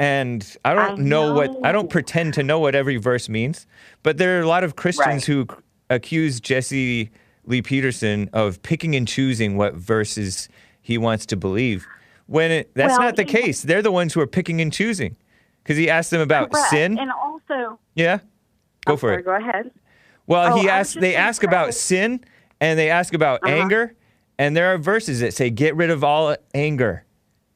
And 0.00 0.44
I 0.64 0.74
don't 0.74 0.98
I 1.00 1.02
know, 1.02 1.32
what, 1.32 1.50
I 1.64 1.70
don't 1.72 1.88
pretend 1.88 2.34
to 2.34 2.42
know 2.42 2.58
what 2.58 2.74
every 2.74 2.96
verse 2.96 3.28
means, 3.28 3.66
but 4.02 4.18
there 4.18 4.36
are 4.38 4.42
a 4.42 4.48
lot 4.48 4.64
of 4.64 4.74
Christians 4.76 5.26
Right. 5.28 5.34
who 5.34 5.46
accuse 5.88 6.40
Jesse 6.40 7.10
Lee 7.44 7.62
Peterson 7.62 8.28
of 8.32 8.60
picking 8.62 8.96
and 8.96 9.06
choosing 9.06 9.56
what 9.56 9.74
verses 9.74 10.48
he 10.82 10.98
wants 10.98 11.24
to 11.26 11.36
believe. 11.36 11.86
When 12.26 12.50
it, 12.50 12.70
that's 12.74 12.92
Well, 12.92 13.00
not 13.00 13.16
the 13.16 13.24
case. 13.24 13.62
They're 13.62 13.82
the 13.82 13.92
ones 13.92 14.12
who 14.14 14.20
are 14.20 14.26
picking 14.26 14.60
and 14.60 14.72
choosing. 14.72 15.16
Because 15.62 15.76
he 15.76 15.88
asked 15.90 16.10
them 16.10 16.20
about 16.20 16.52
Correct. 16.52 16.70
sin. 16.70 16.98
And 16.98 17.10
also, 17.10 17.78
yeah. 17.94 18.18
Go 18.84 18.92
I'm 18.92 18.98
for 18.98 19.08
sorry, 19.10 19.20
it. 19.20 19.24
Go 19.24 19.34
ahead. 19.34 19.70
Well, 20.26 20.52
Oh, 20.54 20.60
he 20.60 20.68
asks. 20.68 20.94
They 20.94 21.14
ask 21.16 21.42
about 21.42 21.74
sin, 21.74 22.24
and 22.60 22.78
they 22.78 22.90
ask 22.90 23.14
about 23.14 23.40
Uh-huh. 23.44 23.52
anger, 23.54 23.94
and 24.38 24.56
there 24.56 24.72
are 24.72 24.78
verses 24.78 25.20
that 25.20 25.34
say, 25.34 25.50
"Get 25.50 25.74
rid 25.76 25.90
of 25.90 26.02
all 26.04 26.36
anger," 26.54 27.04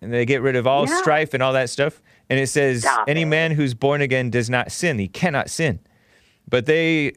and 0.00 0.12
they 0.12 0.24
get 0.24 0.40
rid 0.42 0.56
of 0.56 0.66
all 0.66 0.88
Yeah. 0.88 0.96
strife 0.98 1.34
and 1.34 1.42
all 1.42 1.52
that 1.52 1.68
stuff. 1.70 2.00
And 2.28 2.38
it 2.38 2.48
says, 2.48 2.82
Stop 2.82 3.08
"Any 3.08 3.22
it. 3.22 3.26
man 3.26 3.52
who's 3.52 3.74
born 3.74 4.00
again 4.00 4.30
does 4.30 4.48
not 4.50 4.70
sin. 4.72 4.98
He 4.98 5.08
cannot 5.08 5.50
sin." 5.50 5.80
But 6.48 6.66
they 6.66 7.12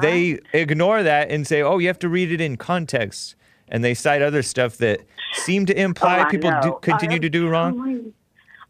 they 0.00 0.38
ignore 0.52 1.02
that 1.02 1.30
and 1.30 1.46
say, 1.46 1.62
"Oh, 1.62 1.78
you 1.78 1.86
have 1.86 1.98
to 2.00 2.08
read 2.08 2.30
it 2.30 2.40
in 2.40 2.56
context," 2.56 3.34
and 3.68 3.82
they 3.84 3.94
cite 3.94 4.22
other 4.22 4.42
stuff 4.42 4.76
that 4.78 5.00
seem 5.34 5.66
to 5.66 5.78
imply 5.80 6.22
Oh, 6.26 6.30
people 6.30 6.52
do, 6.62 6.78
continue 6.82 7.18
to 7.18 7.28
do 7.28 7.48
wrong. 7.48 8.12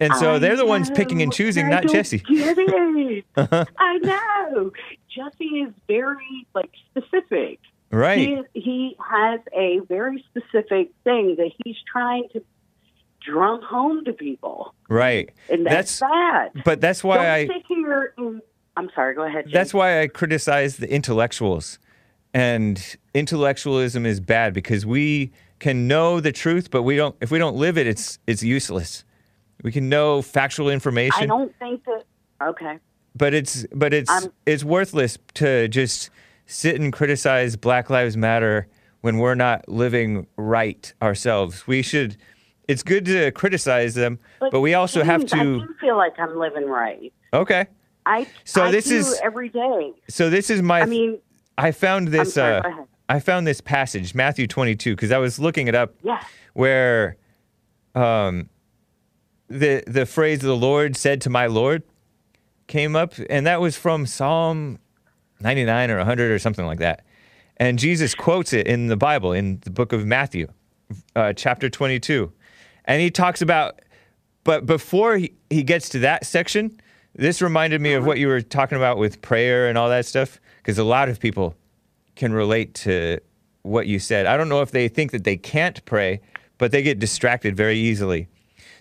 And 0.00 0.14
so 0.16 0.34
I 0.34 0.38
they're 0.38 0.56
the 0.56 0.66
ones 0.66 0.90
picking 0.90 1.22
and 1.22 1.32
choosing, 1.32 1.66
I 1.66 1.70
not 1.70 1.86
Jesse. 1.88 2.22
It. 2.28 3.24
Uh-huh. 3.36 3.64
I 3.78 3.98
know. 3.98 4.72
Jesse 5.14 5.44
is 5.44 5.72
very 5.88 6.46
like 6.54 6.70
specific. 6.90 7.58
Right. 7.90 8.44
He, 8.52 8.60
he 8.60 8.96
has 9.10 9.40
a 9.54 9.78
very 9.88 10.24
specific 10.30 10.90
thing 11.04 11.36
that 11.36 11.50
he's 11.64 11.76
trying 11.90 12.28
to 12.34 12.42
drum 13.24 13.62
home 13.62 14.04
to 14.04 14.12
people, 14.12 14.74
Right. 14.88 15.30
and 15.48 15.64
that's, 15.66 15.98
That's- 15.98 16.52
sad. 16.54 16.62
But 16.64 16.80
that's 16.80 17.02
why 17.02 17.16
Don't 17.16 17.26
I 17.26 17.46
sit 17.46 17.62
here 17.68 18.12
and 18.18 18.40
I'm 18.76 18.90
sorry. 18.94 19.14
Go 19.14 19.22
ahead. 19.24 19.44
James. 19.46 19.52
That's 19.54 19.72
why 19.74 20.02
I 20.02 20.06
criticize 20.08 20.76
the 20.76 20.92
intellectuals. 20.92 21.78
And 22.34 22.96
intellectualism 23.16 24.04
is 24.06 24.20
bad 24.20 24.52
because 24.52 24.84
we 24.84 25.32
can 25.58 25.88
know 25.88 26.20
the 26.20 26.32
truth, 26.32 26.70
but 26.70 26.82
we 26.82 26.96
don't 26.96 27.16
if 27.20 27.30
we 27.30 27.38
don't 27.38 27.56
live 27.56 27.78
it, 27.78 27.86
it's 27.86 28.18
it's 28.26 28.42
useless. 28.42 29.04
We 29.62 29.72
can 29.72 29.88
know 29.88 30.20
factual 30.22 30.68
information. 30.68 31.22
I 31.22 31.26
don't 31.26 31.54
think 31.58 31.84
that. 31.84 32.04
Okay. 32.42 32.78
but 33.14 33.32
it's 33.32 33.66
but 33.74 33.94
it's 33.94 34.10
I'm- 34.10 34.30
it's 34.44 34.62
worthless 34.62 35.16
to 35.34 35.66
just 35.68 36.10
sit 36.44 36.78
and 36.80 36.92
criticize 36.92 37.56
Black 37.56 37.88
Lives 37.88 38.16
Matter 38.16 38.68
when 39.00 39.16
we're 39.18 39.34
not 39.34 39.66
living 39.68 40.26
right 40.36 40.92
ourselves. 41.00 41.66
We 41.66 41.80
should. 41.82 42.16
It's 42.68 42.82
good 42.82 43.04
to 43.06 43.30
criticize 43.30 43.94
them, 43.94 44.18
but, 44.40 44.60
we 44.60 44.74
also 44.74 45.04
have 45.04 45.20
James, 45.20 45.32
I 45.34 45.36
to. 45.44 45.58
do 45.60 45.74
feel 45.80 45.96
like 45.96 46.18
I'm 46.18 46.36
living 46.36 46.66
right. 46.68 47.12
Okay. 47.32 47.66
I 48.04 48.26
So 48.44 48.64
I 48.64 48.70
this 48.72 48.86
do 48.86 48.96
is- 48.96 49.20
every 49.22 49.48
day. 49.48 49.92
So 50.08 50.28
this 50.30 50.50
is 50.50 50.60
my. 50.62 50.80
I 50.82 50.86
mean, 50.86 51.18
I 51.56 51.70
found 51.70 52.08
this. 52.08 52.34
sorry, 52.34 52.56
uh, 52.56 52.62
go 52.62 52.68
ahead. 52.68 52.86
I 53.08 53.20
found 53.20 53.46
this 53.46 53.60
passage, 53.60 54.14
Matthew 54.14 54.46
22, 54.46 54.94
because 54.96 55.12
I 55.12 55.18
was 55.18 55.38
looking 55.38 55.68
it 55.68 55.74
up. 55.74 55.94
yeah. 56.02 56.22
where 56.54 57.16
um, 57.94 58.48
the 59.48 59.84
the 59.86 60.06
phrase 60.06 60.40
"the 60.40 60.56
Lord 60.56 60.96
said 60.96 61.20
to 61.22 61.30
my 61.30 61.46
Lord" 61.46 61.82
came 62.66 62.96
up, 62.96 63.14
and 63.30 63.46
that 63.46 63.60
was 63.60 63.76
from 63.76 64.06
Psalm 64.06 64.78
99 65.40 65.90
or 65.90 65.98
100 65.98 66.30
or 66.30 66.38
something 66.38 66.66
like 66.66 66.78
that. 66.78 67.04
And 67.58 67.78
Jesus 67.78 68.14
quotes 68.14 68.52
it 68.52 68.66
in 68.66 68.88
the 68.88 68.96
Bible 68.96 69.32
in 69.32 69.60
the 69.60 69.70
book 69.70 69.92
of 69.92 70.04
Matthew, 70.04 70.48
uh, 71.14 71.32
chapter 71.32 71.70
22, 71.70 72.32
and 72.84 73.00
he 73.00 73.10
talks 73.10 73.42
about. 73.42 73.80
But 74.44 74.64
before 74.64 75.16
he, 75.16 75.32
he 75.50 75.64
gets 75.64 75.88
to 75.88 75.98
that 76.00 76.24
section, 76.24 76.80
this 77.16 77.42
reminded 77.42 77.80
me 77.80 77.94
of 77.94 78.06
what 78.06 78.18
you 78.18 78.28
were 78.28 78.40
talking 78.40 78.76
about 78.76 78.96
with 78.96 79.20
prayer 79.20 79.68
and 79.68 79.76
all 79.76 79.88
that 79.88 80.06
stuff, 80.06 80.40
because 80.58 80.78
a 80.78 80.84
lot 80.84 81.08
of 81.08 81.18
people 81.18 81.56
can 82.16 82.32
relate 82.32 82.74
to 82.74 83.20
what 83.62 83.86
you 83.86 83.98
said. 83.98 84.26
I 84.26 84.36
don't 84.36 84.48
know 84.48 84.62
if 84.62 84.70
they 84.70 84.88
think 84.88 85.12
that 85.12 85.24
they 85.24 85.36
can't 85.36 85.84
pray, 85.84 86.20
but 86.58 86.72
they 86.72 86.82
get 86.82 86.98
distracted 86.98 87.56
very 87.56 87.78
easily. 87.78 88.28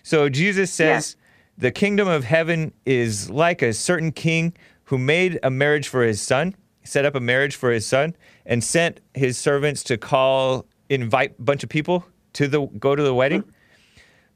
So 0.02 0.28
Jesus 0.28 0.72
says, 0.72 1.16
The 1.58 1.70
kingdom 1.70 2.08
of 2.08 2.24
heaven 2.24 2.72
is 2.84 3.30
like 3.30 3.62
a 3.62 3.72
certain 3.72 4.12
king 4.12 4.54
who 4.84 4.98
made 4.98 5.38
a 5.42 5.50
marriage 5.50 5.88
for 5.88 6.02
his 6.02 6.20
son, 6.20 6.54
set 6.84 7.04
up 7.04 7.14
a 7.14 7.20
marriage 7.20 7.56
for 7.56 7.70
his 7.70 7.86
son, 7.86 8.16
and 8.44 8.62
sent 8.62 9.00
his 9.14 9.36
servants 9.36 9.82
to 9.84 9.98
call, 9.98 10.66
invite 10.88 11.34
a 11.38 11.42
bunch 11.42 11.62
of 11.62 11.68
people 11.68 12.04
to 12.34 12.46
the 12.46 12.66
go 12.78 12.94
to 12.94 13.02
the 13.02 13.14
wedding. 13.14 13.44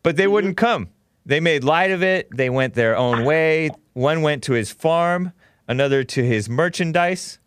But 0.03 0.17
they 0.17 0.27
wouldn't 0.27 0.57
mm-hmm. 0.57 0.67
come. 0.67 0.89
They 1.27 1.41
made 1.41 1.63
light 1.63 1.91
of 1.91 2.03
it. 2.03 2.29
They 2.35 2.51
went 2.51 2.75
their 2.75 2.97
own 2.97 3.25
way. 3.25 3.71
One 3.93 4.23
went 4.23 4.43
to 4.45 4.55
his 4.55 4.73
farm, 4.73 5.33
another 5.69 6.03
to 6.03 6.25
his 6.25 6.49
merchandise. 6.49 7.39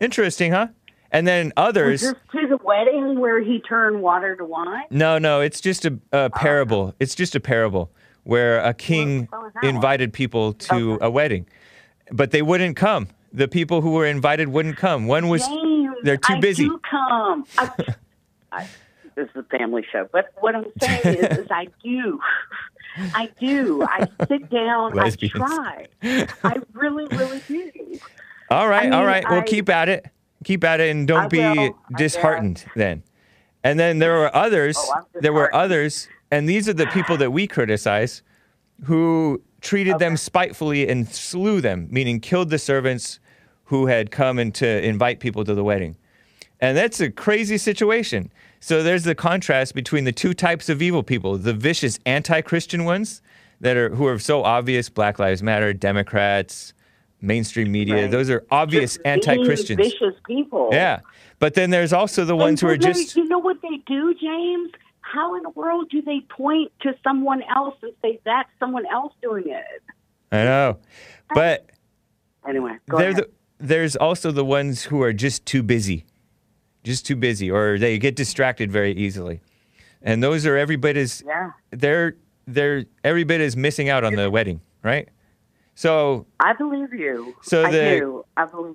Interesting, 0.00 0.52
huh? 0.52 0.68
And 1.10 1.26
then 1.26 1.52
others. 1.56 2.02
Just 2.02 2.16
to 2.32 2.46
the 2.46 2.58
wedding 2.62 3.18
where 3.18 3.40
he 3.42 3.60
turned 3.60 4.02
water 4.02 4.36
to 4.36 4.44
wine. 4.44 4.84
No, 4.90 5.18
no, 5.18 5.40
it's 5.40 5.60
just 5.60 5.86
a, 5.86 5.98
a 6.12 6.24
oh, 6.24 6.28
parable. 6.30 6.94
It's 7.00 7.14
just 7.14 7.34
a 7.34 7.40
parable 7.40 7.90
where 8.24 8.60
a 8.60 8.74
king 8.74 9.26
Well, 9.32 9.50
one. 9.52 9.64
invited 9.64 10.12
people 10.12 10.52
to 10.52 10.98
a 11.00 11.10
wedding, 11.10 11.46
but 12.12 12.30
they 12.30 12.42
wouldn't 12.42 12.76
come. 12.76 13.08
The 13.32 13.48
people 13.48 13.80
who 13.80 13.92
were 13.92 14.06
invited 14.06 14.48
wouldn't 14.48 14.76
come. 14.76 15.06
One 15.06 15.28
was 15.28 15.46
James, 15.46 15.94
they're 16.02 16.18
too 16.18 16.34
I 16.34 16.40
busy. 16.40 16.64
do 16.68 16.78
come. 16.90 17.46
I, 17.56 17.70
I, 18.52 18.68
this 19.14 19.28
is 19.30 19.36
a 19.36 19.58
family 19.58 19.84
show, 19.90 20.08
but 20.12 20.26
what 20.40 20.54
I'm 20.54 20.66
saying 20.78 21.16
is, 21.16 21.38
is 21.38 21.46
I 21.50 21.68
do. 21.82 22.20
I 23.14 23.30
do. 23.40 23.82
I 23.82 24.06
sit 24.28 24.50
down. 24.50 24.92
Lesbians. 24.92 25.34
I 25.40 25.86
try. 26.02 26.28
I 26.44 26.56
really, 26.72 27.06
really 27.16 27.40
do. 27.48 27.98
All 28.50 28.68
right, 28.68 28.92
I 28.92 28.96
all 28.96 29.00
mean, 29.00 29.08
right. 29.08 29.24
Well, 29.30 29.42
keep 29.42 29.68
at 29.68 29.88
it. 29.88 30.06
Keep 30.44 30.64
at 30.64 30.80
it, 30.80 30.90
and 30.90 31.06
don't 31.08 31.24
I 31.24 31.28
be 31.28 31.38
will, 31.38 31.78
disheartened 31.96 32.64
then. 32.76 33.02
And 33.64 33.78
then 33.78 33.98
there 33.98 34.12
were 34.12 34.34
others. 34.34 34.76
Oh, 34.78 35.02
there 35.14 35.32
were 35.32 35.52
others, 35.54 36.08
and 36.30 36.48
these 36.48 36.68
are 36.68 36.72
the 36.72 36.86
people 36.86 37.16
that 37.16 37.32
we 37.32 37.46
criticize, 37.46 38.22
who 38.84 39.42
treated 39.60 39.98
them 39.98 40.16
spitefully 40.16 40.88
and 40.88 41.08
slew 41.08 41.60
them, 41.60 41.88
meaning 41.90 42.20
killed 42.20 42.50
the 42.50 42.58
servants 42.58 43.18
who 43.64 43.86
had 43.86 44.12
come 44.12 44.38
and 44.38 44.54
to 44.54 44.84
invite 44.84 45.18
people 45.18 45.44
to 45.44 45.54
the 45.54 45.64
wedding. 45.64 45.96
And 46.60 46.76
that's 46.76 47.00
a 47.00 47.10
crazy 47.10 47.58
situation. 47.58 48.32
So 48.60 48.82
there's 48.82 49.04
the 49.04 49.14
contrast 49.14 49.74
between 49.74 50.04
the 50.04 50.12
two 50.12 50.34
types 50.34 50.68
of 50.68 50.80
evil 50.80 51.02
people: 51.02 51.36
the 51.36 51.52
vicious 51.52 51.98
anti-Christian 52.06 52.84
ones 52.84 53.22
that 53.60 53.76
are 53.76 53.90
who 53.90 54.06
are 54.06 54.18
so 54.20 54.44
obvious, 54.44 54.88
Black 54.88 55.18
Lives 55.18 55.42
Matter, 55.42 55.72
Democrats, 55.72 56.72
mainstream 57.20 57.70
media. 57.72 58.02
Right. 58.02 58.10
Those 58.10 58.30
are 58.30 58.44
obvious 58.50 58.94
Just 58.94 59.06
anti-Christians. 59.06 59.76
vicious 59.78 60.14
people. 60.26 60.70
Yeah. 60.72 61.00
But 61.38 61.54
then 61.54 61.70
there's 61.70 61.92
also 61.92 62.24
the 62.24 62.36
ones 62.36 62.60
who 62.60 62.68
are 62.68 62.76
just 62.76 63.16
You 63.16 63.24
know 63.24 63.38
what 63.38 63.60
they 63.62 63.76
do, 63.86 64.14
James? 64.14 64.70
How 65.00 65.36
in 65.36 65.42
the 65.42 65.50
world 65.50 65.88
do 65.90 66.02
they 66.02 66.20
point 66.28 66.70
to 66.82 66.94
someone 67.02 67.42
else 67.54 67.76
and 67.82 67.92
say 68.02 68.20
that's 68.24 68.50
someone 68.60 68.84
else 68.86 69.12
doing 69.22 69.44
it? 69.48 69.82
I 70.30 70.44
know. 70.44 70.78
But 71.34 71.70
Anyway, 72.46 72.76
go 72.88 72.98
ahead. 72.98 73.16
the, 73.16 73.28
there's 73.58 73.96
also 73.96 74.30
the 74.30 74.44
ones 74.44 74.84
who 74.84 75.02
are 75.02 75.12
just 75.12 75.44
too 75.46 75.62
busy. 75.62 76.04
Just 76.84 77.04
too 77.06 77.16
busy 77.16 77.50
or 77.50 77.78
they 77.78 77.98
get 77.98 78.16
distracted 78.16 78.70
very 78.70 78.92
easily. 78.92 79.40
And 80.00 80.22
those 80.22 80.46
are 80.46 80.56
every 80.56 80.76
bit 80.76 80.96
as 80.96 81.22
yeah, 81.26 81.50
they're 81.70 82.16
they're 82.46 82.84
every 83.02 83.24
bit 83.24 83.40
as 83.40 83.56
missing 83.56 83.88
out 83.88 84.04
on 84.04 84.14
the 84.14 84.30
wedding, 84.30 84.60
right? 84.82 85.08
So 85.78 86.26
I 86.40 86.54
believe 86.54 86.92
you. 86.92 87.36
So 87.40 87.64
I 87.64 87.70
the- 87.70 87.98
do. 88.00 88.24
I 88.36 88.46
believe. 88.46 88.74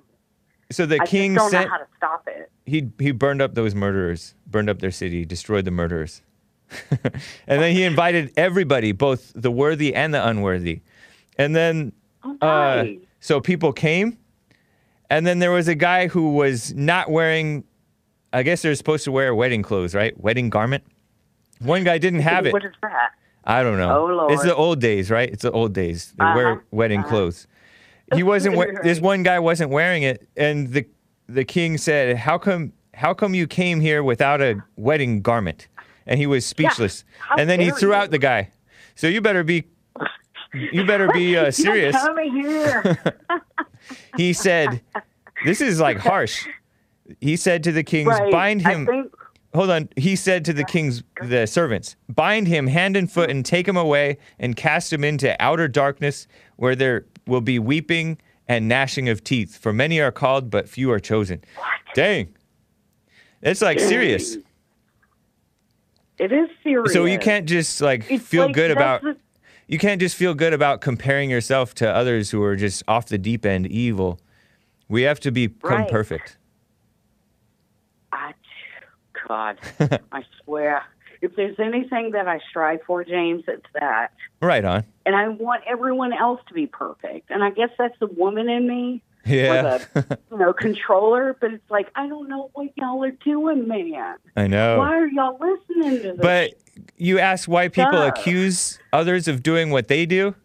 so 0.71 0.85
the 0.85 1.01
I 1.01 1.05
king 1.05 1.33
don't 1.33 1.51
sent 1.51 1.65
know 1.65 1.71
how 1.71 1.77
to 1.79 1.87
stop 1.97 2.25
it. 2.29 2.49
he 2.65 2.91
he 2.97 3.11
burned 3.11 3.41
up 3.41 3.55
those 3.55 3.75
murderers, 3.75 4.35
burned 4.47 4.69
up 4.69 4.79
their 4.79 4.89
city, 4.89 5.25
destroyed 5.25 5.65
the 5.65 5.71
murderers. 5.71 6.21
and 6.89 7.61
then 7.61 7.73
he 7.75 7.83
invited 7.83 8.31
everybody, 8.37 8.93
both 8.93 9.33
the 9.35 9.51
worthy 9.51 9.93
and 9.93 10.13
the 10.13 10.25
unworthy. 10.25 10.79
And 11.37 11.53
then 11.53 11.91
Oh, 12.23 12.37
uh, 12.39 12.85
so 13.19 13.41
people 13.41 13.73
came, 13.73 14.17
and 15.09 15.27
then 15.27 15.39
there 15.39 15.51
was 15.51 15.67
a 15.67 15.75
guy 15.75 16.07
who 16.07 16.31
was 16.31 16.73
not 16.73 17.11
wearing. 17.11 17.65
I 18.31 18.43
guess 18.43 18.61
they're 18.61 18.75
supposed 18.75 19.03
to 19.03 19.11
wear 19.11 19.35
wedding 19.35 19.61
clothes, 19.61 19.93
right? 19.93 20.17
Wedding 20.17 20.49
garment. 20.49 20.85
One 21.59 21.83
guy 21.83 21.97
didn't 21.97 22.21
have 22.21 22.45
it. 22.45 22.53
What 22.53 22.63
is 22.63 22.71
that? 22.81 23.09
I 23.45 23.61
don't 23.63 23.77
know. 23.77 23.97
Oh, 23.99 24.05
Lord. 24.05 24.31
It's 24.31 24.43
the 24.43 24.55
old 24.55 24.79
days, 24.79 25.11
right? 25.11 25.29
It's 25.29 25.43
the 25.43 25.51
old 25.51 25.73
days. 25.73 26.13
They 26.17 26.23
Uh-huh. 26.23 26.35
wear 26.35 26.63
wedding 26.71 26.99
Uh-huh. 27.01 27.09
clothes. 27.09 27.47
He 28.15 28.21
wasn't. 28.23 28.57
we- 28.57 28.77
This 28.83 28.99
one 28.99 29.23
guy 29.23 29.39
wasn't 29.39 29.71
wearing 29.71 30.03
it, 30.03 30.27
and 30.37 30.71
the 30.71 30.85
the 31.27 31.43
king 31.45 31.77
said, 31.77 32.17
"How 32.17 32.37
come? 32.37 32.73
How 32.93 33.13
come 33.13 33.33
you 33.33 33.47
came 33.47 33.79
here 33.79 34.03
without 34.03 34.41
a 34.41 34.61
wedding 34.75 35.21
garment?" 35.21 35.67
And 36.05 36.19
he 36.19 36.27
was 36.27 36.45
speechless. 36.45 37.05
How 37.19 37.37
and 37.37 37.49
then 37.49 37.59
he 37.59 37.71
threw 37.71 37.89
you. 37.89 37.95
out 37.95 38.11
the 38.11 38.19
guy. 38.19 38.49
So 38.95 39.07
you 39.07 39.21
better 39.21 39.43
be. 39.43 39.63
You 40.53 40.85
better 40.85 41.07
be 41.11 41.35
uh, 41.37 41.49
serious. 41.65 41.95
Coming 41.95 42.31
here. 42.35 42.97
He 44.17 44.33
said, 44.33 44.81
"This 45.45 45.59
is 45.61 45.79
like 45.79 45.97
harsh." 45.97 46.47
He 47.19 47.35
said 47.35 47.63
to 47.63 47.71
the 47.71 47.83
kings, 47.83 48.07
right. 48.07 48.31
"Bind 48.31 48.61
him." 48.61 48.85
Think, 48.85 49.11
hold 49.53 49.69
on. 49.69 49.89
He 49.95 50.15
said 50.15 50.45
to 50.45 50.53
the 50.53 50.63
king's 50.63 51.03
the 51.21 51.45
servants, 51.45 51.95
"Bind 52.09 52.47
him 52.47 52.67
hand 52.67 52.95
and 52.97 53.11
foot 53.11 53.29
and 53.29 53.45
take 53.45 53.67
him 53.67 53.77
away 53.77 54.17
and 54.39 54.55
cast 54.55 54.91
him 54.93 55.03
into 55.03 55.35
outer 55.41 55.67
darkness, 55.67 56.27
where 56.55 56.75
there 56.75 57.05
will 57.27 57.41
be 57.41 57.59
weeping 57.59 58.17
and 58.47 58.67
gnashing 58.67 59.07
of 59.09 59.23
teeth. 59.23 59.57
For 59.57 59.71
many 59.73 59.99
are 59.99 60.11
called, 60.11 60.49
but 60.49 60.67
few 60.69 60.91
are 60.91 60.99
chosen." 60.99 61.41
Dang, 61.95 62.29
it's 63.41 63.61
like 63.61 63.79
serious. 63.79 64.37
it 66.19 66.31
is 66.31 66.49
serious. 66.63 66.93
So 66.93 67.05
you 67.05 67.19
can't 67.19 67.47
just 67.47 67.81
like 67.81 68.09
It's 68.09 68.25
feel 68.25 68.45
like, 68.47 68.55
good 68.55 68.71
about. 68.71 69.01
the- 69.01 69.17
You 69.67 69.79
can't 69.79 69.99
just 70.01 70.15
feel 70.17 70.33
good 70.33 70.53
about 70.53 70.81
comparing 70.81 71.29
yourself 71.29 71.73
to 71.75 71.89
others 71.89 72.29
who 72.31 72.43
are 72.43 72.55
just 72.55 72.83
off 72.87 73.05
the 73.07 73.17
deep 73.17 73.45
end 73.45 73.65
evil. 73.67 74.19
We 74.89 75.03
have 75.03 75.19
to 75.21 75.31
become 75.31 75.71
Right. 75.81 75.89
perfect. 75.89 76.37
God, 79.27 79.57
I 80.11 80.23
swear. 80.43 80.83
If 81.21 81.35
there's 81.37 81.57
anything 81.57 82.11
that 82.11 82.27
I 82.27 82.39
strive 82.49 82.79
for, 82.85 83.03
James, 83.05 83.43
it's 83.47 83.65
that. 83.79 84.09
Right 84.41 84.65
on. 84.65 84.83
And 85.05 85.15
I 85.15 85.29
want 85.29 85.63
everyone 85.65 86.11
else 86.11 86.41
to 86.49 86.53
be 86.53 86.67
perfect. 86.67 87.31
And 87.31 87.41
I 87.43 87.49
guess 87.51 87.69
that's 87.77 87.97
the 87.99 88.07
woman 88.07 88.49
in 88.49 88.67
me, 88.67 89.01
Yeah, 89.25 89.61
the 89.95 90.17
you 90.31 90.37
know 90.37 90.51
controller. 90.51 91.37
But 91.39 91.53
it's 91.53 91.71
like 91.71 91.87
I 91.95 92.07
don't 92.07 92.27
know 92.27 92.49
what 92.53 92.71
y'all 92.75 93.01
are 93.05 93.11
doing, 93.11 93.67
man. 93.69 94.17
I 94.35 94.47
know. 94.47 94.79
Why 94.79 94.97
are 94.97 95.07
y'all 95.07 95.39
listening 95.39 96.01
to 96.01 96.11
this? 96.11 96.19
But 96.21 96.53
you 96.97 97.19
ask 97.19 97.47
why 97.47 97.69
people 97.69 97.91
Duh. 97.91 98.11
accuse 98.13 98.79
others 98.91 99.27
of 99.29 99.43
doing 99.43 99.69
what 99.69 99.87
they 99.87 100.05
do. 100.05 100.35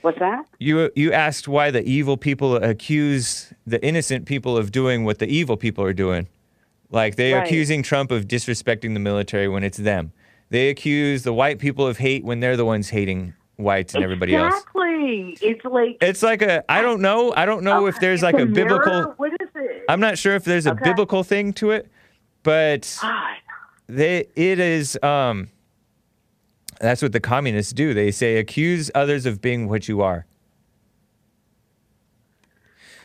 what's 0.00 0.18
that? 0.20 0.46
You 0.58 0.90
you 0.96 1.12
asked 1.12 1.48
why 1.48 1.70
the 1.70 1.82
evil 1.86 2.16
people 2.16 2.56
accuse 2.56 3.52
the 3.66 3.84
innocent 3.84 4.24
people 4.24 4.56
of 4.56 4.72
doing 4.72 5.04
what 5.04 5.18
the 5.18 5.26
evil 5.26 5.58
people 5.58 5.84
are 5.84 5.92
doing. 5.92 6.28
Like 6.90 7.16
they're 7.16 7.38
Right. 7.38 7.46
accusing 7.46 7.82
Trump 7.82 8.10
of 8.10 8.26
disrespecting 8.26 8.94
the 8.94 9.00
military 9.00 9.48
when 9.48 9.64
it's 9.64 9.78
them. 9.78 10.12
They 10.50 10.68
accuse 10.68 11.24
the 11.24 11.32
white 11.32 11.58
people 11.58 11.86
of 11.86 11.98
hate 11.98 12.24
when 12.24 12.40
they're 12.40 12.56
the 12.56 12.64
ones 12.64 12.90
hating 12.90 13.34
whites 13.56 13.94
and 13.94 14.04
everybody 14.04 14.36
else. 14.36 14.54
exactly. 14.54 15.36
It's 15.40 15.64
like 15.64 15.96
It's 16.00 16.22
like 16.22 16.42
a 16.42 16.64
I 16.70 16.82
don't 16.82 17.00
know. 17.00 17.32
I 17.36 17.46
don't 17.46 17.64
know 17.64 17.86
if 17.86 17.98
there's 17.98 18.22
like 18.22 18.36
it's 18.36 18.44
a 18.44 18.46
biblical? 18.46 19.14
What 19.16 19.32
is 19.32 19.48
it? 19.56 19.84
I'm 19.88 20.00
not 20.00 20.18
sure 20.18 20.34
if 20.34 20.44
there's 20.44 20.66
a 20.66 20.72
Okay. 20.72 20.84
biblical 20.84 21.24
thing 21.24 21.52
to 21.54 21.70
it, 21.72 21.90
but 22.44 22.96
God. 23.02 23.36
they 23.88 24.26
it 24.36 24.60
is 24.60 24.96
um 25.02 25.48
that's 26.80 27.02
what 27.02 27.12
the 27.12 27.20
communists 27.20 27.72
do. 27.72 27.94
They 27.94 28.10
say 28.12 28.36
accuse 28.36 28.90
others 28.94 29.26
of 29.26 29.40
being 29.40 29.68
what 29.68 29.88
you 29.88 30.02
are. 30.02 30.26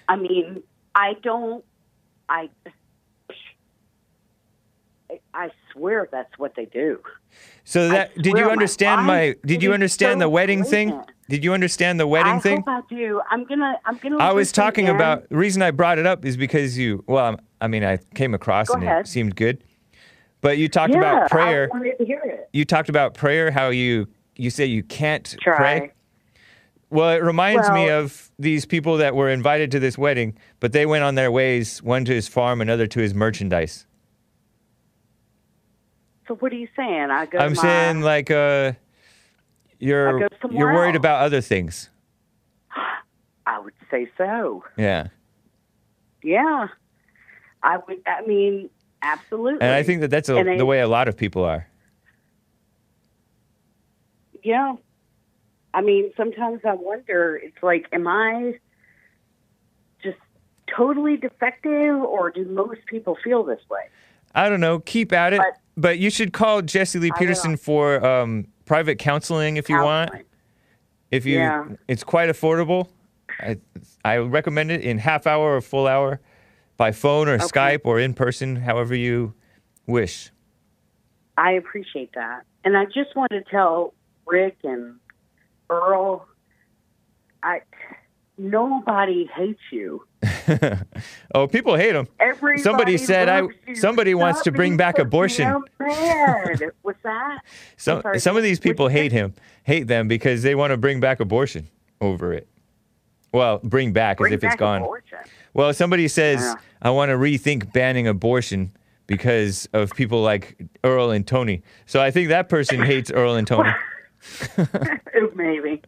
I 0.07 0.17
mean, 0.17 0.61
I 0.93 1.13
don't. 1.23 1.63
I. 2.29 2.49
I 5.33 5.49
swear 5.71 6.07
that's 6.11 6.37
what 6.37 6.55
they 6.55 6.65
do. 6.65 6.99
So 7.63 7.89
that 7.89 8.15
did 8.15 8.37
you 8.37 8.49
understand 8.49 9.05
my? 9.05 9.27
life, 9.27 9.35
Did 9.45 9.63
you 9.63 9.73
understand 9.73 10.19
so 10.19 10.25
the 10.25 10.29
wedding 10.29 10.63
thing? 10.63 11.01
Did 11.29 11.45
you 11.45 11.53
understand 11.53 11.99
the 11.99 12.07
wedding 12.07 12.33
I 12.33 12.39
thing? 12.39 12.57
hope 12.57 12.67
I 12.67 12.81
do. 12.93 13.21
I'm 13.29 13.45
gonna. 13.45 13.79
I'm 13.85 13.97
gonna. 13.97 14.17
I 14.17 14.33
was 14.33 14.51
talking 14.51 14.87
in. 14.87 14.95
about 14.95 15.29
the 15.29 15.37
reason 15.37 15.61
I 15.61 15.71
brought 15.71 15.97
it 15.97 16.05
up 16.05 16.25
is 16.25 16.35
because 16.35 16.77
you. 16.77 17.03
Well, 17.07 17.39
I 17.61 17.67
mean, 17.67 17.83
I 17.85 17.97
came 18.15 18.33
across 18.33 18.67
Go 18.67 18.73
and 18.73 18.83
ahead. 18.83 19.05
it 19.05 19.07
seemed 19.07 19.35
good, 19.37 19.63
but 20.41 20.57
you 20.57 20.67
talked 20.67 20.91
Yeah, 20.93 20.99
about 20.99 21.29
prayer. 21.29 21.69
I 21.71 21.77
wanted 21.77 21.97
to 21.99 22.05
hear 22.05 22.21
it. 22.25 22.49
You 22.51 22.65
talked 22.65 22.89
about 22.89 23.13
prayer. 23.13 23.49
How 23.51 23.69
you 23.69 24.07
you 24.35 24.49
say 24.49 24.65
you 24.65 24.83
can't 24.83 25.35
Try. 25.41 25.55
pray. 25.55 25.91
Well, 26.89 27.11
it 27.11 27.23
reminds 27.23 27.69
me 27.71 27.89
of 27.89 28.29
these 28.37 28.65
people 28.65 28.97
that 28.97 29.15
were 29.15 29.29
invited 29.29 29.71
to 29.71 29.79
this 29.79 29.97
wedding, 29.97 30.37
but 30.59 30.73
they 30.73 30.85
went 30.85 31.05
on 31.05 31.15
their 31.15 31.31
ways, 31.31 31.81
one 31.81 32.03
to 32.03 32.13
his 32.13 32.27
farm, 32.27 32.59
another 32.59 32.85
to 32.87 32.99
his 32.99 33.13
merchandise. 33.13 33.85
So 36.31 36.35
what 36.35 36.53
are 36.53 36.55
you 36.55 36.69
saying? 36.77 37.11
I 37.11 37.25
go. 37.25 37.39
I'm 37.39 37.55
my, 37.55 37.61
saying 37.61 38.01
like 38.03 38.31
uh, 38.31 38.71
you're 39.79 40.29
you're 40.49 40.73
worried 40.73 40.95
else. 40.95 40.95
about 40.95 41.23
other 41.23 41.41
things. 41.41 41.89
I 43.45 43.59
would 43.59 43.73
say 43.91 44.09
so. 44.17 44.63
Yeah. 44.77 45.07
Yeah. 46.23 46.69
I 47.61 47.79
would. 47.85 48.01
I 48.07 48.25
mean, 48.25 48.69
absolutely. 49.01 49.59
And 49.59 49.73
I 49.73 49.83
think 49.83 49.99
that 49.99 50.09
that's 50.09 50.29
a, 50.29 50.37
And 50.37 50.51
I- 50.51 50.57
the 50.57 50.65
way 50.65 50.79
a 50.79 50.87
lot 50.87 51.09
of 51.09 51.17
people 51.17 51.43
are. 51.43 51.67
Yeah. 54.41 54.75
I 55.73 55.81
mean, 55.81 56.13
sometimes 56.15 56.61
I 56.63 56.75
wonder. 56.75 57.41
It's 57.43 57.61
like, 57.61 57.87
am 57.91 58.07
I 58.07 58.57
just 60.01 60.17
totally 60.73 61.17
defective, 61.17 62.01
or 62.01 62.31
do 62.31 62.45
most 62.45 62.85
people 62.85 63.17
feel 63.21 63.43
this 63.43 63.59
way? 63.69 63.81
I 64.33 64.47
don't 64.47 64.61
know. 64.61 64.79
Keep 64.79 65.11
at 65.11 65.33
it. 65.33 65.39
But, 65.39 65.60
But- 65.77 65.99
you 65.99 66.10
should 66.10 66.34
call 66.34 66.61
Jesse 66.61 66.99
Lee 66.99 67.11
Peterson 67.18 67.57
for 67.57 68.03
um, 68.06 68.48
private 68.65 68.98
counseling 68.99 69.57
if 69.57 69.69
you 69.69 69.76
want. 69.81 70.11
If 71.11 71.26
you, 71.26 71.38
Yeah. 71.39 71.65
it's 71.88 72.03
quite 72.03 72.30
affordable. 72.30 72.89
I, 73.39 73.57
I 74.06 74.18
recommend 74.18 74.72
it 74.72 74.81
in 74.81 74.98
half 74.98 75.26
hour 75.27 75.56
or 75.56 75.61
full 75.61 75.88
hour, 75.88 76.19
by 76.77 76.91
phone 76.91 77.27
or 77.27 77.38
Skype 77.38 77.81
or 77.85 77.99
in 77.99 78.14
person, 78.14 78.56
however 78.56 78.95
you 78.95 79.34
wish. 79.88 80.31
I 81.38 81.52
appreciate 81.53 82.14
that. 82.15 82.43
And 82.64 82.77
I 82.77 82.85
just 82.85 83.15
want 83.15 83.31
to 83.31 83.41
tell 83.41 83.93
Rick 84.27 84.57
and 84.64 84.95
Earl, 85.69 86.27
I 87.43 87.61
nobody 88.49 89.26
hates 89.35 89.59
you. 89.72 90.05
oh, 91.35 91.47
people 91.47 91.76
hate 91.76 91.95
him. 91.95 92.07
Everybody 92.19 92.61
Somebody 92.61 92.97
said 92.97 93.30
I- 93.30 93.47
somebody 93.73 94.13
wants 94.13 94.41
to 94.43 94.51
bring 94.51 94.77
back 94.77 94.99
abortion. 94.99 95.63
Mad. 95.80 96.61
What's 96.81 97.01
that? 97.03 97.39
Some 97.77 98.01
sorry, 98.01 98.19
some 98.19 98.38
of 98.38 98.43
these 98.43 98.59
people 98.59 98.88
hate 98.88 99.11
him, 99.11 99.34
hate 99.63 99.88
them 99.88 100.07
because 100.07 100.43
they 100.43 100.55
want 100.55 100.72
to 100.72 100.77
bring 100.77 100.99
back 100.99 101.19
abortion 101.19 101.68
over 101.99 102.34
it. 102.34 102.47
Well, 103.34 103.59
bring 103.63 103.93
back 103.93 104.18
Bring 104.18 104.34
as 104.34 104.38
if 104.38 104.43
it's 104.43 104.55
gone. 104.57 104.81
abortion. 104.81 105.18
Well, 105.53 105.73
somebody 105.73 106.07
says 106.07 106.41
Yeah. 106.41 106.55
I 106.81 106.89
want 106.89 107.09
to 107.09 107.15
rethink 107.15 107.72
banning 107.73 108.07
abortion 108.07 108.72
because 109.07 109.68
of 109.73 109.91
people 109.91 110.22
like 110.22 110.57
Earl 110.84 111.11
and 111.11 111.26
Tony. 111.26 111.63
So 111.85 112.01
I 112.01 112.11
think 112.11 112.30
that 112.30 112.49
person 112.49 112.81
hates 112.85 113.09
Earl 113.11 113.35
and 113.35 113.47
Tony. 113.47 113.72
Maybe. 115.35 115.81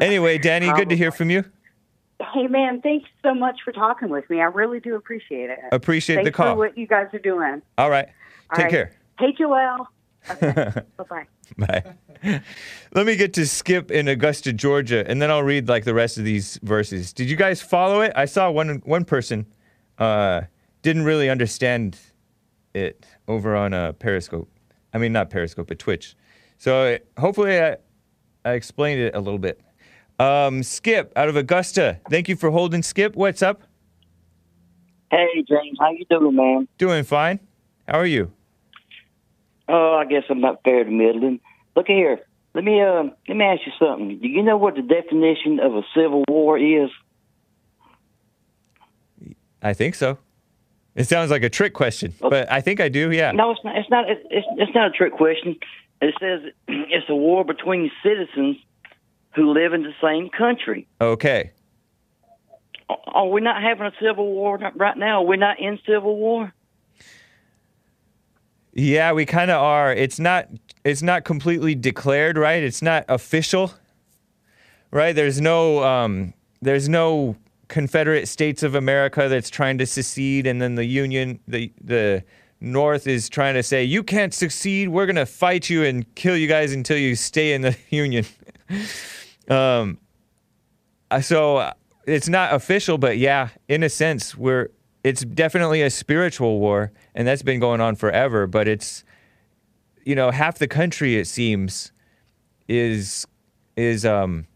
Anyway, 0.00 0.38
Dani, 0.38 0.74
good 0.76 0.88
to 0.88 0.96
hear 0.96 1.12
from 1.12 1.30
you. 1.30 1.44
Hey 2.34 2.46
man, 2.46 2.80
thanks 2.80 3.08
so 3.22 3.34
much 3.34 3.60
for 3.64 3.72
talking 3.72 4.08
with 4.08 4.28
me. 4.28 4.40
I 4.40 4.44
really 4.44 4.80
do 4.80 4.96
appreciate 4.96 5.50
it. 5.50 5.58
Appreciate 5.72 6.16
thanks 6.16 6.28
the 6.28 6.32
call. 6.32 6.54
for 6.54 6.58
what 6.58 6.76
you 6.78 6.86
guys 6.86 7.06
are 7.12 7.18
doing. 7.18 7.62
All 7.78 7.90
right. 7.90 8.08
All 8.50 8.56
Take 8.56 8.64
right. 8.64 8.70
care. 8.70 8.92
Hey 9.18 9.32
Joelle. 9.38 9.86
Okay. 10.30 10.82
bye 10.96 11.04
bye. 11.08 11.26
Bye. 11.58 12.40
Let 12.94 13.06
me 13.06 13.16
get 13.16 13.34
to 13.34 13.46
Skip 13.46 13.90
in 13.90 14.08
Augusta, 14.08 14.52
Georgia, 14.52 15.08
and 15.08 15.20
then 15.20 15.30
I'll 15.30 15.42
read 15.42 15.68
like 15.68 15.84
the 15.84 15.94
rest 15.94 16.18
of 16.18 16.24
these 16.24 16.58
verses. 16.62 17.12
Did 17.12 17.28
you 17.28 17.36
guys 17.36 17.60
follow 17.60 18.00
it? 18.00 18.12
I 18.16 18.24
saw 18.24 18.50
one 18.50 18.82
one 18.84 19.04
person 19.04 19.46
uh, 19.98 20.42
didn't 20.82 21.04
really 21.04 21.28
understand 21.30 21.98
it 22.74 23.06
over 23.28 23.54
on 23.54 23.72
uh, 23.74 23.92
Periscope. 23.92 24.50
I 24.92 24.98
mean, 24.98 25.12
not 25.12 25.30
Periscope, 25.30 25.68
but 25.68 25.78
Twitch. 25.78 26.16
So 26.58 26.98
hopefully 27.18 27.60
I, 27.60 27.76
I 28.44 28.52
explained 28.52 29.00
it 29.00 29.14
a 29.14 29.20
little 29.20 29.38
bit. 29.38 29.60
Um, 30.18 30.62
Skip 30.62 31.12
out 31.16 31.28
of 31.28 31.36
Augusta. 31.36 32.00
Thank 32.08 32.28
you 32.28 32.36
for 32.36 32.50
holding. 32.50 32.82
Skip, 32.82 33.16
what's 33.16 33.42
up? 33.42 33.62
Hey 35.10 35.44
James, 35.48 35.78
how 35.78 35.90
you 35.90 36.04
doing, 36.08 36.34
man? 36.34 36.68
Doing 36.78 37.04
fine. 37.04 37.40
How 37.86 37.98
are 37.98 38.06
you? 38.06 38.32
Oh, 39.68 39.94
I 39.94 40.04
guess 40.04 40.24
I'm 40.28 40.40
not 40.40 40.62
fair 40.64 40.84
to 40.84 40.90
middling. 40.90 41.40
Look 41.76 41.86
here, 41.86 42.20
let 42.54 42.64
me 42.64 42.80
uh, 42.80 43.04
let 43.28 43.36
me 43.36 43.44
ask 43.44 43.62
you 43.66 43.72
something. 43.78 44.18
Do 44.20 44.28
you 44.28 44.42
know 44.42 44.56
what 44.56 44.76
the 44.76 44.82
definition 44.82 45.58
of 45.60 45.74
a 45.74 45.82
civil 45.94 46.24
war 46.28 46.58
is? 46.58 46.90
I 49.62 49.72
think 49.72 49.94
so. 49.94 50.18
It 50.94 51.08
sounds 51.08 51.30
like 51.30 51.42
a 51.42 51.48
trick 51.48 51.74
question, 51.74 52.14
but 52.20 52.50
I 52.50 52.60
think 52.60 52.80
I 52.80 52.88
do. 52.88 53.10
Yeah. 53.10 53.32
No, 53.32 53.50
it's 53.50 53.60
not. 53.64 53.76
It's 53.76 53.90
not. 53.90 54.08
It's, 54.08 54.46
it's 54.56 54.74
not 54.74 54.88
a 54.88 54.90
trick 54.90 55.14
question. 55.14 55.56
It 56.00 56.14
says 56.20 56.52
it's 56.68 57.08
a 57.08 57.16
war 57.16 57.44
between 57.44 57.90
citizens 58.02 58.56
who 59.34 59.52
live 59.52 59.72
in 59.72 59.82
the 59.82 59.94
same 60.02 60.30
country. 60.30 60.86
Okay. 61.00 61.52
Are 62.88 63.28
we 63.28 63.40
not 63.40 63.62
having 63.62 63.86
a 63.86 63.92
civil 64.00 64.26
war 64.26 64.58
right 64.74 64.96
now? 64.96 65.22
We're 65.22 65.30
we 65.30 65.36
not 65.38 65.58
in 65.58 65.78
civil 65.86 66.16
war? 66.16 66.52
Yeah, 68.74 69.12
we 69.12 69.24
kind 69.24 69.50
of 69.50 69.62
are. 69.62 69.92
It's 69.92 70.18
not 70.18 70.48
it's 70.84 71.02
not 71.02 71.24
completely 71.24 71.74
declared, 71.74 72.36
right? 72.36 72.62
It's 72.62 72.82
not 72.82 73.04
official. 73.08 73.72
Right? 74.90 75.14
There's 75.14 75.40
no 75.40 75.82
um 75.82 76.34
there's 76.60 76.88
no 76.88 77.36
Confederate 77.68 78.28
States 78.28 78.62
of 78.62 78.74
America 78.74 79.28
that's 79.28 79.48
trying 79.50 79.78
to 79.78 79.86
secede 79.86 80.46
and 80.46 80.60
then 80.60 80.74
the 80.74 80.84
Union 80.84 81.40
the 81.48 81.72
the 81.80 82.24
North 82.60 83.06
is 83.06 83.28
trying 83.28 83.54
to 83.54 83.62
say 83.62 83.84
you 83.84 84.02
can't 84.02 84.34
succeed. 84.34 84.88
We're 84.88 85.06
going 85.06 85.16
to 85.16 85.26
fight 85.26 85.68
you 85.68 85.84
and 85.84 86.12
kill 86.14 86.36
you 86.36 86.48
guys 86.48 86.72
until 86.72 86.96
you 86.96 87.14
stay 87.14 87.52
in 87.52 87.62
the 87.62 87.76
Union. 87.90 88.24
Um 89.48 89.98
so 91.20 91.58
uh, 91.58 91.72
it's 92.06 92.28
not 92.28 92.54
official, 92.54 92.98
but 92.98 93.18
yeah, 93.18 93.48
in 93.68 93.82
a 93.82 93.88
sense, 93.88 94.36
we're 94.36 94.70
it's 95.02 95.22
definitely 95.22 95.82
a 95.82 95.90
spiritual 95.90 96.58
war, 96.60 96.92
and 97.14 97.28
that's 97.28 97.42
been 97.42 97.60
going 97.60 97.80
on 97.80 97.94
forever. 97.94 98.46
But 98.46 98.68
it's 98.68 99.04
you 100.04 100.14
know 100.14 100.30
half 100.30 100.58
the 100.58 100.68
country 100.68 101.16
it 101.16 101.26
seems 101.26 101.92
is 102.68 103.26
is 103.76 104.04
um 104.04 104.46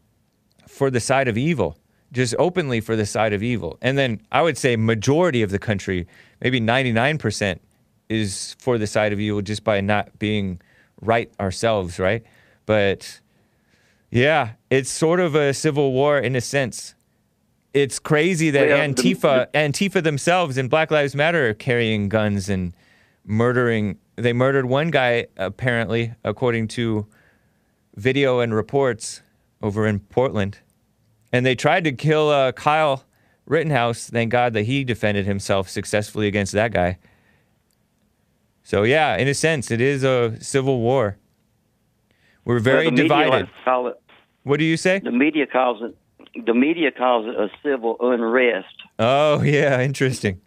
for 0.66 0.90
the 0.90 1.00
side 1.00 1.28
of 1.28 1.36
evil, 1.36 1.76
just 2.12 2.34
openly 2.38 2.80
for 2.80 2.96
the 2.96 3.06
side 3.06 3.32
of 3.32 3.42
evil, 3.42 3.78
and 3.82 3.96
then 3.96 4.20
I 4.32 4.42
would 4.42 4.58
say 4.58 4.76
majority 4.76 5.42
of 5.42 5.50
the 5.50 5.58
country, 5.58 6.06
maybe 6.40 6.60
ninety 6.60 6.92
nine 6.92 7.18
percent, 7.18 7.60
is 8.08 8.56
for 8.58 8.78
the 8.78 8.86
side 8.86 9.12
of 9.12 9.20
evil 9.20 9.42
just 9.42 9.64
by 9.64 9.80
not 9.80 10.18
being 10.18 10.60
right 11.00 11.30
ourselves, 11.40 11.98
right? 11.98 12.24
But 12.66 13.20
yeah, 14.10 14.52
it's 14.70 14.90
sort 14.90 15.20
of 15.20 15.34
a 15.34 15.52
civil 15.54 15.92
war 15.92 16.18
in 16.18 16.34
a 16.36 16.40
sense. 16.40 16.94
It's 17.74 17.98
crazy 17.98 18.50
that 18.50 18.68
Well, 18.68 18.78
the- 18.88 18.94
Antifa, 18.94 19.46
Antifa 19.52 20.02
themselves 20.02 20.56
and 20.56 20.70
Black 20.70 20.90
Lives 20.90 21.14
Matter 21.14 21.50
are 21.50 21.54
carrying 21.54 22.08
guns 22.08 22.48
and 22.48 22.72
murdering. 23.24 23.98
They 24.16 24.32
murdered 24.32 24.66
one 24.66 24.90
guy 24.90 25.26
apparently, 25.36 26.14
according 26.24 26.68
to 26.68 27.06
video 27.96 28.40
and 28.40 28.54
reports 28.54 29.22
over 29.62 29.86
in 29.86 30.00
Portland, 30.00 30.58
and 31.32 31.44
they 31.44 31.54
tried 31.54 31.84
to 31.84 31.92
kill 31.92 32.30
uh, 32.30 32.52
Kyle 32.52 33.04
Rittenhouse. 33.46 34.08
Thank 34.08 34.32
God 34.32 34.54
that 34.54 34.62
he 34.62 34.82
defended 34.84 35.26
himself 35.26 35.68
successfully 35.68 36.26
against 36.26 36.52
that 36.52 36.72
guy. 36.72 36.98
So 38.62 38.82
yeah, 38.82 39.16
in 39.16 39.28
a 39.28 39.34
sense, 39.34 39.70
it 39.70 39.80
is 39.80 40.04
a 40.04 40.36
civil 40.40 40.80
war. 40.80 41.16
We're 42.48 42.60
very 42.60 42.86
Well, 42.86 42.96
divided. 42.96 43.48
it. 43.66 43.94
What 44.42 44.58
do 44.58 44.64
you 44.64 44.78
say? 44.78 45.00
The 45.00 45.10
media 45.12 45.46
calls 45.46 45.82
it. 45.82 45.94
The 46.46 46.54
media 46.54 46.90
calls 46.90 47.26
it 47.26 47.34
a 47.38 47.50
civil 47.62 47.96
unrest. 48.00 48.74
Oh 48.98 49.42
yeah, 49.42 49.82
interesting. 49.82 50.40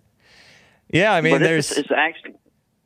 Yeah, 0.89 1.13
I 1.13 1.21
mean, 1.21 1.35
but 1.35 1.41
there's. 1.41 1.69
it's, 1.69 1.81
it's 1.81 1.91
actually 1.95 2.33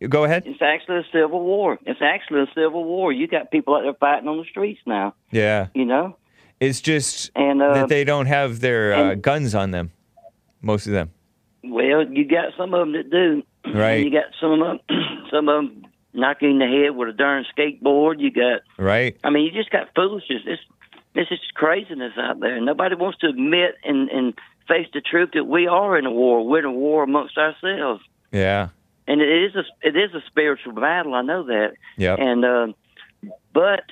go 0.10 0.26
ahead. 0.26 0.44
it's 0.46 0.62
actually 0.62 0.98
a 0.98 1.06
civil 1.14 1.42
war. 1.42 1.80
It's 1.86 2.02
actually 2.02 2.42
a 2.42 2.48
civil 2.54 2.84
war. 2.84 3.14
You 3.14 3.26
got 3.28 3.52
people 3.52 3.74
out 3.76 3.84
there 3.84 3.94
fighting 3.94 4.28
on 4.28 4.38
the 4.38 4.44
streets 4.44 4.82
now. 4.86 5.16
Yeah, 5.32 5.68
You 5.74 5.86
know, 5.86 6.18
it's 6.60 6.82
just 6.82 7.32
and 7.38 7.62
uh, 7.62 7.74
that 7.74 7.88
they 7.88 8.04
don't 8.04 8.26
have 8.26 8.60
their 8.60 8.94
uh, 8.94 9.16
guns 9.16 9.56
on 9.56 9.72
them. 9.72 9.94
Most 10.62 10.88
of 10.88 10.92
them. 10.92 11.12
well, 11.64 12.06
you 12.06 12.26
got 12.28 12.52
some 12.58 12.74
of 12.74 12.82
them 12.82 12.92
that 12.92 13.10
do. 13.10 13.44
Right. 13.74 14.04
You 14.04 14.12
got 14.12 14.26
some 14.42 14.52
of 14.52 14.60
them. 14.60 14.80
Some 15.32 15.50
of 15.50 15.56
them 15.56 15.88
knocking 16.16 16.52
in 16.52 16.60
the 16.60 16.66
head 16.68 16.96
with 16.96 17.10
a 17.10 17.14
darn 17.14 17.46
skateboard. 17.58 18.20
You 18.20 18.32
got. 18.32 18.62
Right. 18.78 19.18
I 19.24 19.30
mean, 19.30 19.46
you 19.46 19.52
just 19.52 19.70
got 19.70 19.90
foolishness. 19.96 20.42
This 20.46 20.60
this 21.14 21.28
is 21.32 21.40
craziness 21.54 22.14
out 22.18 22.40
there. 22.40 22.60
Nobody 22.62 22.96
wants 22.96 23.20
to 23.20 23.28
admit 23.28 23.76
and 23.84 24.10
and 24.10 24.34
face 24.68 24.88
the 24.94 25.02
truth 25.02 25.30
that 25.34 25.46
we 25.46 25.68
are 25.68 25.98
in 25.98 26.06
a 26.06 26.12
war. 26.12 26.46
We're 26.46 26.60
in 26.60 26.66
a 26.66 26.72
war 26.72 27.04
amongst 27.04 27.38
ourselves. 27.38 28.04
Yeah. 28.32 28.70
and 29.08 29.22
it 29.22 29.30
is 29.30 29.56
a 29.56 29.64
it 29.82 29.96
is 29.96 30.14
a 30.14 30.22
spiritual 30.28 30.74
battle. 30.74 31.14
I 31.14 31.22
know 31.22 31.44
that. 31.44 31.74
Yeah. 31.98 32.16
And 32.16 32.44
uh, 32.44 32.68
but 33.54 33.84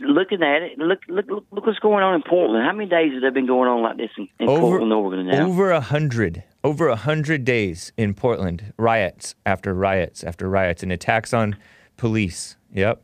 looking 0.00 0.42
at 0.42 0.62
it, 0.62 0.78
look 0.78 1.00
look 1.08 1.26
look 1.28 1.44
look 1.50 1.66
what's 1.66 1.78
going 1.78 2.02
on 2.02 2.14
in 2.14 2.22
Portland. 2.22 2.64
How 2.64 2.72
many 2.72 2.88
days 2.88 3.12
has 3.12 3.22
that 3.22 3.34
been 3.34 3.46
going 3.46 3.68
on 3.68 3.82
like 3.82 3.96
this 3.96 4.10
in, 4.18 4.28
in 4.38 4.48
Over- 4.48 4.60
Portland, 4.60 4.92
Oregon 4.92 5.26
now? 5.26 5.46
Over 5.46 5.70
a 5.70 5.80
hundred, 5.80 6.44
over 6.64 6.88
a 6.88 6.96
hundred 6.96 7.44
days 7.44 7.92
in 7.96 8.14
Portland, 8.14 8.72
riots 8.76 9.34
after 9.44 9.74
riots 9.74 10.22
after 10.24 10.48
riots, 10.48 10.82
and 10.82 10.92
attacks 10.92 11.32
on 11.34 11.56
police. 11.96 12.56
Yep, 12.72 13.02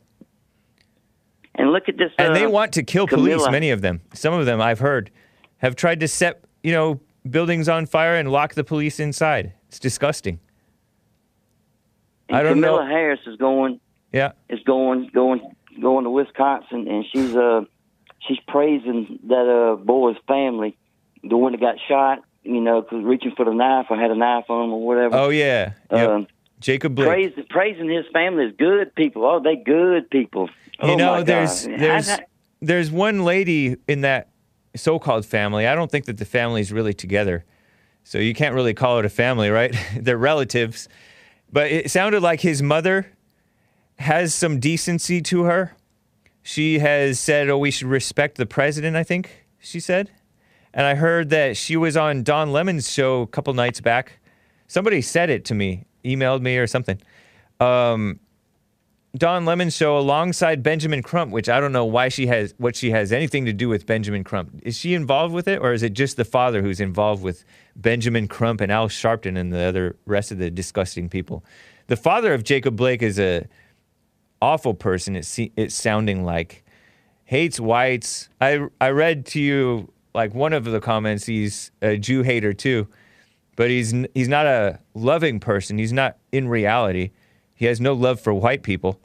and 1.55 1.71
look 1.71 1.89
at 1.89 1.97
this. 1.97 2.11
and 2.17 2.35
they 2.35 2.45
uh, 2.45 2.49
want 2.49 2.73
to 2.73 2.83
kill 2.83 3.07
police. 3.07 3.47
Many 3.49 3.69
of 3.71 3.81
them, 3.81 4.01
some 4.13 4.33
of 4.33 4.45
them, 4.45 4.61
I've 4.61 4.79
heard, 4.79 5.11
have 5.57 5.75
tried 5.75 5.99
to 6.01 6.07
set 6.07 6.43
you 6.63 6.71
know 6.71 6.99
buildings 7.29 7.67
on 7.69 7.85
fire 7.85 8.15
and 8.15 8.31
lock 8.31 8.53
the 8.53 8.63
police 8.63 8.99
inside. 8.99 9.53
It's 9.67 9.79
disgusting. 9.79 10.39
and 12.29 12.37
I 12.37 12.43
don't 12.43 12.59
know- 12.61 12.77
Kamala 12.77 12.89
Harris 12.89 13.19
is 13.27 13.37
going 13.37 13.79
Yeah, 14.11 14.33
is 14.49 14.59
going 14.65 15.09
going 15.13 15.41
going 15.81 16.03
to 16.05 16.09
Wisconsin, 16.09 16.87
and 16.87 17.05
she's 17.11 17.35
uh 17.35 17.61
she's 18.27 18.39
praising 18.47 19.19
that 19.27 19.47
uh 19.47 19.75
boy's 19.83 20.17
family, 20.27 20.77
the 21.23 21.37
one 21.37 21.51
that 21.53 21.61
got 21.61 21.75
shot. 21.87 22.19
You 22.45 22.59
know, 22.59 22.81
cause 22.81 23.01
reaching 23.03 23.31
for 23.37 23.45
the 23.45 23.53
knife 23.53 23.85
or 23.89 23.95
had 23.97 24.11
a 24.11 24.15
knife 24.15 24.45
on 24.49 24.65
him 24.65 24.73
or 24.73 24.85
whatever. 24.85 25.15
Oh 25.15 25.29
yeah, 25.29 25.73
yep. 25.91 26.09
Um, 26.09 26.27
Jacob 26.59 26.93
Blake. 26.95 27.07
praising 27.07 27.45
praising 27.49 27.89
his 27.89 28.05
family 28.11 28.45
is 28.45 28.53
good 28.57 28.93
people. 28.95 29.25
Oh, 29.25 29.39
they 29.41 29.55
good 29.55 30.09
people. 30.09 30.49
You 30.81 30.89
oh 30.89 30.95
know, 30.95 31.11
my 31.13 31.23
there's 31.23 31.65
God. 31.67 31.79
there's 31.79 32.09
I- 32.09 32.15
I- 32.15 32.25
there's 32.61 32.91
one 32.91 33.23
lady 33.25 33.75
in 33.87 34.01
that 34.01 34.29
so-called 34.75 35.25
family. 35.25 35.67
I 35.67 35.75
don't 35.75 35.91
think 35.91 36.05
that 36.05 36.17
the 36.17 36.25
family's 36.25 36.71
really 36.71 36.93
together, 36.93 37.45
so 38.03 38.17
you 38.17 38.33
can't 38.33 38.55
really 38.55 38.73
call 38.73 38.99
it 38.99 39.05
a 39.05 39.09
family, 39.09 39.49
right? 39.49 39.73
They're 39.99 40.17
relatives, 40.17 40.87
but 41.51 41.71
it 41.71 41.91
sounded 41.91 42.21
like 42.23 42.41
his 42.41 42.61
mother 42.61 43.07
has 44.03 44.33
some 44.33 44.59
decency 44.59 45.21
to 45.23 45.43
her. 45.43 45.75
She 46.41 46.79
has 46.79 47.19
said, 47.19 47.49
"Oh, 47.49 47.57
we 47.57 47.71
should 47.71 47.87
respect 47.87 48.37
the 48.37 48.45
president." 48.45 48.95
I 48.95 49.03
think 49.03 49.45
she 49.59 49.79
said, 49.79 50.11
and 50.73 50.85
I 50.85 50.95
heard 50.95 51.29
that 51.29 51.55
she 51.57 51.77
was 51.77 51.95
on 51.95 52.23
Don 52.23 52.51
Lemon's 52.51 52.91
show 52.91 53.21
a 53.21 53.27
couple 53.27 53.53
nights 53.53 53.79
back. 53.79 54.19
Somebody 54.67 55.01
said 55.01 55.29
it 55.29 55.45
to 55.45 55.55
me, 55.55 55.85
emailed 56.03 56.41
me 56.41 56.57
or 56.57 56.67
something. 56.67 56.99
Um, 57.59 58.19
Don 59.15 59.45
Lemon's 59.45 59.75
show 59.75 59.97
alongside 59.99 60.63
Benjamin 60.63 61.03
Crump, 61.03 61.31
which 61.31 61.47
I 61.47 61.59
don't 61.59 61.71
know 61.71 61.85
why 61.85 62.09
she 62.09 62.25
has 62.27 62.55
what 62.57 62.75
she 62.75 62.89
has 62.89 63.11
anything 63.11 63.45
to 63.45 63.53
do 63.53 63.69
with 63.69 63.85
Benjamin 63.85 64.23
Crump. 64.23 64.59
Is 64.63 64.75
she 64.75 64.95
involved 64.95 65.35
with 65.35 65.47
it, 65.47 65.61
or 65.61 65.71
is 65.71 65.83
it 65.83 65.93
just 65.93 66.17
the 66.17 66.25
father 66.25 66.63
who's 66.63 66.79
involved 66.79 67.21
with 67.21 67.45
Benjamin 67.75 68.27
Crump 68.27 68.59
and 68.59 68.71
Al 68.71 68.89
Sharpton 68.89 69.37
and 69.37 69.53
the 69.53 69.61
other 69.61 69.95
rest 70.07 70.31
of 70.31 70.39
the 70.39 70.49
disgusting 70.49 71.09
people? 71.09 71.45
The 71.87 71.95
father 71.95 72.33
of 72.33 72.43
Jacob 72.43 72.75
Blake 72.75 73.03
is 73.03 73.19
a 73.19 73.45
awful 74.43 74.73
person. 74.73 75.15
It's 75.15 75.39
it's 75.55 75.73
sounding 75.73 76.25
like 76.25 76.63
hates 77.23 77.59
whites. 77.59 78.29
I 78.41 78.67
I 78.81 78.89
read 78.89 79.25
to 79.27 79.41
you 79.41 79.91
like 80.13 80.35
one 80.35 80.53
of 80.53 80.65
the 80.65 80.79
comments. 80.79 81.25
He's 81.25 81.71
a 81.81 81.97
Jew 81.97 82.23
hater 82.23 82.53
too, 82.53 82.87
but 83.55 83.69
he's 83.69 83.93
he's 84.13 84.27
not 84.27 84.45
a 84.45 84.79
loving 84.93 85.39
person. 85.39 85.77
He's 85.77 85.93
not 85.93 86.17
in 86.31 86.47
reality. 86.49 87.11
He 87.55 87.65
has 87.65 87.79
no 87.79 87.93
love 87.93 88.19
for 88.19 88.33
white 88.33 88.63
people. 88.63 88.99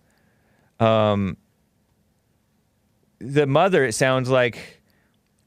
Um, 0.80 1.36
the 3.20 3.46
mother, 3.46 3.84
it 3.84 3.92
sounds 3.92 4.28
like, 4.28 4.80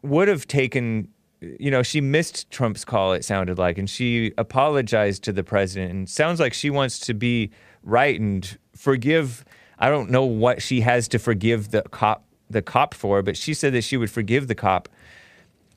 would 0.02 0.28
have 0.28 0.46
taken, 0.48 1.08
you 1.40 1.72
know, 1.72 1.84
she 1.84 2.02
missed 2.02 2.50
Trump's 2.52 2.86
call, 2.86 3.14
it 3.14 3.26
sounded 3.26 3.58
like, 3.58 3.78
and 3.78 3.90
she 3.90 4.34
apologized 4.38 5.24
to 5.24 5.34
the 5.34 5.44
president. 5.44 5.92
And 5.92 6.10
sounds 6.10 6.40
like 6.40 6.54
she 6.54 6.70
wants 6.70 7.00
to 7.00 7.14
be 7.14 7.52
right 7.84 8.20
and 8.20 8.58
forgive. 8.76 9.44
I 9.82 9.90
don't 9.90 10.12
know 10.12 10.24
what 10.24 10.62
she 10.62 10.82
has 10.82 11.08
to 11.10 11.20
forgive 11.20 11.72
the 11.72 11.82
cop 11.82 12.24
the 12.50 12.62
cop 12.62 12.94
for, 12.94 13.22
but 13.22 13.36
she 13.36 13.54
said 13.54 13.74
that 13.74 13.84
she 13.84 13.98
would 13.98 14.12
forgive 14.12 14.48
the 14.48 14.56
cop. 14.56 14.88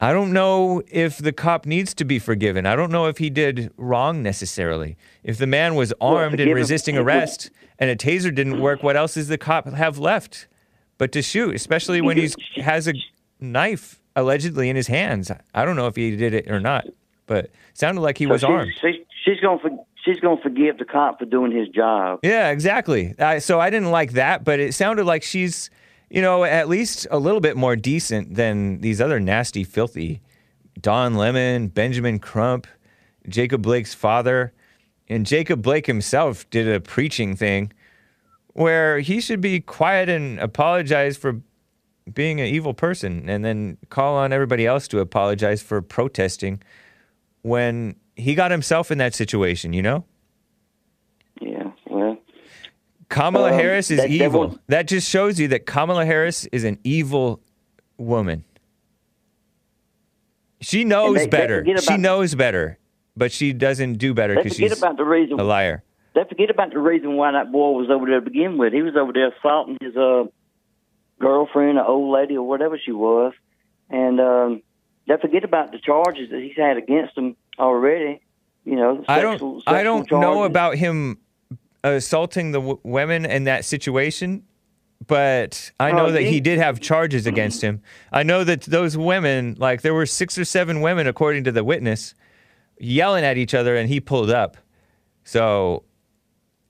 I 0.00 0.12
don't 0.12 0.32
know 0.32 0.82
if 0.88 1.18
the 1.18 1.32
cop 1.32 1.66
needs 1.66 1.94
to 1.94 2.04
be 2.04 2.18
forgiven. 2.18 2.66
I 2.66 2.74
don't 2.76 2.90
know 2.90 3.06
if 3.06 3.18
he 3.18 3.30
did 3.30 3.72
wrong 3.76 4.22
necessarily. 4.22 4.96
If 5.22 5.38
the 5.38 5.46
man 5.46 5.76
was 5.76 5.94
armed 6.00 6.32
forgive 6.32 6.48
and 6.48 6.54
resisting 6.56 6.96
would- 6.96 7.06
arrest 7.06 7.50
and 7.78 7.90
a 7.90 7.96
taser 7.96 8.34
didn't 8.34 8.60
work, 8.60 8.82
what 8.82 8.96
else 8.96 9.14
does 9.14 9.28
the 9.28 9.38
cop 9.38 9.66
have 9.68 9.98
left 9.98 10.48
but 10.98 11.12
to 11.12 11.22
shoot, 11.22 11.54
especially 11.54 12.00
when 12.00 12.16
he 12.16 12.30
has 12.56 12.88
a 12.88 12.94
knife 13.40 14.00
allegedly 14.14 14.68
in 14.68 14.76
his 14.76 14.88
hands? 14.88 15.30
I 15.54 15.64
don't 15.64 15.76
know 15.76 15.86
if 15.86 15.96
he 15.96 16.14
did 16.16 16.34
it 16.34 16.50
or 16.50 16.60
not, 16.60 16.86
but 17.26 17.50
sounded 17.72 18.00
like 18.00 18.18
he 18.18 18.24
so 18.24 18.30
was 18.32 18.40
she's, 18.40 18.50
armed. 18.50 18.72
She's, 18.82 18.96
she's 19.24 19.40
gonna 19.40 19.60
for, 19.60 19.70
she's 20.04 20.20
gonna 20.20 20.40
forgive 20.42 20.78
the 20.78 20.84
cop 20.84 21.18
for 21.18 21.24
doing 21.24 21.50
his 21.50 21.68
job. 21.68 22.20
Yeah, 22.22 22.50
exactly. 22.50 23.14
So 23.40 23.60
I 23.60 23.70
didn't 23.70 23.90
like 23.90 24.12
that, 24.12 24.44
but 24.44 24.60
it 24.60 24.74
sounded 24.74 25.04
like 25.04 25.22
she's, 25.22 25.70
you 26.10 26.20
know, 26.20 26.44
at 26.44 26.68
least 26.68 27.06
a 27.10 27.18
little 27.18 27.40
bit 27.40 27.56
more 27.56 27.76
decent 27.76 28.34
than 28.34 28.80
these 28.80 29.00
other 29.00 29.18
nasty, 29.18 29.64
filthy 29.64 30.20
Don 30.80 31.14
Lemon, 31.14 31.68
Benjamin 31.68 32.18
Crump, 32.18 32.66
Jacob 33.28 33.62
Blake's 33.62 33.94
father. 33.94 34.52
And 35.08 35.26
Jacob 35.26 35.60
Blake 35.60 35.86
himself 35.86 36.48
did 36.50 36.66
a 36.66 36.80
preaching 36.80 37.36
thing 37.36 37.72
where 38.48 39.00
he 39.00 39.20
should 39.20 39.40
be 39.40 39.60
quiet 39.60 40.08
and 40.08 40.38
apologize 40.38 41.16
for 41.16 41.40
being 42.12 42.40
an 42.40 42.46
evil 42.46 42.72
person 42.74 43.28
and 43.28 43.44
then 43.44 43.76
call 43.90 44.16
on 44.16 44.32
everybody 44.32 44.66
else 44.66 44.88
to 44.88 45.00
apologize 45.00 45.62
for 45.62 45.82
protesting 45.82 46.62
when 47.42 47.96
he 48.16 48.34
got 48.34 48.50
himself 48.50 48.90
in 48.90 48.98
that 48.98 49.14
situation, 49.14 49.72
you 49.72 49.82
know? 49.82 50.04
Yeah. 51.40 51.70
Well, 51.86 52.18
Kamala 53.08 53.52
Um, 53.52 53.58
Harris 53.58 53.90
is 53.90 53.98
that- 53.98 54.08
that 54.08 54.14
evil. 54.14 54.40
won't- 54.40 54.60
that 54.68 54.86
just 54.88 55.08
shows 55.10 55.38
you 55.38 55.48
that 55.48 55.66
Kamala 55.66 56.04
Harris 56.04 56.46
is 56.46 56.64
an 56.64 56.78
evil 56.84 57.40
woman. 57.98 58.44
She 60.60 60.84
knows 60.84 61.16
they- 61.16 61.24
they 61.24 61.28
better. 61.30 61.60
forget 61.60 61.82
she 61.82 61.96
knows 61.96 62.34
better, 62.34 62.78
but 63.16 63.30
she 63.32 63.52
doesn't 63.52 63.94
do 63.94 64.14
better 64.14 64.34
they 64.34 64.42
because 64.42 64.56
she's 64.56 64.76
about 64.78 64.96
the 64.96 65.04
reason. 65.04 65.38
a 65.38 65.44
liar. 65.44 65.82
They 66.14 66.24
forget 66.24 66.48
about 66.50 66.70
the 66.72 66.78
reason 66.78 67.16
why 67.16 67.32
that 67.32 67.50
boy 67.52 67.72
was 67.72 67.90
over 67.90 68.06
there 68.06 68.20
to 68.20 68.24
begin 68.30 68.56
with. 68.56 68.72
He 68.72 68.82
was 68.82 68.96
over 68.96 69.12
there 69.12 69.28
assaulting 69.28 69.76
his 69.80 69.96
uh 69.96 70.24
girlfriend, 71.20 71.78
an 71.78 71.84
old 71.86 72.12
lady, 72.12 72.36
or 72.36 72.46
whatever 72.46 72.78
she 72.78 72.92
was, 72.92 73.32
and 73.90 74.20
um, 74.20 74.62
they 75.06 75.16
forget 75.20 75.44
about 75.44 75.72
the 75.72 75.78
charges 75.78 76.30
that 76.30 76.40
he's 76.40 76.56
had 76.56 76.76
against 76.76 77.16
him 77.16 77.36
already. 77.58 78.20
You 78.64 78.76
know, 78.76 78.96
the 78.98 79.10
I 79.10 79.20
don't. 79.20 79.62
I 79.66 79.82
don't 79.82 80.10
know 80.10 80.44
about 80.44 80.76
him 80.76 81.18
assaulting 81.82 82.52
the 82.52 82.60
w- 82.60 82.80
women 82.82 83.26
in 83.26 83.44
that 83.44 83.64
situation, 83.66 84.42
but 85.06 85.70
I 85.78 85.92
know 85.92 86.06
Oh, 86.06 86.12
that 86.12 86.22
he 86.22 86.32
he- 86.32 86.40
did 86.40 86.58
have 86.58 86.80
charges 86.80 87.26
against 87.26 87.60
him. 87.62 87.82
I 88.10 88.22
know 88.22 88.42
that 88.44 88.62
those 88.62 88.96
women, 88.96 89.56
like 89.58 89.82
there 89.82 89.92
were 89.92 90.06
six 90.06 90.38
or 90.38 90.46
seven 90.46 90.80
women, 90.80 91.06
according 91.06 91.44
to 91.44 91.52
the 91.52 91.62
witness, 91.62 92.14
yelling 92.78 93.22
at 93.24 93.36
each 93.36 93.52
other, 93.52 93.76
and 93.76 93.88
he 93.88 94.00
pulled 94.00 94.30
up. 94.30 94.56
So, 95.24 95.84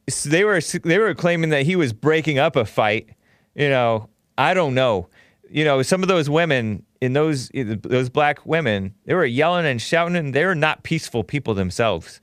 so 0.08 0.28
they 0.28 0.42
were 0.44 0.60
they 0.82 0.98
were 0.98 1.14
claiming 1.14 1.50
that 1.50 1.62
he 1.64 1.76
was 1.76 1.92
breaking 1.92 2.38
up 2.40 2.56
a 2.56 2.64
fight. 2.64 3.10
You 3.54 3.68
know, 3.68 4.08
I 4.36 4.52
don't 4.54 4.74
know. 4.74 5.08
You 5.50 5.64
know, 5.64 5.82
some 5.82 6.02
of 6.02 6.08
those 6.08 6.28
women 6.28 6.84
in 7.00 7.12
those 7.12 7.50
those 7.54 8.08
black 8.08 8.44
women, 8.46 8.94
they 9.04 9.14
were 9.14 9.24
yelling 9.26 9.66
and 9.66 9.80
shouting, 9.80 10.16
and 10.16 10.34
they 10.34 10.44
were 10.44 10.54
not 10.54 10.82
peaceful 10.82 11.22
people 11.22 11.54
themselves. 11.54 12.20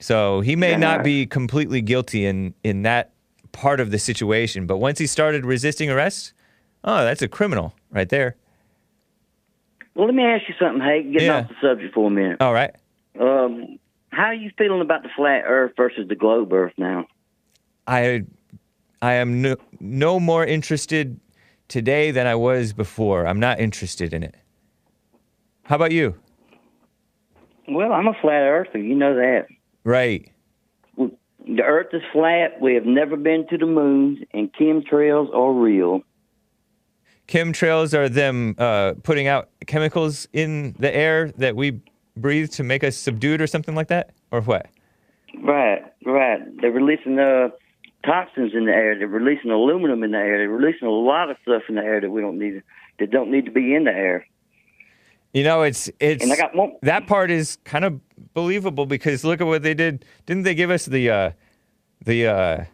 So 0.00 0.40
he 0.40 0.56
may 0.56 0.76
not 0.76 1.02
be 1.02 1.26
completely 1.26 1.80
guilty 1.82 2.24
in 2.26 2.54
in 2.64 2.82
that 2.82 3.12
part 3.52 3.80
of 3.80 3.90
the 3.90 3.98
situation, 3.98 4.66
but 4.66 4.78
once 4.78 4.98
he 4.98 5.06
started 5.06 5.44
resisting 5.44 5.90
arrest, 5.90 6.32
oh, 6.84 7.04
that's 7.04 7.22
a 7.22 7.28
criminal 7.28 7.74
right 7.90 8.08
there. 8.08 8.36
Well, 9.94 10.06
let 10.06 10.14
me 10.14 10.22
ask 10.24 10.48
you 10.48 10.54
something, 10.60 10.80
Hank. 10.80 11.12
Getting 11.12 11.26
Yeah. 11.26 11.38
off 11.40 11.48
the 11.48 11.56
subject 11.60 11.92
for 11.92 12.06
a 12.06 12.10
minute. 12.10 12.36
All 12.40 12.54
right. 12.54 12.70
Um, 13.18 13.78
how 14.10 14.26
are 14.26 14.34
you 14.34 14.50
feeling 14.56 14.80
about 14.80 15.02
the 15.02 15.08
flat 15.16 15.42
Earth 15.46 15.72
versus 15.76 16.08
the 16.08 16.14
globe 16.14 16.52
Earth 16.52 16.72
now? 16.78 17.06
I 17.86 18.24
I 19.02 19.14
am 19.14 19.42
no, 19.42 19.56
no 19.80 20.20
more 20.20 20.44
interested 20.44 21.18
today 21.68 22.10
than 22.10 22.26
I 22.26 22.34
was 22.34 22.72
before. 22.72 23.26
I'm 23.26 23.40
not 23.40 23.60
interested 23.60 24.12
in 24.12 24.22
it. 24.22 24.34
How 25.64 25.76
about 25.76 25.92
you? 25.92 26.14
Well, 27.68 27.92
I'm 27.92 28.06
a 28.06 28.14
flat 28.20 28.42
earther. 28.42 28.78
You 28.78 28.94
know 28.94 29.14
that. 29.14 29.46
Right. 29.84 30.32
The 30.96 31.62
Earth 31.62 31.88
is 31.92 32.02
flat. 32.12 32.60
We 32.60 32.74
have 32.74 32.84
never 32.84 33.16
been 33.16 33.46
to 33.48 33.58
the 33.58 33.66
moon, 33.66 34.24
and 34.32 34.52
chemtrails 34.52 35.34
are 35.34 35.52
real. 35.52 36.02
Chemtrails 37.26 37.94
are 37.94 38.08
them 38.08 38.54
uh, 38.58 38.94
putting 39.02 39.26
out 39.26 39.50
chemicals 39.66 40.28
in 40.32 40.74
the 40.78 40.94
air 40.94 41.30
that 41.32 41.56
we 41.56 41.80
breathe 42.16 42.50
to 42.52 42.62
make 42.62 42.84
us 42.84 42.96
subdued 42.96 43.40
or 43.40 43.46
something 43.46 43.74
like 43.74 43.88
that? 43.88 44.10
Or 44.30 44.40
what? 44.40 44.66
Right, 45.42 45.82
right. 46.04 46.40
They're 46.60 46.70
releasing 46.70 47.18
uh, 47.18 47.48
toxins 48.04 48.52
in 48.54 48.66
the 48.66 48.72
air. 48.72 48.98
They're 48.98 49.08
releasing 49.08 49.50
aluminum 49.50 50.02
in 50.02 50.12
the 50.12 50.18
air. 50.18 50.38
They're 50.38 50.48
releasing 50.48 50.88
a 50.88 50.92
lot 50.92 51.30
of 51.30 51.36
stuff 51.42 51.62
in 51.68 51.74
the 51.74 51.82
air 51.82 52.00
that 52.00 52.10
we 52.10 52.20
don't 52.20 52.38
need, 52.38 52.62
that 52.98 53.10
don't 53.10 53.30
need 53.30 53.46
to 53.46 53.50
be 53.50 53.74
in 53.74 53.84
the 53.84 53.90
air. 53.90 54.26
You 55.34 55.44
know, 55.44 55.62
it's 55.62 55.90
it's 56.00 56.22
And 56.22 56.32
I 56.32 56.36
got 56.36 56.54
more. 56.54 56.72
that 56.82 57.06
part 57.06 57.30
is 57.30 57.58
kind 57.64 57.84
of 57.84 58.00
believable 58.32 58.86
because 58.86 59.24
look 59.24 59.40
at 59.40 59.46
what 59.46 59.62
they 59.62 59.74
did. 59.74 60.04
Didn't 60.26 60.44
they 60.44 60.54
give 60.54 60.70
us 60.70 60.86
the 60.86 61.10
uh 61.10 61.30
the 62.04 62.26
uh 62.26 62.64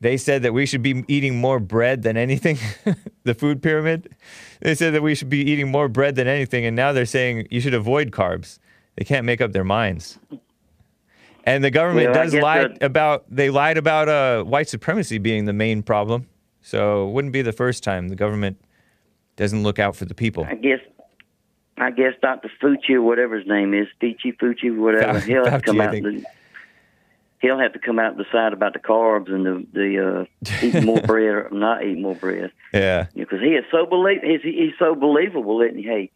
they 0.00 0.16
said 0.16 0.42
that 0.42 0.52
we 0.52 0.66
should 0.66 0.82
be 0.82 1.04
eating 1.08 1.36
more 1.40 1.58
bread 1.58 2.02
than 2.02 2.16
anything. 2.16 2.58
the 3.24 3.34
food 3.34 3.62
pyramid. 3.62 4.14
They 4.60 4.74
said 4.74 4.94
that 4.94 5.02
we 5.02 5.14
should 5.14 5.30
be 5.30 5.40
eating 5.40 5.70
more 5.70 5.88
bread 5.88 6.14
than 6.14 6.28
anything 6.28 6.64
and 6.64 6.76
now 6.76 6.92
they're 6.92 7.06
saying 7.06 7.48
you 7.50 7.60
should 7.60 7.74
avoid 7.74 8.12
carbs. 8.12 8.58
They 8.96 9.04
can't 9.04 9.26
make 9.26 9.40
up 9.40 9.52
their 9.52 9.64
minds. 9.64 10.18
And 11.46 11.62
the 11.62 11.70
government 11.70 12.12
Well, 12.12 12.24
does 12.24 12.34
lie 12.34 12.62
that- 12.68 12.82
about 12.82 13.24
they 13.28 13.50
lied 13.50 13.76
about 13.78 14.08
uh 14.08 14.42
white 14.44 14.68
supremacy 14.68 15.18
being 15.18 15.44
the 15.44 15.52
main 15.52 15.82
problem. 15.82 16.26
So 16.62 17.06
it 17.08 17.12
wouldn't 17.12 17.32
be 17.32 17.42
the 17.42 17.52
first 17.52 17.84
time 17.84 18.08
the 18.08 18.16
government 18.16 18.56
doesn't 19.36 19.62
look 19.62 19.78
out 19.78 19.94
for 19.96 20.06
the 20.06 20.14
people. 20.14 20.44
I 20.44 20.54
guess, 20.54 20.80
I 21.76 21.90
guess 21.90 22.14
Dr. 22.22 22.50
Fucci 22.62 22.94
or 22.94 23.02
whatever 23.02 23.36
his 23.36 23.46
name 23.46 23.74
is, 23.74 23.86
Fucci, 24.00 24.34
Fucci, 24.38 24.74
whatever. 24.74 25.18
He'll 25.20 25.44
have 25.44 25.60
to 25.62 25.66
come 25.66 25.80
out. 25.80 25.94
And, 25.94 26.24
he'll 27.40 27.58
have 27.58 27.74
to 27.74 27.78
come 27.78 27.98
out 27.98 28.14
and 28.16 28.24
decide 28.24 28.54
about 28.54 28.72
the 28.72 28.78
carbs 28.78 29.30
and 29.30 29.44
the 29.44 29.66
the 29.74 30.26
uh, 30.30 30.64
eating 30.66 30.86
more 30.86 31.00
bread 31.06 31.24
or 31.34 31.48
not 31.52 31.82
eating 31.84 32.00
more 32.00 32.14
bread. 32.14 32.50
Yeah. 32.72 33.08
Because 33.14 33.40
he 33.40 33.48
is 33.48 33.64
so 33.70 33.84
believe 33.84 34.22
he's, 34.22 34.40
he's 34.42 34.72
so 34.78 34.94
believable, 34.94 35.60
isn't 35.60 35.76
he? 35.76 35.82
Hey, 35.82 36.10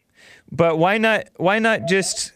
But 0.50 0.78
why 0.78 0.96
not? 0.96 1.26
Why 1.36 1.58
not 1.58 1.86
just? 1.86 2.32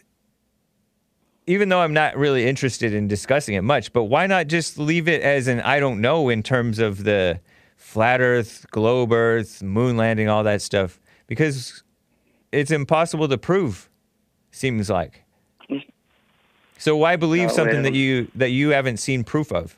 Even 1.47 1.69
though 1.69 1.81
I'm 1.81 1.93
not 1.93 2.17
really 2.17 2.47
interested 2.47 2.95
in 2.95 3.09
discussing 3.09 3.55
it 3.57 3.63
much, 3.63 3.93
but 3.93 4.05
why 4.05 4.27
not 4.27 4.47
just 4.47 4.79
leave 4.79 5.09
it 5.09 5.23
as 5.23 5.49
an 5.49 5.61
I 5.61 5.81
don't 5.81 6.01
know 6.01 6.29
in 6.29 6.43
terms 6.43 6.79
of 6.79 7.03
the 7.05 7.41
flat 7.77 8.21
Earth, 8.21 8.65
globe 8.71 9.13
Earth, 9.13 9.63
moon 9.63 9.97
landing, 9.97 10.29
all 10.29 10.45
that 10.45 10.63
stuff? 10.63 11.01
Because 11.27 11.83
it's 12.53 12.71
impossible 12.71 13.29
to 13.29 13.39
prove. 13.39 13.89
Seems 14.53 14.89
like. 14.89 15.25
So 16.79 16.97
why 16.97 17.17
believe 17.17 17.49
Oh, 17.51 17.53
something 17.53 17.75
well. 17.77 17.83
that 17.85 17.95
you 17.95 18.29
that 18.35 18.51
you 18.51 18.71
haven't 18.71 18.99
seen 18.99 19.25
proof 19.25 19.51
of? 19.53 19.77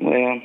well, 0.00 0.40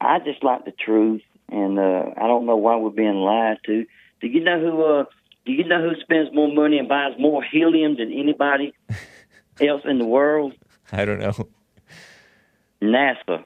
I 0.00 0.18
just 0.20 0.42
like 0.42 0.64
the 0.64 0.72
truth, 0.72 1.22
and 1.50 1.78
uh, 1.78 2.10
I 2.16 2.26
don't 2.26 2.46
know 2.46 2.56
why 2.56 2.76
we're 2.76 2.90
being 2.90 3.16
lied 3.16 3.58
to. 3.66 3.84
Do 4.20 4.26
you 4.26 4.40
know 4.42 4.60
who? 4.60 4.82
Uh, 4.84 5.04
do 5.46 5.52
you 5.52 5.64
know 5.64 5.80
who 5.88 6.00
spends 6.00 6.28
more 6.34 6.52
money 6.52 6.78
and 6.78 6.88
buys 6.88 7.12
more 7.18 7.42
helium 7.42 7.96
than 7.96 8.12
anybody 8.12 8.72
else 9.60 9.82
in 9.84 9.98
the 9.98 10.04
world? 10.04 10.54
I 10.92 11.04
don't 11.04 11.18
know. 11.20 11.34
NASA. 12.82 13.44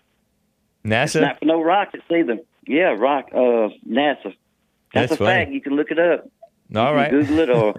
NASA. 0.85 1.21
Not 1.21 1.39
for 1.39 1.45
no 1.45 1.63
rockets 1.63 2.05
either. 2.11 2.39
Yeah, 2.67 2.95
rock. 2.99 3.27
Uh, 3.33 3.69
NASA. 3.89 4.35
That's, 4.93 5.11
That's 5.11 5.13
a 5.13 5.17
funny. 5.17 5.31
fact. 5.45 5.51
You 5.53 5.61
can 5.61 5.75
look 5.77 5.91
it 5.91 5.99
up. 5.99 6.29
all 6.75 6.91
You 6.91 6.97
right. 6.97 7.11
Google 7.11 7.39
it 7.41 7.51
or 7.51 7.75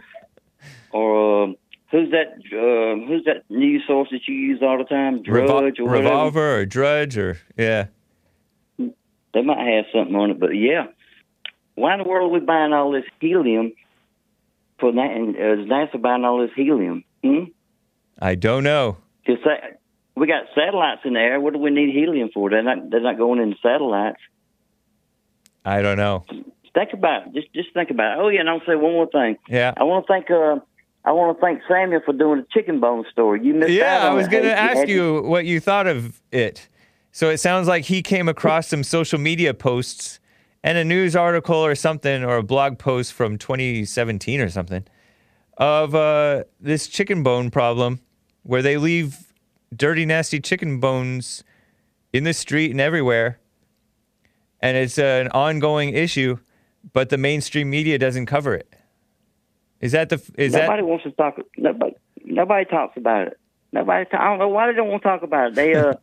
or 0.92 1.44
um, 1.44 1.56
who's 1.92 2.12
that? 2.12 2.34
Um, 2.54 3.08
who's 3.08 3.24
that 3.26 3.44
news 3.50 3.84
source 3.88 4.10
that 4.12 4.22
you 4.28 4.36
use 4.36 4.60
all 4.62 4.78
the 4.78 4.84
time? 4.84 5.24
Revol- 5.24 5.24
Drudge 5.48 5.80
or 5.80 5.86
whatever. 5.86 6.04
revolver 6.04 6.56
or 6.60 6.66
drudge 6.66 7.18
or 7.18 7.38
yeah. 7.58 7.88
They 8.78 9.42
might 9.42 9.68
have 9.76 9.86
something 9.94 10.16
on 10.16 10.32
it, 10.32 10.40
but 10.40 10.52
yeah. 10.52 10.88
Why 11.76 11.94
in 11.96 12.00
the 12.04 12.08
world 12.08 12.32
are 12.32 12.34
we 12.34 12.46
buying 12.46 12.72
all 12.72 12.92
this 12.92 13.04
helium 13.20 13.74
for 14.80 14.91
that? 14.91 15.11
And 15.11 15.35
uh, 15.35 15.61
is 15.61 15.69
NASA 15.69 16.02
buying 16.02 16.23
all 16.23 16.41
this 16.41 16.52
helium? 16.56 17.03
Hmm? 17.23 17.45
I 18.19 18.35
don't 18.35 18.64
know. 18.64 18.97
Just 19.26 19.41
we 20.15 20.27
got 20.27 20.43
satellites 20.56 21.02
in 21.03 21.14
the 21.14 21.19
air. 21.19 21.39
What 21.39 21.53
do 21.53 21.60
we 21.60 21.72
need 21.72 21.93
helium 21.93 22.30
for? 22.34 22.49
They're 22.49 22.64
not. 22.64 22.89
They're 22.89 23.02
not 23.02 23.18
going 23.18 23.39
into 23.41 23.57
satellites. 23.61 24.19
I 25.65 25.81
don't 25.81 25.97
know. 25.97 26.26
Think 26.73 26.93
about 26.93 27.27
it. 27.27 27.34
Just 27.34 27.53
just 27.53 27.73
think 27.73 27.89
about 27.89 28.18
it. 28.18 28.22
Oh 28.22 28.30
yeah, 28.30 28.41
and 28.41 28.49
I'll 28.49 28.61
say 28.61 28.76
one 28.76 28.93
more 28.93 29.07
thing. 29.07 29.38
Yeah. 29.47 29.73
I 29.76 29.84
want 29.84 30.06
to 30.06 30.14
thank 30.14 30.30
uh, 30.30 30.60
I 31.03 31.11
want 31.11 31.38
to 31.38 31.41
thank 31.41 31.61
Samuel 31.68 32.02
for 32.06 32.14
doing 32.14 32.41
the 32.41 32.47
chicken 32.53 32.80
bone 32.80 33.06
story. 33.11 33.43
You 33.43 33.53
missed 33.53 33.69
out 33.69 33.76
Yeah, 33.76 34.10
I 34.10 34.14
was 34.14 34.27
going 34.27 34.43
to 34.43 34.57
ask 34.57 34.88
you 34.88 35.22
what 35.23 35.45
you 35.45 35.60
thought 35.60 35.88
of 35.88 36.22
it. 36.31 36.68
So 37.11 37.30
it 37.30 37.38
sounds 37.38 37.68
like 37.68 37.85
he 37.85 38.02
came 38.02 38.27
across 38.27 38.68
some 38.68 38.84
social 38.84 39.19
media 39.19 39.53
posts 39.53 40.19
and 40.66 40.80
a 40.80 40.84
news 40.84 41.16
article 41.16 41.58
or 41.58 41.76
something, 41.76 42.24
or 42.24 42.38
a 42.38 42.44
blog 42.44 42.80
post 42.80 43.14
from 43.14 43.38
2017 43.38 44.42
or 44.42 44.50
something, 44.50 44.84
of 45.60 45.94
uh, 45.94 46.44
this 46.60 46.88
chicken 46.88 47.22
bone 47.22 47.52
problem 47.52 48.00
where 48.42 48.64
they 48.64 48.76
leave 48.76 49.32
dirty, 49.76 50.08
nasty 50.08 50.40
chicken 50.40 50.80
bones 50.80 51.44
in 52.12 52.24
the 52.24 52.34
street 52.34 52.72
and 52.72 52.82
everywhere. 52.82 53.40
And 54.60 54.76
it's 54.76 54.98
an 54.98 55.28
ongoing 55.30 55.94
issue, 55.94 56.40
but 56.94 57.10
the 57.10 57.18
mainstream 57.20 57.70
media 57.70 58.00
doesn't 58.00 58.26
cover 58.26 58.56
it. 58.56 58.76
Is 59.82 59.92
that 59.92 60.10
the 60.10 60.16
is 60.36 60.54
nobody 60.54 60.82
that 60.82 60.88
wants 60.88 61.04
to 61.04 61.12
talk. 61.12 61.36
Nobody 61.58 61.96
nobody 62.24 62.66
talks 62.66 62.98
about 62.98 63.28
it. 63.28 63.40
Nobody. 63.72 64.10
I 64.12 64.24
don't 64.30 64.40
know 64.40 64.50
why 64.50 64.66
they 64.66 64.74
don't 64.74 64.90
want 64.90 65.04
to 65.04 65.10
talk 65.10 65.22
about 65.22 65.50
it. 65.50 65.56
They 65.56 65.76
uh. 65.76 65.94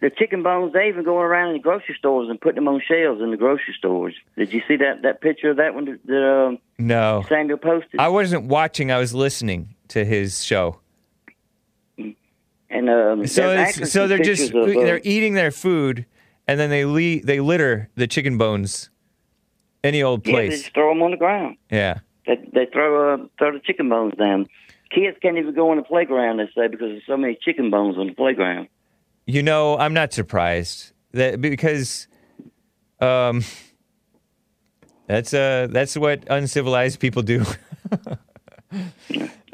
The 0.00 0.10
chicken 0.10 0.44
bones, 0.44 0.72
they 0.72 0.88
even 0.88 1.02
going 1.02 1.24
around 1.24 1.48
in 1.48 1.54
the 1.54 1.62
grocery 1.62 1.96
stores 1.98 2.28
and 2.28 2.40
putting 2.40 2.54
them 2.54 2.68
on 2.68 2.80
shelves 2.86 3.20
in 3.20 3.32
the 3.32 3.36
grocery 3.36 3.74
stores. 3.76 4.14
Did 4.36 4.52
you 4.52 4.62
see 4.68 4.76
that 4.76 5.02
that 5.02 5.20
picture 5.20 5.50
of 5.50 5.56
that 5.56 5.74
one 5.74 5.86
that, 5.86 6.06
that 6.06 6.46
um, 6.46 6.58
no? 6.78 7.24
Samuel 7.28 7.58
posted? 7.58 7.98
I 7.98 8.08
wasn't 8.08 8.44
watching. 8.44 8.92
I 8.92 8.98
was 8.98 9.12
listening 9.12 9.74
to 9.88 10.04
his 10.04 10.44
show. 10.44 10.78
and 11.98 12.88
um, 12.88 13.26
So 13.26 13.50
it's, 13.50 13.90
so 13.90 14.06
they're 14.06 14.18
just 14.18 14.52
of, 14.54 14.56
uh, 14.56 14.66
they're 14.66 15.00
eating 15.02 15.34
their 15.34 15.50
food, 15.50 16.06
and 16.46 16.60
then 16.60 16.70
they 16.70 16.84
le- 16.84 17.20
they 17.22 17.40
litter 17.40 17.88
the 17.96 18.06
chicken 18.06 18.38
bones 18.38 18.90
any 19.82 20.02
old 20.02 20.22
place. 20.22 20.34
yeah, 20.34 20.42
they 20.50 20.62
just 20.62 20.74
throw 20.74 20.90
them 20.90 21.02
on 21.02 21.10
the 21.10 21.16
ground. 21.16 21.56
Yeah. 21.70 22.00
They, 22.26 22.36
they 22.52 22.66
throw 22.66 23.14
uh, 23.14 23.26
throw 23.38 23.52
the 23.52 23.60
chicken 23.60 23.88
bones 23.88 24.14
down. 24.16 24.46
Kids 24.90 25.16
can't 25.20 25.38
even 25.38 25.54
go 25.54 25.70
on 25.70 25.76
the 25.76 25.82
playground. 25.82 26.38
They 26.38 26.46
say 26.54 26.68
because 26.68 26.90
there's 26.90 27.06
so 27.06 27.16
many 27.16 27.36
chicken 27.42 27.70
bones 27.70 27.98
on 27.98 28.06
the 28.06 28.14
playground. 28.14 28.68
You 29.28 29.42
know, 29.42 29.76
I'm 29.76 29.92
not 29.92 30.14
surprised 30.14 30.92
that 31.12 31.38
because 31.38 32.08
um 32.98 33.44
that's 35.06 35.34
uh 35.34 35.66
that's 35.68 35.98
what 35.98 36.24
uncivilized 36.30 36.98
people 36.98 37.20
do. 37.20 37.44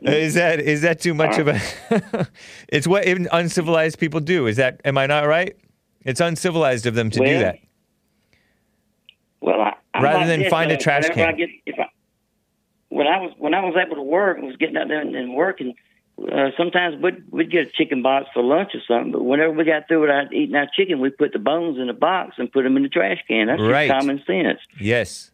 is 0.02 0.34
that 0.34 0.60
is 0.60 0.82
that 0.82 1.00
too 1.00 1.12
much 1.12 1.38
of 1.38 1.48
a 1.48 1.60
It's 2.68 2.86
what 2.86 3.04
even 3.08 3.26
uncivilized 3.32 3.98
people 3.98 4.20
do. 4.20 4.46
Is 4.46 4.58
that 4.58 4.80
am 4.84 4.96
I 4.96 5.06
not 5.06 5.26
right? 5.26 5.56
It's 6.04 6.20
uncivilized 6.20 6.86
of 6.86 6.94
them 6.94 7.10
to 7.10 7.18
do 7.18 7.38
that. 7.40 7.58
Well, 9.40 9.60
I, 9.60 10.00
Rather 10.00 10.18
like 10.18 10.26
than 10.28 10.40
this, 10.40 10.50
find 10.50 10.70
a 10.70 10.76
uh, 10.76 10.78
trash 10.78 11.08
whenever 11.08 11.20
I 11.20 11.32
can. 11.32 11.36
get, 11.36 11.48
if 11.66 11.78
I, 11.80 11.88
when 12.90 13.08
I 13.08 13.18
was 13.18 13.32
when 13.38 13.54
I 13.54 13.64
was 13.64 13.74
able 13.76 13.96
to 13.96 14.02
work, 14.02 14.38
I 14.40 14.44
was 14.44 14.56
getting 14.56 14.76
out 14.76 14.86
there 14.86 15.00
and, 15.00 15.16
and 15.16 15.34
working. 15.34 15.74
Uh, 16.16 16.50
sometimes 16.56 17.02
we'd, 17.02 17.30
we'd 17.32 17.50
get 17.50 17.66
a 17.66 17.70
chicken 17.70 18.00
box 18.02 18.26
for 18.32 18.42
lunch 18.42 18.70
or 18.74 18.80
something, 18.86 19.10
but 19.12 19.22
whenever 19.24 19.52
we 19.52 19.64
got 19.64 19.88
through 19.88 20.02
with 20.02 20.10
our, 20.10 20.32
eating 20.32 20.54
our 20.54 20.68
chicken, 20.76 21.00
we 21.00 21.10
put 21.10 21.32
the 21.32 21.38
bones 21.40 21.76
in 21.78 21.88
the 21.88 21.92
box 21.92 22.36
and 22.38 22.50
put 22.52 22.62
them 22.62 22.76
in 22.76 22.84
the 22.84 22.88
trash 22.88 23.18
can. 23.26 23.48
That's 23.48 23.60
Right. 23.60 23.88
just 23.88 24.00
common 24.00 24.22
sense. 24.26 24.60
Yes. 24.80 25.32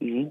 hmm 0.00 0.24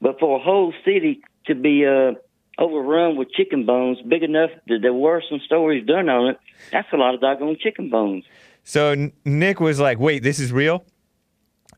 But 0.00 0.18
for 0.18 0.38
a 0.38 0.42
whole 0.42 0.74
city 0.84 1.20
to 1.46 1.54
be 1.54 1.86
uh, 1.86 2.14
overrun 2.58 3.14
with 3.16 3.30
chicken 3.30 3.64
bones, 3.64 3.98
big 4.06 4.24
enough 4.24 4.50
that 4.66 4.80
there 4.82 4.92
were 4.92 5.22
some 5.30 5.38
stories 5.46 5.86
done 5.86 6.08
on 6.08 6.30
it, 6.30 6.38
that's 6.72 6.88
a 6.92 6.96
lot 6.96 7.14
of 7.14 7.20
doggone 7.20 7.56
chicken 7.60 7.90
bones. 7.90 8.24
So 8.64 9.08
Nick 9.24 9.60
was 9.60 9.78
like, 9.80 9.98
"Wait, 9.98 10.22
this 10.22 10.38
is 10.38 10.52
real," 10.52 10.84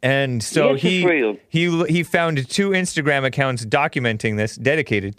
and 0.03 0.43
so 0.43 0.73
Yes, 0.73 0.83
he 0.83 1.07
real. 1.07 1.37
he 1.49 1.85
he 1.87 2.03
found 2.03 2.47
two 2.49 2.71
Instagram 2.71 3.25
accounts 3.25 3.65
documenting 3.65 4.37
this, 4.37 4.57
dedicated. 4.57 5.17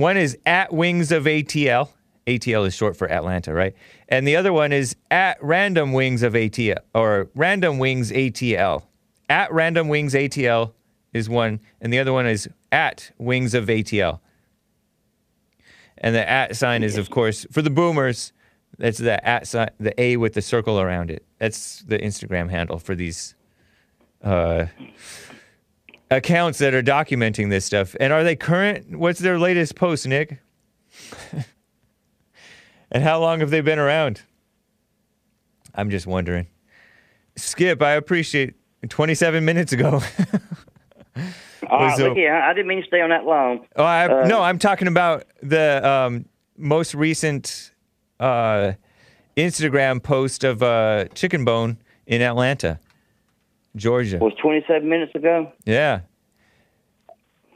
One 0.00 0.16
is 0.16 0.38
at 0.46 0.72
Wings 0.72 1.12
of 1.12 1.24
ATL. 1.24 1.90
ATL 2.26 2.66
is 2.66 2.74
short 2.74 2.96
for 2.96 3.10
Atlanta, 3.10 3.52
right? 3.52 3.74
And 4.08 4.26
the 4.26 4.34
other 4.34 4.50
one 4.50 4.72
is 4.72 4.96
at 5.10 5.36
Random 5.42 5.92
Wings 5.92 6.22
of 6.22 6.32
ATL 6.32 6.78
or 6.94 7.28
Random 7.34 7.78
Wings 7.78 8.10
ATL. 8.10 8.84
At 9.28 9.52
Random 9.52 9.88
Wings 9.88 10.14
ATL 10.14 10.72
is 11.12 11.28
one, 11.28 11.60
and 11.82 11.92
the 11.92 11.98
other 11.98 12.14
one 12.14 12.26
is 12.26 12.48
at 12.72 13.10
Wings 13.18 13.52
of 13.52 13.66
ATL. 13.66 14.20
And 15.98 16.14
the 16.14 16.26
at 16.28 16.56
sign 16.56 16.82
is, 16.82 16.96
of 16.96 17.10
course, 17.10 17.46
for 17.52 17.60
the 17.60 17.70
boomers. 17.70 18.32
That's 18.78 18.98
the 18.98 19.22
at 19.26 19.46
sign, 19.46 19.68
the 19.78 20.00
A 20.00 20.16
with 20.16 20.32
the 20.32 20.42
circle 20.42 20.80
around 20.80 21.10
it. 21.10 21.26
That's 21.38 21.80
the 21.80 21.98
Instagram 21.98 22.48
handle 22.48 22.78
for 22.78 22.94
these 22.94 23.34
uh, 24.24 24.66
accounts 26.10 26.58
that 26.58 26.74
are 26.74 26.82
documenting 26.82 27.50
this 27.50 27.64
stuff. 27.64 27.94
And 28.00 28.12
are 28.12 28.24
they 28.24 28.36
current? 28.36 28.98
What's 28.98 29.20
their 29.20 29.38
latest 29.38 29.76
post, 29.76 30.06
Nick? 30.06 30.40
and 32.90 33.02
how 33.02 33.20
long 33.20 33.40
have 33.40 33.50
they 33.50 33.60
been 33.60 33.78
around? 33.78 34.22
I'm 35.74 35.90
just 35.90 36.06
wondering. 36.06 36.46
Skip, 37.36 37.80
I 37.80 37.92
appreciate 37.92 38.54
27 38.88 39.44
minutes 39.44 39.72
ago. 39.72 40.00
Right, 41.70 42.16
here, 42.16 42.34
I 42.34 42.52
didn't 42.52 42.66
mean 42.66 42.80
to 42.80 42.86
stay 42.86 43.00
on 43.00 43.10
that 43.10 43.24
long. 43.24 43.66
Oh, 43.76 43.84
I, 43.84 44.06
Uh, 44.06 44.26
no, 44.26 44.42
I'm 44.42 44.58
talking 44.58 44.88
about 44.88 45.24
the 45.42 45.86
um, 45.88 46.24
most 46.56 46.94
recent 46.94 47.72
uh, 48.18 48.72
Instagram 49.36 50.02
post 50.02 50.42
of 50.42 50.62
uh, 50.62 51.04
Chicken 51.14 51.44
Bone 51.44 51.78
in 52.06 52.22
Atlanta, 52.22 52.80
Georgia. 53.76 54.18
was 54.18 54.34
27 54.40 54.88
minutes 54.88 55.14
ago. 55.14 55.52
Yeah. 55.64 56.00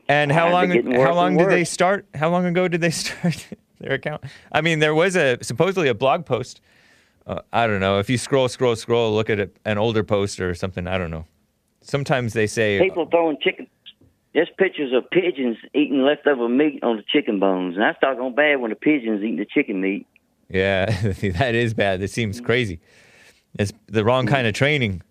And 0.09 0.31
how 0.31 0.51
long? 0.51 0.71
How 0.93 1.15
long 1.15 1.37
did 1.37 1.49
they 1.49 1.65
start? 1.65 2.07
How 2.15 2.31
long 2.31 2.45
ago 2.45 2.69
did 2.69 2.81
they 2.81 2.91
start 3.05 3.47
their 3.81 3.95
account? 3.95 4.25
I 4.53 4.61
mean, 4.61 4.79
there 4.79 4.95
was 4.95 5.17
a 5.17 5.39
supposedly 5.43 5.89
a 5.89 5.95
blog 5.95 6.27
post. 6.27 6.61
Uh, 7.27 7.41
I 7.53 7.67
don't 7.67 7.81
know. 7.81 7.99
If 7.99 8.11
you 8.11 8.19
scroll, 8.19 8.49
scroll, 8.49 8.77
scroll, 8.77 9.15
look 9.15 9.31
at 9.31 9.41
a, 9.41 9.51
an 9.65 9.79
older 9.79 10.05
post 10.05 10.41
or 10.41 10.55
something. 10.55 10.87
I 10.87 10.99
don't 10.99 11.11
know. 11.11 11.25
Sometimes 11.81 12.35
they 12.35 12.47
say 12.47 12.79
uh, 12.79 12.83
People 12.83 13.07
throwing 13.07 13.39
chicken. 13.41 13.67
There's 14.35 14.51
pictures 14.59 14.93
of 14.93 15.09
pigeons 15.11 15.57
eating 15.75 16.03
leftover 16.03 16.49
meat 16.49 16.83
on 16.83 16.97
the 16.97 17.05
chicken 17.11 17.39
bones, 17.39 17.77
and 17.77 17.83
that's 17.83 17.99
doggone 18.01 18.35
bad 18.35 18.61
when 18.61 18.71
the 18.71 18.77
pigeons 18.77 19.23
eating 19.23 19.37
the 19.37 19.47
chicken 19.47 19.81
meat. 19.81 20.07
Yeah, 20.51 20.87
that 21.39 21.55
is 21.55 21.73
bad. 21.73 22.01
That 22.01 22.11
seems 22.11 22.41
mm. 22.41 22.45
crazy. 22.45 22.81
It's 23.59 23.73
the 23.87 24.05
wrong 24.05 24.27
mm. 24.27 24.31
kind 24.31 24.47
of 24.47 24.55
training. 24.55 25.03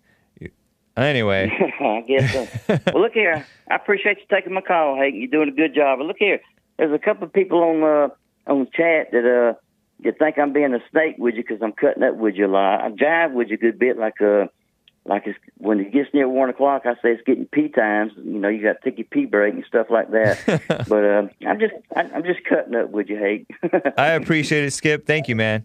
Anyway, 0.96 1.50
I 1.80 2.04
guess 2.06 2.32
so. 2.32 2.78
well, 2.92 3.02
look 3.02 3.12
here. 3.12 3.44
I 3.70 3.74
appreciate 3.74 4.18
you 4.18 4.24
taking 4.30 4.52
my 4.52 4.60
call, 4.60 4.96
Hayden. 4.96 5.20
You're 5.20 5.30
doing 5.30 5.48
a 5.48 5.52
good 5.52 5.74
job. 5.74 5.98
But 5.98 6.06
look 6.06 6.18
here. 6.18 6.40
There's 6.78 6.92
a 6.92 6.98
couple 6.98 7.24
of 7.24 7.32
people 7.32 7.58
on 7.62 7.82
uh, 7.82 8.08
on 8.50 8.68
chat 8.72 9.10
that 9.12 9.24
uh 9.24 9.58
that 10.04 10.18
think 10.18 10.38
I'm 10.38 10.52
being 10.52 10.74
a 10.74 10.80
snake 10.90 11.16
with 11.18 11.34
you 11.34 11.42
because 11.42 11.62
I'm 11.62 11.72
cutting 11.72 12.02
up 12.02 12.16
with 12.16 12.34
you 12.34 12.46
a 12.46 12.48
lot. 12.48 12.80
I 12.80 12.90
jive 12.90 13.32
with 13.32 13.48
you 13.48 13.54
a 13.54 13.58
good 13.58 13.78
bit, 13.78 13.98
like 13.98 14.20
uh 14.20 14.46
like 15.06 15.26
it's, 15.26 15.38
when 15.58 15.80
it 15.80 15.92
gets 15.92 16.08
near 16.14 16.28
one 16.28 16.48
o'clock, 16.48 16.82
I 16.86 16.94
say 16.94 17.12
it's 17.12 17.22
getting 17.26 17.44
pee 17.46 17.68
times. 17.68 18.12
You 18.16 18.38
know, 18.38 18.48
you 18.48 18.62
got 18.62 18.80
to 18.80 18.90
take 18.90 18.98
your 18.98 19.06
pee 19.10 19.26
break 19.26 19.52
and 19.52 19.64
stuff 19.66 19.88
like 19.90 20.10
that. 20.12 20.38
but 20.88 21.04
uh, 21.04 21.28
I'm 21.46 21.60
just 21.60 21.74
I, 21.94 22.02
I'm 22.02 22.24
just 22.24 22.44
cutting 22.44 22.74
up 22.74 22.90
with 22.90 23.08
you, 23.08 23.18
Hayden. 23.18 23.46
I 23.98 24.10
appreciate 24.12 24.64
it, 24.64 24.70
Skip. 24.72 25.06
Thank 25.06 25.28
you, 25.28 25.36
man. 25.36 25.64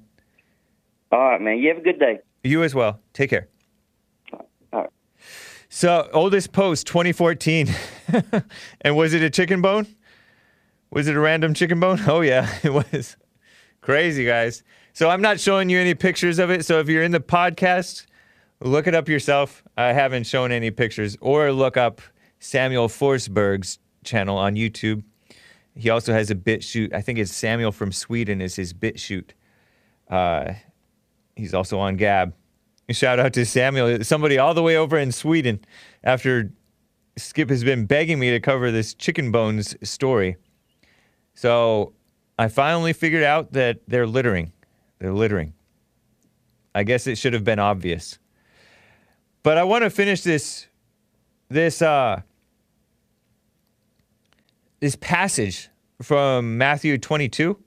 All 1.11 1.19
right, 1.19 1.41
man. 1.41 1.57
You 1.57 1.69
have 1.69 1.77
a 1.77 1.81
good 1.81 1.99
day. 1.99 2.19
You 2.43 2.63
as 2.63 2.75
well. 2.75 2.99
Take 3.13 3.29
care. 3.29 3.47
So, 5.71 6.09
oldest 6.13 6.51
post 6.51 6.87
2014. 6.87 7.69
and 8.81 8.97
was 8.97 9.13
it 9.13 9.21
a 9.21 9.29
chicken 9.29 9.61
bone? 9.61 9.85
Was 10.89 11.07
it 11.07 11.15
a 11.15 11.19
random 11.19 11.53
chicken 11.53 11.79
bone? 11.79 11.99
Oh, 12.07 12.21
yeah, 12.21 12.51
it 12.63 12.73
was. 12.73 13.15
Crazy, 13.81 14.25
guys. 14.25 14.63
So, 14.93 15.11
I'm 15.11 15.21
not 15.21 15.39
showing 15.39 15.69
you 15.69 15.79
any 15.79 15.93
pictures 15.93 16.39
of 16.39 16.49
it. 16.49 16.65
So, 16.65 16.79
if 16.79 16.89
you're 16.89 17.03
in 17.03 17.11
the 17.11 17.19
podcast, 17.19 18.07
look 18.61 18.87
it 18.87 18.95
up 18.95 19.07
yourself. 19.07 19.63
I 19.77 19.93
haven't 19.93 20.23
shown 20.25 20.51
any 20.51 20.71
pictures. 20.71 21.15
Or 21.21 21.51
look 21.51 21.77
up 21.77 22.01
Samuel 22.39 22.87
Forsberg's 22.87 23.77
channel 24.03 24.39
on 24.39 24.55
YouTube. 24.55 25.03
He 25.75 25.91
also 25.91 26.13
has 26.13 26.31
a 26.31 26.35
BitChute. 26.35 26.93
I 26.95 27.01
think 27.01 27.19
it's 27.19 27.31
Samuel 27.31 27.71
from 27.71 27.91
Sweden 27.91 28.41
is 28.41 28.55
his 28.55 28.73
BitChute. 28.73 29.31
Uh, 30.09 30.53
he's 31.35 31.53
also 31.53 31.77
on 31.77 31.95
Gab. 31.95 32.33
Shout 32.91 33.19
out 33.19 33.33
to 33.33 33.45
Samuel, 33.45 34.03
somebody 34.03 34.39
all 34.39 34.53
the 34.53 34.63
way 34.63 34.75
over 34.75 34.97
in 34.97 35.11
Sweden. 35.11 35.59
After 36.03 36.51
Skip 37.17 37.49
has 37.49 37.63
been 37.63 37.85
begging 37.85 38.17
me 38.17 38.31
to 38.31 38.39
cover 38.39 38.71
this 38.71 38.93
chicken 38.95 39.31
bones 39.31 39.75
story, 39.87 40.37
so 41.35 41.93
I 42.39 42.47
finally 42.47 42.93
figured 42.93 43.23
out 43.23 43.53
that 43.53 43.81
they're 43.87 44.07
littering. 44.07 44.53
They're 44.97 45.13
littering. 45.13 45.53
I 46.73 46.83
guess 46.83 47.05
it 47.05 47.17
should 47.17 47.33
have 47.33 47.43
been 47.43 47.59
obvious, 47.59 48.17
but 49.43 49.57
I 49.57 49.63
want 49.63 49.83
to 49.83 49.89
finish 49.89 50.21
this 50.21 50.67
this 51.49 51.81
uh 51.81 52.21
this 54.79 54.95
passage 54.95 55.69
from 56.01 56.57
Matthew 56.57 56.97
22 56.97 57.57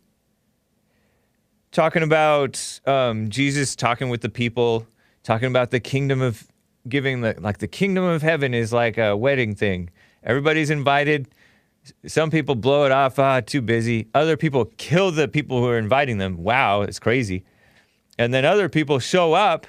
talking 1.72 2.02
about 2.02 2.80
um, 2.86 3.28
Jesus 3.30 3.74
talking 3.74 4.08
with 4.08 4.20
the 4.20 4.28
people, 4.28 4.86
talking 5.22 5.48
about 5.48 5.70
the 5.70 5.80
kingdom 5.80 6.20
of 6.20 6.46
giving 6.88 7.20
the 7.20 7.36
like 7.38 7.58
the 7.58 7.68
kingdom 7.68 8.04
of 8.04 8.22
heaven 8.22 8.54
is 8.54 8.72
like 8.72 8.98
a 8.98 9.16
wedding 9.16 9.54
thing. 9.54 9.90
Everybody's 10.22 10.70
invited. 10.70 11.28
Some 12.06 12.30
people 12.30 12.54
blow 12.54 12.84
it 12.84 12.92
off, 12.92 13.18
ah, 13.18 13.40
too 13.40 13.60
busy. 13.60 14.08
Other 14.14 14.36
people 14.36 14.66
kill 14.76 15.10
the 15.10 15.26
people 15.26 15.58
who 15.58 15.66
are 15.66 15.78
inviting 15.78 16.18
them. 16.18 16.42
Wow, 16.42 16.82
it's 16.82 17.00
crazy. 17.00 17.44
And 18.18 18.32
then 18.32 18.44
other 18.44 18.68
people 18.68 19.00
show 19.00 19.32
up, 19.32 19.66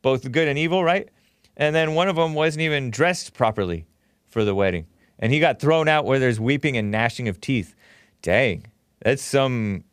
both 0.00 0.30
good 0.32 0.48
and 0.48 0.58
evil, 0.58 0.82
right? 0.82 1.08
And 1.56 1.74
then 1.74 1.94
one 1.94 2.08
of 2.08 2.16
them 2.16 2.34
wasn't 2.34 2.62
even 2.62 2.90
dressed 2.90 3.34
properly 3.34 3.86
for 4.26 4.44
the 4.44 4.54
wedding. 4.54 4.86
And 5.20 5.32
he 5.32 5.38
got 5.38 5.60
thrown 5.60 5.86
out 5.86 6.04
where 6.04 6.18
there's 6.18 6.40
weeping 6.40 6.76
and 6.76 6.90
gnashing 6.90 7.28
of 7.28 7.40
teeth. 7.40 7.76
Dang, 8.22 8.66
that's 9.00 9.22
some 9.22 9.84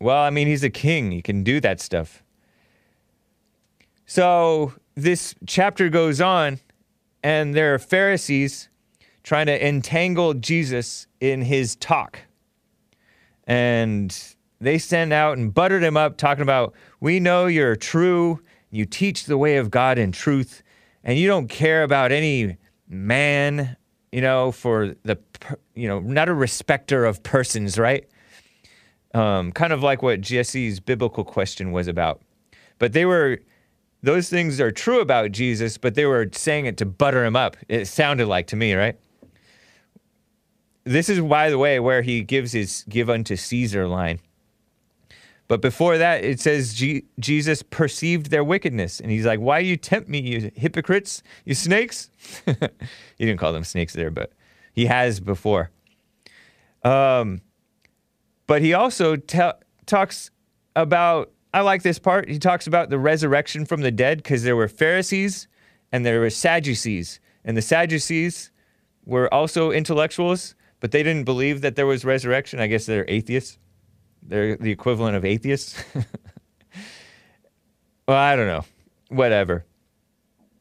well, 0.00 0.22
I 0.22 0.30
mean, 0.30 0.46
he's 0.46 0.64
a 0.64 0.70
king. 0.70 1.12
He 1.12 1.22
can 1.22 1.42
do 1.42 1.60
that 1.60 1.80
stuff. 1.80 2.23
So 4.14 4.72
this 4.94 5.34
chapter 5.44 5.88
goes 5.88 6.20
on, 6.20 6.60
and 7.24 7.52
there 7.52 7.74
are 7.74 7.80
Pharisees 7.80 8.68
trying 9.24 9.46
to 9.46 9.66
entangle 9.66 10.34
Jesus 10.34 11.08
in 11.18 11.42
his 11.42 11.74
talk. 11.74 12.20
And 13.48 14.16
they 14.60 14.78
send 14.78 15.12
out 15.12 15.36
and 15.36 15.52
buttered 15.52 15.82
him 15.82 15.96
up, 15.96 16.16
talking 16.16 16.42
about, 16.42 16.74
We 17.00 17.18
know 17.18 17.46
you're 17.46 17.74
true. 17.74 18.40
You 18.70 18.84
teach 18.84 19.24
the 19.24 19.36
way 19.36 19.56
of 19.56 19.72
God 19.72 19.98
in 19.98 20.12
truth, 20.12 20.62
and 21.02 21.18
you 21.18 21.26
don't 21.26 21.48
care 21.48 21.82
about 21.82 22.12
any 22.12 22.56
man, 22.86 23.76
you 24.12 24.20
know, 24.20 24.52
for 24.52 24.94
the, 25.02 25.18
you 25.74 25.88
know, 25.88 25.98
not 25.98 26.28
a 26.28 26.34
respecter 26.34 27.04
of 27.04 27.24
persons, 27.24 27.80
right? 27.80 28.06
um, 29.12 29.50
kind 29.50 29.72
of 29.72 29.82
like 29.82 30.02
what 30.02 30.20
Jesse's 30.20 30.78
biblical 30.78 31.24
question 31.24 31.72
was 31.72 31.88
about. 31.88 32.20
But 32.78 32.92
they 32.92 33.06
were, 33.06 33.40
those 34.04 34.28
things 34.28 34.60
are 34.60 34.70
true 34.70 35.00
about 35.00 35.32
Jesus, 35.32 35.78
but 35.78 35.94
they 35.94 36.04
were 36.04 36.28
saying 36.32 36.66
it 36.66 36.76
to 36.76 36.84
butter 36.84 37.24
him 37.24 37.36
up. 37.36 37.56
It 37.68 37.86
sounded 37.86 38.26
like 38.26 38.46
to 38.48 38.56
me, 38.56 38.74
right? 38.74 38.98
This 40.84 41.08
is, 41.08 41.20
by 41.20 41.48
the 41.48 41.56
way, 41.56 41.80
where 41.80 42.02
he 42.02 42.22
gives 42.22 42.52
his 42.52 42.84
give 42.86 43.08
unto 43.08 43.34
Caesar 43.34 43.88
line. 43.88 44.20
But 45.48 45.62
before 45.62 45.96
that, 45.96 46.22
it 46.22 46.38
says 46.38 46.78
Jesus 47.18 47.62
perceived 47.62 48.30
their 48.30 48.44
wickedness. 48.44 49.00
And 49.00 49.10
he's 49.10 49.24
like, 49.24 49.40
Why 49.40 49.62
do 49.62 49.68
you 49.68 49.78
tempt 49.78 50.08
me, 50.08 50.20
you 50.20 50.50
hypocrites, 50.54 51.22
you 51.46 51.54
snakes? 51.54 52.10
he 52.46 52.54
didn't 53.18 53.38
call 53.38 53.54
them 53.54 53.64
snakes 53.64 53.94
there, 53.94 54.10
but 54.10 54.32
he 54.74 54.84
has 54.84 55.18
before. 55.20 55.70
Um, 56.82 57.40
but 58.46 58.60
he 58.60 58.74
also 58.74 59.16
ta- 59.16 59.56
talks 59.86 60.30
about 60.76 61.30
i 61.54 61.60
like 61.60 61.82
this 61.82 61.98
part. 61.98 62.28
He 62.28 62.38
talks 62.38 62.66
about 62.66 62.90
the 62.90 62.98
resurrection 62.98 63.64
from 63.64 63.80
the 63.80 63.90
dead 63.90 64.18
because 64.18 64.42
there 64.42 64.56
were 64.56 64.68
pharisees 64.68 65.48
and 65.90 66.04
there 66.04 66.20
were 66.20 66.30
sadducees. 66.30 67.20
And 67.46 67.56
the 67.56 67.62
sadducees 67.62 68.50
were 69.06 69.32
also 69.32 69.70
intellectuals 69.70 70.54
but 70.84 70.90
they 70.90 71.02
didn't 71.02 71.24
believe 71.24 71.62
that 71.62 71.76
there 71.76 71.86
was 71.86 72.04
resurrection. 72.04 72.60
I 72.60 72.66
guess 72.66 72.84
they're 72.84 73.06
atheists. 73.08 73.58
They're 74.22 74.58
the 74.58 74.70
equivalent 74.70 75.16
of 75.16 75.24
atheists. 75.24 75.82
Well 78.06 78.18
i 78.18 78.36
don't 78.36 78.46
know. 78.46 78.66
Whatever. 79.08 79.64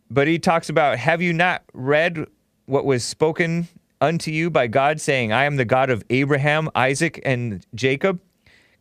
But 0.09 0.29
he 0.29 0.39
talks 0.39 0.69
about 0.69 0.97
have 0.97 1.21
you 1.21 1.33
not 1.33 1.63
read 1.73 2.25
what 2.67 2.85
was 2.85 3.03
spoken 3.03 3.67
unto 3.99 4.31
you 4.31 4.49
by 4.49 4.67
God, 4.67 5.01
saying, 5.01 5.33
I 5.33 5.43
am 5.43 5.57
the 5.57 5.65
God 5.65 5.89
of 5.89 6.05
Abraham, 6.09 6.69
Isaac, 6.73 7.21
and 7.25 7.65
Jacob. 7.75 8.21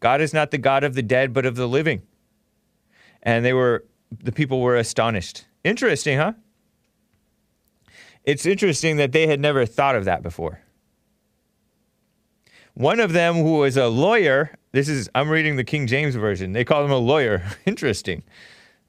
God 0.03 0.21
is 0.21 0.35
not 0.35 0.51
the 0.51 0.59
God 0.59 0.83
of 0.83 0.95
the 0.95 1.03
dead, 1.03 1.33
but 1.33 1.47
of 1.47 1.55
the 1.55 1.69
living. 1.69 2.03
And 3.23 3.45
they 3.45 3.53
were, 3.53 3.85
the 4.11 4.33
people 4.33 4.61
were 4.61 4.75
astonished. 4.75 5.47
Interesting, 5.63 6.19
huh? 6.19 6.33
It's 8.25 8.45
interesting 8.45 8.97
that 8.97 9.13
they 9.13 9.29
had 9.29 9.39
never 9.39 9.65
thought 9.65 9.95
of 9.95 10.05
that 10.07 10.25
before. 10.25 10.61
One 12.75 12.99
of 12.99 13.13
them, 13.13 13.37
who 13.37 13.59
was 13.59 13.77
a 13.77 13.87
lawyer, 13.87 14.51
this 14.73 14.89
is, 14.89 15.09
I'm 15.15 15.29
reading 15.29 15.55
the 15.55 15.63
King 15.63 15.87
James 15.87 16.17
Version, 16.17 16.53
they 16.53 16.65
call 16.65 16.85
him 16.85 16.91
a 16.91 16.97
lawyer. 16.97 17.45
Interesting. 17.65 18.25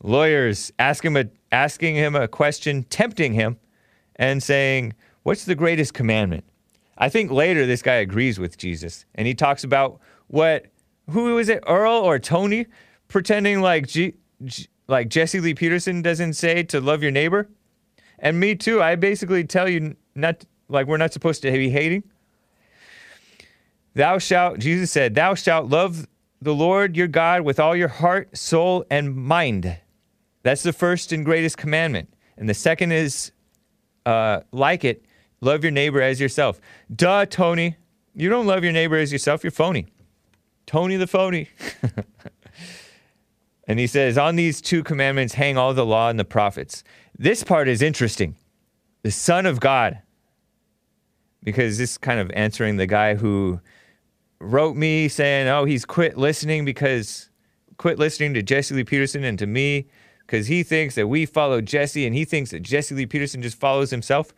Lawyers 0.02 0.74
ask 0.80 1.06
him 1.06 1.16
a, 1.16 1.26
asking 1.52 1.94
him 1.94 2.16
a 2.16 2.28
question, 2.28 2.86
tempting 2.86 3.34
him, 3.34 3.60
and 4.16 4.42
saying, 4.42 4.96
What's 5.22 5.46
the 5.46 5.56
greatest 5.56 5.94
commandment? 5.94 6.44
I 6.98 7.10
think 7.10 7.30
later 7.30 7.68
this 7.68 7.84
guy 7.84 7.96
agrees 7.96 8.40
with 8.40 8.58
Jesus 8.58 9.06
and 9.14 9.28
he 9.28 9.36
talks 9.36 9.64
about 9.64 10.00
what, 10.28 10.66
who 11.10 11.36
was 11.36 11.50
it, 11.50 11.64
Earl 11.68 11.94
or 11.94 12.20
Tony, 12.20 12.68
pretending 13.08 13.62
like 13.62 13.88
G, 13.88 14.14
G, 14.44 14.68
like 14.88 15.10
Jesse 15.10 15.40
Lee 15.40 15.54
Peterson 15.54 16.02
doesn't 16.02 16.34
say 16.34 16.64
to 16.64 16.80
love 16.80 17.02
your 17.02 17.12
neighbor. 17.12 17.50
And 18.20 18.40
me 18.40 18.56
too. 18.56 18.82
I 18.82 18.96
basically 18.96 19.44
tell 19.44 19.68
you 19.68 19.96
not, 20.16 20.46
like 20.70 20.88
we're 20.88 20.98
not 20.98 21.14
supposed 21.14 21.42
to 21.42 21.52
be 21.52 21.70
hating. 21.70 22.04
Thou 23.96 24.18
shalt, 24.18 24.60
Jesus 24.60 24.92
said, 24.92 25.14
Thou 25.14 25.36
shalt 25.36 25.70
love 25.70 26.08
the 26.42 26.54
Lord 26.54 26.98
your 26.98 27.08
God 27.08 27.42
with 27.42 27.60
all 27.60 27.76
your 27.76 27.88
heart, 27.88 28.36
soul, 28.38 28.86
and 28.90 29.16
mind. 29.16 29.78
That's 30.42 30.64
the 30.64 30.74
first 30.74 31.12
and 31.12 31.24
greatest 31.24 31.58
commandment. 31.58 32.14
And 32.38 32.50
the 32.50 32.54
second 32.54 32.92
is 32.92 33.32
uh, 34.06 34.42
like 34.52 34.84
it, 34.84 35.06
love 35.42 35.64
your 35.64 35.72
neighbor 35.72 36.02
as 36.02 36.20
yourself. 36.20 36.60
Duh, 36.94 37.26
Tony. 37.26 37.78
You 38.16 38.30
don't 38.30 38.46
love 38.46 38.64
your 38.64 38.74
neighbor 38.74 38.98
as 38.98 39.12
yourself. 39.12 39.44
You're 39.44 39.52
phony. 39.52 39.88
Tony 40.66 40.96
the 40.96 41.08
phony. 41.08 41.50
and 43.68 43.80
he 43.80 43.88
says, 43.88 44.18
On 44.18 44.36
these 44.36 44.62
two 44.62 44.84
commandments 44.84 45.34
hang 45.34 45.58
all 45.58 45.74
the 45.74 45.86
law 45.86 46.10
and 46.10 46.20
the 46.20 46.26
prophets. 46.26 46.84
This 47.18 47.44
part 47.44 47.68
is 47.68 47.82
interesting. 47.82 48.36
The 49.04 49.12
Son 49.12 49.46
of 49.46 49.60
God 49.60 50.02
because 51.44 51.78
this 51.78 51.92
is 51.92 51.98
kind 51.98 52.20
of 52.20 52.32
answering 52.34 52.78
the 52.78 52.88
guy 52.88 53.16
who 53.16 53.60
wrote 54.40 54.76
me 54.76 55.08
saying, 55.08 55.48
"Oh, 55.48 55.66
he's 55.66 55.86
quit 55.86 56.18
listening 56.18 56.66
because 56.66 57.30
quit 57.78 58.00
listening 58.00 58.34
to 58.34 58.42
Jesse 58.42 58.76
Lee 58.76 58.84
Peterson 58.84 59.24
and 59.24 59.38
to 59.40 59.48
me 59.48 59.88
because 60.20 60.48
he 60.48 60.64
thinks 60.64 60.96
that 60.96 61.08
we 61.08 61.26
follow 61.26 61.62
Jesse 61.62 62.06
and 62.06 62.16
he 62.16 62.26
thinks 62.26 62.52
that 62.52 62.62
Jesse 62.62 62.96
Lee 62.96 63.06
Peterson 63.06 63.42
just 63.42 63.60
follows 63.60 63.92
himself." 63.92 64.34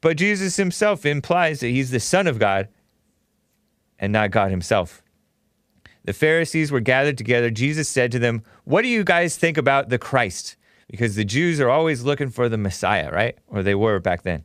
But 0.00 0.16
Jesus 0.16 0.56
himself 0.56 1.06
implies 1.06 1.60
that 1.60 1.68
he's 1.68 1.92
the 1.92 2.00
son 2.00 2.26
of 2.26 2.38
God 2.40 2.68
and 4.00 4.12
not 4.12 4.32
God 4.32 4.50
himself. 4.50 5.01
The 6.04 6.12
Pharisees 6.12 6.72
were 6.72 6.80
gathered 6.80 7.18
together. 7.18 7.50
Jesus 7.50 7.88
said 7.88 8.10
to 8.12 8.18
them, 8.18 8.42
What 8.64 8.82
do 8.82 8.88
you 8.88 9.04
guys 9.04 9.36
think 9.36 9.56
about 9.56 9.88
the 9.88 9.98
Christ? 9.98 10.56
Because 10.88 11.14
the 11.14 11.24
Jews 11.24 11.60
are 11.60 11.70
always 11.70 12.02
looking 12.02 12.28
for 12.28 12.48
the 12.48 12.58
Messiah, 12.58 13.10
right? 13.10 13.38
Or 13.46 13.62
they 13.62 13.74
were 13.74 14.00
back 14.00 14.22
then. 14.22 14.44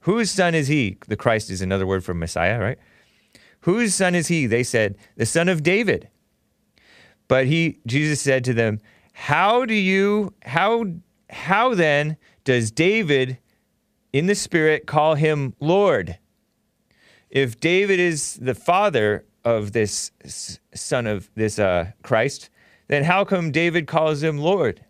Whose 0.00 0.30
son 0.30 0.54
is 0.54 0.68
he? 0.68 0.98
The 1.06 1.16
Christ 1.16 1.50
is 1.50 1.62
another 1.62 1.86
word 1.86 2.04
for 2.04 2.14
Messiah, 2.14 2.58
right? 2.58 2.78
Whose 3.60 3.94
son 3.94 4.14
is 4.14 4.28
he? 4.28 4.46
They 4.46 4.62
said, 4.62 4.96
The 5.16 5.26
son 5.26 5.48
of 5.48 5.62
David. 5.62 6.08
But 7.28 7.46
he 7.46 7.80
Jesus 7.86 8.20
said 8.20 8.44
to 8.44 8.54
them, 8.54 8.80
How 9.12 9.64
do 9.64 9.74
you 9.74 10.34
how 10.42 10.84
how 11.30 11.74
then 11.74 12.16
does 12.44 12.70
David 12.70 13.38
in 14.12 14.26
the 14.26 14.34
spirit 14.34 14.86
call 14.86 15.14
him 15.14 15.54
Lord? 15.60 16.18
If 17.30 17.58
David 17.58 17.98
is 17.98 18.34
the 18.34 18.54
father 18.54 19.24
of 19.44 19.72
this 19.72 20.12
son 20.74 21.06
of 21.06 21.30
this 21.34 21.58
uh, 21.58 21.92
Christ, 22.02 22.50
then 22.88 23.04
how 23.04 23.24
come 23.24 23.50
David 23.50 23.86
calls 23.86 24.22
him 24.22 24.38
Lord? 24.38 24.84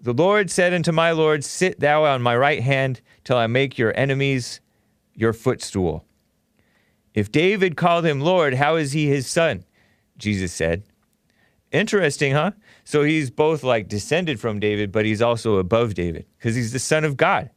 The 0.00 0.12
Lord 0.12 0.50
said 0.50 0.74
unto 0.74 0.92
my 0.92 1.12
Lord, 1.12 1.44
Sit 1.44 1.80
thou 1.80 2.04
on 2.04 2.22
my 2.22 2.36
right 2.36 2.62
hand 2.62 3.00
till 3.24 3.36
I 3.36 3.46
make 3.46 3.78
your 3.78 3.96
enemies 3.96 4.60
your 5.14 5.32
footstool. 5.32 6.04
If 7.14 7.32
David 7.32 7.76
called 7.76 8.04
him 8.04 8.20
Lord, 8.20 8.54
how 8.54 8.76
is 8.76 8.92
he 8.92 9.06
his 9.06 9.26
son? 9.26 9.64
Jesus 10.18 10.52
said. 10.52 10.82
Interesting, 11.72 12.32
huh? 12.32 12.52
So 12.84 13.02
he's 13.02 13.30
both 13.30 13.62
like 13.62 13.88
descended 13.88 14.38
from 14.38 14.60
David, 14.60 14.92
but 14.92 15.04
he's 15.04 15.22
also 15.22 15.56
above 15.56 15.94
David 15.94 16.26
because 16.38 16.54
he's 16.54 16.72
the 16.72 16.78
son 16.78 17.04
of 17.04 17.16
God. 17.16 17.50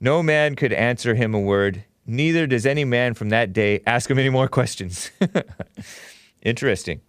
No 0.00 0.22
man 0.22 0.54
could 0.54 0.72
answer 0.72 1.14
him 1.14 1.34
a 1.34 1.40
word, 1.40 1.84
neither 2.08 2.46
does 2.46 2.66
any 2.66 2.84
man 2.84 3.14
from 3.14 3.28
that 3.28 3.52
day 3.52 3.80
ask 3.86 4.10
him 4.10 4.18
any 4.18 4.30
more 4.30 4.48
questions. 4.48 5.10
Interesting. 6.42 7.02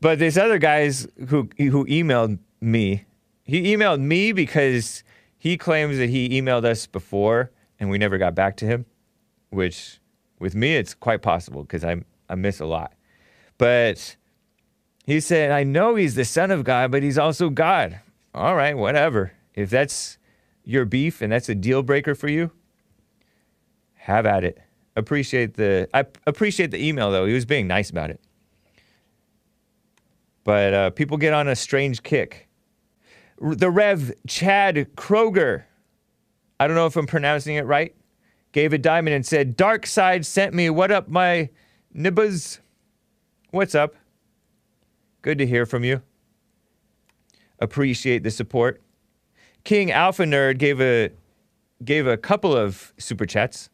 But 0.00 0.18
this 0.18 0.36
other 0.36 0.58
guys 0.58 1.06
who 1.28 1.48
who 1.58 1.84
emailed 1.86 2.38
me, 2.60 3.04
he 3.44 3.74
emailed 3.74 4.00
me 4.00 4.32
because 4.32 5.04
he 5.38 5.56
claims 5.56 5.98
that 5.98 6.10
he 6.10 6.40
emailed 6.40 6.64
us 6.64 6.86
before 6.86 7.50
and 7.78 7.90
we 7.90 7.98
never 7.98 8.18
got 8.18 8.34
back 8.34 8.56
to 8.58 8.66
him, 8.66 8.86
which 9.50 10.00
with 10.38 10.54
me 10.54 10.76
it's 10.76 10.94
quite 10.94 11.22
possible 11.22 11.62
because 11.62 11.84
I 11.84 12.02
I 12.28 12.34
miss 12.34 12.60
a 12.60 12.66
lot. 12.66 12.92
But 13.58 14.16
he 15.06 15.20
said, 15.20 15.50
I 15.50 15.62
know 15.62 15.94
he's 15.94 16.14
the 16.14 16.24
son 16.24 16.50
of 16.50 16.64
God, 16.64 16.90
but 16.90 17.02
he's 17.02 17.18
also 17.18 17.48
God. 17.48 18.00
All 18.34 18.54
right, 18.54 18.76
whatever. 18.76 19.32
If 19.54 19.70
that's 19.70 20.18
your 20.64 20.84
beef 20.84 21.22
and 21.22 21.32
that's 21.32 21.48
a 21.48 21.54
deal 21.54 21.82
breaker 21.82 22.14
for 22.14 22.28
you, 22.28 22.50
have 24.06 24.24
at 24.24 24.44
it. 24.44 24.58
Appreciate 24.94 25.54
the 25.54 25.88
I 25.92 26.04
appreciate 26.26 26.70
the 26.70 26.82
email 26.82 27.10
though. 27.10 27.26
He 27.26 27.34
was 27.34 27.44
being 27.44 27.66
nice 27.66 27.90
about 27.90 28.10
it. 28.10 28.20
But 30.44 30.74
uh, 30.74 30.90
people 30.90 31.16
get 31.16 31.32
on 31.32 31.48
a 31.48 31.56
strange 31.56 32.04
kick. 32.04 32.48
The 33.40 33.68
Rev 33.68 34.12
Chad 34.28 34.76
Kroger, 34.96 35.64
I 36.60 36.68
don't 36.68 36.76
know 36.76 36.86
if 36.86 36.96
I'm 36.96 37.06
pronouncing 37.06 37.56
it 37.56 37.66
right, 37.66 37.96
gave 38.52 38.72
a 38.72 38.78
diamond 38.78 39.16
and 39.16 39.26
said, 39.26 39.56
Dark 39.56 39.86
Side 39.86 40.24
sent 40.24 40.54
me, 40.54 40.70
what 40.70 40.92
up, 40.92 41.08
my 41.08 41.50
nibbas? 41.94 42.60
What's 43.50 43.74
up? 43.74 43.96
Good 45.20 45.38
to 45.38 45.46
hear 45.46 45.66
from 45.66 45.82
you. 45.82 46.00
Appreciate 47.58 48.22
the 48.22 48.30
support. 48.30 48.80
King 49.64 49.90
Alpha 49.90 50.22
Nerd 50.22 50.58
gave 50.58 50.80
a 50.80 51.10
gave 51.84 52.06
a 52.06 52.16
couple 52.16 52.56
of 52.56 52.94
super 52.98 53.26
chats, 53.26 53.68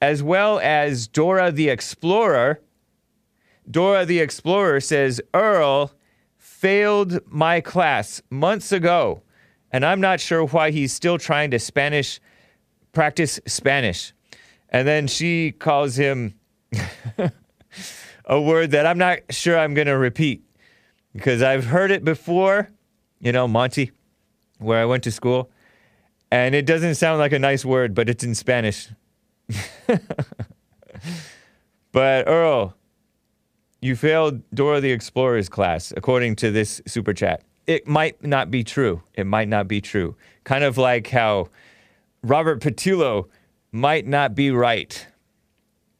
as 0.00 0.22
well 0.22 0.58
as 0.60 1.08
Dora 1.08 1.50
the 1.50 1.68
Explorer. 1.68 2.60
Dora 3.70 4.04
the 4.04 4.20
Explorer 4.20 4.80
says 4.80 5.20
Earl 5.34 5.92
failed 6.36 7.20
my 7.26 7.60
class 7.60 8.22
months 8.30 8.72
ago, 8.72 9.22
and 9.70 9.84
I'm 9.84 10.00
not 10.00 10.20
sure 10.20 10.44
why 10.44 10.70
he's 10.70 10.92
still 10.92 11.18
trying 11.18 11.50
to 11.50 11.58
Spanish 11.58 12.20
practice 12.92 13.38
Spanish. 13.46 14.12
And 14.70 14.86
then 14.86 15.06
she 15.06 15.52
calls 15.52 15.96
him 15.96 16.34
a 18.24 18.40
word 18.40 18.72
that 18.72 18.86
I'm 18.86 18.98
not 18.98 19.20
sure 19.30 19.58
I'm 19.58 19.74
going 19.74 19.86
to 19.86 19.96
repeat 19.96 20.42
because 21.12 21.42
I've 21.42 21.64
heard 21.64 21.90
it 21.90 22.04
before, 22.04 22.70
you 23.20 23.32
know, 23.32 23.48
Monty, 23.48 23.92
where 24.58 24.80
I 24.80 24.84
went 24.84 25.04
to 25.04 25.10
school, 25.10 25.50
and 26.30 26.54
it 26.54 26.66
doesn't 26.66 26.96
sound 26.96 27.18
like 27.18 27.32
a 27.32 27.38
nice 27.38 27.64
word, 27.64 27.94
but 27.94 28.08
it's 28.08 28.24
in 28.24 28.34
Spanish. 28.34 28.88
but 31.92 32.28
Earl, 32.28 32.74
you 33.80 33.96
failed 33.96 34.42
Dora 34.52 34.80
the 34.80 34.90
Explorer's 34.92 35.48
class, 35.48 35.92
according 35.96 36.36
to 36.36 36.50
this 36.50 36.80
super 36.86 37.12
chat. 37.12 37.42
It 37.66 37.86
might 37.86 38.22
not 38.24 38.50
be 38.50 38.64
true. 38.64 39.02
It 39.14 39.26
might 39.26 39.48
not 39.48 39.68
be 39.68 39.80
true. 39.80 40.16
Kind 40.44 40.64
of 40.64 40.78
like 40.78 41.08
how 41.08 41.48
Robert 42.22 42.60
Patillo 42.60 43.28
might 43.72 44.06
not 44.06 44.34
be 44.34 44.50
right 44.50 45.06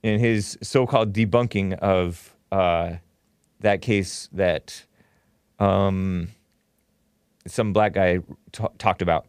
in 0.03 0.19
his 0.19 0.59
so-called 0.63 1.13
debunking 1.13 1.75
of 1.79 2.35
uh, 2.51 2.95
that 3.61 3.83
case 3.83 4.29
that 4.33 4.85
um, 5.59 6.29
some 7.47 7.73
black 7.73 7.93
guy 7.93 8.21
t- 8.53 8.65
talked 8.79 9.03
about. 9.03 9.27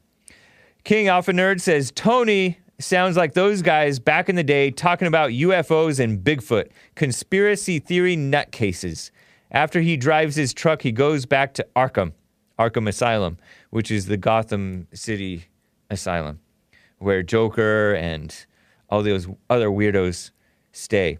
King 0.83 1.07
Alpha 1.07 1.31
Nerd 1.31 1.59
says 1.61 1.91
Tony 1.91 2.59
sounds 2.79 3.17
like 3.17 3.33
those 3.33 3.61
guys 3.61 3.99
back 3.99 4.29
in 4.29 4.35
the 4.35 4.43
day 4.43 4.71
talking 4.71 5.07
about 5.07 5.31
UFOs 5.31 5.99
and 5.99 6.23
Bigfoot, 6.23 6.69
conspiracy 6.95 7.79
theory 7.79 8.15
nutcases. 8.15 9.11
After 9.51 9.81
he 9.81 9.97
drives 9.97 10.35
his 10.35 10.53
truck, 10.53 10.81
he 10.81 10.91
goes 10.91 11.25
back 11.25 11.53
to 11.55 11.67
Arkham, 11.75 12.13
Arkham 12.57 12.87
Asylum, 12.87 13.37
which 13.69 13.91
is 13.91 14.05
the 14.05 14.17
Gotham 14.17 14.87
City 14.93 15.45
asylum, 15.89 16.39
where 16.99 17.23
Joker 17.23 17.93
and 17.95 18.45
all 18.89 19.03
those 19.03 19.27
other 19.49 19.69
weirdos 19.69 20.31
stay. 20.71 21.17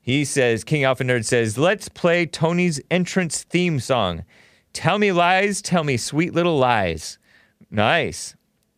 He 0.00 0.24
says, 0.24 0.64
King 0.64 0.84
Alpha 0.84 1.04
Nerd 1.04 1.24
says, 1.24 1.58
let's 1.58 1.88
play 1.88 2.24
Tony's 2.24 2.80
entrance 2.90 3.42
theme 3.42 3.78
song. 3.78 4.24
Tell 4.72 4.98
me 4.98 5.12
lies, 5.12 5.60
tell 5.60 5.84
me 5.84 5.96
sweet 5.96 6.32
little 6.32 6.56
lies. 6.56 7.18
Nice. 7.70 8.34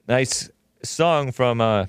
Nice 0.09 0.51
song 0.83 1.31
from, 1.31 1.61
uh, 1.61 1.87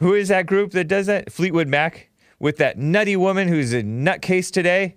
who 0.00 0.14
is 0.14 0.28
that 0.28 0.46
group 0.46 0.72
that 0.72 0.88
does 0.88 1.06
that? 1.06 1.30
Fleetwood 1.30 1.68
Mac 1.68 2.10
with 2.38 2.56
that 2.56 2.78
nutty 2.78 3.16
woman 3.16 3.48
who's 3.48 3.72
a 3.72 3.82
nutcase 3.82 4.50
today. 4.50 4.96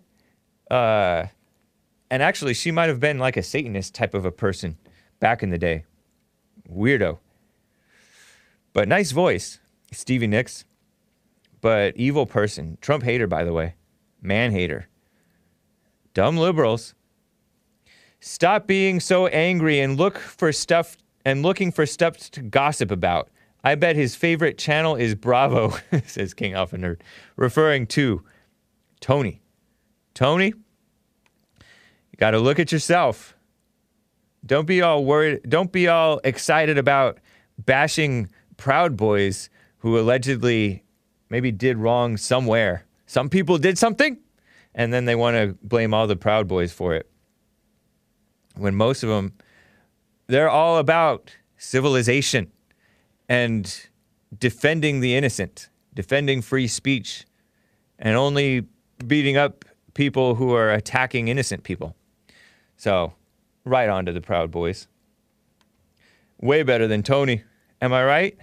Uh, 0.72 1.26
and 2.10 2.24
actually, 2.24 2.54
she 2.54 2.72
might 2.72 2.90
have 2.90 3.00
been 3.00 3.20
like 3.20 3.38
a 3.38 3.44
Satanist 3.44 3.94
type 3.94 4.14
of 4.14 4.26
a 4.26 4.32
person 4.32 4.78
back 5.20 5.44
in 5.44 5.50
the 5.50 5.58
day. 5.58 5.84
Weirdo. 6.70 7.20
But 8.72 8.88
nice 8.88 9.12
voice, 9.12 9.60
Stevie 9.92 10.28
Nicks. 10.28 10.66
But 11.60 11.96
evil 11.98 12.26
person. 12.26 12.78
Trump 12.82 13.04
hater, 13.04 13.28
by 13.28 13.44
the 13.44 13.54
way. 13.54 13.76
Man 14.22 14.52
hater. 14.52 14.88
Dumb 16.14 16.38
liberals. 16.38 16.94
Stop 18.20 18.68
being 18.68 19.00
so 19.00 19.28
angry 19.28 19.80
and 19.80 19.98
look 19.98 20.18
for 20.18 20.52
stuff 20.54 20.98
and 21.26 21.44
looking 21.44 21.72
for 21.72 21.86
stuff 21.86 22.18
to 22.32 22.42
gossip 22.42 22.90
about. 22.90 23.30
I 23.64 23.76
bet 23.76 23.96
his 23.96 24.16
favorite 24.16 24.58
channel 24.58 24.96
is 24.96 25.16
Bravo, 25.16 25.78
says 26.06 26.34
King 26.34 26.54
Alpha 26.54 26.78
Nerd, 26.78 27.00
referring 27.38 27.88
to 27.88 28.24
Tony. 29.00 29.42
Tony, 30.14 30.48
you 30.48 32.18
got 32.18 32.32
to 32.32 32.40
look 32.40 32.60
at 32.60 32.72
yourself. 32.72 33.36
Don't 34.46 34.68
be 34.68 34.82
all 34.82 35.06
worried. 35.06 35.42
Don't 35.48 35.72
be 35.72 35.88
all 35.88 36.20
excited 36.24 36.78
about 36.78 37.20
bashing 37.58 38.30
Proud 38.58 38.98
Boys 38.98 39.50
who 39.78 39.98
allegedly 39.98 40.84
maybe 41.30 41.52
did 41.52 41.78
wrong 41.78 42.18
somewhere. 42.18 42.86
Some 43.06 43.30
people 43.30 43.58
did 43.58 43.78
something, 43.78 44.18
and 44.76 44.94
then 44.94 45.06
they 45.06 45.16
want 45.16 45.36
to 45.36 45.58
blame 45.66 45.94
all 45.94 46.08
the 46.08 46.16
Proud 46.16 46.48
Boys 46.48 46.74
for 46.74 46.94
it. 46.94 47.10
When 48.56 48.76
most 48.76 49.04
of 49.04 49.10
them, 49.10 49.34
they're 50.28 50.50
all 50.50 50.78
about 50.78 51.36
civilization 51.58 52.52
and 53.34 53.88
defending 54.38 55.00
the 55.00 55.16
innocent, 55.16 55.70
defending 55.96 56.40
free 56.40 56.68
speech, 56.68 57.26
and 57.98 58.16
only 58.16 58.64
beating 59.08 59.38
up 59.38 59.66
people 59.96 60.36
who 60.36 60.54
are 60.54 60.72
attacking 60.72 61.30
innocent 61.30 61.64
people. 61.64 61.96
So, 62.78 63.14
right 63.66 63.90
on 63.90 64.06
to 64.06 64.12
the 64.12 64.22
Proud 64.22 64.52
Boys. 64.52 64.88
Way 66.42 66.62
better 66.62 66.88
than 66.88 67.02
Tony 67.02 67.44
Am 67.82 67.92
I 67.92 68.06
right? 68.06 68.38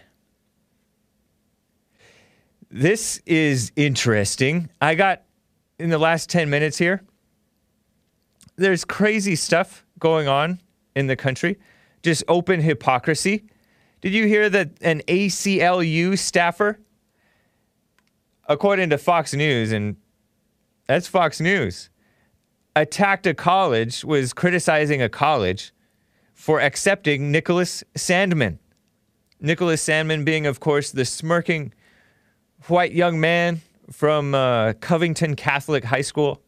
This 2.71 3.23
is 3.25 3.73
interesting. 3.77 4.71
I 4.81 4.97
got 4.97 5.23
in 5.79 5.91
the 5.91 5.99
last 5.99 6.29
10 6.29 6.51
minutes 6.51 6.77
here. 6.77 7.01
There's 8.57 8.85
crazy 8.85 9.37
stuff 9.37 9.87
going 10.01 10.27
on 10.27 10.61
in 10.95 11.07
the 11.07 11.17
country, 11.17 11.59
just 12.03 12.25
open 12.29 12.61
hypocrisy. 12.61 13.45
Did 14.01 14.15
you 14.15 14.27
hear 14.27 14.49
that 14.49 14.71
an 14.81 15.03
ACLU 15.09 16.19
staffer, 16.19 16.81
according 18.49 18.91
to 18.91 18.99
Fox 18.99 19.35
News, 19.35 19.73
and 19.73 19.97
that's 20.87 21.07
Fox 21.07 21.41
News, 21.41 21.91
attacked 22.75 23.27
a 23.27 23.35
college, 23.35 24.05
was 24.05 24.33
criticizing 24.33 25.03
a 25.03 25.09
college 25.09 25.73
for 26.35 26.61
accepting 26.61 27.31
Nicholas 27.31 27.85
Sandmann. 27.95 28.59
Nicholas 29.41 29.87
Sandmann 29.87 30.25
being, 30.25 30.47
of 30.47 30.61
course, 30.61 30.91
the 30.91 31.05
smirking 31.05 31.75
white 32.69 32.93
young 32.93 33.21
man 33.21 33.61
from 33.91 34.35
uh, 34.35 34.73
Covington 34.75 35.37
Catholic 35.37 35.85
High 35.85 36.01
School, 36.01 36.43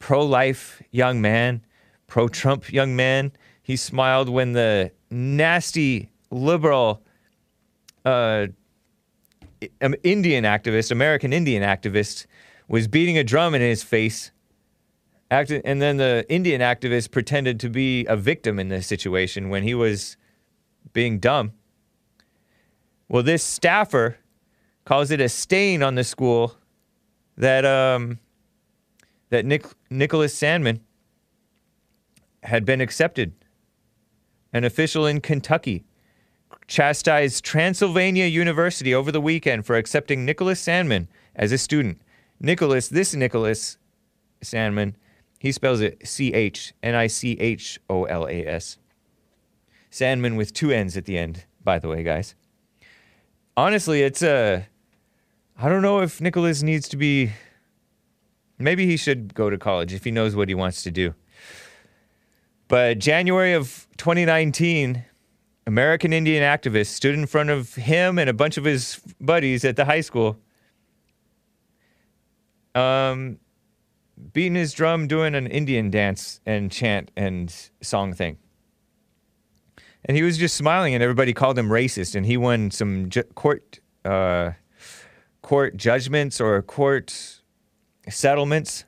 pro 0.00 0.24
life 0.24 0.82
young 0.90 1.20
man, 1.20 1.64
pro 2.08 2.26
Trump 2.26 2.72
young 2.72 2.96
man. 2.96 3.30
He 3.62 3.76
smiled 3.76 4.28
when 4.28 4.52
the 4.52 4.90
nasty 5.10 6.10
liberal 6.30 7.02
uh, 8.04 8.46
um, 9.80 9.94
Indian 10.02 10.44
activist, 10.44 10.90
American 10.90 11.32
Indian 11.32 11.62
activist, 11.62 12.26
was 12.68 12.88
beating 12.88 13.18
a 13.18 13.24
drum 13.24 13.54
in 13.54 13.60
his 13.60 13.82
face. 13.82 14.30
Acti- 15.30 15.60
and 15.64 15.80
then 15.82 15.96
the 15.96 16.24
Indian 16.28 16.60
activist 16.60 17.10
pretended 17.10 17.60
to 17.60 17.68
be 17.68 18.06
a 18.06 18.16
victim 18.16 18.58
in 18.58 18.68
this 18.68 18.86
situation 18.86 19.48
when 19.48 19.62
he 19.62 19.74
was 19.74 20.16
being 20.92 21.18
dumb. 21.18 21.52
Well, 23.08 23.22
this 23.22 23.42
staffer 23.42 24.18
calls 24.84 25.10
it 25.10 25.20
a 25.20 25.28
stain 25.28 25.82
on 25.82 25.94
the 25.96 26.04
school 26.04 26.56
that 27.36 27.64
um, 27.64 28.18
that 29.30 29.44
Nick, 29.44 29.66
Nicholas 29.88 30.38
Sandmann 30.38 30.80
had 32.42 32.64
been 32.64 32.80
accepted. 32.80 33.32
An 34.52 34.64
official 34.64 35.06
in 35.06 35.20
Kentucky 35.20 35.84
chastised 36.70 37.44
Transylvania 37.44 38.26
University 38.26 38.94
over 38.94 39.10
the 39.10 39.20
weekend 39.20 39.66
for 39.66 39.74
accepting 39.74 40.24
Nicholas 40.24 40.64
Sandmann 40.64 41.08
as 41.34 41.50
a 41.50 41.58
student. 41.58 42.00
Nicholas, 42.38 42.88
this 42.88 43.12
Nicholas 43.12 43.76
Sandmann, 44.42 44.94
he 45.40 45.50
spells 45.50 45.80
it 45.80 46.06
C 46.06 46.32
H 46.32 46.72
N 46.80 46.94
I 46.94 47.08
C 47.08 47.32
H 47.40 47.80
O 47.90 48.04
L 48.04 48.26
A 48.28 48.46
S. 48.46 48.78
Sandman 49.90 50.36
with 50.36 50.52
two 50.52 50.70
N's 50.70 50.96
at 50.96 51.06
the 51.06 51.18
end, 51.18 51.44
by 51.64 51.80
the 51.80 51.88
way, 51.88 52.04
guys. 52.04 52.36
Honestly, 53.56 54.02
it's 54.02 54.22
a. 54.22 54.68
I 55.60 55.68
don't 55.68 55.82
know 55.82 56.00
if 56.00 56.20
Nicholas 56.20 56.62
needs 56.62 56.88
to 56.90 56.96
be. 56.96 57.32
Maybe 58.60 58.86
he 58.86 58.96
should 58.96 59.34
go 59.34 59.50
to 59.50 59.58
college 59.58 59.92
if 59.92 60.04
he 60.04 60.12
knows 60.12 60.36
what 60.36 60.48
he 60.48 60.54
wants 60.54 60.84
to 60.84 60.92
do. 60.92 61.14
But 62.68 63.00
January 63.00 63.54
of 63.54 63.88
2019, 63.96 65.04
American 65.70 66.12
Indian 66.12 66.42
activists 66.42 66.88
stood 66.88 67.14
in 67.14 67.26
front 67.26 67.48
of 67.48 67.76
him 67.76 68.18
and 68.18 68.28
a 68.28 68.32
bunch 68.32 68.56
of 68.56 68.64
his 68.64 69.00
buddies 69.20 69.64
at 69.64 69.76
the 69.76 69.84
high 69.84 70.00
school, 70.00 70.36
um, 72.74 73.38
beating 74.32 74.56
his 74.56 74.72
drum, 74.72 75.06
doing 75.06 75.36
an 75.36 75.46
Indian 75.46 75.88
dance 75.88 76.40
and 76.44 76.72
chant 76.72 77.12
and 77.16 77.70
song 77.80 78.12
thing. 78.12 78.36
And 80.04 80.16
he 80.16 80.24
was 80.24 80.38
just 80.38 80.56
smiling, 80.56 80.92
and 80.92 81.04
everybody 81.04 81.32
called 81.32 81.56
him 81.56 81.68
racist. 81.68 82.16
And 82.16 82.26
he 82.26 82.36
won 82.36 82.72
some 82.72 83.08
ju- 83.08 83.22
court 83.22 83.78
uh, 84.04 84.50
court 85.40 85.76
judgments 85.76 86.40
or 86.40 86.60
court 86.62 87.42
settlements 88.08 88.86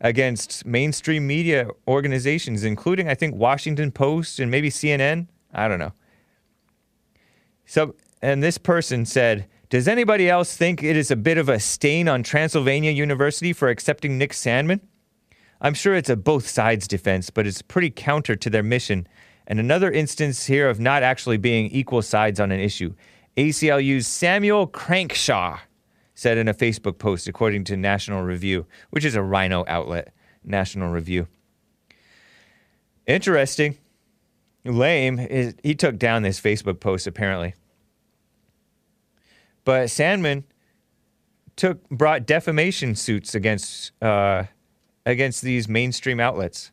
against 0.00 0.66
mainstream 0.66 1.24
media 1.24 1.68
organizations, 1.86 2.64
including 2.64 3.08
I 3.08 3.14
think 3.14 3.36
Washington 3.36 3.92
Post 3.92 4.40
and 4.40 4.50
maybe 4.50 4.70
CNN. 4.70 5.28
I 5.54 5.68
don't 5.68 5.78
know. 5.78 5.92
So, 7.66 7.94
and 8.20 8.42
this 8.42 8.58
person 8.58 9.06
said, 9.06 9.46
"Does 9.70 9.88
anybody 9.88 10.28
else 10.28 10.56
think 10.56 10.82
it 10.82 10.96
is 10.96 11.10
a 11.10 11.16
bit 11.16 11.38
of 11.38 11.48
a 11.48 11.60
stain 11.60 12.08
on 12.08 12.22
Transylvania 12.22 12.90
University 12.90 13.52
for 13.52 13.68
accepting 13.68 14.18
Nick 14.18 14.32
Sandmann? 14.32 14.80
I'm 15.60 15.74
sure 15.74 15.94
it's 15.94 16.10
a 16.10 16.16
both 16.16 16.46
sides 16.46 16.86
defense, 16.86 17.30
but 17.30 17.46
it's 17.46 17.62
pretty 17.62 17.90
counter 17.90 18.36
to 18.36 18.50
their 18.50 18.62
mission, 18.62 19.06
and 19.46 19.58
another 19.58 19.90
instance 19.90 20.46
here 20.46 20.68
of 20.68 20.80
not 20.80 21.02
actually 21.02 21.38
being 21.38 21.70
equal 21.70 22.02
sides 22.02 22.40
on 22.40 22.52
an 22.52 22.60
issue." 22.60 22.94
ACLU's 23.36 24.06
Samuel 24.06 24.68
Crankshaw 24.68 25.58
said 26.14 26.38
in 26.38 26.46
a 26.46 26.54
Facebook 26.54 26.98
post, 26.98 27.26
according 27.26 27.64
to 27.64 27.76
National 27.76 28.22
Review, 28.22 28.66
which 28.90 29.04
is 29.04 29.16
a 29.16 29.22
RINO 29.22 29.64
outlet, 29.66 30.14
National 30.44 30.90
Review. 30.90 31.26
Interesting. 33.06 33.76
Lame. 34.64 35.18
Is, 35.18 35.54
he 35.62 35.74
took 35.74 35.98
down 35.98 36.22
this 36.22 36.40
Facebook 36.40 36.80
post 36.80 37.06
apparently. 37.06 37.54
But 39.64 39.90
Sandman 39.90 40.44
took 41.56 41.88
brought 41.88 42.26
defamation 42.26 42.94
suits 42.94 43.34
against 43.34 43.92
uh, 44.02 44.44
against 45.06 45.42
these 45.42 45.68
mainstream 45.68 46.20
outlets. 46.20 46.70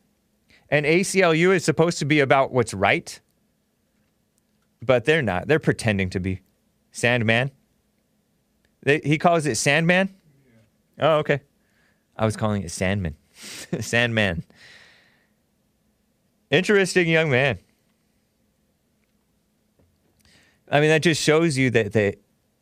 And 0.68 0.86
ACLU 0.86 1.54
is 1.54 1.64
supposed 1.64 1.98
to 1.98 2.06
be 2.06 2.20
about 2.20 2.50
what's 2.50 2.72
right, 2.72 3.20
but 4.80 5.04
they're 5.04 5.22
not. 5.22 5.46
They're 5.46 5.58
pretending 5.58 6.08
to 6.10 6.20
be. 6.20 6.40
Sandman. 6.92 7.50
They, 8.82 9.00
he 9.04 9.18
calls 9.18 9.46
it 9.46 9.56
Sandman? 9.56 10.14
Oh, 10.98 11.18
okay. 11.18 11.40
I 12.16 12.24
was 12.24 12.36
calling 12.36 12.62
it 12.62 12.70
Sandman. 12.70 13.16
Sandman. 13.80 14.44
Interesting 16.50 17.08
young 17.08 17.30
man. 17.30 17.58
I 20.72 20.80
mean, 20.80 20.88
that 20.88 21.02
just 21.02 21.22
shows 21.22 21.58
you 21.58 21.68
that 21.70 21.92
the 21.92 22.16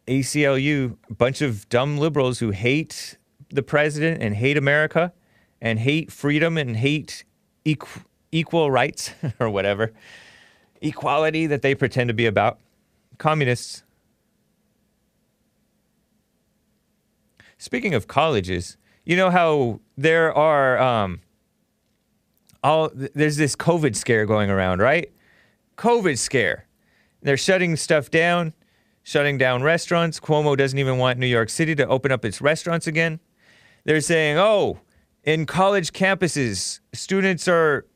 ACLU, 0.09 0.97
a 1.09 1.15
bunch 1.15 1.43
of 1.43 1.69
dumb 1.69 1.97
liberals 1.97 2.41
who 2.41 2.51
hate 2.51 3.17
the 3.51 3.63
president 3.63 4.21
and 4.21 4.35
hate 4.35 4.57
America 4.57 5.13
and 5.61 5.79
hate 5.79 6.11
freedom 6.11 6.59
and 6.59 6.77
hate 6.77 7.25
equ- 7.65 8.05
equal 8.33 8.69
rights 8.69 9.13
or 9.41 9.49
whatever, 9.49 9.93
equality 10.83 11.47
that 11.47 11.63
they 11.63 11.73
pretend 11.73 12.09
to 12.09 12.15
be 12.15 12.27
about. 12.27 12.59
Communists. 13.19 13.85
Speaking 17.59 17.95
of 17.95 18.09
colleges, 18.09 18.77
you 19.05 19.17
know 19.17 19.31
how 19.31 19.79
there 19.97 20.35
are 20.35 20.79
um, 20.81 21.21
all 22.65 22.89
th- 22.89 23.13
there's 23.15 23.37
this 23.37 23.55
COVID 23.55 23.95
scare 23.95 24.27
going 24.27 24.51
around, 24.51 24.81
right? 24.81 25.13
COVID 25.77 26.19
scare. 26.19 26.67
They're 27.23 27.37
shutting 27.37 27.77
stuff 27.77 28.11
down, 28.11 28.55
shutting 29.03 29.39
down 29.39 29.63
restaurants. 29.63 30.21
Cuomo 30.21 30.57
doesn't 30.57 30.79
even 30.79 30.99
want 30.99 31.19
New 31.19 31.27
York 31.27 31.51
City 31.51 31.75
to 31.77 31.87
open 31.87 32.13
up 32.13 32.25
its 32.25 32.41
restaurants 32.41 32.87
again. 32.87 33.21
They're 33.85 34.01
saying, 34.01 34.39
"Oh, 34.39 34.81
in 35.25 35.47
college 35.47 35.93
campuses, 35.93 36.81
students 36.93 37.47
are 37.49 37.87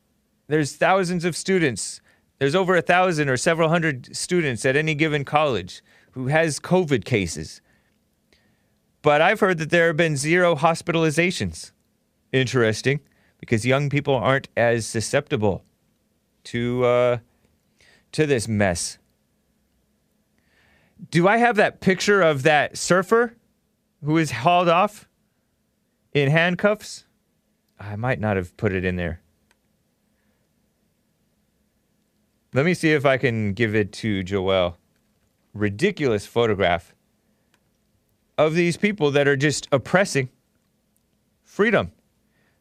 there's 0.48 0.76
thousands 0.76 1.24
of 1.24 1.36
students. 1.36 2.00
There's 2.38 2.54
over 2.54 2.76
a 2.76 2.82
thousand 2.82 3.28
or 3.28 3.36
several 3.36 3.68
hundred 3.68 4.14
students 4.14 4.66
at 4.66 4.76
any 4.76 4.94
given 4.94 5.24
college 5.24 5.82
who 6.12 6.26
has 6.28 6.60
COVID 6.60 7.04
cases." 7.04 7.60
But 9.02 9.20
I've 9.20 9.40
heard 9.40 9.58
that 9.58 9.70
there 9.70 9.88
have 9.88 9.98
been 9.98 10.16
zero 10.16 10.56
hospitalizations. 10.56 11.72
Interesting, 12.32 13.00
because 13.38 13.66
young 13.66 13.90
people 13.90 14.14
aren't 14.14 14.48
as 14.56 14.86
susceptible 14.86 15.62
to 16.44 16.84
uh, 16.84 17.18
to 18.12 18.26
this 18.26 18.48
mess. 18.48 18.98
Do 21.10 21.28
I 21.28 21.38
have 21.38 21.56
that 21.56 21.80
picture 21.80 22.22
of 22.22 22.42
that 22.44 22.76
surfer 22.76 23.36
who 24.04 24.14
was 24.14 24.30
hauled 24.30 24.68
off 24.68 25.08
in 26.12 26.30
handcuffs? 26.30 27.04
I 27.78 27.96
might 27.96 28.20
not 28.20 28.36
have 28.36 28.56
put 28.56 28.72
it 28.72 28.84
in 28.84 28.96
there. 28.96 29.20
Let 32.52 32.64
me 32.64 32.74
see 32.74 32.92
if 32.92 33.04
I 33.04 33.16
can 33.16 33.52
give 33.52 33.74
it 33.74 33.92
to 33.94 34.22
Joel. 34.22 34.78
Ridiculous 35.52 36.26
photograph 36.26 36.94
of 38.38 38.54
these 38.54 38.76
people 38.76 39.10
that 39.10 39.28
are 39.28 39.36
just 39.36 39.68
oppressing 39.72 40.28
freedom. 41.42 41.92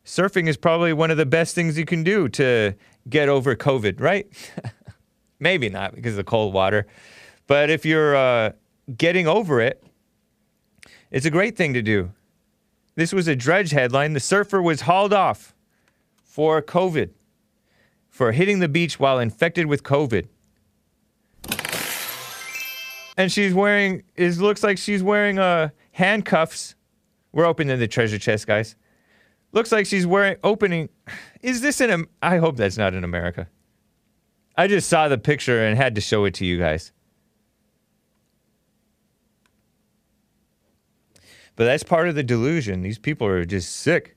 Surfing 0.06 0.48
is 0.48 0.58
probably 0.58 0.94
one 0.94 1.12
of 1.12 1.18
the 1.18 1.26
best 1.26 1.56
things 1.56 1.78
you 1.78 1.86
can 1.86 2.04
do 2.04 2.28
to 2.30 2.74
get 3.10 3.30
over 3.30 3.56
COVID, 3.56 4.02
right? 4.02 4.28
Maybe 5.40 5.70
not 5.70 5.96
because 5.96 6.14
of 6.14 6.18
the 6.18 6.24
cold 6.24 6.54
water. 6.54 6.88
But 7.48 7.70
if 7.70 7.86
you're 7.86 8.16
uh, 8.16 8.52
getting 8.98 9.28
over 9.28 9.60
it, 9.62 9.84
it's 11.12 11.26
a 11.26 11.32
great 11.32 11.56
thing 11.56 11.74
to 11.74 11.82
do. 11.82 12.12
This 12.96 13.14
was 13.14 13.28
a 13.28 13.36
Drudge 13.36 13.72
headline. 13.72 14.14
The 14.14 14.20
surfer 14.20 14.62
was 14.62 14.82
hauled 14.82 15.14
off 15.14 15.54
for 16.16 16.62
COVID, 16.62 17.10
for 18.10 18.32
hitting 18.32 18.60
the 18.60 18.68
beach 18.68 19.00
while 19.00 19.20
infected 19.20 19.66
with 19.66 19.84
COVID. 19.84 20.28
and 23.18 23.32
she's 23.32 23.54
wearing. 23.54 24.04
It 24.16 24.38
looks 24.38 24.64
like 24.64 24.78
she's 24.78 25.04
wearing 25.04 25.40
uh, 25.40 25.70
handcuffs. 25.92 26.76
We're 27.32 27.46
opening 27.46 27.80
the 27.80 27.88
treasure 27.88 28.20
chest, 28.20 28.48
guys. 28.48 28.76
Looks 29.52 29.72
like 29.72 29.86
she's 29.86 30.08
wearing 30.08 30.38
opening. 30.44 30.90
Is 31.42 31.62
this 31.62 31.82
in? 31.82 32.08
I 32.22 32.38
hope 32.38 32.58
that's 32.58 32.78
not 32.78 32.94
in 32.94 33.04
America. 33.04 33.48
I 34.56 34.68
just 34.68 34.88
saw 34.88 35.08
the 35.08 35.18
picture 35.18 35.66
and 35.66 35.78
had 35.78 35.96
to 35.96 36.02
show 36.02 36.26
it 36.26 36.36
to 36.36 36.46
you 36.46 36.58
guys. 36.60 36.92
But 41.56 41.66
that's 41.66 41.84
part 41.84 42.08
of 42.08 42.16
the 42.16 42.24
delusion. 42.24 42.82
These 42.82 43.00
people 43.00 43.28
are 43.28 43.46
just 43.46 43.76
sick. 43.76 44.16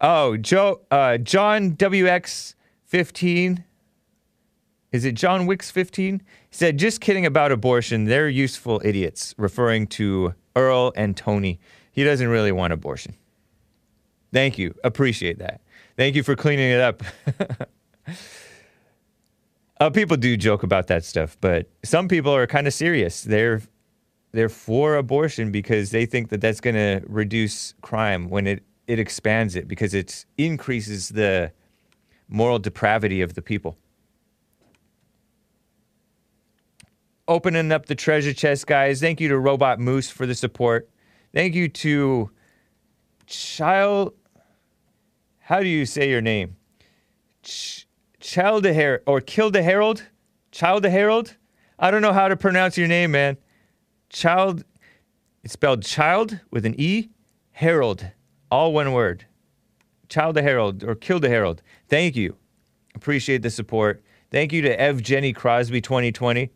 Oh, 0.00 0.36
Joe, 0.36 0.80
uh, 0.90 1.18
John 1.18 1.72
WX 1.72 2.54
fifteen. 2.84 3.64
Is 4.92 5.04
it 5.04 5.12
John 5.12 5.46
Wicks 5.46 5.70
fifteen? 5.70 6.22
He 6.50 6.56
said, 6.56 6.78
"Just 6.78 7.00
kidding 7.00 7.24
about 7.24 7.52
abortion. 7.52 8.04
They're 8.04 8.28
useful 8.28 8.80
idiots," 8.84 9.34
referring 9.38 9.86
to 9.88 10.34
Earl 10.54 10.92
and 10.96 11.16
Tony. 11.16 11.60
He 11.92 12.04
doesn't 12.04 12.28
really 12.28 12.52
want 12.52 12.72
abortion. 12.72 13.14
Thank 14.32 14.58
you. 14.58 14.74
Appreciate 14.82 15.38
that. 15.38 15.60
Thank 15.96 16.16
you 16.16 16.24
for 16.24 16.34
cleaning 16.34 16.70
it 16.70 16.80
up. 16.80 17.02
uh, 19.80 19.90
people 19.90 20.16
do 20.16 20.36
joke 20.36 20.64
about 20.64 20.88
that 20.88 21.04
stuff, 21.04 21.36
but 21.40 21.70
some 21.84 22.08
people 22.08 22.34
are 22.34 22.46
kind 22.48 22.66
of 22.66 22.74
serious. 22.74 23.22
They're 23.22 23.62
they're 24.34 24.48
for 24.48 24.96
abortion 24.96 25.52
because 25.52 25.90
they 25.90 26.04
think 26.04 26.28
that 26.30 26.40
that's 26.40 26.60
going 26.60 26.74
to 26.74 27.00
reduce 27.06 27.74
crime 27.82 28.28
when 28.28 28.46
it 28.46 28.64
it 28.86 28.98
expands 28.98 29.56
it 29.56 29.66
because 29.66 29.94
it 29.94 30.26
increases 30.36 31.08
the 31.10 31.50
moral 32.28 32.58
depravity 32.58 33.22
of 33.22 33.32
the 33.32 33.40
people. 33.40 33.78
Opening 37.26 37.72
up 37.72 37.86
the 37.86 37.94
treasure 37.94 38.34
chest, 38.34 38.66
guys. 38.66 39.00
Thank 39.00 39.20
you 39.20 39.28
to 39.28 39.38
Robot 39.38 39.80
Moose 39.80 40.10
for 40.10 40.26
the 40.26 40.34
support. 40.34 40.90
Thank 41.32 41.54
you 41.54 41.68
to 41.68 42.30
Child. 43.26 44.12
How 45.38 45.60
do 45.60 45.66
you 45.66 45.86
say 45.86 46.10
your 46.10 46.20
name? 46.20 46.56
Ch- 47.42 47.86
Child 48.20 48.66
Her 48.66 49.02
or 49.06 49.22
Kill 49.22 49.50
the 49.50 49.62
Herald? 49.62 50.02
Child 50.50 50.84
the 50.84 50.90
Herald? 50.90 51.36
I 51.78 51.90
don't 51.90 52.02
know 52.02 52.12
how 52.12 52.28
to 52.28 52.36
pronounce 52.36 52.76
your 52.76 52.88
name, 52.88 53.12
man. 53.12 53.38
Child. 54.14 54.64
It's 55.42 55.54
spelled 55.54 55.82
child 55.82 56.38
with 56.52 56.64
an 56.64 56.76
E. 56.78 57.10
Herald. 57.50 58.12
All 58.48 58.72
one 58.72 58.92
word. 58.92 59.26
Child 60.08 60.36
the 60.36 60.42
Herald 60.42 60.84
or 60.84 60.94
kill 60.94 61.18
the 61.18 61.28
Herald. 61.28 61.62
Thank 61.88 62.14
you. 62.14 62.36
Appreciate 62.94 63.42
the 63.42 63.50
support. 63.50 64.04
Thank 64.30 64.52
you 64.52 64.62
to 64.62 64.80
Ev 64.80 65.02
Jenny 65.02 65.32
Crosby 65.32 65.80
2020 65.80 66.50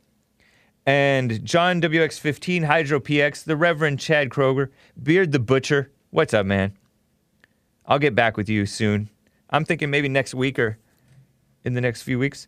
and 0.87 1.45
John 1.45 1.83
WX15, 1.83 2.65
Hydro 2.65 3.01
PX, 3.01 3.43
the 3.43 3.57
Reverend 3.57 3.99
Chad 3.99 4.29
Kroger, 4.31 4.71
Beard 5.03 5.33
the 5.33 5.41
Butcher. 5.41 5.91
What's 6.11 6.33
up, 6.33 6.47
man? 6.47 6.79
I'll 7.87 7.99
get 7.99 8.15
back 8.15 8.37
with 8.37 8.49
you 8.49 8.67
soon. 8.67 9.11
I'm 9.51 9.65
thinking 9.65 9.91
maybe 9.91 10.09
next 10.09 10.33
week 10.33 10.61
or 10.61 10.79
in 11.65 11.75
the 11.75 11.81
next 11.81 12.03
few 12.03 12.21
weeks. 12.21 12.47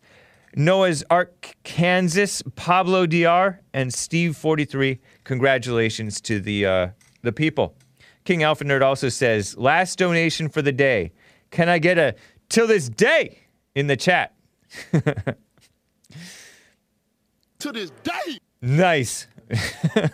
Noah's 0.55 1.03
Ark, 1.09 1.55
Kansas, 1.63 2.43
Pablo 2.55 3.05
Dr. 3.05 3.61
and 3.73 3.93
Steve 3.93 4.35
43. 4.35 4.99
Congratulations 5.23 6.19
to 6.21 6.39
the 6.39 6.65
uh, 6.65 6.87
the 7.21 7.31
people. 7.31 7.75
King 8.23 8.43
Alpha 8.43 8.63
Nerd 8.63 8.83
also 8.83 9.09
says, 9.09 9.57
last 9.57 9.97
donation 9.97 10.49
for 10.49 10.61
the 10.61 10.71
day. 10.71 11.11
Can 11.49 11.69
I 11.69 11.79
get 11.79 11.97
a 11.97 12.15
till 12.49 12.67
this 12.67 12.89
day 12.89 13.39
in 13.75 13.87
the 13.87 13.97
chat? 13.97 14.33
To 17.59 17.71
this 17.71 17.91
day. 18.01 18.39
Nice. 18.59 19.27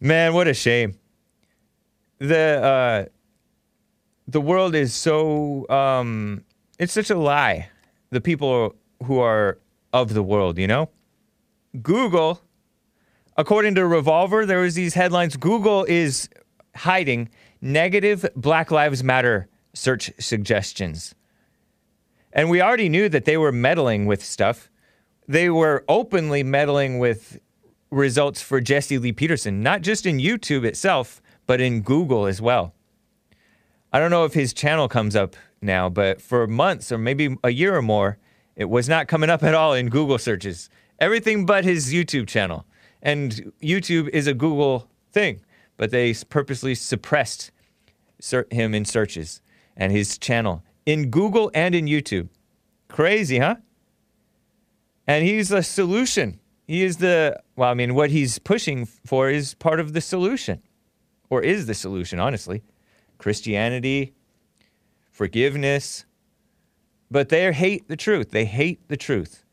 Man, 0.00 0.32
what 0.32 0.46
a 0.46 0.54
shame. 0.54 0.96
The 2.18 2.62
uh 2.62 3.04
the 4.28 4.40
world 4.40 4.76
is 4.76 4.94
so 4.94 5.68
um 5.68 6.44
it's 6.78 6.92
such 6.92 7.10
a 7.10 7.16
lie. 7.16 7.68
The 8.14 8.20
people 8.20 8.74
who 9.04 9.18
are 9.18 9.58
of 9.92 10.14
the 10.14 10.22
world, 10.22 10.58
you 10.58 10.66
know? 10.66 10.88
Google 11.82 12.40
according 13.36 13.74
to 13.74 13.84
Revolver, 13.86 14.46
there 14.46 14.60
was 14.60 14.76
these 14.76 14.94
headlines 14.94 15.36
Google 15.36 15.84
is 15.84 16.28
hiding 16.76 17.28
negative 17.60 18.24
Black 18.36 18.70
Lives 18.70 19.02
Matter 19.02 19.48
search 19.72 20.12
suggestions. 20.20 21.14
And 22.32 22.48
we 22.50 22.62
already 22.62 22.88
knew 22.88 23.08
that 23.08 23.24
they 23.24 23.36
were 23.36 23.50
meddling 23.52 24.06
with 24.06 24.24
stuff 24.24 24.70
they 25.26 25.48
were 25.50 25.84
openly 25.88 26.42
meddling 26.42 26.98
with 26.98 27.40
results 27.90 28.42
for 28.42 28.60
Jesse 28.60 28.98
Lee 28.98 29.12
Peterson, 29.12 29.62
not 29.62 29.82
just 29.82 30.06
in 30.06 30.18
YouTube 30.18 30.64
itself, 30.64 31.22
but 31.46 31.60
in 31.60 31.80
Google 31.80 32.26
as 32.26 32.40
well. 32.40 32.74
I 33.92 34.00
don't 34.00 34.10
know 34.10 34.24
if 34.24 34.34
his 34.34 34.52
channel 34.52 34.88
comes 34.88 35.14
up 35.16 35.36
now, 35.64 35.88
but 35.88 36.20
for 36.20 36.46
months 36.46 36.92
or 36.92 36.98
maybe 36.98 37.36
a 37.42 37.50
year 37.50 37.74
or 37.74 37.82
more, 37.82 38.18
it 38.56 38.66
was 38.66 38.88
not 38.88 39.08
coming 39.08 39.30
up 39.30 39.42
at 39.42 39.54
all 39.54 39.74
in 39.74 39.88
Google 39.88 40.18
searches. 40.18 40.68
Everything 41.00 41.44
but 41.46 41.64
his 41.64 41.92
YouTube 41.92 42.28
channel. 42.28 42.66
And 43.02 43.52
YouTube 43.62 44.08
is 44.10 44.26
a 44.26 44.34
Google 44.34 44.88
thing, 45.12 45.40
but 45.76 45.90
they 45.90 46.14
purposely 46.14 46.74
suppressed 46.74 47.50
him 48.50 48.74
in 48.74 48.84
searches 48.84 49.40
and 49.76 49.92
his 49.92 50.18
channel 50.18 50.62
in 50.86 51.10
Google 51.10 51.50
and 51.54 51.74
in 51.74 51.86
YouTube. 51.86 52.28
Crazy, 52.88 53.38
huh? 53.38 53.56
And 55.06 55.24
he's 55.24 55.50
a 55.50 55.62
solution. 55.62 56.40
He 56.66 56.82
is 56.82 56.96
the, 56.98 57.40
well, 57.56 57.70
I 57.70 57.74
mean, 57.74 57.94
what 57.94 58.10
he's 58.10 58.38
pushing 58.38 58.86
for 58.86 59.28
is 59.28 59.54
part 59.54 59.80
of 59.80 59.92
the 59.92 60.00
solution, 60.00 60.62
or 61.28 61.42
is 61.42 61.66
the 61.66 61.74
solution, 61.74 62.18
honestly. 62.18 62.62
Christianity, 63.18 64.14
forgiveness. 65.14 66.04
But 67.10 67.28
they 67.28 67.50
hate 67.52 67.88
the 67.88 67.96
truth. 67.96 68.32
They 68.32 68.44
hate 68.44 68.88
the 68.88 68.96
truth. 68.96 69.44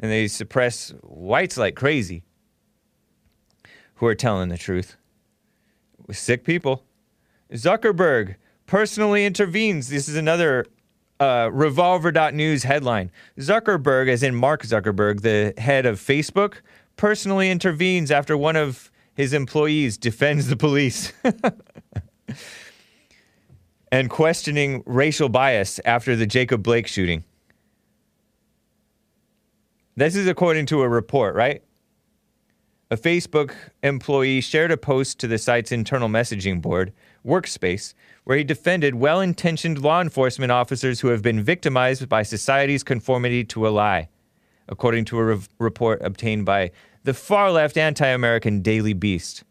And 0.00 0.10
they 0.10 0.26
suppress 0.26 0.90
whites 1.02 1.56
like 1.56 1.76
crazy 1.76 2.24
who 3.96 4.06
are 4.06 4.14
telling 4.14 4.48
the 4.48 4.56
truth. 4.56 4.96
Sick 6.10 6.44
people. 6.44 6.84
Zuckerberg 7.52 8.36
personally 8.66 9.26
intervenes. 9.26 9.88
This 9.88 10.08
is 10.08 10.16
another 10.16 10.64
uh, 11.20 11.50
Revolver.news 11.52 12.62
headline. 12.62 13.10
Zuckerberg, 13.38 14.08
as 14.08 14.22
in 14.22 14.34
Mark 14.34 14.62
Zuckerberg, 14.62 15.20
the 15.20 15.52
head 15.60 15.84
of 15.84 15.98
Facebook, 16.00 16.60
personally 16.96 17.50
intervenes 17.50 18.10
after 18.10 18.36
one 18.36 18.56
of 18.56 18.90
his 19.14 19.32
employees 19.32 19.98
defends 19.98 20.46
the 20.46 20.56
police 20.56 21.12
and 23.90 24.10
questioning 24.10 24.82
racial 24.86 25.28
bias 25.28 25.80
after 25.84 26.14
the 26.16 26.26
Jacob 26.26 26.62
Blake 26.62 26.86
shooting. 26.86 27.24
This 29.96 30.14
is 30.14 30.26
according 30.26 30.66
to 30.66 30.82
a 30.82 30.88
report, 30.88 31.34
right? 31.34 31.62
A 32.90 32.96
Facebook 32.96 33.52
employee 33.82 34.40
shared 34.40 34.70
a 34.70 34.76
post 34.76 35.18
to 35.20 35.26
the 35.26 35.36
site's 35.36 35.72
internal 35.72 36.08
messaging 36.08 36.62
board, 36.62 36.92
Workspace, 37.26 37.92
where 38.24 38.38
he 38.38 38.44
defended 38.44 38.94
well 38.94 39.20
intentioned 39.20 39.82
law 39.82 40.00
enforcement 40.00 40.52
officers 40.52 41.00
who 41.00 41.08
have 41.08 41.20
been 41.20 41.42
victimized 41.42 42.08
by 42.08 42.22
society's 42.22 42.82
conformity 42.82 43.44
to 43.44 43.66
a 43.66 43.70
lie, 43.70 44.08
according 44.68 45.04
to 45.06 45.18
a 45.18 45.24
rev- 45.24 45.48
report 45.58 46.00
obtained 46.02 46.46
by 46.46 46.70
the 47.04 47.12
far 47.12 47.50
left 47.50 47.76
anti 47.76 48.06
American 48.06 48.62
Daily 48.62 48.94
Beast. 48.94 49.44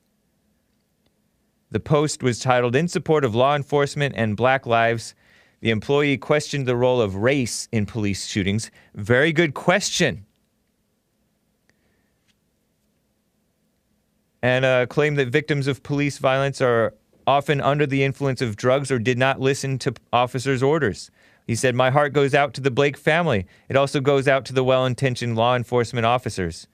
The 1.71 1.79
post 1.79 2.23
was 2.23 2.39
titled 2.39 2.75
In 2.75 2.87
Support 2.87 3.25
of 3.25 3.35
Law 3.35 3.55
Enforcement 3.55 4.15
and 4.17 4.37
Black 4.37 4.65
Lives. 4.65 5.15
The 5.59 5.69
employee 5.69 6.17
questioned 6.17 6.65
the 6.67 6.75
role 6.75 7.01
of 7.01 7.15
race 7.15 7.67
in 7.71 7.85
police 7.85 8.25
shootings. 8.27 8.71
Very 8.95 9.33
good 9.33 9.53
question. 9.53 10.27
and 14.41 14.65
uh, 14.65 14.85
claimed 14.85 15.17
that 15.17 15.27
victims 15.27 15.67
of 15.67 15.83
police 15.83 16.17
violence 16.19 16.61
are 16.61 16.93
often 17.25 17.59
under 17.59 17.85
the 17.85 18.03
influence 18.03 18.41
of 18.41 18.55
drugs 18.55 18.91
or 18.91 18.99
did 18.99 19.17
not 19.17 19.39
listen 19.39 19.77
to 19.79 19.93
officers' 20.13 20.63
orders. 20.63 21.11
He 21.45 21.55
said, 21.55 21.75
My 21.75 21.89
heart 21.89 22.13
goes 22.13 22.33
out 22.33 22.53
to 22.55 22.61
the 22.61 22.71
Blake 22.71 22.97
family. 22.97 23.45
It 23.69 23.75
also 23.75 23.99
goes 23.99 24.27
out 24.27 24.45
to 24.45 24.53
the 24.53 24.63
well 24.63 24.85
intentioned 24.85 25.35
law 25.35 25.55
enforcement 25.55 26.05
officers. 26.05 26.67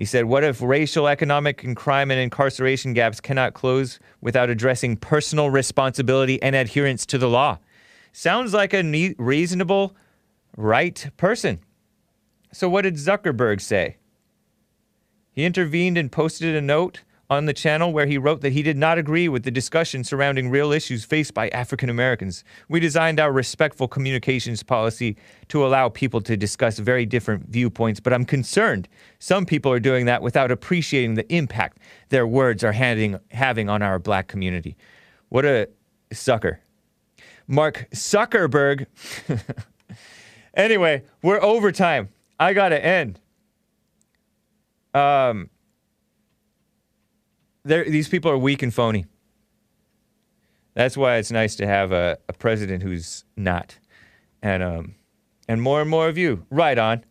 He 0.00 0.06
said, 0.06 0.24
What 0.24 0.44
if 0.44 0.62
racial, 0.62 1.06
economic, 1.06 1.62
and 1.62 1.76
crime 1.76 2.10
and 2.10 2.18
incarceration 2.18 2.94
gaps 2.94 3.20
cannot 3.20 3.52
close 3.52 3.98
without 4.22 4.48
addressing 4.48 4.96
personal 4.96 5.50
responsibility 5.50 6.42
and 6.42 6.56
adherence 6.56 7.04
to 7.04 7.18
the 7.18 7.28
law? 7.28 7.58
Sounds 8.10 8.54
like 8.54 8.72
a 8.72 8.82
ne- 8.82 9.14
reasonable, 9.18 9.94
right 10.56 11.10
person. 11.18 11.60
So, 12.50 12.66
what 12.66 12.82
did 12.82 12.94
Zuckerberg 12.94 13.60
say? 13.60 13.98
He 15.32 15.44
intervened 15.44 15.98
and 15.98 16.10
posted 16.10 16.56
a 16.56 16.62
note 16.62 17.02
on 17.30 17.46
the 17.46 17.52
channel 17.52 17.92
where 17.92 18.06
he 18.06 18.18
wrote 18.18 18.40
that 18.40 18.52
he 18.52 18.62
did 18.62 18.76
not 18.76 18.98
agree 18.98 19.28
with 19.28 19.44
the 19.44 19.50
discussion 19.52 20.02
surrounding 20.02 20.50
real 20.50 20.72
issues 20.72 21.04
faced 21.04 21.32
by 21.32 21.48
African 21.50 21.88
Americans. 21.88 22.42
We 22.68 22.80
designed 22.80 23.20
our 23.20 23.30
respectful 23.30 23.86
communications 23.86 24.64
policy 24.64 25.16
to 25.48 25.64
allow 25.64 25.88
people 25.88 26.20
to 26.22 26.36
discuss 26.36 26.80
very 26.80 27.06
different 27.06 27.48
viewpoints, 27.48 28.00
but 28.00 28.12
I'm 28.12 28.24
concerned 28.24 28.88
some 29.20 29.46
people 29.46 29.70
are 29.70 29.78
doing 29.78 30.06
that 30.06 30.22
without 30.22 30.50
appreciating 30.50 31.14
the 31.14 31.32
impact 31.32 31.78
their 32.08 32.26
words 32.26 32.64
are 32.64 32.72
having, 32.72 33.18
having 33.30 33.68
on 33.68 33.80
our 33.80 34.00
black 34.00 34.26
community. 34.26 34.76
What 35.28 35.44
a 35.44 35.68
sucker. 36.12 36.60
Mark 37.46 37.86
Zuckerberg. 37.92 38.86
anyway, 40.54 41.04
we're 41.22 41.40
overtime. 41.40 42.08
I 42.40 42.54
gotta 42.54 42.84
end. 42.84 43.20
Um, 44.94 45.50
these 47.64 48.08
people 48.08 48.30
are 48.30 48.38
weak 48.38 48.62
and 48.62 48.72
phony. 48.72 49.06
That's 50.74 50.96
why 50.96 51.16
it's 51.16 51.30
nice 51.30 51.56
to 51.56 51.66
have 51.66 51.92
a, 51.92 52.18
a 52.28 52.32
president 52.32 52.82
who's 52.82 53.24
not, 53.36 53.78
and 54.42 54.62
um, 54.62 54.94
and 55.48 55.60
more 55.60 55.80
and 55.80 55.90
more 55.90 56.08
of 56.08 56.16
you. 56.16 56.46
Right 56.50 56.78
on. 56.78 57.04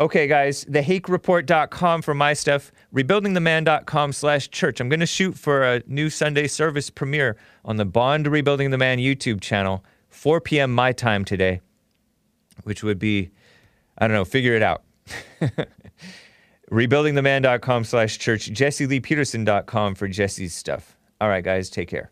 Okay, 0.00 0.28
guys, 0.28 0.64
thehakereport.com 0.66 2.02
for 2.02 2.14
my 2.14 2.32
stuff, 2.32 2.70
rebuildingtheman.com 2.94 4.12
slash 4.12 4.48
church. 4.48 4.80
I'm 4.80 4.88
going 4.88 5.00
to 5.00 5.06
shoot 5.06 5.36
for 5.36 5.64
a 5.64 5.82
new 5.88 6.08
Sunday 6.08 6.46
service 6.46 6.88
premiere 6.88 7.36
on 7.64 7.78
the 7.78 7.84
Bond 7.84 8.28
Rebuilding 8.28 8.70
the 8.70 8.78
Man 8.78 8.98
YouTube 8.98 9.40
channel, 9.40 9.84
4 10.10 10.40
p.m. 10.40 10.72
my 10.72 10.92
time 10.92 11.24
today, 11.24 11.60
which 12.62 12.84
would 12.84 13.00
be, 13.00 13.30
I 13.98 14.06
don't 14.06 14.14
know, 14.14 14.24
figure 14.24 14.54
it 14.54 14.62
out. 14.62 14.84
rebuildingtheman.com 16.70 17.84
slash 17.84 18.18
church, 18.18 18.50
jesseleepeterson.com 18.50 19.94
for 19.94 20.08
Jesse's 20.08 20.54
stuff. 20.54 20.96
All 21.20 21.28
right, 21.28 21.44
guys, 21.44 21.70
take 21.70 21.88
care. 21.88 22.10